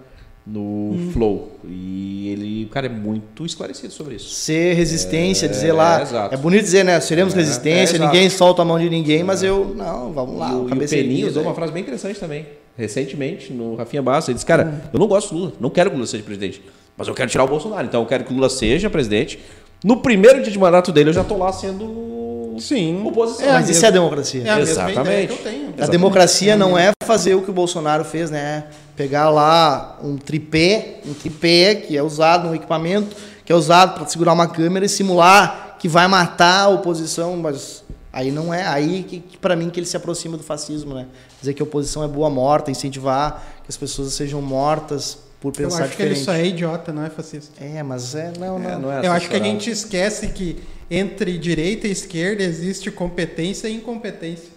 no 0.45 0.97
Flow. 1.13 1.53
E 1.69 2.29
ele, 2.31 2.69
cara, 2.73 2.87
é 2.87 2.89
muito 2.89 3.47
esclarecido 3.47 3.93
sobre 3.93 4.17
isso. 4.17 4.31
Ser 4.31 4.75
resistência, 4.75 5.47
É, 5.47 5.49
dizer 5.49 5.71
lá. 5.71 6.01
é, 6.01 6.03
exato. 6.03 6.35
É, 6.35 6.37
bonito 6.37 6.63
dizer, 6.65 6.85
né? 6.85 6.99
Seremos 6.99 7.33
É, 7.33 7.37
resistência, 7.37 7.97
é, 7.97 7.99
ninguém 8.01 8.29
solta 8.29 8.63
a 8.63 8.65
mão 8.65 8.77
de 8.77 8.91
ninguém, 8.91 9.23
mas 9.23 9.43
eu. 9.45 9.73
Não, 9.77 10.13
vamos 10.13 10.37
lá. 10.39 10.51
e 10.51 10.55
o, 10.55 10.69
e 10.69 10.85
o 10.85 10.89
Peninho 10.89 11.29
usou 11.29 11.43
uma 11.45 11.53
é. 11.53 11.55
frase 11.55 11.73
bem 11.73 11.83
interessante 11.83 12.19
também. 12.19 12.45
Recentemente, 12.77 13.53
no 13.53 13.75
Rafinha 13.75 14.03
Bastos, 14.03 14.29
ele 14.29 14.35
disse, 14.35 14.47
cara, 14.47 14.83
eu 14.93 14.99
não 14.99 15.07
gosto 15.07 15.35
do 15.35 15.41
Lula, 15.41 15.53
não 15.61 15.69
quero 15.71 15.91
que 15.91 15.95
o 15.95 15.99
Lula 15.99 16.07
seja 16.07 16.23
presidente, 16.25 16.63
mas 16.97 17.07
eu 17.07 17.15
quero 17.15 17.31
tirar 17.31 17.45
o 17.45 17.49
Bolsonaro, 17.49 17.87
então 17.87 18.01
eu 18.01 18.07
quero 18.07 18.25
que 18.25 18.33
o 18.33 18.35
Lula 18.35 18.49
seja 18.49 18.89
presidente. 18.89 19.39
No 19.85 19.99
primeiro 19.99 20.43
dia 20.43 20.51
de 20.51 20.59
mandato 20.59 20.93
dele, 20.93 21.11
eu 21.11 21.15
já 21.15 21.25
tô 21.25 21.37
lá 21.37 21.53
sendo 21.53 22.55
Sim. 22.59 23.03
oposição. 23.05 23.47
É, 23.49 23.53
Mas 23.53 23.69
isso 23.69 23.85
é 23.85 23.89
a 23.89 23.91
democracia. 23.91 24.43
É 24.45 24.51
a 24.51 24.57
mesma 24.57 24.71
Exatamente. 24.73 25.01
ideia 25.01 25.27
que 25.27 25.33
eu 25.33 25.39
tenho. 25.39 25.55
A 25.55 25.59
Exatamente. 25.65 25.91
democracia 25.91 26.57
não 26.57 26.79
é 26.79 26.93
fazer 27.05 27.35
o 27.35 27.43
que 27.43 27.51
o 27.51 27.53
Bolsonaro 27.53 28.05
fez, 28.05 28.31
né? 28.31 28.65
Pegar 28.97 29.29
lá 29.31 29.99
um 30.03 30.17
tripé, 30.17 31.01
um 31.07 31.15
tripé 31.15 31.75
que 31.75 31.97
é 31.97 32.03
usado, 32.03 32.49
um 32.49 32.55
equipamento 32.55 33.17
que 33.45 33.53
é 33.53 33.57
usado 33.57 33.95
para 33.95 34.07
segurar 34.07 34.33
uma 34.33 34.47
câmera 34.47 34.87
e 34.87 34.89
simular 34.89 35.77
que 35.79 35.89
vai 35.89 36.07
matar 36.07 36.67
a 36.67 36.69
oposição, 36.69 37.37
mas 37.37 37.83
aí 38.13 38.31
não 38.31 38.55
é 38.55 38.65
aí 38.65 39.03
que, 39.03 39.19
que 39.19 39.37
para 39.37 39.57
mim 39.57 39.69
que 39.69 39.81
ele 39.81 39.87
se 39.87 39.97
aproxima 39.97 40.37
do 40.37 40.45
fascismo, 40.45 40.95
né? 40.95 41.07
Dizer 41.43 41.53
que 41.55 41.61
a 41.63 41.65
oposição 41.65 42.03
é 42.03 42.09
boa 42.09 42.31
morta, 42.31 42.71
incentivar 42.71 43.45
que 43.63 43.69
as 43.69 43.77
pessoas 43.77 44.13
sejam 44.15 44.41
mortas 44.41 45.19
por 45.41 45.49
Eu 45.49 45.65
pensar 45.65 45.85
acho 45.85 45.97
que 45.97 46.03
ele 46.03 46.15
diferente. 46.15 46.25
só 46.25 46.33
é 46.33 46.47
idiota, 46.47 46.93
não 46.93 47.05
é 47.05 47.11
fascista. 47.11 47.53
É, 47.63 47.83
mas 47.83 48.15
é 48.15 48.33
não, 48.39 48.59
não. 48.59 48.71
É, 48.71 48.79
não 48.79 48.93
é 48.93 49.07
Eu 49.07 49.13
acho 49.13 49.29
que 49.29 49.35
a 49.37 49.43
gente 49.43 49.69
esquece 49.69 50.29
que 50.29 50.63
entre 50.89 51.37
direita 51.37 51.89
e 51.89 51.91
esquerda 51.91 52.43
existe 52.45 52.91
competência 52.91 53.67
e 53.69 53.75
incompetência. 53.75 54.51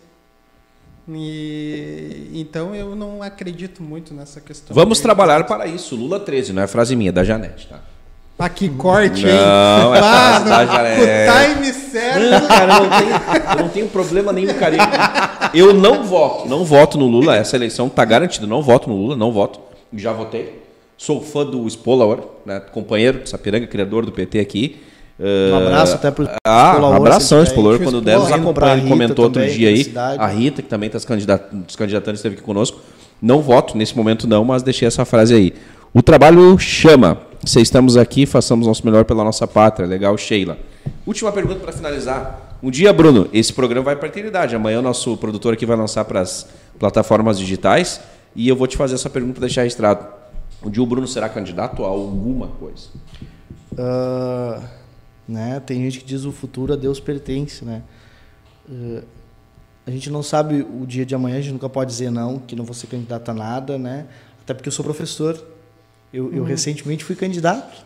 E 1.07 2.29
então 2.33 2.73
eu 2.75 2.95
não 2.95 3.21
acredito 3.21 3.81
muito 3.83 4.13
nessa 4.13 4.39
questão. 4.41 4.75
Vamos 4.75 4.97
de- 4.97 5.03
trabalhar 5.03 5.45
para 5.45 5.67
isso. 5.67 5.95
Lula 5.95 6.19
13, 6.19 6.53
não 6.53 6.61
é 6.63 6.67
frase 6.67 6.95
minha, 6.95 7.09
é 7.09 7.11
da 7.11 7.23
Janete, 7.23 7.67
tá? 7.67 7.79
Ah, 8.37 8.49
que 8.49 8.67
corte, 8.69 9.25
hein? 9.25 9.33
Não, 9.33 9.95
é 9.95 9.99
Ah, 10.03 10.39
da 10.39 10.65
no- 10.65 10.71
Janete. 10.71 11.01
O 11.29 11.53
time 11.55 11.73
certo. 11.73 12.19
Não, 12.29 12.47
cara, 12.47 12.73
eu 12.73 12.83
não 12.83 12.89
tenho, 12.89 13.11
eu 13.51 13.63
não 13.63 13.69
tenho 13.69 13.87
problema 13.87 14.33
nenhum, 14.33 14.53
cara. 14.55 15.49
Eu 15.53 15.73
não 15.73 16.03
voto, 16.03 16.47
não 16.49 16.65
voto 16.65 16.97
no 16.97 17.07
Lula. 17.07 17.35
Essa 17.37 17.55
eleição 17.55 17.87
tá 17.87 18.03
garantida. 18.03 18.45
Não 18.45 18.61
voto 18.61 18.89
no 18.89 18.95
Lula, 18.97 19.15
não 19.15 19.31
voto. 19.31 19.59
Já 19.95 20.11
votei. 20.11 20.61
Sou 20.97 21.21
fã 21.21 21.45
do 21.45 21.69
Spolauer, 21.69 22.19
né? 22.45 22.59
companheiro 22.71 23.19
de 23.19 23.29
Sapiranga, 23.29 23.67
criador 23.67 24.05
do 24.05 24.11
PT 24.11 24.39
aqui. 24.39 24.81
Um 25.17 25.55
abraço 25.57 25.95
até 25.95 26.11
pro 26.11 26.27
Ah, 26.45 26.71
Spolauer, 26.73 26.93
um 26.93 26.97
abração, 26.97 27.45
Spolauer, 27.45 27.79
quando 27.81 28.01
der, 28.01 28.17
nos 28.19 28.27
pra 28.27 28.35
acompanha. 28.35 28.73
Ele 28.73 28.89
comentou 28.89 29.25
outro 29.25 29.41
também, 29.41 29.55
dia 29.57 29.93
da 29.93 30.07
aí. 30.09 30.17
A 30.19 30.27
Rita, 30.27 30.61
que 30.61 30.67
também 30.67 30.87
está 30.87 30.99
se 30.99 31.07
candidatando, 31.07 32.15
esteve 32.15 32.35
aqui 32.35 32.43
conosco. 32.43 32.81
Não 33.21 33.41
voto, 33.41 33.77
nesse 33.77 33.95
momento 33.95 34.27
não, 34.27 34.43
mas 34.43 34.61
deixei 34.61 34.85
essa 34.85 35.05
frase 35.05 35.33
aí. 35.33 35.53
O 35.93 36.01
trabalho 36.03 36.57
chama. 36.59 37.17
Se 37.45 37.61
estamos 37.61 37.95
aqui, 37.95 38.25
façamos 38.25 38.65
nosso 38.65 38.83
melhor 38.83 39.05
pela 39.05 39.23
nossa 39.23 39.45
pátria. 39.45 39.87
Legal, 39.87 40.17
Sheila. 40.17 40.57
Última 41.05 41.31
pergunta 41.31 41.59
para 41.59 41.71
finalizar. 41.71 42.57
Um 42.61 42.71
dia, 42.71 42.91
Bruno, 42.91 43.29
esse 43.31 43.53
programa 43.53 43.85
vai 43.85 43.95
para 43.95 44.07
a 44.07 44.09
eternidade. 44.09 44.55
Amanhã 44.55 44.79
o 44.79 44.81
nosso 44.81 45.15
produtor 45.17 45.53
aqui 45.53 45.63
vai 45.63 45.77
lançar 45.77 46.05
para 46.05 46.21
as 46.21 46.47
plataformas 46.79 47.37
digitais. 47.37 48.01
E 48.35 48.49
eu 48.49 48.55
vou 48.55 48.65
te 48.65 48.75
fazer 48.75 48.95
essa 48.95 49.11
pergunta 49.11 49.35
para 49.35 49.41
deixar 49.41 49.61
registrado. 49.61 50.07
Um 50.63 50.71
dia 50.71 50.81
o 50.81 50.87
Bruno 50.87 51.07
será 51.07 51.29
candidato 51.29 51.85
a 51.85 51.87
alguma 51.87 52.47
coisa? 52.47 52.87
Ah, 53.77 54.63
né? 55.27 55.61
Tem 55.63 55.83
gente 55.83 55.99
que 55.99 56.05
diz 56.05 56.25
o 56.25 56.31
futuro 56.31 56.73
a 56.73 56.75
Deus 56.75 56.99
pertence, 56.99 57.63
né? 57.63 57.83
Ah, 58.67 59.03
a 59.85 59.91
gente 59.91 60.09
não 60.09 60.23
sabe 60.23 60.63
o 60.63 60.83
dia 60.87 61.05
de 61.05 61.13
amanhã, 61.13 61.37
a 61.37 61.41
gente 61.41 61.53
nunca 61.53 61.69
pode 61.69 61.91
dizer 61.91 62.09
não, 62.09 62.39
que 62.39 62.55
não 62.55 62.65
vou 62.65 62.73
ser 62.73 62.87
candidato 62.87 63.29
a 63.29 63.35
nada, 63.35 63.77
né? 63.77 64.07
Até 64.41 64.55
porque 64.55 64.67
eu 64.67 64.73
sou 64.73 64.83
professor. 64.83 65.39
Eu, 66.13 66.33
eu 66.33 66.43
recentemente 66.43 67.03
fui 67.03 67.15
candidato. 67.15 67.85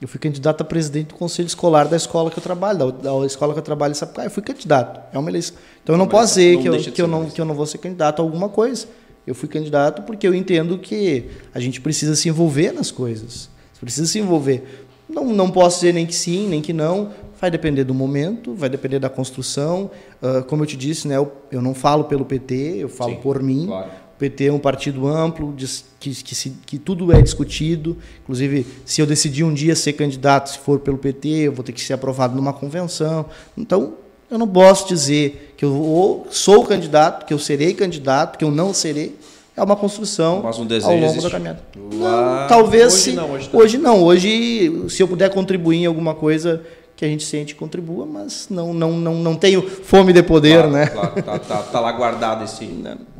Eu 0.00 0.06
fui 0.06 0.20
candidato 0.20 0.60
a 0.60 0.64
presidente 0.64 1.08
do 1.08 1.14
conselho 1.14 1.46
escolar 1.46 1.88
da 1.88 1.96
escola 1.96 2.30
que 2.30 2.38
eu 2.38 2.42
trabalho, 2.42 2.92
da, 2.92 3.18
da 3.18 3.26
escola 3.26 3.54
que 3.54 3.58
eu 3.58 3.62
trabalho 3.62 3.92
em 3.92 3.94
Sapucaí. 3.94 4.26
Eu 4.26 4.30
fui 4.30 4.42
candidato. 4.42 5.00
É 5.14 5.18
uma 5.18 5.30
eleição. 5.30 5.56
Então 5.82 5.94
eu 5.94 5.98
não 5.98 6.04
Mas 6.04 6.12
posso 6.12 6.34
dizer 6.34 6.54
não 6.54 6.62
que, 6.62 6.68
eu, 6.68 6.92
que, 6.92 7.02
eu 7.02 7.06
não, 7.06 7.30
que 7.30 7.40
eu 7.40 7.44
não 7.44 7.54
vou 7.54 7.66
ser 7.66 7.78
candidato 7.78 8.20
a 8.20 8.22
alguma 8.22 8.48
coisa. 8.48 8.86
Eu 9.26 9.34
fui 9.34 9.48
candidato 9.48 10.02
porque 10.02 10.26
eu 10.26 10.34
entendo 10.34 10.78
que 10.78 11.30
a 11.54 11.58
gente 11.58 11.80
precisa 11.80 12.14
se 12.14 12.28
envolver 12.28 12.72
nas 12.72 12.90
coisas. 12.90 13.48
Precisa 13.80 14.06
se 14.06 14.18
envolver. 14.18 14.86
Não, 15.08 15.24
não 15.24 15.50
posso 15.50 15.80
dizer 15.80 15.92
nem 15.92 16.04
que 16.04 16.14
sim, 16.14 16.48
nem 16.48 16.60
que 16.60 16.72
não. 16.72 17.10
Vai 17.40 17.50
depender 17.50 17.84
do 17.84 17.94
momento, 17.94 18.54
vai 18.54 18.68
depender 18.68 18.98
da 18.98 19.08
construção. 19.08 19.90
Ah, 20.22 20.42
como 20.42 20.62
eu 20.62 20.66
te 20.66 20.76
disse, 20.76 21.06
né, 21.06 21.16
eu, 21.16 21.32
eu 21.50 21.62
não 21.62 21.74
falo 21.74 22.04
pelo 22.04 22.24
PT, 22.24 22.76
eu 22.78 22.88
falo 22.88 23.12
Sim, 23.12 23.20
por 23.20 23.42
mim. 23.42 23.66
claro. 23.66 23.90
O 24.16 24.18
PT 24.18 24.46
é 24.46 24.52
um 24.52 24.58
partido 24.58 25.06
amplo, 25.06 25.54
que, 26.00 26.10
que, 26.10 26.34
se- 26.34 26.54
que 26.64 26.78
tudo 26.78 27.12
é 27.12 27.20
discutido. 27.20 27.98
Inclusive, 28.22 28.66
se 28.84 29.00
eu 29.02 29.06
decidir 29.06 29.44
um 29.44 29.52
dia 29.52 29.76
ser 29.76 29.92
candidato, 29.92 30.48
se 30.50 30.58
for 30.58 30.78
pelo 30.80 30.96
PT, 30.96 31.28
eu 31.28 31.52
vou 31.52 31.62
ter 31.62 31.72
que 31.72 31.80
ser 31.82 31.92
aprovado 31.92 32.34
numa 32.34 32.52
convenção. 32.52 33.26
Então, 33.56 33.92
eu 34.30 34.38
não 34.38 34.48
posso 34.48 34.88
dizer 34.88 35.52
que 35.56 35.64
eu 35.64 35.74
ou 35.74 36.26
sou 36.30 36.64
candidato, 36.64 37.26
que 37.26 37.34
eu 37.34 37.38
serei 37.38 37.74
candidato, 37.74 38.38
que 38.38 38.44
eu 38.44 38.50
não 38.50 38.72
serei. 38.72 39.14
É 39.54 39.62
uma 39.62 39.76
construção 39.76 40.40
Mas 40.42 40.58
um 40.58 40.66
desejo 40.66 40.88
ao 40.90 40.94
longo 40.96 41.06
existe. 41.12 41.22
da 41.24 41.30
caminhada. 41.30 41.62
Lá- 41.94 42.40
Não, 42.42 42.48
talvez 42.48 42.92
hoje 42.94 43.02
se- 43.02 43.12
não, 43.12 43.30
hoje 43.32 43.50
não. 43.52 43.60
hoje 43.60 43.78
não. 43.78 44.02
Hoje, 44.02 44.84
se 44.90 45.02
eu 45.02 45.08
puder 45.08 45.28
contribuir 45.30 45.76
em 45.78 45.86
alguma 45.86 46.14
coisa 46.14 46.62
que 46.96 47.04
a 47.04 47.08
gente 47.08 47.24
sente, 47.24 47.54
contribua, 47.54 48.06
mas 48.06 48.46
não, 48.48 48.72
não, 48.72 48.92
não, 48.92 49.14
não 49.16 49.34
tenho 49.36 49.62
fome 49.62 50.12
de 50.14 50.22
poder, 50.22 50.54
Claro, 50.62 50.70
né? 50.72 50.86
claro, 50.86 51.22
tá, 51.22 51.38
tá- 51.38 51.62
tá 51.62 51.80
lá 51.80 51.92
guardado 51.92 52.42
esse, 52.44 52.64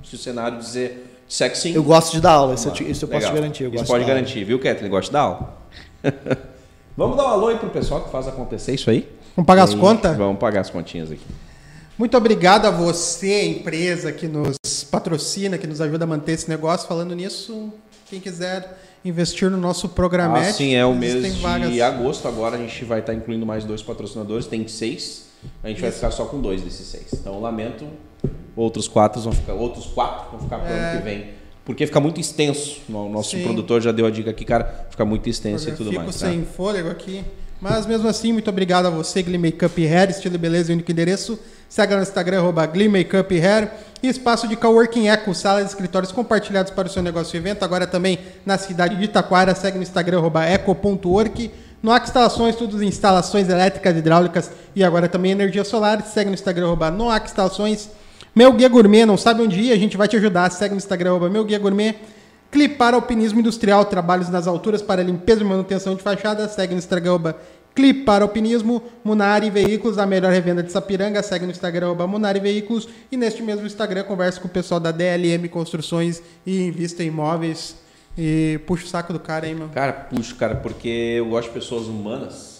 esse 0.02 0.16
cenário 0.16 0.58
dizer 0.58 1.20
sexo 1.28 1.62
sim. 1.62 1.74
Eu 1.74 1.82
gosto 1.84 2.12
de 2.12 2.20
dar 2.20 2.32
aula, 2.32 2.54
isso, 2.54 2.68
eu, 2.68 2.90
isso 2.90 3.04
eu 3.04 3.08
posso 3.08 3.32
garantir. 3.32 3.64
Eu 3.64 3.74
Isso 3.74 3.84
pode 3.84 4.04
de 4.04 4.06
dar 4.06 4.12
aula. 4.12 4.22
garantir, 4.22 4.44
viu, 4.44 4.58
Kathleen? 4.58 4.90
Gosta 4.90 5.08
de 5.08 5.12
dar 5.12 5.20
aula? 5.20 5.56
Vamos 6.96 7.16
dar 7.16 7.24
um 7.24 7.28
alô 7.28 7.48
aí 7.48 7.58
pro 7.58 7.68
pessoal 7.68 8.02
que 8.02 8.10
faz 8.10 8.26
acontecer 8.26 8.72
isso 8.74 8.88
aí? 8.88 9.06
Vamos 9.36 9.46
pagar 9.46 9.64
as 9.64 9.72
E- 9.72 9.76
contas? 9.76 10.16
Vamos 10.16 10.38
pagar 10.38 10.60
as 10.62 10.70
continhas 10.70 11.10
aqui. 11.12 11.26
Muito 11.98 12.16
obrigado 12.16 12.66
a 12.66 12.70
você, 12.70 13.44
empresa 13.46 14.12
que 14.12 14.26
nos 14.26 14.56
patrocina, 14.90 15.58
que 15.58 15.66
nos 15.66 15.80
ajuda 15.80 16.04
a 16.04 16.06
manter 16.06 16.32
esse 16.32 16.48
negócio. 16.48 16.86
Falando 16.88 17.14
nisso, 17.14 17.72
quem 18.08 18.20
quiser 18.20 18.78
investir 19.08 19.50
no 19.50 19.56
nosso 19.56 19.88
programete, 19.88 20.48
Ah, 20.48 20.52
sim, 20.52 20.74
é 20.74 20.84
o 20.84 20.94
mês 20.94 21.22
de 21.22 21.40
vagas. 21.40 21.80
agosto 21.80 22.26
agora. 22.28 22.56
A 22.56 22.58
gente 22.58 22.84
vai 22.84 23.00
estar 23.00 23.14
incluindo 23.14 23.44
mais 23.46 23.64
dois 23.64 23.82
patrocinadores. 23.82 24.46
Tem 24.46 24.66
seis. 24.68 25.26
A 25.62 25.68
gente 25.68 25.80
vai 25.80 25.90
ficar 25.90 26.10
só 26.10 26.24
com 26.24 26.40
dois 26.40 26.62
desses 26.62 26.86
seis. 26.86 27.08
Então, 27.12 27.40
lamento. 27.40 27.86
Outros 28.54 28.88
quatro 28.88 29.20
vão 29.20 29.32
ficar, 29.32 29.52
outros 29.54 29.86
quatro 29.86 30.30
vão 30.32 30.40
ficar 30.40 30.58
para 30.58 30.70
o 30.70 30.74
ano 30.74 30.98
que 30.98 31.04
vem. 31.04 31.26
Porque 31.64 31.86
fica 31.86 32.00
muito 32.00 32.20
extenso. 32.20 32.80
O 32.88 33.08
nosso 33.08 33.34
É. 33.36 33.38
Sim. 33.40 33.44
produtor 33.44 33.82
já 33.82 33.92
deu 33.92 34.06
a 34.06 34.10
dica 34.10 34.30
aqui, 34.30 34.44
cara. 34.44 34.86
Fica 34.90 35.04
muito 35.04 35.28
extenso 35.28 35.68
e 35.68 35.72
tudo 35.72 35.90
Fico 35.90 36.02
mais. 36.04 36.14
sem 36.16 36.38
né? 36.38 36.46
fôlego 36.56 36.88
aqui. 36.88 37.22
Mas 37.60 37.86
mesmo 37.86 38.06
assim, 38.08 38.32
muito 38.32 38.48
obrigado 38.50 38.86
a 38.86 38.90
você, 38.90 39.22
Glee 39.22 39.38
Makeup 39.38 39.86
Hair, 39.86 40.10
estilo 40.10 40.34
e 40.34 40.38
beleza, 40.38 40.72
único 40.72 40.90
endereço. 40.90 41.38
Segue 41.76 41.94
no 41.94 42.00
Instagram, 42.00 42.38
arroba 42.38 42.62
Hair. 42.62 43.70
E 44.02 44.08
espaço 44.08 44.48
de 44.48 44.56
coworking 44.56 45.08
Eco, 45.08 45.34
salas 45.34 45.66
escritórios 45.66 46.10
compartilhados 46.10 46.72
para 46.72 46.88
o 46.88 46.90
seu 46.90 47.02
negócio 47.02 47.36
e 47.36 47.38
evento. 47.38 47.64
Agora 47.64 47.86
também 47.86 48.18
na 48.46 48.56
cidade 48.56 48.96
de 48.96 49.04
Itaquara, 49.04 49.54
segue 49.54 49.76
no 49.76 49.82
Instagram, 49.82 50.16
arroba 50.16 50.42
eco.work. 50.46 51.50
Noac 51.82 52.06
Instalações, 52.06 52.56
tudo 52.56 52.82
em 52.82 52.88
instalações 52.88 53.50
elétricas, 53.50 53.94
hidráulicas 53.94 54.50
e 54.74 54.82
agora 54.82 55.06
também 55.06 55.32
energia 55.32 55.64
solar. 55.64 56.00
Segue 56.00 56.30
no 56.30 56.34
Instagram, 56.34 56.64
arroba 56.64 56.90
Noac 56.90 57.26
Instalações. 57.26 57.90
Meu 58.34 58.54
Guia 58.54 58.70
Gourmet, 58.70 59.04
não 59.04 59.18
sabe 59.18 59.42
onde 59.42 59.60
ir? 59.60 59.72
A 59.72 59.76
gente 59.76 59.98
vai 59.98 60.08
te 60.08 60.16
ajudar. 60.16 60.50
Segue 60.52 60.72
no 60.72 60.78
Instagram, 60.78 61.10
arroba 61.10 61.28
Meu 61.28 61.44
Guia 61.44 61.58
Gourmet. 61.58 61.94
Clipar 62.50 62.94
Alpinismo 62.94 63.40
Industrial, 63.40 63.84
trabalhos 63.84 64.30
nas 64.30 64.46
alturas 64.46 64.80
para 64.80 65.02
limpeza 65.02 65.42
e 65.42 65.44
manutenção 65.44 65.94
de 65.94 66.02
fachada. 66.02 66.48
Segue 66.48 66.72
no 66.72 66.78
Instagram, 66.78 67.10
arroba 67.10 67.36
Clipar 67.76 68.22
Alpinismo. 68.22 68.82
Munari 69.04 69.50
Veículos, 69.50 69.98
a 69.98 70.06
melhor 70.06 70.32
revenda 70.32 70.62
de 70.62 70.72
Sapiranga. 70.72 71.22
Segue 71.22 71.44
no 71.44 71.52
Instagram, 71.52 71.86
arroba 71.86 72.06
Munari 72.06 72.40
Veículos. 72.40 72.88
E 73.12 73.16
neste 73.16 73.42
mesmo 73.42 73.66
Instagram, 73.66 74.02
conversa 74.04 74.40
com 74.40 74.48
o 74.48 74.50
pessoal 74.50 74.80
da 74.80 74.90
DLM 74.90 75.46
Construções 75.48 76.22
e 76.44 76.66
Invista 76.66 77.04
em 77.04 77.08
Imóveis. 77.08 77.76
E 78.16 78.58
puxa 78.66 78.86
o 78.86 78.88
saco 78.88 79.12
do 79.12 79.20
cara 79.20 79.44
aí, 79.44 79.54
meu. 79.54 79.68
Cara, 79.68 79.92
puxo, 79.92 80.34
cara, 80.36 80.56
porque 80.56 80.88
eu 81.18 81.26
gosto 81.26 81.48
de 81.48 81.54
pessoas 81.54 81.86
humanas. 81.86 82.56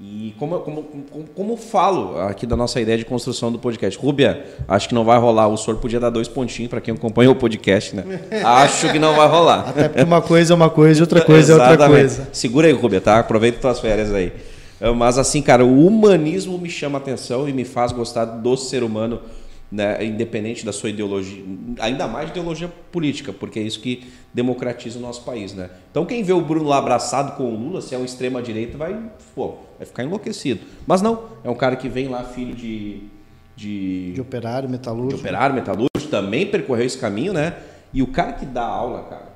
E 0.00 0.34
como, 0.38 0.58
como, 0.60 0.82
como, 0.82 1.24
como 1.34 1.56
falo 1.56 2.18
aqui 2.20 2.44
da 2.44 2.56
nossa 2.56 2.80
ideia 2.80 2.98
de 2.98 3.04
construção 3.04 3.52
do 3.52 3.58
podcast. 3.58 3.98
Rúbia, 3.98 4.44
acho 4.66 4.88
que 4.88 4.94
não 4.94 5.04
vai 5.04 5.18
rolar. 5.18 5.48
O 5.48 5.56
senhor 5.56 5.76
podia 5.78 5.98
dar 5.98 6.10
dois 6.10 6.28
pontinhos 6.28 6.70
para 6.70 6.80
quem 6.80 6.94
acompanha 6.94 7.30
o 7.30 7.34
podcast, 7.34 7.94
né? 7.94 8.20
Acho 8.44 8.90
que 8.90 8.98
não 8.98 9.14
vai 9.14 9.28
rolar. 9.28 9.68
Até 9.68 9.88
porque 9.88 10.02
uma 10.02 10.20
coisa 10.20 10.52
é 10.52 10.56
uma 10.56 10.70
coisa 10.70 11.00
e 11.00 11.02
outra 11.02 11.20
coisa 11.20 11.52
é 11.52 11.54
outra 11.54 11.74
Exatamente. 11.74 12.00
coisa. 12.00 12.28
Segura 12.32 12.66
aí, 12.66 12.72
Rubia, 12.72 13.00
tá? 13.00 13.18
Aproveita 13.18 13.60
tuas 13.60 13.78
férias 13.78 14.12
aí. 14.12 14.32
É, 14.82 14.90
Mas 14.90 15.16
assim, 15.16 15.40
cara, 15.40 15.64
o 15.64 15.86
humanismo 15.86 16.58
me 16.58 16.68
chama 16.68 16.98
a 16.98 17.00
atenção 17.00 17.48
e 17.48 17.52
me 17.52 17.64
faz 17.64 17.92
gostar 17.92 18.24
do 18.24 18.56
ser 18.56 18.82
humano, 18.82 19.20
né, 19.70 20.04
independente 20.04 20.66
da 20.66 20.72
sua 20.72 20.90
ideologia, 20.90 21.42
ainda 21.78 22.06
mais 22.08 22.28
ideologia 22.30 22.68
política, 22.90 23.32
porque 23.32 23.58
é 23.60 23.62
isso 23.62 23.80
que 23.80 24.12
democratiza 24.34 24.98
o 24.98 25.00
nosso 25.00 25.22
país, 25.22 25.54
né? 25.54 25.70
Então 25.90 26.04
quem 26.04 26.22
vê 26.22 26.32
o 26.32 26.42
Bruno 26.42 26.68
lá 26.68 26.78
abraçado 26.78 27.36
com 27.36 27.44
o 27.44 27.56
Lula, 27.56 27.80
se 27.80 27.94
é 27.94 27.98
um 27.98 28.04
extrema 28.04 28.42
direita, 28.42 28.76
vai, 28.76 29.00
pô, 29.34 29.54
vai 29.78 29.86
ficar 29.86 30.02
enlouquecido. 30.02 30.60
Mas 30.86 31.00
não, 31.00 31.22
é 31.44 31.48
um 31.48 31.54
cara 31.54 31.76
que 31.76 31.88
vem 31.88 32.08
lá 32.08 32.24
filho 32.24 32.54
de 32.54 33.04
de, 33.54 34.12
De 34.12 34.20
operário, 34.20 34.66
de 34.66 34.72
metalúrgico. 34.72 35.20
operário, 35.20 35.54
metalúrgico, 35.54 36.10
também 36.10 36.46
percorreu 36.46 36.84
esse 36.86 36.98
caminho, 36.98 37.32
né? 37.32 37.54
E 37.92 38.02
o 38.02 38.06
cara 38.06 38.32
que 38.32 38.46
dá 38.46 38.64
aula, 38.64 39.02
cara, 39.04 39.30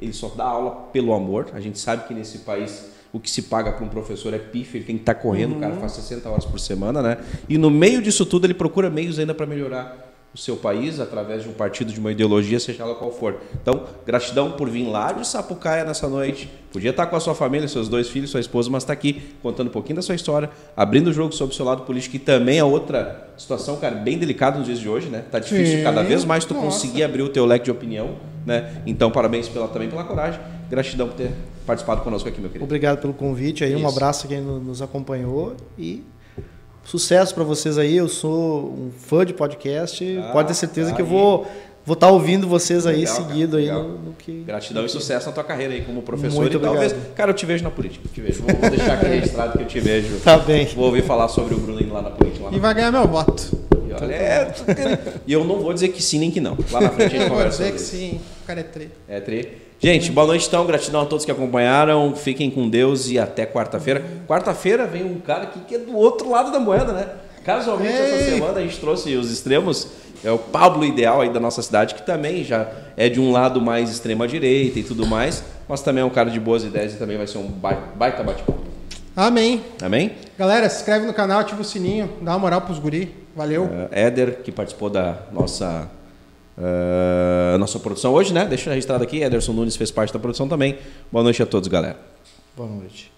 ele 0.00 0.12
só 0.12 0.28
dá 0.28 0.44
aula 0.44 0.70
pelo 0.92 1.12
amor. 1.12 1.48
A 1.54 1.60
gente 1.60 1.78
sabe 1.78 2.06
que 2.06 2.14
nesse 2.14 2.40
país 2.40 2.91
o 3.12 3.20
que 3.20 3.30
se 3.30 3.42
paga 3.42 3.72
para 3.72 3.84
um 3.84 3.88
professor 3.88 4.32
é 4.32 4.38
pífio, 4.38 4.78
ele 4.78 4.84
tem 4.84 4.96
que 4.96 5.02
estar 5.02 5.14
correndo, 5.14 5.56
o 5.56 5.60
cara 5.60 5.74
faz 5.74 5.92
60 5.92 6.28
horas 6.28 6.44
por 6.44 6.58
semana, 6.58 7.02
né? 7.02 7.18
E 7.48 7.58
no 7.58 7.70
meio 7.70 8.00
disso 8.00 8.24
tudo 8.24 8.46
ele 8.46 8.54
procura 8.54 8.88
meios 8.88 9.18
ainda 9.18 9.34
para 9.34 9.46
melhorar 9.46 10.12
o 10.34 10.38
seu 10.38 10.56
país 10.56 10.98
através 10.98 11.42
de 11.42 11.48
um 11.50 11.52
partido, 11.52 11.92
de 11.92 12.00
uma 12.00 12.10
ideologia, 12.10 12.58
seja 12.58 12.82
ela 12.82 12.94
qual 12.94 13.12
for. 13.12 13.36
Então, 13.60 13.84
gratidão 14.06 14.52
por 14.52 14.68
vir 14.70 14.86
lá 14.86 15.12
de 15.12 15.26
Sapucaia 15.26 15.84
nessa 15.84 16.08
noite. 16.08 16.50
Podia 16.72 16.88
estar 16.88 17.04
com 17.06 17.14
a 17.14 17.20
sua 17.20 17.34
família, 17.34 17.68
seus 17.68 17.86
dois 17.86 18.08
filhos, 18.08 18.30
sua 18.30 18.40
esposa, 18.40 18.70
mas 18.70 18.82
está 18.82 18.94
aqui 18.94 19.34
contando 19.42 19.66
um 19.66 19.70
pouquinho 19.70 19.96
da 19.96 20.02
sua 20.02 20.14
história, 20.14 20.48
abrindo 20.74 21.08
o 21.08 21.12
jogo 21.12 21.34
sobre 21.34 21.52
o 21.52 21.56
seu 21.56 21.66
lado 21.66 21.82
político, 21.82 22.12
que 22.12 22.18
também 22.18 22.58
é 22.58 22.64
outra 22.64 23.28
situação, 23.36 23.76
cara, 23.76 23.94
bem 23.94 24.16
delicada 24.16 24.56
nos 24.56 24.66
dias 24.66 24.78
de 24.78 24.88
hoje, 24.88 25.10
né? 25.10 25.22
Tá 25.30 25.38
difícil 25.38 25.78
Sim. 25.78 25.84
cada 25.84 26.02
vez 26.02 26.24
mais 26.24 26.46
tu 26.46 26.54
Nossa. 26.54 26.66
conseguir 26.66 27.02
abrir 27.02 27.20
o 27.20 27.28
teu 27.28 27.44
leque 27.44 27.66
de 27.66 27.70
opinião, 27.70 28.16
né? 28.46 28.82
Então, 28.86 29.10
parabéns 29.10 29.50
pela, 29.50 29.68
também 29.68 29.90
pela 29.90 30.04
coragem. 30.04 30.40
Gratidão 30.72 31.06
por 31.08 31.14
ter 31.16 31.30
participado 31.66 32.00
conosco 32.00 32.28
aqui, 32.28 32.40
meu 32.40 32.48
querido. 32.48 32.64
Obrigado 32.64 32.98
pelo 33.00 33.12
convite 33.12 33.62
aí, 33.62 33.74
um 33.74 33.78
Isso. 33.78 33.88
abraço 33.88 34.24
a 34.26 34.28
quem 34.28 34.40
no- 34.40 34.58
nos 34.58 34.80
acompanhou 34.82 35.54
e 35.78 36.02
sucesso 36.84 37.34
para 37.34 37.44
vocês 37.44 37.76
aí. 37.78 37.96
Eu 37.96 38.08
sou 38.08 38.70
um 38.72 38.90
fã 38.96 39.24
de 39.24 39.32
podcast, 39.34 40.04
Ah, 40.18 40.30
pode 40.32 40.48
ter 40.48 40.54
certeza 40.54 40.90
tá 40.90 40.96
que 40.96 41.02
eu 41.02 41.06
aí. 41.06 41.12
vou 41.12 41.46
vou 41.84 41.94
estar 41.94 42.08
ouvindo 42.10 42.46
vocês 42.46 42.86
aí 42.86 43.00
Legal, 43.00 43.14
cara, 43.16 43.28
seguido 43.28 43.56
aí 43.56 43.64
legal. 43.64 43.82
no, 43.82 43.98
no 43.98 44.12
que 44.12 44.44
Gratidão 44.44 44.84
e 44.86 44.88
sucesso 44.88 45.26
na 45.26 45.32
tua 45.32 45.42
carreira 45.44 45.74
aí 45.74 45.82
como 45.82 46.00
professor. 46.02 46.40
Muito 46.40 46.56
e 46.56 46.60
talvez, 46.60 46.92
obrigado. 46.92 47.14
cara, 47.14 47.30
eu 47.30 47.34
te 47.34 47.44
vejo 47.44 47.64
na 47.64 47.70
política. 47.70 48.04
eu 48.08 48.12
Te 48.12 48.20
vejo. 48.20 48.42
Vou, 48.42 48.54
vou 48.56 48.70
deixar 48.70 48.94
aqui 48.94 49.06
registrado 49.06 49.58
que 49.58 49.64
eu 49.64 49.68
te 49.68 49.80
vejo. 49.80 50.20
Tá 50.20 50.38
bem. 50.38 50.64
Vou 50.66 50.86
ouvir 50.86 51.02
falar 51.02 51.28
sobre 51.28 51.54
o 51.54 51.58
Bruno 51.58 51.80
indo 51.82 51.92
lá 51.92 52.00
na 52.02 52.10
política. 52.10 52.44
Lá 52.44 52.50
na 52.50 52.56
E 52.56 52.60
vai 52.60 52.72
ganhar 52.74 52.90
meu 52.92 53.06
voto. 53.08 53.58
E 53.88 53.92
olha, 53.92 54.14
é, 54.14 54.54
e 55.26 55.32
eu 55.32 55.44
não 55.44 55.58
vou 55.60 55.74
dizer 55.74 55.88
que 55.88 56.02
sim 56.02 56.18
nem 56.20 56.30
que 56.30 56.40
não. 56.40 56.56
Lá 56.70 56.80
na 56.80 56.90
frente 56.90 57.08
a 57.16 57.18
gente 57.18 57.22
Eu 57.22 57.28
vou 57.28 57.36
conversa 57.36 57.64
dizer 57.64 57.78
sobre 57.78 57.98
que 58.00 58.08
isso. 58.08 58.14
sim. 58.16 58.20
O 58.42 58.46
cara 58.46 58.60
é 58.60 58.62
tri. 58.62 58.90
É, 59.08 59.20
Tri. 59.20 59.62
Gente, 59.82 60.12
boa 60.12 60.26
noite 60.28 60.46
então. 60.46 60.64
Gratidão 60.64 61.00
a 61.00 61.06
todos 61.06 61.24
que 61.24 61.30
acompanharam. 61.30 62.14
Fiquem 62.14 62.48
com 62.50 62.68
Deus 62.68 63.10
e 63.10 63.18
até 63.18 63.44
quarta-feira. 63.44 64.04
Quarta-feira 64.28 64.86
vem 64.86 65.02
um 65.04 65.18
cara 65.18 65.42
aqui 65.44 65.58
que 65.66 65.74
é 65.74 65.78
do 65.78 65.96
outro 65.96 66.30
lado 66.30 66.52
da 66.52 66.60
moeda, 66.60 66.92
né? 66.92 67.08
Casualmente, 67.44 67.92
essa 67.92 68.14
Ei! 68.14 68.34
semana 68.34 68.60
a 68.60 68.62
gente 68.62 68.78
trouxe 68.78 69.14
os 69.16 69.30
extremos. 69.32 69.88
É 70.24 70.30
o 70.30 70.38
Pablo 70.38 70.84
ideal 70.84 71.20
aí 71.20 71.30
da 71.32 71.40
nossa 71.40 71.60
cidade, 71.62 71.96
que 71.96 72.02
também 72.06 72.44
já 72.44 72.68
é 72.96 73.08
de 73.08 73.18
um 73.20 73.32
lado 73.32 73.60
mais 73.60 73.90
extrema-direita 73.90 74.78
e 74.78 74.84
tudo 74.84 75.04
mais, 75.04 75.42
mas 75.68 75.82
também 75.82 76.00
é 76.02 76.04
um 76.04 76.10
cara 76.10 76.30
de 76.30 76.38
boas 76.38 76.62
ideias 76.62 76.94
e 76.94 76.96
também 76.96 77.16
vai 77.16 77.26
ser 77.26 77.38
um 77.38 77.48
bai- 77.48 77.76
baita 77.96 78.22
bate-papo. 78.22 78.60
Amém. 79.16 79.62
Amém? 79.82 80.12
Galera, 80.38 80.70
se 80.70 80.76
inscreve 80.76 81.06
no 81.06 81.12
canal, 81.12 81.40
ativa 81.40 81.60
o 81.60 81.64
sininho, 81.64 82.08
dá 82.22 82.30
uma 82.32 82.38
moral 82.38 82.60
pros 82.60 82.78
guri. 82.78 83.12
Valeu. 83.34 83.68
Eh, 83.90 84.02
Éder, 84.06 84.42
que 84.44 84.52
participou 84.52 84.88
da 84.88 85.16
nossa, 85.32 85.90
eh, 86.58 87.56
nossa 87.58 87.78
produção 87.78 88.12
hoje, 88.12 88.32
né? 88.32 88.44
Deixa 88.46 88.70
registrado 88.70 89.04
aqui. 89.04 89.22
Ederson 89.22 89.52
Nunes 89.52 89.76
fez 89.76 89.90
parte 89.90 90.12
da 90.12 90.18
produção 90.18 90.48
também. 90.48 90.78
Boa 91.10 91.22
noite 91.22 91.42
a 91.42 91.46
todos, 91.46 91.68
galera. 91.68 91.96
Boa 92.56 92.68
noite. 92.68 93.11